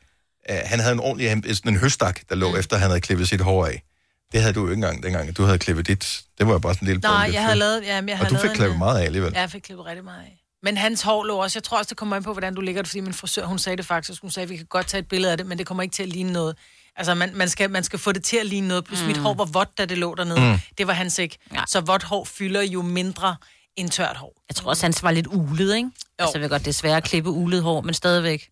Uh, 0.50 0.56
han 0.66 0.80
havde 0.80 0.94
en 0.94 1.00
ordentlig 1.00 1.56
sådan 1.56 1.74
en 1.74 1.80
høstak, 1.80 2.20
der 2.30 2.36
lå 2.36 2.52
mm. 2.52 2.60
efter, 2.60 2.78
han 2.78 2.90
havde 2.90 3.02
klippet 3.02 3.28
sit 3.30 3.42
hår 3.42 3.66
af. 3.66 3.84
Det 4.32 4.42
havde 4.42 4.54
du 4.54 4.60
jo 4.62 4.66
ikke 4.66 4.74
engang, 4.74 5.04
dengang 5.04 5.38
du 5.38 5.44
havde 5.44 5.58
klippet 5.58 5.88
dit. 5.88 6.22
Det 6.38 6.48
var 6.48 6.54
jo 6.54 6.60
bare 6.60 6.74
sådan 6.74 6.88
en 6.88 6.94
lille 6.94 7.02
Nej, 7.02 7.30
jeg 7.34 7.44
havde 7.44 7.56
lavet... 7.56 7.82
Ja, 7.84 7.96
jeg 7.96 8.04
Og 8.12 8.18
havde 8.18 8.30
du 8.30 8.38
fik 8.42 8.50
klippet 8.50 8.74
en, 8.74 8.80
meget 8.80 9.00
af 9.00 9.06
alligevel. 9.06 9.32
Ja, 9.36 9.40
jeg 9.40 9.52
fik 9.52 9.62
klippet 9.62 9.86
rigtig 9.86 10.04
meget 10.04 10.22
af. 10.22 10.44
Men 10.64 10.78
hans 10.78 11.02
hår 11.02 11.24
lå 11.24 11.36
også... 11.38 11.60
Jeg 11.60 11.64
tror 11.64 11.78
også, 11.78 11.90
det 11.90 11.98
kommer 11.98 12.16
an 12.16 12.24
på, 12.24 12.32
hvordan 12.32 12.56
du 12.56 12.62
ligger 12.62 12.82
det, 12.82 12.90
fordi 12.90 13.00
min 13.00 13.14
frisør, 13.14 13.46
hun 13.46 13.60
sagde 13.60 13.78
det 13.78 13.86
faktisk. 13.86 14.22
Hun 14.22 14.32
sagde, 14.32 14.44
at 14.44 14.50
vi 14.50 14.58
kan 14.58 14.66
godt 14.66 14.88
tage 14.88 15.00
et 15.00 15.08
billede 15.08 15.32
af 15.32 15.38
det, 15.38 15.46
men 15.46 15.58
det 15.58 15.68
kommer 15.68 15.84
ikke 15.84 15.94
til 15.94 16.04
at 16.04 16.10
ligne 16.10 16.34
noget. 16.34 16.56
Altså, 16.96 17.16
man, 17.16 17.32
man, 17.34 17.50
skal, 17.50 17.70
man 17.70 17.84
skal 17.84 18.00
få 18.00 18.12
det 18.12 18.24
til 18.24 18.38
at 18.38 18.46
ligne 18.46 18.68
noget. 18.68 18.86
Plus 18.86 19.02
mm. 19.02 19.08
mit 19.08 19.18
hår 19.18 19.34
var 19.34 19.46
vådt, 19.46 19.78
da 19.78 19.86
det 19.86 19.98
lå 19.98 20.16
dernede. 20.16 20.40
Mm. 20.40 20.60
Det 20.78 20.88
var 20.88 20.94
hans 20.94 21.20
ikke. 21.20 21.38
Ja. 21.54 21.64
Så 21.68 21.82
vådt 21.82 22.04
hår 22.04 22.26
fylder 22.26 22.62
jo 22.62 22.82
mindre 22.82 23.36
end 23.78 23.90
tørt 23.90 24.18
hår. 24.18 24.34
Jeg 24.50 24.56
tror 24.56 24.70
også, 24.70 24.86
han 24.86 24.94
var 25.02 25.12
lidt 25.12 25.28
ulet, 25.28 25.76
ikke? 25.76 25.88
Jo. 25.88 25.92
Altså, 26.20 26.32
jeg 26.38 26.42
ved 26.42 26.50
godt, 26.50 26.62
det 26.62 26.68
er 26.68 26.74
svært 26.74 26.98
at 26.98 27.04
klippe 27.04 27.30
ulet 27.30 27.64
hår, 27.64 27.82
men 27.82 27.94
stadigvæk. 27.94 28.50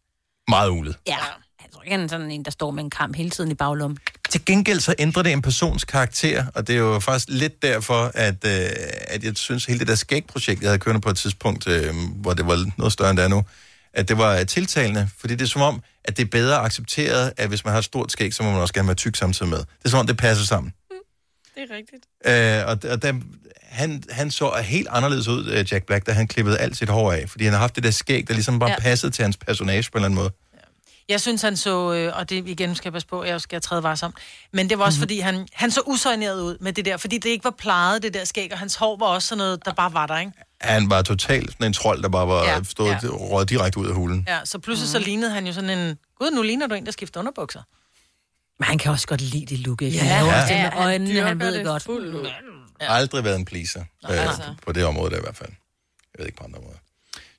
Meget 0.47 0.69
ulet. 0.69 0.95
Ja. 1.07 1.17
Jeg 1.61 1.71
tror 1.73 1.82
ikke, 1.82 1.91
han 1.91 2.03
er 2.03 2.07
sådan 2.07 2.32
en, 2.32 2.45
der 2.45 2.51
står 2.51 2.71
med 2.71 2.84
en 2.84 2.89
kamp 2.89 3.15
hele 3.15 3.30
tiden 3.30 3.51
i 3.51 3.53
baglommen. 3.53 3.97
Til 4.30 4.45
gengæld 4.45 4.80
så 4.80 4.95
ændrer 4.99 5.23
det 5.23 5.32
en 5.32 5.41
persons 5.41 5.84
karakter, 5.84 6.45
og 6.55 6.67
det 6.67 6.76
er 6.76 6.80
jo 6.80 6.99
faktisk 6.99 7.26
lidt 7.30 7.61
derfor, 7.61 8.11
at, 8.13 8.45
øh, 8.45 8.69
at 9.07 9.23
jeg 9.23 9.38
synes, 9.38 9.65
hele 9.65 9.80
det 9.80 9.88
der 9.88 9.95
skægprojekt, 9.95 10.61
jeg 10.61 10.69
havde 10.69 10.80
kørende 10.80 11.01
på 11.01 11.09
et 11.09 11.17
tidspunkt, 11.17 11.67
øh, 11.67 11.93
hvor 12.15 12.34
det 12.34 12.47
var 12.47 12.71
noget 12.78 12.93
større 12.93 13.09
end 13.09 13.17
det 13.17 13.23
er 13.23 13.28
nu, 13.28 13.43
at 13.93 14.07
det 14.07 14.17
var 14.17 14.43
tiltalende, 14.43 15.09
fordi 15.19 15.36
det 15.36 15.41
er 15.41 15.47
som 15.47 15.61
om, 15.61 15.82
at 16.03 16.17
det 16.17 16.23
er 16.23 16.30
bedre 16.30 16.57
accepteret, 16.57 17.34
at 17.38 17.47
hvis 17.47 17.65
man 17.65 17.71
har 17.71 17.80
et 17.80 17.86
stort 17.86 18.11
skæg, 18.11 18.34
så 18.34 18.43
må 18.43 18.51
man 18.51 18.61
også 18.61 18.73
gerne 18.73 18.88
være 18.88 18.95
tyk 18.95 19.15
samtidig 19.15 19.49
med. 19.49 19.57
Det 19.57 19.86
er 19.86 19.89
som 19.89 19.99
om, 19.99 20.07
det 20.07 20.17
passer 20.17 20.45
sammen. 20.45 20.73
Det 21.55 21.63
er 21.71 21.76
rigtigt. 21.76 22.05
Øh, 22.26 22.67
og 22.67 22.91
og 22.91 23.01
der, 23.01 23.13
han, 23.76 24.03
han 24.09 24.32
så 24.32 24.51
helt 24.63 24.88
anderledes 24.91 25.28
ud, 25.28 25.45
øh, 25.47 25.65
Jack 25.71 25.86
Black, 25.86 26.05
da 26.07 26.11
han 26.11 26.28
klippede 26.28 26.57
alt 26.57 26.78
sit 26.78 26.89
hår 26.89 27.11
af, 27.11 27.30
fordi 27.30 27.43
han 27.43 27.53
har 27.53 27.59
haft 27.59 27.76
det 27.76 27.84
der 27.84 27.91
skæg, 27.91 28.28
der 28.28 28.34
ligesom 28.34 28.59
bare 28.59 28.69
Ja. 28.69 28.80
passede 28.80 29.11
til 29.11 29.23
hans 29.23 29.38
personage 29.38 29.84
på 29.91 29.97
en 29.97 29.97
eller 29.97 30.05
anden 30.05 30.15
måde. 30.19 30.30
Jeg 31.09 31.21
synes, 31.21 31.41
han 31.41 31.57
så, 31.57 31.93
øh, 31.93 32.17
og 32.17 32.30
det 32.30 32.47
igen 32.47 32.76
skal 32.76 32.88
jeg 32.89 32.93
passe 32.93 33.07
på, 33.07 33.23
jeg 33.23 33.41
skal 33.41 33.61
træde 33.61 33.84
varsom, 33.84 34.13
men 34.53 34.69
det 34.69 34.80
var 34.80 34.86
også, 34.86 34.97
Mhm. 34.97 35.01
fordi 35.01 35.19
han, 35.19 35.47
han 35.53 35.71
så 35.71 35.82
usøjneret 35.86 36.41
ud 36.41 36.57
med 36.61 36.73
det 36.73 36.86
der, 36.86 36.97
fordi 36.97 37.17
det 37.17 37.30
ikke 37.30 37.43
var 37.43 37.55
plejet, 37.57 38.03
det 38.03 38.13
der 38.13 38.26
skæg, 38.26 38.49
og 38.53 38.59
hans 38.59 38.76
hår 38.76 38.97
var 38.99 39.05
også 39.05 39.28
sådan 39.28 39.38
noget, 39.38 39.65
der 39.65 39.73
bare 39.73 39.93
var 39.93 40.07
der, 40.07 40.19
ikke? 40.19 40.32
Han 40.61 40.89
var 40.89 41.01
totalt 41.01 41.51
sådan 41.51 41.67
en 41.67 41.73
trold, 41.73 42.03
der 42.03 42.09
bare 42.09 42.28
var 42.28 42.43
Ja, 42.43 42.63
stået 42.63 42.89
ja. 43.03 43.07
røget 43.11 43.49
direkte 43.49 43.80
ud 43.80 43.88
af 43.88 43.95
hulen. 43.95 44.26
Ja, 44.28 44.39
så 44.45 44.59
pludselig 44.59 44.88
mm. 44.88 44.91
så 44.91 44.99
lignede 44.99 45.32
han 45.32 45.47
jo 45.47 45.53
sådan 45.53 45.69
en, 45.69 45.97
gud, 46.19 46.32
nu 46.32 46.41
ligner 46.41 46.67
du 46.67 46.76
en, 46.76 46.86
der 46.86 46.91
skifter 46.91 47.19
underbukser. 47.19 47.61
Men 48.59 48.65
han 48.65 48.78
kan 48.78 48.91
også 48.91 49.07
godt 49.07 49.21
lide 49.21 49.45
det 49.45 49.59
look, 49.59 49.82
ikke? 49.82 49.97
Ja, 49.97 50.03
Han 50.03 50.26
ja. 50.26 50.36
også 50.41 50.53
det 50.53 50.61
med 50.61 50.69
han 50.69 50.84
øjnene, 50.84 51.21
han 51.21 51.36
dyrker 51.39 51.45
ved 51.51 51.57
det 51.57 51.65
godt. 51.65 51.84
fuldt 51.84 52.15
ud. 52.15 52.28
Ja. 52.82 52.93
Aldrig 52.93 53.23
været 53.23 53.36
en 53.36 53.45
pleaser 53.45 53.84
Nej, 54.03 54.15
øh, 54.15 54.28
altså. 54.28 54.55
på 54.65 54.71
det 54.71 54.86
område 54.86 55.11
der 55.11 55.17
i 55.17 55.21
hvert 55.21 55.36
fald. 55.38 55.49
Jeg 56.13 56.19
ved 56.19 56.26
ikke 56.26 56.38
på 56.38 56.43
andre 56.43 56.59
måder. 56.59 56.78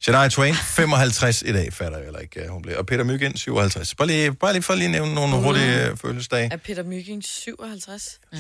Shania 0.01 0.29
Twain, 0.29 0.55
55 0.55 1.43
i 1.43 1.53
dag, 1.53 1.73
fatter 1.73 1.99
jeg 1.99 2.05
heller 2.05 2.21
ikke, 2.21 2.41
øh, 2.43 2.49
hun 2.49 2.63
blev. 2.63 2.79
Og 2.79 2.87
Peter 2.87 3.05
Myggen, 3.05 3.37
57. 3.37 3.95
Bare 3.95 4.09
lige, 4.09 4.35
bare 4.35 4.53
lige 4.53 4.63
for 4.63 4.75
lige 4.75 4.85
at 4.85 4.91
nævne 4.91 5.15
nogle 5.15 5.37
hurtige 5.37 5.87
øh, 5.91 5.97
fødselsdage. 5.97 6.49
Er 6.53 6.57
Peter 6.57 6.83
Mygging 6.83 7.25
57? 7.25 8.21
Mm. 8.33 8.39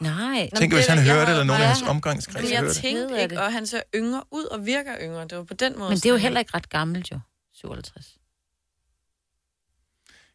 Nej. 0.00 0.50
Tænk, 0.56 0.72
hvis 0.74 0.86
han 0.86 0.98
hører 0.98 1.20
det, 1.24 1.28
eller 1.30 1.44
nogen 1.44 1.62
af 1.62 1.68
hans 1.68 1.82
omgangskreds 1.82 2.34
Men 2.42 2.44
hører 2.44 2.60
jeg 2.62 2.68
det. 2.68 2.76
tænkte 2.76 3.22
ikke, 3.22 3.40
og 3.42 3.52
han 3.52 3.66
ser 3.66 3.80
yngre 3.94 4.22
ud 4.30 4.44
og 4.44 4.66
virker 4.66 4.96
yngre. 5.02 5.22
Det 5.22 5.38
var 5.38 5.44
på 5.44 5.54
den 5.54 5.78
måde. 5.78 5.88
Men 5.90 5.96
det 5.96 6.06
er 6.06 6.10
jo 6.10 6.16
heller 6.16 6.40
ikke 6.40 6.54
ret 6.54 6.68
gammelt, 6.68 7.10
jo. 7.12 7.18
57. 7.54 8.06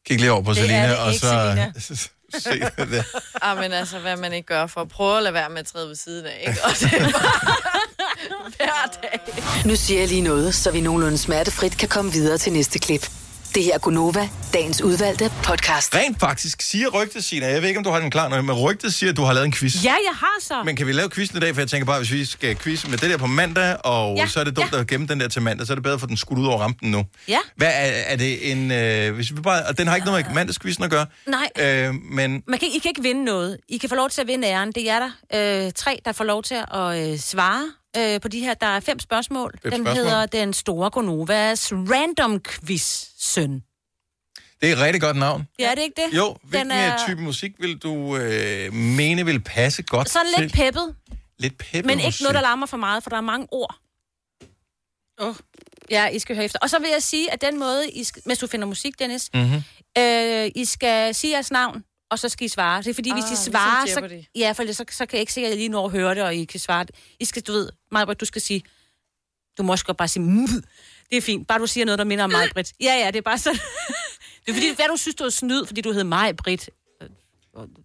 Kig 0.06 0.20
lige 0.20 0.32
over 0.32 0.42
på 0.42 0.52
Det 0.54 0.58
er 0.58 0.62
Selina, 0.62 0.90
det 0.90 0.98
og 0.98 1.08
ikke, 1.14 1.20
så 1.80 2.10
se 2.40 2.60
det. 2.78 3.06
Ah, 3.42 3.58
men 3.58 3.72
altså, 3.74 4.00
hvad 4.00 4.18
man 4.18 4.34
ikke 4.34 4.46
gør 4.46 4.68
for 4.68 4.82
at 4.82 4.90
prøve 4.90 5.18
at 5.18 5.24
lade 5.24 5.34
være 5.34 5.50
med 5.50 5.58
at 5.60 5.66
træde 5.66 5.88
ved 5.88 5.96
siden 5.96 6.26
af, 6.26 6.46
ikke? 6.48 6.60
Og 6.64 6.70
det 6.80 6.94
er 6.94 7.12
bare 7.12 7.56
hver 8.58 9.00
dag. 9.02 9.20
Nu 9.66 9.76
siger 9.76 10.00
jeg 10.00 10.10
lige 10.10 10.22
noget, 10.22 10.56
så 10.56 10.72
vi 10.72 10.82
nogenlunde 10.82 11.18
smertefrit 11.18 11.78
kan 11.78 11.90
komme 11.90 12.12
videre 12.12 12.38
til 12.38 12.54
næste 12.54 12.80
klip. 12.80 13.10
Det 13.56 13.64
her 13.64 13.74
er 13.74 13.78
Gunova, 13.78 14.30
dagens 14.54 14.82
udvalgte 14.82 15.32
podcast. 15.44 15.96
Rent 15.96 16.20
faktisk 16.20 16.62
siger 16.62 16.90
rygtet, 16.90 17.24
Sina, 17.24 17.48
jeg 17.48 17.62
ved 17.62 17.68
ikke, 17.70 17.78
om 17.78 17.84
du 17.84 17.90
har 17.90 18.00
den 18.00 18.12
klar 18.12 18.28
nu, 18.30 18.42
men 18.42 18.56
rygtet 18.56 18.94
siger, 18.94 19.10
at 19.12 19.18
du 19.18 19.22
har 19.24 19.34
lavet 19.34 19.46
en 19.46 19.52
quiz. 19.54 19.84
Ja, 19.84 19.90
jeg 19.90 20.14
har 20.16 20.36
så. 20.42 20.64
Men 20.64 20.76
kan 20.76 20.88
vi 20.88 20.92
lave 20.92 21.10
quizzen 21.10 21.38
i 21.38 21.40
dag? 21.40 21.54
For 21.54 21.62
jeg 21.62 21.70
tænker 21.70 21.86
bare, 21.86 21.98
hvis 21.98 22.12
vi 22.12 22.26
skal 22.26 22.56
quizze 22.56 22.90
med 22.90 22.98
det 22.98 23.10
der 23.10 23.18
på 23.18 23.28
mandag, 23.28 23.78
og 23.86 24.18
Ja, 24.18 24.28
så 24.28 24.40
er 24.40 24.44
det 24.44 24.56
dumt 24.56 24.74
ja. 24.74 24.80
at 24.80 24.88
gemme 24.88 25.08
den 25.08 25.20
der 25.20 25.28
til 25.28 25.42
mandag, 25.42 25.68
så 25.68 25.74
er 25.74 25.76
det 25.76 25.84
bedre 25.84 26.00
for 26.00 26.08
den 26.08 26.18
skudt 26.18 26.40
ud 26.40 26.46
over 26.46 26.58
rampen 26.58 26.92
nu. 26.92 27.04
Ja. 27.28 27.38
Hvad 27.56 27.68
er, 27.68 27.92
er 28.08 28.16
det 28.16 28.52
en... 28.52 28.72
Øh, 28.72 29.16
hvis 29.16 29.32
vi 29.36 29.42
bare, 29.42 29.66
og 29.66 29.78
den 29.78 29.88
har 29.88 29.96
ikke 29.96 30.08
noget 30.08 30.26
med 30.28 30.36
mandagsquizzen 30.36 30.84
at 30.84 30.90
gøre, 30.90 31.06
Nej. 31.28 31.50
øh, 31.60 31.94
men 31.94 32.44
Man 32.48 32.60
kan, 32.60 32.68
I 32.76 32.80
kan 32.80 32.90
ikke 32.90 33.02
vinde 33.04 33.24
noget. 33.24 33.58
I 33.70 33.78
kan 33.78 33.90
få 33.90 33.96
lov 33.96 34.10
til 34.10 34.22
at 34.22 34.28
vinde 34.28 34.48
æren. 34.48 34.72
Det 34.72 34.90
er 34.90 35.00
der. 35.00 35.66
Øh, 35.66 35.72
tre, 35.76 36.00
der 36.06 36.12
får 36.12 36.24
lov 36.24 36.44
til 36.44 36.56
at 36.74 37.12
øh, 37.12 37.20
svare 37.20 37.62
øh, 37.98 38.22
på 38.22 38.28
de 38.28 38.40
her. 38.40 38.54
Der 38.54 38.68
er 38.68 38.80
fem 38.80 39.00
spørgsmål. 39.00 39.52
Fem 39.64 39.72
den 39.72 39.82
spørgsmål. 39.86 40.06
hedder 40.06 40.26
Den 40.26 40.54
Store 40.54 40.90
Gonovas 40.90 41.72
Random 41.74 42.40
Quiz 42.42 43.06
Søn. 43.18 43.64
det 44.62 44.70
er 44.70 44.74
et 44.76 44.80
rigtig 44.82 45.02
godt 45.02 45.18
navn. 45.18 45.48
Ja, 45.60 45.72
er 45.72 45.76
det 45.76 45.82
ikke 45.82 46.02
det? 46.12 46.18
Jo, 46.18 46.38
hvilken 46.44 46.70
Den 46.70 46.78
er... 46.78 46.82
er 46.82 47.06
type 47.08 47.22
musik 47.22 47.52
vil 47.60 47.78
du 47.78 48.18
øh, 48.18 48.74
mene 48.74 49.26
vil 49.26 49.40
passe 49.40 49.84
godt 49.84 50.10
sådan 50.10 50.28
lidt 50.38 50.52
til? 50.52 50.58
peppet, 50.58 50.96
lidt 51.40 51.58
peppet 51.58 51.86
men 51.86 52.00
ikke 52.00 52.08
musik. 52.08 52.22
noget, 52.24 52.36
der 52.36 52.42
larmer 52.42 52.66
for 52.66 52.78
meget, 52.78 53.04
for 53.04 53.10
der 53.10 53.18
er 53.18 53.22
mange 53.22 53.48
ord. 53.52 53.76
Oh. 55.18 55.36
Ja, 55.92 56.08
I 56.08 56.20
skal 56.20 56.36
høre 56.36 56.46
efter. 56.46 56.60
Og 56.62 56.70
så 56.70 56.80
vil 56.80 56.90
jeg 56.90 57.04
sige, 57.04 57.32
at 57.34 57.42
den 57.42 57.60
måde, 57.60 57.90
I 57.92 58.04
skal, 58.04 58.22
mens 58.26 58.40
du 58.40 58.48
finder 58.48 58.68
musik, 58.68 59.00
Dennis, 59.00 59.30
Mm-hmm. 59.34 59.64
øh, 59.98 60.52
I 60.56 60.66
skal 60.66 61.16
sige 61.16 61.34
jeres 61.34 61.52
navn, 61.52 61.84
og 62.12 62.20
så 62.20 62.30
skal 62.30 62.46
I 62.46 62.48
svare. 62.48 62.82
Det 62.82 62.88
er 62.90 62.94
fordi, 62.94 63.10
ah, 63.10 63.16
hvis 63.16 63.24
Ah, 63.24 63.30
I 63.30 63.32
ligesom 63.32 63.52
svarer, 63.52 63.86
så, 63.86 64.26
ja, 64.36 64.52
for 64.52 64.74
så, 64.74 64.86
så 64.92 65.06
kan 65.06 65.18
jeg 65.18 65.20
ikke 65.20 65.34
se, 65.34 65.42
at 65.42 65.50
jeg 65.50 65.58
lige 65.58 65.70
når 65.70 65.86
at 65.86 65.92
høre 65.92 66.16
det, 66.16 66.24
og 66.24 66.36
I 66.36 66.46
kan 66.46 66.60
svare 66.60 66.84
det. 66.84 66.96
I 67.20 67.26
skal, 67.26 67.42
du 67.42 67.52
ved, 67.52 67.70
Majbrit, 67.92 68.20
du 68.20 68.26
skal 68.26 68.42
sige, 68.42 68.64
du 69.58 69.64
må 69.64 69.72
også 69.72 69.86
godt 69.86 69.98
bare 69.98 70.08
sige, 70.08 70.24
mm, 70.24 70.48
det 71.10 71.18
er 71.18 71.22
fint, 71.22 71.48
bare 71.48 71.60
du 71.60 71.68
siger 71.68 71.86
noget, 71.86 72.00
der 72.00 72.06
minder 72.06 72.24
om 72.24 72.32
mig, 72.32 72.50
Britt. 72.54 72.74
Ja, 72.82 72.94
ja, 72.94 73.08
det 73.08 73.16
er 73.16 73.22
bare 73.22 73.38
sådan. 73.38 73.60
det 74.46 74.50
er 74.50 74.54
fordi, 74.54 74.76
hvad 74.76 74.86
du 74.92 74.98
synes, 74.98 75.16
du 75.16 75.24
er 75.24 75.30
snyd, 75.30 75.66
fordi 75.66 75.82
du 75.82 75.90
hedder 75.90 76.04
mig, 76.04 76.36
Britt. 76.36 76.70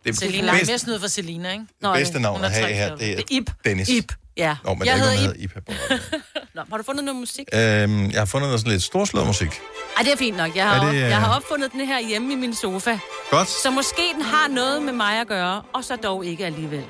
Det 0.04 0.16
Selina 0.18 0.48
er 0.48 0.66
mere 0.66 0.78
snyd 0.78 1.00
for 1.00 1.06
Selina, 1.06 1.52
ikke? 1.52 1.64
Det 1.82 1.90
bedste 1.94 2.20
navn 2.20 2.44
at 2.44 2.50
have 2.50 2.72
her, 2.72 2.96
det 2.96 3.18
er 3.18 3.22
Ip. 3.30 3.50
Dennis. 3.64 3.88
Ip. 3.88 4.12
Ja. 4.40 4.56
Nå, 4.64 4.74
men 4.74 4.86
jeg 4.86 4.96
der 4.96 5.02
er 5.02 5.08
hedder 5.08 5.12
ikke 5.12 5.24
noget, 5.24 5.68
der 5.68 5.72
hedder 5.74 6.10
Ip. 6.44 6.54
Nå, 6.54 6.62
har 6.70 6.76
du 6.76 6.82
fundet 6.82 7.04
noget 7.04 7.20
musik? 7.20 7.48
Øhm, 7.54 8.10
jeg 8.10 8.20
har 8.20 8.24
fundet 8.24 8.48
noget 8.48 8.60
sådan 8.60 8.72
lidt 8.72 8.82
storslået 8.82 9.26
musik. 9.26 9.60
Ej, 9.96 10.02
det 10.02 10.12
er 10.12 10.16
fint 10.16 10.36
nok. 10.36 10.56
Jeg 10.56 10.68
har, 10.68 10.80
Er 10.80 10.86
det, 10.90 10.94
øh, 10.94 11.00
jeg 11.00 11.20
har 11.20 11.36
opfundet 11.36 11.72
den 11.72 11.80
her 11.86 12.00
hjemme 12.08 12.32
i 12.32 12.36
min 12.36 12.54
sofa. 12.54 12.98
Godt. 13.30 13.48
Så 13.48 13.70
måske 13.70 14.02
den 14.14 14.22
har 14.22 14.48
noget 14.48 14.82
med 14.82 14.92
mig 14.92 15.20
at 15.20 15.26
gøre, 15.28 15.62
og 15.72 15.84
så 15.84 15.96
dog 15.96 16.24
ikke 16.24 16.46
alligevel. 16.46 16.84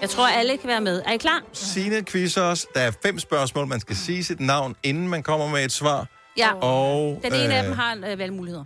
Jeg 0.00 0.10
tror, 0.10 0.28
alle 0.28 0.56
kan 0.56 0.68
være 0.68 0.80
med. 0.80 1.02
Er 1.06 1.12
I 1.12 1.16
klar? 1.16 1.40
Signe 1.52 2.04
quizzer 2.04 2.42
os. 2.42 2.66
Der 2.74 2.80
er 2.80 2.90
fem 3.02 3.18
spørgsmål. 3.18 3.66
Man 3.66 3.80
skal 3.80 3.96
sige 3.96 4.24
sit 4.24 4.40
navn, 4.40 4.76
inden 4.82 5.08
man 5.08 5.22
kommer 5.22 5.48
med 5.48 5.64
et 5.64 5.72
svar. 5.72 6.06
Ja. 6.36 6.52
Og, 6.54 7.20
Den 7.24 7.34
ene 7.34 7.44
øh, 7.54 7.58
af 7.58 7.64
dem 7.64 7.72
har 7.72 7.96
øh, 8.10 8.18
valgmuligheder. 8.18 8.64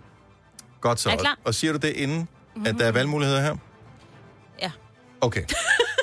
Godt 0.81 0.99
så. 0.99 1.09
Er 1.09 1.13
I 1.13 1.17
klar? 1.17 1.37
Og 1.45 1.55
siger 1.55 1.73
du 1.73 1.79
det 1.79 1.89
inden, 1.93 2.27
at 2.65 2.75
der 2.79 2.85
er 2.85 2.91
valgmuligheder 2.91 3.41
her? 3.41 3.55
Ja. 4.61 4.71
Okay. 5.21 5.41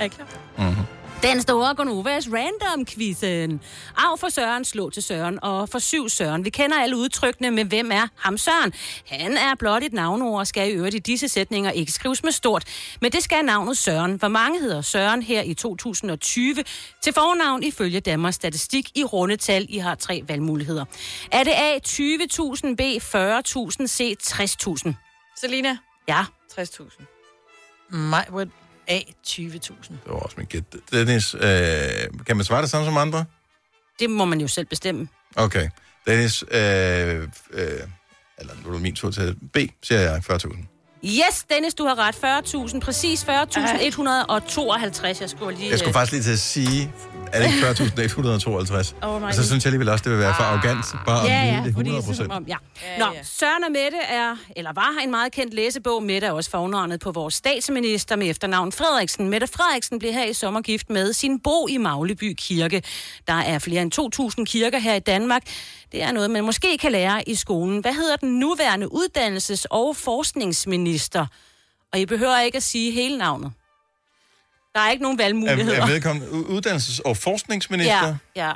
Er 0.00 0.04
I 0.04 0.08
klar? 0.08 0.26
Mm-hmm. 0.58 0.84
Den 1.22 1.40
store 1.40 1.74
Gonovas 1.74 2.28
random 2.32 2.86
quizzen. 2.86 3.60
Af 3.96 4.18
for 4.18 4.28
Søren, 4.28 4.64
slå 4.64 4.90
til 4.90 5.02
Søren, 5.02 5.38
og 5.42 5.68
for 5.68 5.78
syv 5.78 6.08
Søren. 6.08 6.44
Vi 6.44 6.50
kender 6.50 6.80
alle 6.80 6.96
udtrykkene, 6.96 7.50
men 7.50 7.66
hvem 7.66 7.92
er 7.92 8.08
ham 8.16 8.38
Søren? 8.38 8.72
Han 9.06 9.36
er 9.36 9.54
blot 9.58 9.82
et 9.82 9.92
navnord 9.92 10.40
og 10.40 10.46
skal 10.46 10.70
i 10.70 10.72
øvrigt 10.72 10.94
i 10.94 10.98
disse 10.98 11.28
sætninger 11.28 11.70
ikke 11.70 11.92
skrives 11.92 12.24
med 12.24 12.32
stort. 12.32 12.64
Men 13.00 13.12
det 13.12 13.22
skal 13.22 13.44
navnet 13.44 13.78
Søren. 13.78 14.14
Hvor 14.14 14.28
mange 14.28 14.60
hedder 14.60 14.82
Søren 14.82 15.22
her 15.22 15.42
i 15.42 15.54
2020? 15.54 16.54
Til 17.02 17.12
fornavn 17.12 17.62
ifølge 17.62 18.00
Danmarks 18.00 18.34
Statistik 18.34 18.90
i 18.94 19.04
rundetal. 19.04 19.66
I 19.68 19.78
har 19.78 19.94
tre 19.94 20.22
valgmuligheder. 20.28 20.84
Er 21.32 21.44
det 21.44 21.52
A 21.52 21.78
20.000, 21.88 22.74
B 22.74 22.80
40.000, 22.80 23.86
C 23.86 24.16
60.000? 24.22 24.92
Selina? 25.40 25.76
Ja. 26.08 26.24
60.000. 26.58 27.96
Mig 27.96 28.26
with 28.88 28.94
A 28.94 29.12
20.000. 29.26 29.92
Det 29.92 30.00
var 30.06 30.14
også 30.14 30.34
min 30.38 30.46
gæt. 30.46 30.64
Dennis, 30.92 31.34
øh, 31.34 31.40
kan 32.26 32.36
man 32.36 32.44
svare 32.44 32.62
det 32.62 32.70
samme 32.70 32.86
som 32.86 32.96
andre? 32.96 33.24
Det 34.00 34.10
må 34.10 34.24
man 34.24 34.40
jo 34.40 34.48
selv 34.48 34.66
bestemme. 34.66 35.08
Okay. 35.36 35.68
Dennis, 36.06 36.42
øh, 36.50 37.28
øh, 37.50 37.80
eller 38.38 38.54
nu 38.62 38.68
er 38.68 38.72
det 38.72 38.82
min 38.82 38.94
tur 38.94 39.10
til 39.10 39.36
B, 39.52 39.56
siger 39.82 40.00
jeg 40.00 40.22
40.000. 40.30 40.77
Yes, 41.04 41.44
Dennis, 41.50 41.74
du 41.74 41.84
har 41.84 41.98
ret. 41.98 42.14
40.000, 42.74 42.80
præcis 42.80 43.22
40.152. 43.22 43.28
Jeg 45.20 45.30
skulle 45.30 45.58
lige... 45.58 45.70
Jeg 45.70 45.78
skulle 45.78 45.88
øh, 45.88 45.94
faktisk 45.94 46.12
lige 46.12 46.22
til 46.22 46.32
at 46.32 46.38
sige, 46.38 46.92
er 47.32 47.42
det 47.42 47.46
ikke 47.46 47.68
40.152? 47.68 48.94
Oh 49.02 49.22
my 49.22 49.26
og 49.26 49.34
så 49.34 49.46
synes 49.46 49.64
jeg 49.64 49.70
alligevel 49.70 49.88
også, 49.88 50.02
det 50.02 50.12
vil 50.12 50.18
være 50.20 50.34
for 50.36 50.42
arrogant, 50.44 50.84
bare 51.06 51.24
ja, 51.24 51.40
at 51.40 51.46
ja, 51.46 51.52
vide 51.54 51.64
det 51.66 51.74
fordi 51.74 51.90
100 51.90 51.96
det 51.96 52.02
er 52.02 52.28
procent. 52.28 52.48
ja. 52.48 52.56
Nå, 52.98 53.04
Søren 53.22 53.64
og 53.64 53.70
Mette 53.70 53.98
er, 53.98 54.36
eller 54.56 54.72
var 54.74 54.94
en 55.04 55.10
meget 55.10 55.32
kendt 55.32 55.54
læsebog. 55.54 56.02
Mette 56.02 56.26
er 56.26 56.32
også 56.32 56.50
fornavnet 56.50 57.00
på 57.00 57.12
vores 57.12 57.34
statsminister 57.34 58.16
med 58.16 58.30
efternavn 58.30 58.72
Frederiksen. 58.72 59.28
Mette 59.28 59.46
Frederiksen 59.46 59.98
blev 59.98 60.12
her 60.12 60.24
i 60.24 60.32
sommer 60.32 60.60
gift 60.60 60.90
med 60.90 61.12
sin 61.12 61.40
bo 61.40 61.66
i 61.68 61.76
Magleby 61.76 62.34
Kirke. 62.38 62.82
Der 63.26 63.34
er 63.34 63.58
flere 63.58 63.82
end 63.82 63.92
2.000 64.38 64.44
kirker 64.44 64.78
her 64.78 64.94
i 64.94 65.00
Danmark. 65.00 65.42
Det 65.92 66.02
er 66.02 66.12
noget, 66.12 66.30
man 66.30 66.44
måske 66.44 66.78
kan 66.78 66.92
lære 66.92 67.28
i 67.28 67.34
skolen. 67.34 67.80
Hvad 67.80 67.92
hedder 67.92 68.16
den 68.16 68.38
nuværende 68.38 68.86
uddannelses- 68.92 69.64
og 69.70 69.96
forskningsminister? 69.96 71.26
Og 71.92 71.98
I 71.98 72.06
behøver 72.06 72.40
ikke 72.40 72.56
at 72.56 72.62
sige 72.62 72.92
hele 72.92 73.18
navnet. 73.18 73.52
Der 74.74 74.80
er 74.80 74.90
ikke 74.90 75.02
nogen 75.02 75.20
Er, 75.20 75.24
valgmuligheder. 75.24 75.82
er 75.82 75.86
vedkommende 75.86 76.28
u- 76.28 76.46
uddannelses- 76.58 77.00
og 77.04 77.16
forskningsminister? 77.16 78.16
Ja, 78.36 78.42
ja. 78.46 78.52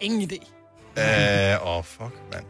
Ingen 0.00 0.30
idé. 0.32 0.46
Åh, 0.96 1.66
uh, 1.68 1.76
oh, 1.78 1.84
fuck, 1.84 2.20
mand. 2.32 2.44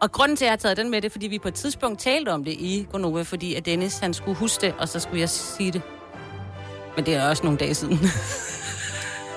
Og 0.00 0.12
grunden 0.12 0.36
til, 0.36 0.44
at 0.44 0.46
jeg 0.46 0.52
har 0.52 0.56
taget 0.56 0.76
den 0.76 0.90
med, 0.90 1.02
det 1.02 1.08
er, 1.08 1.12
fordi 1.12 1.26
vi 1.26 1.38
på 1.38 1.48
et 1.48 1.54
tidspunkt 1.54 2.00
talte 2.00 2.32
om 2.32 2.44
det 2.44 2.52
i 2.52 2.86
Gonova, 2.92 3.22
fordi 3.22 3.54
at 3.54 3.66
Dennis, 3.66 3.98
han 3.98 4.14
skulle 4.14 4.36
huske 4.38 4.60
det, 4.66 4.74
og 4.78 4.88
så 4.88 5.00
skulle 5.00 5.20
jeg 5.20 5.28
sige 5.30 5.72
det. 5.72 5.82
Men 6.96 7.06
det 7.06 7.14
er 7.14 7.28
også 7.28 7.42
nogle 7.42 7.58
dage 7.58 7.74
siden. 7.74 7.98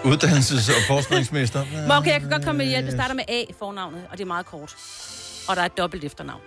Uddannelses- 0.03 0.69
og 0.75 0.81
forskningsminister? 0.87 1.65
Men 1.87 1.91
okay, 1.91 2.11
jeg 2.11 2.21
kan 2.21 2.29
godt 2.29 2.45
komme 2.45 2.57
med 2.57 2.65
hjælp. 2.65 2.85
Det 2.85 2.93
starter 2.93 3.15
med 3.15 3.23
A, 3.27 3.43
fornavnet, 3.59 4.03
og 4.11 4.17
det 4.17 4.23
er 4.23 4.27
meget 4.27 4.45
kort. 4.45 4.75
Og 5.47 5.55
der 5.55 5.61
er 5.61 5.65
et 5.65 5.77
dobbelt 5.77 6.03
efternavn. 6.03 6.41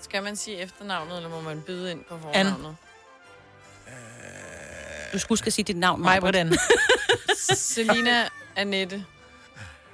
Skal 0.00 0.22
man 0.22 0.36
sige 0.36 0.56
efternavnet, 0.62 1.16
eller 1.16 1.28
må 1.30 1.40
man 1.40 1.62
byde 1.66 1.90
ind 1.90 2.00
på 2.08 2.18
fornavnet? 2.22 2.76
Du 5.12 5.18
skulle 5.18 5.42
at 5.46 5.52
sige 5.52 5.64
dit 5.64 5.76
navn, 5.76 6.02
Mig, 6.02 6.18
hvordan? 6.18 6.58
Selina 7.54 8.24
Annette. 8.56 9.04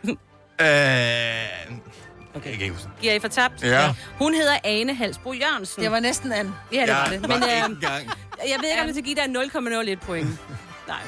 Øh, 0.03 0.17
okay. 0.59 0.67
Jeg 2.35 2.43
kan 2.43 2.53
ikke 2.53 2.71
huske. 2.71 2.89
Giver 3.01 3.13
I 3.15 3.19
for 3.19 3.29
tabt? 3.29 3.63
Ja. 3.63 3.95
Hun 4.19 4.35
hedder 4.35 4.59
Ane 4.65 4.95
Halsbro 4.95 5.33
Jørgensen. 5.33 5.83
Det 5.83 5.91
var 5.91 6.01
næsten 6.01 6.33
an. 6.33 6.55
Ja, 6.73 6.81
det 6.81 6.89
var 6.91 7.07
det. 7.07 7.23
var 7.23 7.29
Men 7.29 7.37
ikke 7.37 7.57
øh, 7.57 7.65
engang. 7.65 8.07
jeg 8.49 8.59
ved 8.63 8.69
ikke, 8.71 8.81
om 8.81 8.87
det 8.87 8.95
skal 8.95 9.05
give 9.05 9.17
dig 9.17 9.25
0,01 9.95 10.07
point. 10.07 10.29
Nej. 10.89 11.01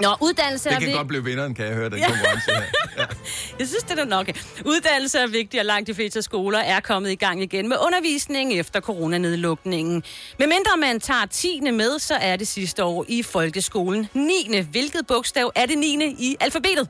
Nå, 0.00 0.08
uddannelse 0.22 0.68
Det 0.68 0.74
er 0.76 0.78
kan 0.80 0.88
vi- 0.88 0.92
godt 0.92 1.08
blive 1.08 1.24
vinderen, 1.24 1.54
kan 1.54 1.66
jeg 1.66 1.74
høre, 1.74 1.88
den 1.90 1.98
Ja. 1.98 2.06
konkurrence 2.08 2.50
her. 2.50 2.62
Ja. 2.98 3.06
Jeg 3.58 3.68
synes, 3.68 3.82
det 3.84 3.98
er 3.98 4.04
nok. 4.04 4.26
Uddannelse 4.64 5.18
er 5.18 5.26
vigtigt, 5.26 5.60
og 5.60 5.64
langt 5.66 5.86
de 5.86 5.94
fleste 5.94 6.22
skoler 6.22 6.58
er 6.58 6.80
kommet 6.80 7.10
i 7.10 7.14
gang 7.14 7.42
igen 7.42 7.68
med 7.68 7.76
undervisning 7.86 8.52
efter 8.52 8.80
coronanedlukningen. 8.80 10.02
Men 10.38 10.48
mindre 10.48 10.76
man 10.80 11.00
tager 11.00 11.26
10. 11.26 11.60
med, 11.60 11.98
så 11.98 12.14
er 12.14 12.36
det 12.36 12.48
sidste 12.48 12.84
år 12.84 13.04
i 13.08 13.22
folkeskolen 13.22 14.08
9. 14.14 14.60
Hvilket 14.70 15.06
bogstav 15.06 15.52
er 15.54 15.66
det 15.66 15.78
9. 15.78 16.14
i 16.18 16.36
alfabetet? 16.40 16.88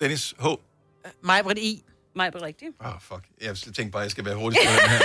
Dennis 0.00 0.34
H. 0.40 0.46
Majbrit 1.22 1.58
I. 1.58 1.82
Majbrit 2.16 2.42
rigtigt. 2.42 2.70
Åh, 2.80 2.86
oh, 2.86 3.00
fuck. 3.00 3.22
Jeg 3.42 3.56
tænkte 3.56 3.84
bare, 3.84 4.02
at 4.02 4.04
jeg 4.04 4.10
skal 4.10 4.24
være 4.24 4.34
hurtig 4.34 4.60
på 4.66 4.72
den 4.80 4.90
her. 4.90 5.00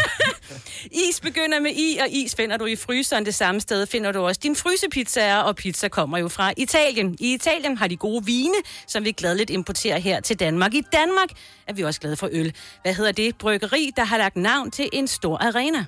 Is 1.09 1.19
begynder 1.21 1.59
med 1.59 1.71
I, 1.71 1.97
og 2.01 2.07
is 2.09 2.35
finder 2.35 2.57
du 2.57 2.65
i 2.65 2.75
fryseren. 2.75 3.25
Det 3.25 3.35
samme 3.35 3.61
sted 3.61 3.85
finder 3.85 4.11
du 4.11 4.19
også 4.19 4.39
din 4.43 4.55
frysepizzaer, 4.55 5.37
og 5.37 5.55
pizza 5.55 5.87
kommer 5.87 6.17
jo 6.17 6.27
fra 6.27 6.53
Italien. 6.57 7.17
I 7.19 7.33
Italien 7.33 7.77
har 7.77 7.87
de 7.87 7.97
gode 7.97 8.25
vine, 8.25 8.55
som 8.87 9.05
vi 9.05 9.11
gladeligt 9.11 9.49
importerer 9.49 9.97
her 9.97 10.19
til 10.19 10.39
Danmark. 10.39 10.73
I 10.73 10.81
Danmark 10.81 11.29
er 11.67 11.73
vi 11.73 11.83
også 11.83 11.99
glade 11.99 12.15
for 12.15 12.29
øl. 12.31 12.55
Hvad 12.81 12.93
hedder 12.93 13.11
det 13.11 13.37
bryggeri, 13.37 13.91
der 13.95 14.03
har 14.03 14.17
lagt 14.17 14.35
navn 14.35 14.71
til 14.71 14.89
en 14.93 15.07
stor 15.07 15.37
arena? 15.37 15.85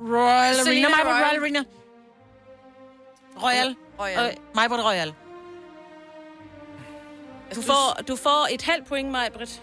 Royal 0.00 0.54
Selina 0.54 0.88
Arena, 0.88 1.04
Majbrit 1.04 1.14
Royal. 1.14 1.40
Royal 1.40 1.42
Arena. 1.42 1.64
Royal. 3.42 3.76
Royal. 4.00 4.36
Majbrit 4.54 4.84
Royal. 4.84 5.14
Du 7.54 7.62
får, 7.62 8.02
du 8.08 8.16
får 8.16 8.48
et 8.50 8.62
halvt 8.62 8.86
point, 8.86 9.10
Majbrit. 9.10 9.62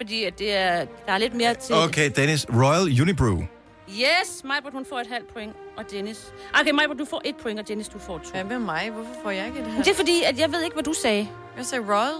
Fordi 0.00 0.24
at 0.24 0.38
det 0.38 0.52
er, 0.54 0.84
der 1.06 1.12
er 1.12 1.18
lidt 1.18 1.34
mere 1.34 1.54
til... 1.54 1.74
Okay, 1.74 2.10
Dennis. 2.16 2.46
Royal 2.54 3.00
Unibrew. 3.02 3.42
Yes, 3.90 4.44
Majbrit, 4.44 4.72
hun 4.72 4.86
får 4.88 4.98
et 4.98 5.06
halvt 5.06 5.32
point, 5.32 5.52
og 5.76 5.84
Dennis... 5.90 6.32
Okay, 6.60 6.70
Majbrit, 6.70 6.98
du 6.98 7.04
får 7.04 7.22
et 7.24 7.34
point, 7.42 7.60
og 7.60 7.68
Dennis, 7.68 7.88
du 7.88 7.98
får 7.98 8.18
to. 8.18 8.30
Hvad 8.32 8.44
med 8.44 8.58
mig? 8.58 8.90
Hvorfor 8.90 9.10
får 9.22 9.30
jeg 9.30 9.46
ikke 9.46 9.58
et 9.58 9.64
Men 9.64 9.72
halvt? 9.72 9.84
det 9.86 9.92
er 9.92 9.96
fordi, 9.96 10.22
at 10.26 10.38
jeg 10.38 10.52
ved 10.52 10.62
ikke, 10.64 10.74
hvad 10.74 10.84
du 10.84 10.92
sagde. 10.92 11.28
Jeg 11.56 11.66
sagde 11.66 11.84
Royal. 11.88 12.14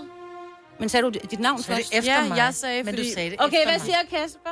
Men 0.80 0.88
sagde 0.88 1.02
du 1.04 1.10
dit 1.30 1.40
navn 1.40 1.62
Så 1.62 1.72
er 1.72 1.76
det 1.76 1.84
først? 1.84 1.94
efter 1.94 2.12
ja, 2.22 2.28
mig. 2.28 2.36
jeg 2.36 2.54
sagde, 2.54 2.82
Men 2.82 2.94
du 2.94 2.98
fordi... 2.98 3.12
sagde 3.12 3.30
det 3.30 3.40
Okay, 3.40 3.56
efter 3.56 3.70
hvad 3.70 3.78
mig. 3.78 3.86
siger 3.86 4.18
Kasper? 4.22 4.50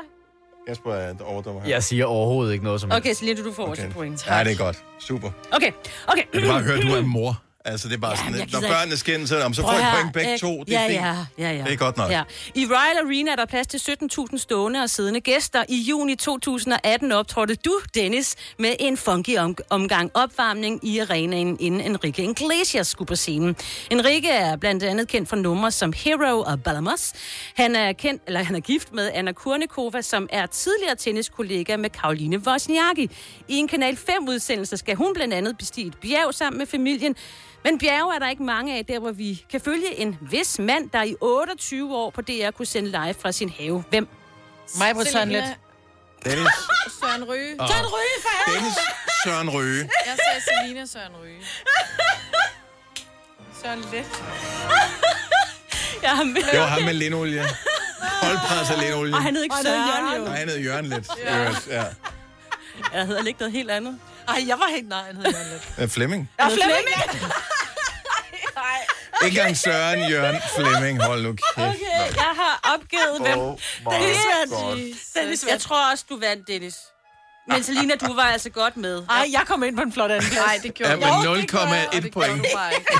Kasper 0.68 0.92
er 0.94 1.14
overdommer 1.24 1.62
her. 1.62 1.68
Jeg 1.68 1.82
siger 1.82 2.04
overhovedet 2.06 2.52
ikke 2.52 2.64
noget 2.64 2.80
som 2.80 2.90
helst. 2.90 3.02
Okay, 3.06 3.14
Selina, 3.14 3.42
du 3.42 3.52
får 3.52 3.66
også 3.66 3.82
et 3.86 3.92
point. 3.92 4.26
Nej, 4.26 4.44
det 4.44 4.52
er 4.52 4.56
godt. 4.56 4.84
Super. 4.98 5.30
Okay, 5.52 5.70
okay. 6.06 6.22
Jeg 6.34 6.40
kan 6.42 6.50
bare 6.50 6.62
høre, 6.62 6.76
at 6.76 6.82
du 6.82 6.88
er 6.88 7.02
mor. 7.02 7.42
Altså, 7.70 7.88
det 7.88 7.94
er 7.94 7.98
bare 7.98 8.16
sådan, 8.16 8.34
jeg 8.34 8.42
at 8.42 8.52
når 8.52 8.60
børnene 8.60 8.96
skændes, 8.96 9.28
så, 9.28 9.50
så 9.52 9.62
får 9.62 9.72
I 9.72 9.82
point 9.94 10.12
begge 10.12 10.32
øh, 10.32 10.38
to. 10.38 10.64
Det 10.64 10.74
er 10.76 10.80
ja, 10.82 10.86
fint. 10.88 10.94
Ja, 11.38 11.48
ja, 11.48 11.56
ja. 11.56 11.64
Det 11.64 11.72
er 11.72 11.76
godt 11.76 11.96
nok. 11.96 12.10
Ja. 12.10 12.22
I 12.54 12.66
Royal 12.66 13.06
Arena 13.06 13.30
er 13.32 13.36
der 13.36 13.46
plads 13.46 13.66
til 13.66 13.78
17.000 13.78 14.38
stående 14.38 14.80
og 14.82 14.90
siddende 14.90 15.20
gæster. 15.20 15.64
I 15.68 15.76
juni 15.76 16.14
2018 16.16 17.12
optrådte 17.12 17.54
du, 17.54 17.80
Dennis, 17.94 18.34
med 18.58 18.74
en 18.80 18.96
funky 18.96 19.38
om- 19.38 19.56
omgang 19.70 20.10
opvarmning 20.14 20.80
i 20.86 20.98
arenaen, 20.98 21.56
inden 21.60 21.80
Enrique 21.80 22.24
Iglesias 22.30 22.86
skulle 22.86 23.06
på 23.06 23.16
scenen. 23.16 23.56
Enrique 23.90 24.30
er 24.30 24.56
blandt 24.56 24.82
andet 24.82 25.08
kendt 25.08 25.28
for 25.28 25.36
numre 25.36 25.70
som 25.70 25.92
Hero 25.96 26.40
og 26.40 26.62
Balamos. 26.62 27.12
Han 27.54 27.76
er, 27.76 27.92
kendt, 27.92 28.22
eller 28.26 28.42
han 28.42 28.56
er 28.56 28.60
gift 28.60 28.92
med 28.92 29.10
Anna 29.14 29.32
Kurnikova, 29.32 30.02
som 30.02 30.28
er 30.32 30.46
tidligere 30.46 30.96
tenniskollega 30.96 31.76
med 31.76 31.90
Karoline 31.90 32.38
Wozniacki. 32.38 33.10
I 33.48 33.56
en 33.56 33.68
Kanal 33.68 33.98
5-udsendelse 34.10 34.76
skal 34.76 34.94
hun 34.96 35.14
blandt 35.14 35.34
andet 35.34 35.58
bestige 35.58 35.86
et 35.86 35.96
bjerg 36.02 36.34
sammen 36.34 36.58
med 36.58 36.66
familien. 36.66 37.16
Men 37.64 37.78
bjerge 37.78 38.14
er 38.14 38.18
der 38.18 38.28
ikke 38.30 38.42
mange 38.42 38.78
af, 38.78 38.86
der 38.86 38.98
hvor 38.98 39.12
vi 39.12 39.44
kan 39.50 39.60
følge 39.60 39.96
en 39.98 40.18
vis 40.20 40.58
mand, 40.58 40.90
der 40.90 41.02
i 41.02 41.14
28 41.20 41.96
år 41.96 42.10
på 42.10 42.22
DR 42.22 42.50
kunne 42.50 42.66
sende 42.66 42.90
live 42.90 43.14
fra 43.14 43.32
sin 43.32 43.50
have. 43.50 43.84
Hvem? 43.90 44.08
Majbrit 44.78 45.08
Søren 45.08 45.28
Let. 45.28 45.44
Dennis. 46.24 46.48
Søren 47.00 47.24
Ryge. 47.24 47.60
Og 47.60 47.68
Søren 47.68 47.86
Ryge, 47.86 48.16
for 48.22 48.30
helvede! 48.46 48.64
Dennis 48.64 48.78
Søren 49.24 49.50
Røge. 49.50 49.90
Jeg 50.06 50.16
sagde 50.28 50.62
Selina 50.62 50.86
Søren 50.86 51.12
Ryge. 51.22 51.42
Søren 53.62 53.84
Let. 53.92 54.22
Ja, 56.02 56.24
men... 56.24 56.36
Det 56.36 56.60
var 56.60 56.66
ham 56.66 56.82
med 56.82 56.94
linolie. 56.94 57.44
Holdpres 58.22 58.70
af 58.70 58.80
linolie. 58.80 59.14
Og 59.14 59.22
han 59.22 59.34
hed 59.34 59.42
ikke 59.42 59.56
Søren, 59.62 59.88
Jørgen, 59.88 60.18
jo. 60.18 60.24
Nej, 60.24 60.38
han 60.38 60.48
hed 60.48 60.58
Jørgen. 60.58 60.92
Ja. 60.92 61.42
Ja. 61.42 61.50
Ja. 61.68 61.84
Jeg 62.92 63.06
hedder 63.06 63.26
ikke 63.26 63.40
noget 63.40 63.52
helt 63.52 63.70
andet. 63.70 64.00
Ej, 64.28 64.44
jeg 64.46 64.58
var 64.58 64.68
helt 64.70 64.88
nej, 64.88 65.02
han 65.06 65.16
hed 65.16 65.24
Jørgen 65.24 65.46
Let. 65.76 65.84
Øh, 65.84 65.88
Flemming. 65.88 66.30
Ja, 66.38 66.46
Flemming. 66.48 66.88
Ikke 69.24 69.38
engang 69.38 69.56
Søren, 69.56 70.10
Jørgen, 70.10 70.40
Flemming. 70.56 71.02
Hold 71.02 71.22
nu 71.22 71.30
kæft. 71.32 71.56
Okay, 71.56 72.16
jeg 72.16 72.32
har 72.36 72.74
opgivet, 72.74 73.20
hvem... 73.20 73.38
Oh 73.38 73.58
my 73.86 73.92
Dennis, 73.94 74.18
God. 74.50 74.94
Dennis, 75.22 75.44
jeg 75.50 75.60
tror 75.60 75.90
også, 75.92 76.04
du 76.08 76.18
vandt, 76.18 76.48
Dennis. 76.48 76.74
Men 77.48 77.62
Selina, 77.62 77.94
du 77.94 78.14
var 78.14 78.22
altså 78.22 78.50
godt 78.50 78.76
med. 78.76 79.02
Ej, 79.10 79.28
jeg 79.32 79.42
kom 79.46 79.62
ind 79.62 79.76
på 79.76 79.82
en 79.82 79.92
flot 79.92 80.10
anden 80.10 80.30
Nej, 80.46 80.58
det 80.62 80.74
gjorde 80.74 80.90
Ja, 80.90 80.96
du 80.96 81.00
men 81.00 81.08
ikke. 81.08 81.30
Jo, 81.30 81.36
det 81.36 81.50
gjorde 81.50 81.68
jeg, 81.68 81.86
og 81.88 81.94
0,1 81.94 82.00
det 82.00 82.12
point. 82.12 82.32
gjorde 82.32 82.48
du 82.48 82.56
bare 82.56 82.72
ikke. 82.74 82.92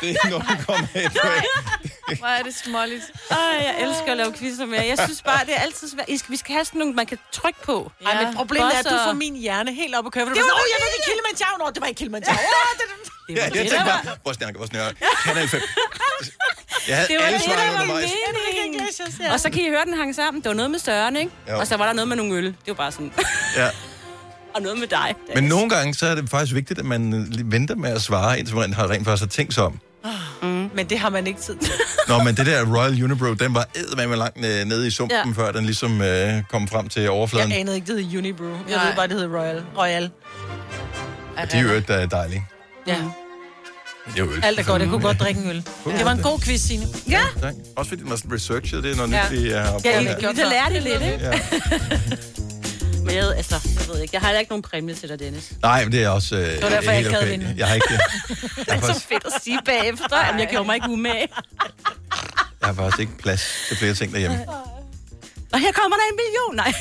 Det 0.00 0.10
er 0.10 0.38
0,1 0.38 0.64
point. 0.64 1.91
Hvor 2.22 2.32
er 2.38 2.42
det 2.48 2.54
småligt. 2.64 3.04
Ej, 3.30 3.36
jeg 3.68 3.74
elsker 3.84 4.10
at 4.14 4.16
lave 4.22 4.32
quizzer 4.38 4.66
med 4.66 4.78
jer. 4.78 4.84
Jeg 4.92 4.98
synes 5.06 5.22
bare, 5.30 5.40
det 5.46 5.54
er 5.58 5.60
altid 5.66 5.88
svært. 5.94 6.08
I 6.08 6.16
skal- 6.18 6.32
Vi 6.32 6.36
skal 6.42 6.52
have 6.58 6.64
sådan 6.64 6.78
nogle, 6.78 6.94
man 6.94 7.06
kan 7.06 7.18
trykke 7.32 7.60
på. 7.70 7.76
Ej, 8.06 8.24
men 8.24 8.34
problemet 8.34 8.74
er, 8.74 8.78
at 8.78 8.84
du 8.84 8.90
Bosser. 8.90 9.04
får 9.06 9.12
min 9.12 9.34
hjerne 9.36 9.70
helt 9.74 9.94
op 9.98 10.06
at 10.06 10.12
køre. 10.12 10.24
Det 10.24 10.30
var 10.30 10.36
sådan, 10.36 10.52
åh, 10.60 10.66
jeg 10.74 10.78
ved 10.84 10.90
det 10.96 11.02
Kilimanjaro. 11.10 11.56
Nå, 11.62 11.70
det 11.74 11.80
var 11.80 11.86
ikke 11.86 11.98
Kilimanjaro. 11.98 12.38
Åh, 12.38 12.72
det, 12.78 12.84
det. 13.28 13.36
Ja, 13.36 13.42
jeg 13.44 13.52
tænkte 13.52 13.76
bare, 13.92 14.16
hvor 14.22 14.32
snakker, 14.32 14.58
hvor 14.58 14.66
snakker. 14.66 14.92
Kanal 15.24 15.48
5. 15.48 15.60
Jeg 16.88 16.96
havde 16.96 17.08
Det 17.08 17.16
var 17.18 17.24
alle 17.26 17.38
det, 17.38 17.48
der 17.48 17.72
var 17.78 17.84
meningen. 17.84 19.32
Og 19.32 19.40
så 19.40 19.50
kan 19.50 19.60
I 19.62 19.68
høre, 19.68 19.84
den 19.84 19.94
hang 19.94 20.14
sammen. 20.14 20.42
Det 20.42 20.48
var 20.48 20.54
noget 20.54 20.70
med 20.70 20.78
Søren, 20.78 21.16
ikke? 21.16 21.30
Jo. 21.50 21.58
Og 21.58 21.66
så 21.66 21.76
var 21.76 21.86
der 21.86 21.92
noget 21.92 22.08
med 22.08 22.16
nogle 22.16 22.34
øl. 22.34 22.44
Det 22.44 22.54
var 22.66 22.74
bare 22.74 22.92
sådan. 22.92 23.12
Ja. 23.56 23.68
og 24.54 24.62
noget 24.62 24.78
med 24.78 24.86
dig. 24.88 25.14
Men 25.34 25.44
nogle 25.44 25.68
gange, 25.70 25.94
så 25.94 26.06
er 26.06 26.14
det 26.14 26.30
faktisk 26.30 26.54
vigtigt, 26.54 26.78
at 26.78 26.84
man 26.84 27.02
øh, 27.14 27.52
venter 27.52 27.74
med 27.74 27.90
at 27.90 28.02
svare, 28.02 28.38
indtil 28.38 28.56
man 28.56 28.72
har 28.74 28.90
rent 28.90 29.04
faktisk 29.06 29.22
har 29.22 29.28
tænkt 29.28 29.54
sig 29.54 29.64
om. 29.64 29.80
Mm. 30.42 30.51
Men 30.74 30.86
det 30.90 30.98
har 30.98 31.10
man 31.10 31.26
ikke 31.26 31.40
tid 31.40 31.56
til. 31.56 31.72
Nå, 32.08 32.22
men 32.22 32.34
det 32.36 32.46
der 32.46 32.76
Royal 32.76 33.04
Unibrew, 33.04 33.34
den 33.34 33.54
var 33.54 33.66
eddermame 33.74 34.16
langt 34.16 34.38
øh, 34.46 34.64
nede 34.64 34.86
i 34.86 34.90
sumpen, 34.90 35.16
Ja. 35.16 35.22
ja. 35.26 35.32
før 35.46 35.52
den 35.52 35.64
ligesom 35.64 36.02
øh, 36.02 36.42
kom 36.50 36.68
frem 36.68 36.88
til 36.88 37.10
overfladen. 37.10 37.50
Jeg 37.50 37.58
anede 37.60 37.76
ikke, 37.76 37.96
det 37.96 38.04
hed 38.06 38.18
Unibrew. 38.18 38.48
Jeg 38.68 38.76
Nej. 38.76 38.86
ved 38.86 38.94
bare, 38.96 39.08
det 39.08 39.16
hed 39.16 39.26
Royal. 39.26 39.62
Royal. 39.78 40.10
Og 41.36 41.52
de 41.52 41.56
er 41.56 41.62
jo 41.62 41.72
ikke, 41.74 41.92
der 41.92 41.98
er 41.98 42.06
dejlige. 42.06 42.46
Ja. 42.86 42.96
Det 44.06 44.20
er 44.20 44.24
jo 44.24 44.30
øl. 44.30 44.40
Alt 44.44 44.58
er 44.60 44.62
godt. 44.64 44.82
Jeg 44.82 44.88
kunne 44.90 45.02
godt 45.02 45.20
drikke 45.20 45.40
en 45.40 45.50
øl. 45.50 45.56
Det 45.96 46.04
var 46.04 46.12
en 46.12 46.22
god 46.22 46.40
quiz, 46.40 46.60
Signe. 46.60 46.86
Ja. 47.10 47.22
Tak. 47.40 47.54
Også 47.76 47.88
fordi 47.88 48.02
den 48.02 48.10
var 48.10 48.16
sådan 48.16 48.32
researchet, 48.32 48.82
det 48.84 48.92
er 48.92 48.96
noget 48.96 49.12
Ja. 49.12 49.22
nyt, 49.32 49.42
vi 49.42 49.48
har 49.50 49.56
Ja, 49.58 49.74
opdaget 49.74 50.02
I, 50.02 50.04
her. 50.06 50.16
I 50.30 50.34
kan 50.34 50.46
lære 50.46 50.72
det 50.72 50.82
lidt, 50.82 51.02
ikke? 51.02 51.18
Ja. 51.24 51.38
Men 53.04 53.14
jeg, 53.14 53.32
altså, 53.36 53.54
ved 53.92 54.00
ikke. 54.02 54.14
Jeg 54.14 54.20
har 54.20 54.28
heller 54.28 54.40
ikke 54.40 54.52
nogen 54.52 54.62
præmie 54.62 54.94
til 54.94 55.08
dig, 55.08 55.18
Dennis. 55.18 55.52
Nej, 55.62 55.84
men 55.84 55.92
det 55.92 56.02
er 56.02 56.08
også 56.08 56.36
øh, 56.36 56.46
Det 56.46 56.62
var 56.62 56.68
derfor, 56.68 56.90
jeg 56.90 56.98
ikke 56.98 57.10
havde 57.10 57.34
okay. 57.34 57.56
Jeg 57.58 57.68
har 57.68 57.74
ikke, 57.74 57.88
Det 58.56 58.68
er 58.68 58.80
så 58.94 59.04
fedt 59.08 59.24
at 59.26 59.32
sige 59.42 59.58
bagefter, 59.64 60.16
at 60.16 60.40
jeg 60.40 60.48
gjorde 60.50 60.66
mig 60.66 60.74
ikke 60.74 60.88
umage. 60.90 61.28
jeg 62.60 62.68
har 62.68 62.74
faktisk 62.74 63.00
ikke 63.00 63.18
plads 63.18 63.42
til 63.68 63.76
flere 63.76 63.94
ting 63.94 64.12
derhjemme. 64.12 64.48
Og 65.52 65.60
her 65.60 65.72
kommer 65.72 65.96
der 65.96 66.04
en 66.10 66.18
million. 66.22 66.56
Nej. 66.56 66.72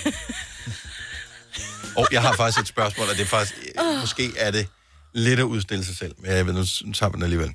Og 1.97 2.07
jeg 2.11 2.21
har 2.21 2.33
faktisk 2.33 2.59
et 2.61 2.67
spørgsmål, 2.67 3.09
og 3.09 3.15
det 3.15 3.21
er 3.21 3.25
faktisk, 3.25 3.55
Åh. 3.79 3.99
måske 3.99 4.31
er 4.37 4.51
det 4.51 4.67
lidt 5.13 5.39
at 5.39 5.43
udstille 5.43 5.85
sig 5.85 5.97
selv, 5.97 6.15
men 6.17 6.31
jeg 6.31 6.45
ved, 6.45 6.53
nu 6.53 6.93
tager 6.93 7.11
den 7.11 7.23
alligevel. 7.23 7.53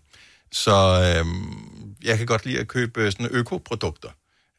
Så 0.52 0.74
øhm, 1.18 1.94
jeg 2.04 2.18
kan 2.18 2.26
godt 2.26 2.46
lide 2.46 2.58
at 2.58 2.68
købe 2.68 3.00
øh, 3.00 3.12
sådan 3.12 3.28
økoprodukter. 3.30 4.08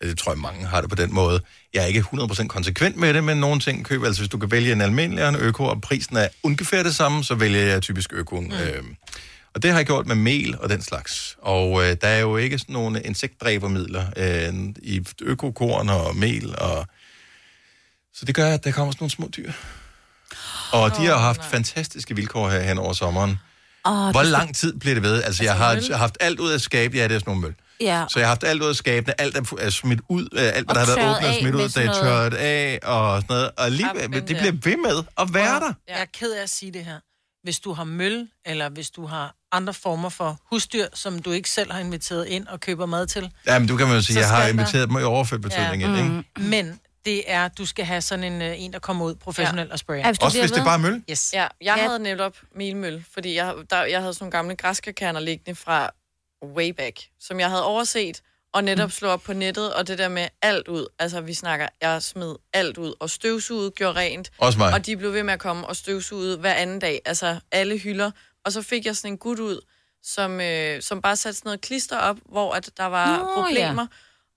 Altså, 0.02 0.16
Det 0.16 0.18
tror 0.18 0.32
jeg, 0.32 0.40
mange 0.40 0.66
har 0.66 0.82
det 0.82 0.90
på 0.90 0.96
den 0.96 1.14
måde. 1.14 1.42
Jeg 1.74 1.84
er 1.84 1.88
ikke 1.88 2.00
100% 2.00 2.48
konsekvent 2.48 2.98
med 2.98 3.14
det, 3.14 3.24
men 3.24 3.38
nogle 3.38 3.60
ting 3.60 3.86
køber, 3.86 4.06
altså 4.06 4.22
hvis 4.22 4.30
du 4.30 4.38
kan 4.38 4.52
vælge 4.52 4.72
en 4.72 4.82
almindelig 4.82 5.24
og 5.24 5.30
en 5.30 5.36
øko, 5.36 5.64
og 5.64 5.82
prisen 5.82 6.18
er 6.18 6.28
ungefær 6.44 6.84
det 6.84 6.96
samme, 6.96 7.24
så 7.24 7.36
vælger 7.36 7.62
jeg 7.62 7.82
typisk 7.82 8.14
økoen. 8.14 8.46
Mm. 8.48 8.54
Øhm, 8.54 8.96
og 9.54 9.64
det 9.64 9.72
har 9.72 9.80
jeg 9.80 9.86
gjort 9.86 10.08
med 10.08 10.16
mel 10.16 10.58
og 10.60 10.70
den 10.70 10.82
slags. 10.82 11.38
Og 11.42 11.84
øh, 11.84 11.96
der 12.02 12.08
er 12.08 12.20
jo 12.20 12.38
ikke 12.38 12.60
sådan 12.60 12.74
nogle 12.74 13.02
insektdræbermidler 13.02 14.06
øh, 14.18 14.54
i 14.82 15.06
økokorn 15.22 15.90
og 15.90 16.16
mel. 16.16 16.56
Og... 16.60 16.88
Så 18.14 18.26
det 18.26 18.36
gør, 18.36 18.54
at 18.54 18.64
der 18.64 18.72
kommer 18.72 18.92
sådan 18.92 19.04
nogle 19.04 19.12
små 19.12 19.30
dyr. 19.38 19.52
Og 20.72 20.92
de 20.98 21.06
har 21.06 21.18
haft 21.18 21.46
fantastiske 21.46 22.16
vilkår 22.16 22.50
her 22.50 22.62
hen 22.62 22.78
over 22.78 22.94
sommeren. 22.94 23.40
Oh, 23.88 24.12
Hvor 24.12 24.24
lang 24.24 24.56
tid 24.56 24.80
bliver 24.80 24.94
det 24.94 25.04
ved? 25.04 25.24
Altså, 25.24 25.44
jeg 25.44 25.56
har 25.56 25.74
møl? 25.74 25.94
haft 25.94 26.18
alt 26.20 26.40
ud 26.40 26.52
af 26.52 26.62
skabet. 26.62 26.98
Ja, 26.98 27.04
det 27.04 27.16
er 27.16 27.20
sådan 27.20 27.30
nogle 27.30 27.42
møl. 27.42 27.56
Ja. 27.82 28.06
Så 28.10 28.20
jeg 28.20 28.28
har 28.28 28.32
haft 28.32 28.44
alt 28.44 28.62
ud 28.62 28.68
af 28.70 28.76
skabene. 28.76 29.22
Alt 29.22 29.38
er, 29.38 29.56
er 29.60 29.70
smidt 29.70 30.00
ud. 30.10 30.28
øh, 30.34 30.42
Alt, 30.44 30.54
hvad 30.54 30.64
Og 30.68 30.76
der 30.76 30.80
har 30.80 30.86
været 30.96 31.16
åbnet, 31.16 31.30
er 31.30 31.34
af 31.34 31.40
smidt 31.42 31.56
ud. 31.56 31.62
Det 31.62 31.78
er 31.78 31.94
tørret 31.94 32.34
af 32.34 32.80
og 32.84 33.22
sådan 33.22 33.34
noget. 33.36 33.52
Og 33.58 33.66
alligevel, 33.66 34.14
det 34.14 34.26
bliver 34.26 34.52
ved 34.52 34.78
med 34.78 35.04
at 35.18 35.34
være 35.34 35.60
der. 35.60 35.74
Jeg 35.88 36.02
er 36.02 36.06
ked 36.14 36.32
af 36.34 36.44
at 36.44 36.50
sige 36.50 36.74
det 36.74 36.86
her. 36.86 37.00
Hvis 37.44 37.60
du 37.60 37.74
har 37.74 37.84
møl, 37.84 38.28
eller 38.46 38.70
hvis 38.70 38.90
du 38.90 39.06
har 39.06 39.36
andre 39.52 39.74
former 39.74 40.10
for 40.10 40.40
husdyr, 40.50 40.86
som 40.94 41.20
du 41.20 41.32
ikke 41.32 41.50
selv 41.50 41.72
har 41.72 41.80
inviteret 41.80 42.28
ind 42.28 42.48
og 42.48 42.60
køber 42.60 42.86
mad 42.86 43.08
til. 43.08 43.30
Ja, 43.48 43.60
men 43.60 43.68
du 43.68 43.78
kan 43.78 43.88
man 43.88 43.96
jo 43.96 44.02
sige, 44.02 44.20
jeg 44.20 44.28
har 44.30 44.36
skal 44.42 44.44
der- 44.54 44.62
inviteret 44.62 44.90
dem 44.90 44.98
i 44.98 45.04
overført 45.04 45.42
betydning 45.42 45.82
Ja. 45.82 45.88
ind, 45.88 45.98
ikke? 45.98 46.50
Men 46.50 46.80
det 47.08 47.24
er, 47.32 47.48
du 47.48 47.66
skal 47.66 47.86
have 47.86 48.02
sådan 48.02 48.24
en, 48.24 48.42
øh, 48.42 48.62
en 48.62 48.74
der 48.74 48.80
kommer 48.80 49.06
ud 49.06 49.16
professionelt 49.16 49.68
ja. 49.68 49.74
og 49.74 49.80
sprayer. 49.80 50.00
Ja, 50.00 50.08
hvis 50.08 50.20
du 50.20 50.26
Også 50.26 50.40
hvis 50.40 50.52
det 50.52 50.60
er 50.60 50.66
bare 50.66 50.80
møl? 50.80 51.04
Yes. 51.12 51.34
Ja, 51.34 51.48
jeg 51.62 51.78
ja. 51.78 51.88
havde 51.88 52.00
netop 52.00 52.38
melmøl, 52.56 53.06
fordi 53.14 53.36
jeg, 53.36 53.56
der, 53.70 53.84
jeg 53.84 54.00
havde 54.00 54.14
sådan 54.14 54.24
nogle 54.24 54.32
gamle 54.32 54.56
græskarkerner 54.56 55.20
liggende 55.20 55.56
fra 55.56 55.92
way 56.44 56.70
back, 56.70 57.00
som 57.20 57.40
jeg 57.40 57.50
havde 57.50 57.64
overset, 57.64 58.22
Og 58.54 58.64
netop 58.64 58.92
slå 58.92 59.10
op 59.10 59.22
på 59.22 59.34
nettet, 59.34 59.74
og 59.74 59.88
det 59.88 59.98
der 59.98 60.08
med 60.10 60.28
alt 60.42 60.68
ud. 60.68 60.88
Altså, 61.00 61.22
vi 61.22 61.34
snakker, 61.34 61.68
jeg 61.82 62.04
smed 62.04 62.36
alt 62.54 62.78
ud, 62.78 62.94
og 63.00 63.10
støvsuget, 63.10 63.76
gjorde 63.76 64.00
rent. 64.00 64.32
Også 64.38 64.60
mig. 64.60 64.74
Og 64.74 64.86
de 64.86 64.98
blev 64.98 65.14
ved 65.14 65.24
med 65.24 65.34
at 65.34 65.40
komme 65.40 65.68
og 65.68 65.76
støvsuget 65.76 66.38
hver 66.40 66.54
anden 66.54 66.80
dag. 66.80 67.02
Altså, 67.06 67.40
alle 67.52 67.78
hylder. 67.78 68.12
Og 68.46 68.52
så 68.52 68.62
fik 68.62 68.86
jeg 68.86 68.96
sådan 68.96 69.12
en 69.12 69.18
gut 69.18 69.40
ud, 69.40 69.62
som, 70.04 70.42
øh, 70.42 70.82
som 70.82 71.02
bare 71.02 71.16
satte 71.16 71.38
sådan 71.38 71.48
noget 71.48 71.62
klister 71.62 71.98
op, 71.98 72.18
hvor 72.26 72.54
at 72.54 72.70
der 72.78 72.86
var 72.86 73.18
Nå, 73.18 73.34
problemer. 73.34 73.82
ja. 73.82 73.88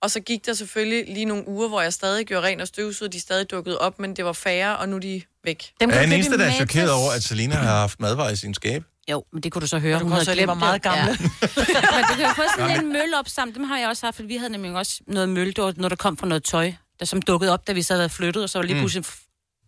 Og 0.02 0.10
så 0.10 0.20
gik 0.20 0.47
der 0.47 0.55
selvfølgelig 0.55 1.14
lige 1.14 1.24
nogle 1.24 1.48
uger, 1.48 1.68
hvor 1.68 1.81
jeg 1.81 1.93
stadig 1.93 2.27
gjorde 2.27 2.47
rent 2.47 2.60
og 2.60 2.68
støvsugede. 2.68 3.12
De 3.12 3.20
stadig 3.20 3.51
dukkede 3.51 3.78
op, 3.78 3.98
men 3.98 4.16
det 4.16 4.24
var 4.24 4.32
færre, 4.32 4.77
og 4.77 4.89
nu 4.89 4.97
er 4.97 5.01
de 5.01 5.22
væk. 5.44 5.72
Dem 5.81 5.90
er 5.90 5.94
jeg 5.94 6.05
den 6.05 6.12
eneste, 6.12 6.39
der 6.39 6.44
er 6.44 6.52
chokeret 6.52 6.93
over, 6.93 7.12
at 7.12 7.22
Selina 7.22 7.55
har 7.55 7.78
haft 7.81 8.01
madvarer 8.01 8.31
i 8.31 8.36
sin 8.36 8.55
skab? 8.55 8.82
Jo, 9.10 9.24
men 9.32 9.43
det 9.43 9.52
kunne 9.52 9.62
du 9.62 9.66
så 9.66 9.78
høre. 9.78 9.98
du 9.98 10.02
Hun 10.02 10.12
havde 10.12 10.20
også 10.20 10.32
glemt 10.32 10.47
var 10.48 10.55
meget 10.55 10.82
gamle. 10.82 11.10
Ja. 11.10 11.16
men 11.97 12.05
du 12.09 12.14
kan 12.14 12.24
jo 12.24 12.32
få 12.36 12.43
sådan 12.56 12.85
en 12.85 12.93
mølle 12.93 13.18
op 13.18 13.28
sammen. 13.28 13.55
Dem 13.55 13.64
har 13.64 13.78
jeg 13.78 13.89
også 13.89 14.06
haft, 14.06 14.16
for 14.16 14.22
vi 14.22 14.36
havde 14.36 14.52
nemlig 14.52 14.72
også 14.74 15.01
noget 15.06 15.28
var 15.28 15.72
noget, 15.77 15.90
der 15.90 15.97
kom 15.97 16.16
fra 16.16 16.27
noget 16.27 16.44
tøj, 16.44 16.72
der 16.98 17.05
som 17.05 17.22
dukkede 17.22 17.52
op, 17.52 17.66
da 17.66 17.72
vi 17.72 17.82
så 17.82 17.94
havde 17.94 18.09
flyttet, 18.09 18.43
og 18.43 18.51
så 18.51 18.59
var 18.59 18.62
lige 18.62 18.74
Mm. 18.74 18.81
pludselig, 18.81 19.05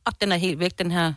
op, 0.04 0.20
den 0.20 0.32
er 0.32 0.36
helt 0.36 0.58
væk, 0.58 0.78
den 0.78 0.90
her 0.90 1.12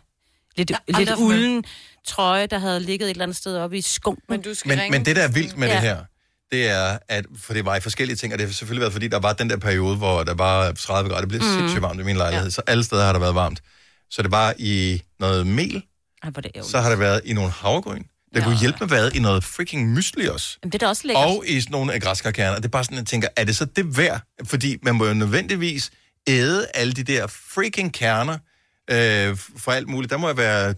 lidt, 0.57 0.71
har 0.93 0.99
lidt 0.99 1.11
ulden 1.17 1.63
trøje, 2.07 2.47
der 2.47 2.59
havde 2.59 2.79
ligget 2.79 3.05
et 3.07 3.11
eller 3.11 3.23
andet 3.23 3.37
sted 3.37 3.57
oppe 3.57 3.77
i 3.77 3.81
skunken. 3.81 4.23
Men 4.29 4.41
du 4.41 4.53
skal 4.53 4.69
Men, 4.69 4.79
ringe. 4.79 4.97
men 4.97 5.05
det, 5.05 5.15
der 5.15 5.23
er 5.23 5.27
vildt 5.27 5.57
med 5.57 5.67
ja. 5.67 5.73
Ja. 5.73 5.79
det 5.81 5.89
her, 5.89 6.05
det 6.51 6.69
er, 6.69 6.97
at, 7.07 7.25
for 7.37 7.53
det 7.53 7.65
var 7.65 7.75
i 7.75 7.79
forskellige 7.79 8.17
ting, 8.17 8.33
og 8.33 8.39
det 8.39 8.47
har 8.47 8.53
selvfølgelig 8.53 8.81
været, 8.81 8.93
fordi 8.93 9.07
der 9.07 9.19
var 9.19 9.33
den 9.33 9.49
der 9.49 9.57
periode, 9.57 9.97
hvor 9.97 10.23
der 10.23 10.33
var 10.33 10.71
30 10.71 11.09
grader, 11.09 11.21
det 11.21 11.29
blev 11.29 11.41
mm. 11.41 11.57
Sindssygt 11.57 11.81
varmt 11.81 11.99
i 11.99 12.03
min 12.03 12.15
lejlighed, 12.15 12.45
ja. 12.45 12.51
så 12.51 12.61
alle 12.67 12.83
steder 12.83 13.05
har 13.05 13.13
der 13.13 13.19
været 13.19 13.35
varmt. 13.35 13.61
Så 14.09 14.21
det 14.21 14.31
var 14.31 14.53
i 14.57 15.01
noget 15.19 15.47
mel, 15.47 15.83
Ej, 16.23 16.29
det 16.29 16.45
ærgerligt. 16.45 16.65
så 16.65 16.79
har 16.79 16.89
det 16.89 16.99
været 16.99 17.21
i 17.25 17.33
nogle 17.33 17.51
havregryn. 17.51 18.03
Det 18.35 18.43
kunne 18.43 18.59
hjælpe 18.59 18.77
med 18.79 18.87
hvad? 18.87 19.11
I 19.11 19.19
noget 19.19 19.43
freaking 19.43 19.93
mysli 19.93 20.27
også. 20.27 20.57
Jamen, 20.63 20.71
det 20.71 20.83
er 20.83 20.85
da 20.85 20.89
også 20.89 21.07
lækkert. 21.07 21.25
Og 21.25 21.43
i 21.47 21.61
sådan 21.61 21.71
nogle 21.71 21.93
af 21.93 22.01
græskarkerner. 22.01 22.55
Det 22.55 22.65
er 22.65 22.69
bare 22.69 22.83
sådan, 22.83 22.97
jeg 22.97 23.05
tænker, 23.05 23.27
er 23.35 23.43
det 23.43 23.55
så 23.55 23.65
det 23.65 23.97
værd? 23.97 24.21
Fordi 24.43 24.77
man 24.81 24.95
må 24.95 25.05
jo 25.05 25.13
nødvendigvis 25.13 25.91
æde 26.27 26.67
alle 26.73 26.93
de 26.93 27.03
der 27.03 27.27
freaking 27.27 27.93
kerner 27.93 28.37
øh, 28.91 29.37
for 29.57 29.71
alt 29.71 29.87
muligt. 29.87 30.11
Der 30.11 30.17
må 30.17 30.27
jo 30.27 30.33
være 30.33 30.75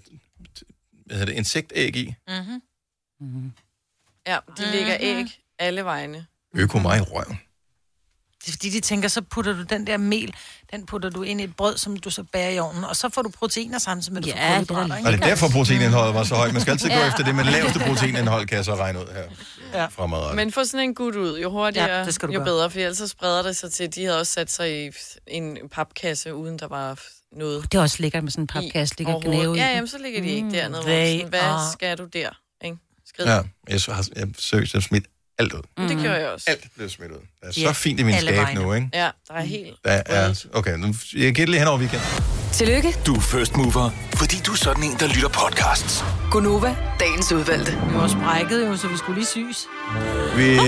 hvad 1.05 1.17
hedder 1.17 1.25
det, 1.25 1.33
insektæg 1.33 1.95
i. 1.95 2.15
Mm-hmm. 2.27 3.51
Ja, 4.27 4.37
de 4.57 4.71
lægger 4.71 4.97
æg 4.99 5.25
alle 5.59 5.85
vegne. 5.85 6.25
Øko 6.55 6.79
mig 6.79 6.97
i 6.97 7.01
røven. 7.01 7.39
Det 8.45 8.47
er 8.47 8.51
fordi, 8.51 8.69
de 8.69 8.79
tænker, 8.79 9.07
så 9.07 9.21
putter 9.21 9.53
du 9.53 9.63
den 9.63 9.87
der 9.87 9.97
mel, 9.97 10.33
den 10.71 10.85
putter 10.85 11.09
du 11.09 11.23
ind 11.23 11.41
i 11.41 11.43
et 11.43 11.55
brød, 11.55 11.77
som 11.77 11.97
du 11.97 12.09
så 12.09 12.23
bager 12.23 12.49
i 12.49 12.59
ovnen, 12.59 12.83
og 12.83 12.95
så 12.95 13.09
får 13.09 13.21
du 13.21 13.29
proteiner 13.29 13.79
samtidig 13.79 14.13
med, 14.13 14.21
at 14.21 14.33
du 14.33 14.39
Ja, 14.39 14.57
får 14.57 14.63
det 14.63 14.91
er? 14.91 15.05
Og 15.05 15.11
det 15.13 15.21
er 15.21 15.25
derfor, 15.27 15.47
proteinindholdet 15.49 16.13
var 16.15 16.23
så 16.23 16.35
højt. 16.35 16.53
Man 16.53 16.61
skal 16.61 16.71
altid 16.71 16.89
gå 16.89 16.95
Ja. 16.95 17.07
efter 17.07 17.23
det 17.23 17.35
med 17.35 17.43
laveste 17.43 17.79
proteinindhold, 17.79 18.47
kan 18.47 18.55
jeg 18.57 18.65
så 18.65 18.75
regne 18.75 18.99
ud 18.99 19.05
her 19.13 19.23
Ja. 19.81 19.85
fremadrettet. 19.85 20.35
Men 20.35 20.51
få 20.51 20.63
sådan 20.65 20.79
en 20.89 20.95
gut 20.95 21.15
ud, 21.15 21.39
jo 21.39 21.49
hurtigere, 21.51 21.97
Ja, 21.97 22.05
det 22.05 22.13
skal 22.13 22.27
du 22.27 22.33
jo 22.33 22.39
gøre. 22.39 22.45
bedre, 22.45 22.71
for 22.71 22.79
ellers 22.79 22.97
så 22.97 23.07
spreder 23.07 23.41
det 23.41 23.55
sig 23.55 23.71
til, 23.71 23.95
de 23.95 24.05
havde 24.05 24.19
også 24.19 24.33
sat 24.33 24.51
sig 24.51 24.85
i 24.87 24.91
en 25.27 25.57
papkasse, 25.71 26.33
uden 26.35 26.59
der 26.59 26.67
var 26.67 26.99
noget 27.31 27.71
Det 27.71 27.77
er 27.77 27.81
også 27.81 27.97
lækkert 27.99 28.23
med 28.23 28.31
sådan 28.31 28.43
en 28.43 28.47
papkasse, 28.47 28.95
ligger 28.97 29.13
og 29.13 29.21
gnave 29.21 29.55
i. 29.55 29.59
Ja, 29.59 29.67
jamen, 29.67 29.87
så 29.87 29.97
ligger 29.97 30.21
de 30.21 30.27
ikke 30.27 30.45
Mm, 30.45 30.51
dernede. 30.51 30.81
They 30.83 31.15
sådan, 31.17 31.29
hvad 31.29 31.71
skal 31.73 31.97
du 31.97 32.05
der? 32.05 32.29
Ikke? 32.65 32.77
Skrid. 33.05 33.25
Ja, 33.25 33.41
jeg 33.69 33.81
har 33.95 34.07
jeg 34.15 34.27
seriøst 34.39 34.81
smidt 34.81 35.05
alt 35.39 35.53
ud. 35.53 35.61
Mm. 35.77 35.87
Det 35.87 35.97
gjorde 35.97 36.17
jeg 36.19 36.27
også. 36.29 36.45
Alt 36.49 36.63
blev 36.75 36.89
smidt 36.89 37.11
ud. 37.11 37.17
Det 37.17 37.47
er 37.65 37.67
så 37.67 37.73
fint 37.73 37.99
i 37.99 38.03
min 38.03 38.13
alle 38.15 38.29
skab 38.31 38.37
vegne. 38.43 38.61
nu, 38.61 38.73
ikke? 38.73 38.89
Ja, 38.93 39.09
der 39.27 39.33
er 39.33 39.41
helt... 39.41 39.75
Der 39.85 40.01
er, 40.05 40.45
okay, 40.53 40.77
nu, 40.77 40.87
jeg 41.13 41.21
giver 41.35 41.45
det 41.45 41.49
lige 41.49 41.59
hen 41.59 41.67
over 41.67 41.77
weekenden. 41.79 42.07
Tillykke, 42.53 42.95
Du 43.05 43.15
er 43.15 43.19
first 43.21 43.57
mover, 43.57 43.89
fordi 44.15 44.35
du 44.45 44.51
er 44.51 44.55
sådan 44.55 44.83
en, 44.83 44.95
der 44.99 45.07
lytter 45.07 45.29
podcasts. 45.29 46.03
Gunova, 46.31 46.75
dagens 46.99 47.31
udvalgte. 47.31 47.71
Vi 47.71 47.95
var 47.95 48.07
sprækket 48.07 48.67
jo, 48.67 48.77
så 48.77 48.87
vi 48.87 48.97
skulle 48.97 49.15
lige 49.19 49.27
syes. 49.27 49.67
Vi 50.35 50.49
øh, 50.51 50.61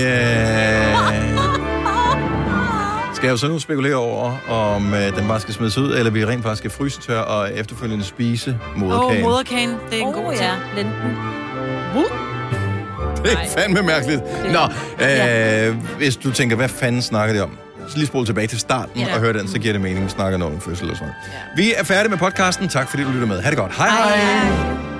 skal 3.14 3.28
jo 3.30 3.36
så 3.36 3.48
nu 3.48 3.58
spekulere 3.58 3.94
over, 3.94 4.50
om 4.50 4.94
øh, 4.94 5.16
den 5.16 5.28
bare 5.28 5.40
skal 5.40 5.54
smides 5.54 5.78
ud, 5.78 5.94
eller 5.94 6.10
vi 6.10 6.24
rent 6.26 6.42
faktisk 6.42 6.58
skal 6.60 6.70
fryse 6.70 7.00
tør 7.00 7.20
og 7.20 7.54
efterfølgende 7.54 8.04
spise 8.04 8.58
Åh, 8.74 8.78
moderkagen. 8.80 9.24
oh, 9.24 9.30
moderkagen, 9.30 9.70
det 9.90 9.98
er 9.98 10.02
en 10.02 10.06
Åh, 10.08 10.14
god 10.24 10.32
ja, 10.34 10.56
lenten. 10.76 11.16
Det 13.24 13.32
er 13.32 13.36
fandme 13.58 13.82
mærkeligt. 13.82 14.20
Nå, 14.52 14.60
øh, 15.06 15.76
hvis 15.96 16.16
du 16.16 16.30
tænker, 16.32 16.56
hvad 16.56 16.68
fanden 16.68 17.02
snakker 17.02 17.34
de 17.34 17.42
om? 17.42 17.58
Så 17.88 17.96
lige 17.96 18.06
spole 18.06 18.26
tilbage 18.26 18.46
til 18.46 18.58
starten 18.58 19.00
Ja. 19.00 19.14
og 19.14 19.20
hør 19.20 19.32
den, 19.32 19.48
så 19.48 19.58
giver 19.58 19.72
det 19.72 19.80
mening, 19.82 20.04
vi 20.04 20.10
snakker 20.10 20.38
noget 20.38 20.54
om 20.54 20.60
fødsel 20.60 20.90
og 20.90 20.96
sådan 20.96 21.08
noget. 21.08 21.42
Vi 21.56 21.72
er 21.76 21.84
færdige 21.84 22.10
med 22.10 22.18
podcasten. 22.18 22.68
Tak 22.68 22.90
fordi 22.90 23.02
du 23.02 23.10
lytter 23.10 23.26
med. 23.26 23.40
Ha' 23.40 23.50
det 23.50 23.58
godt. 23.58 23.72
Hej 23.76 23.88
hej. 23.88 24.16
Hej. 24.16 24.99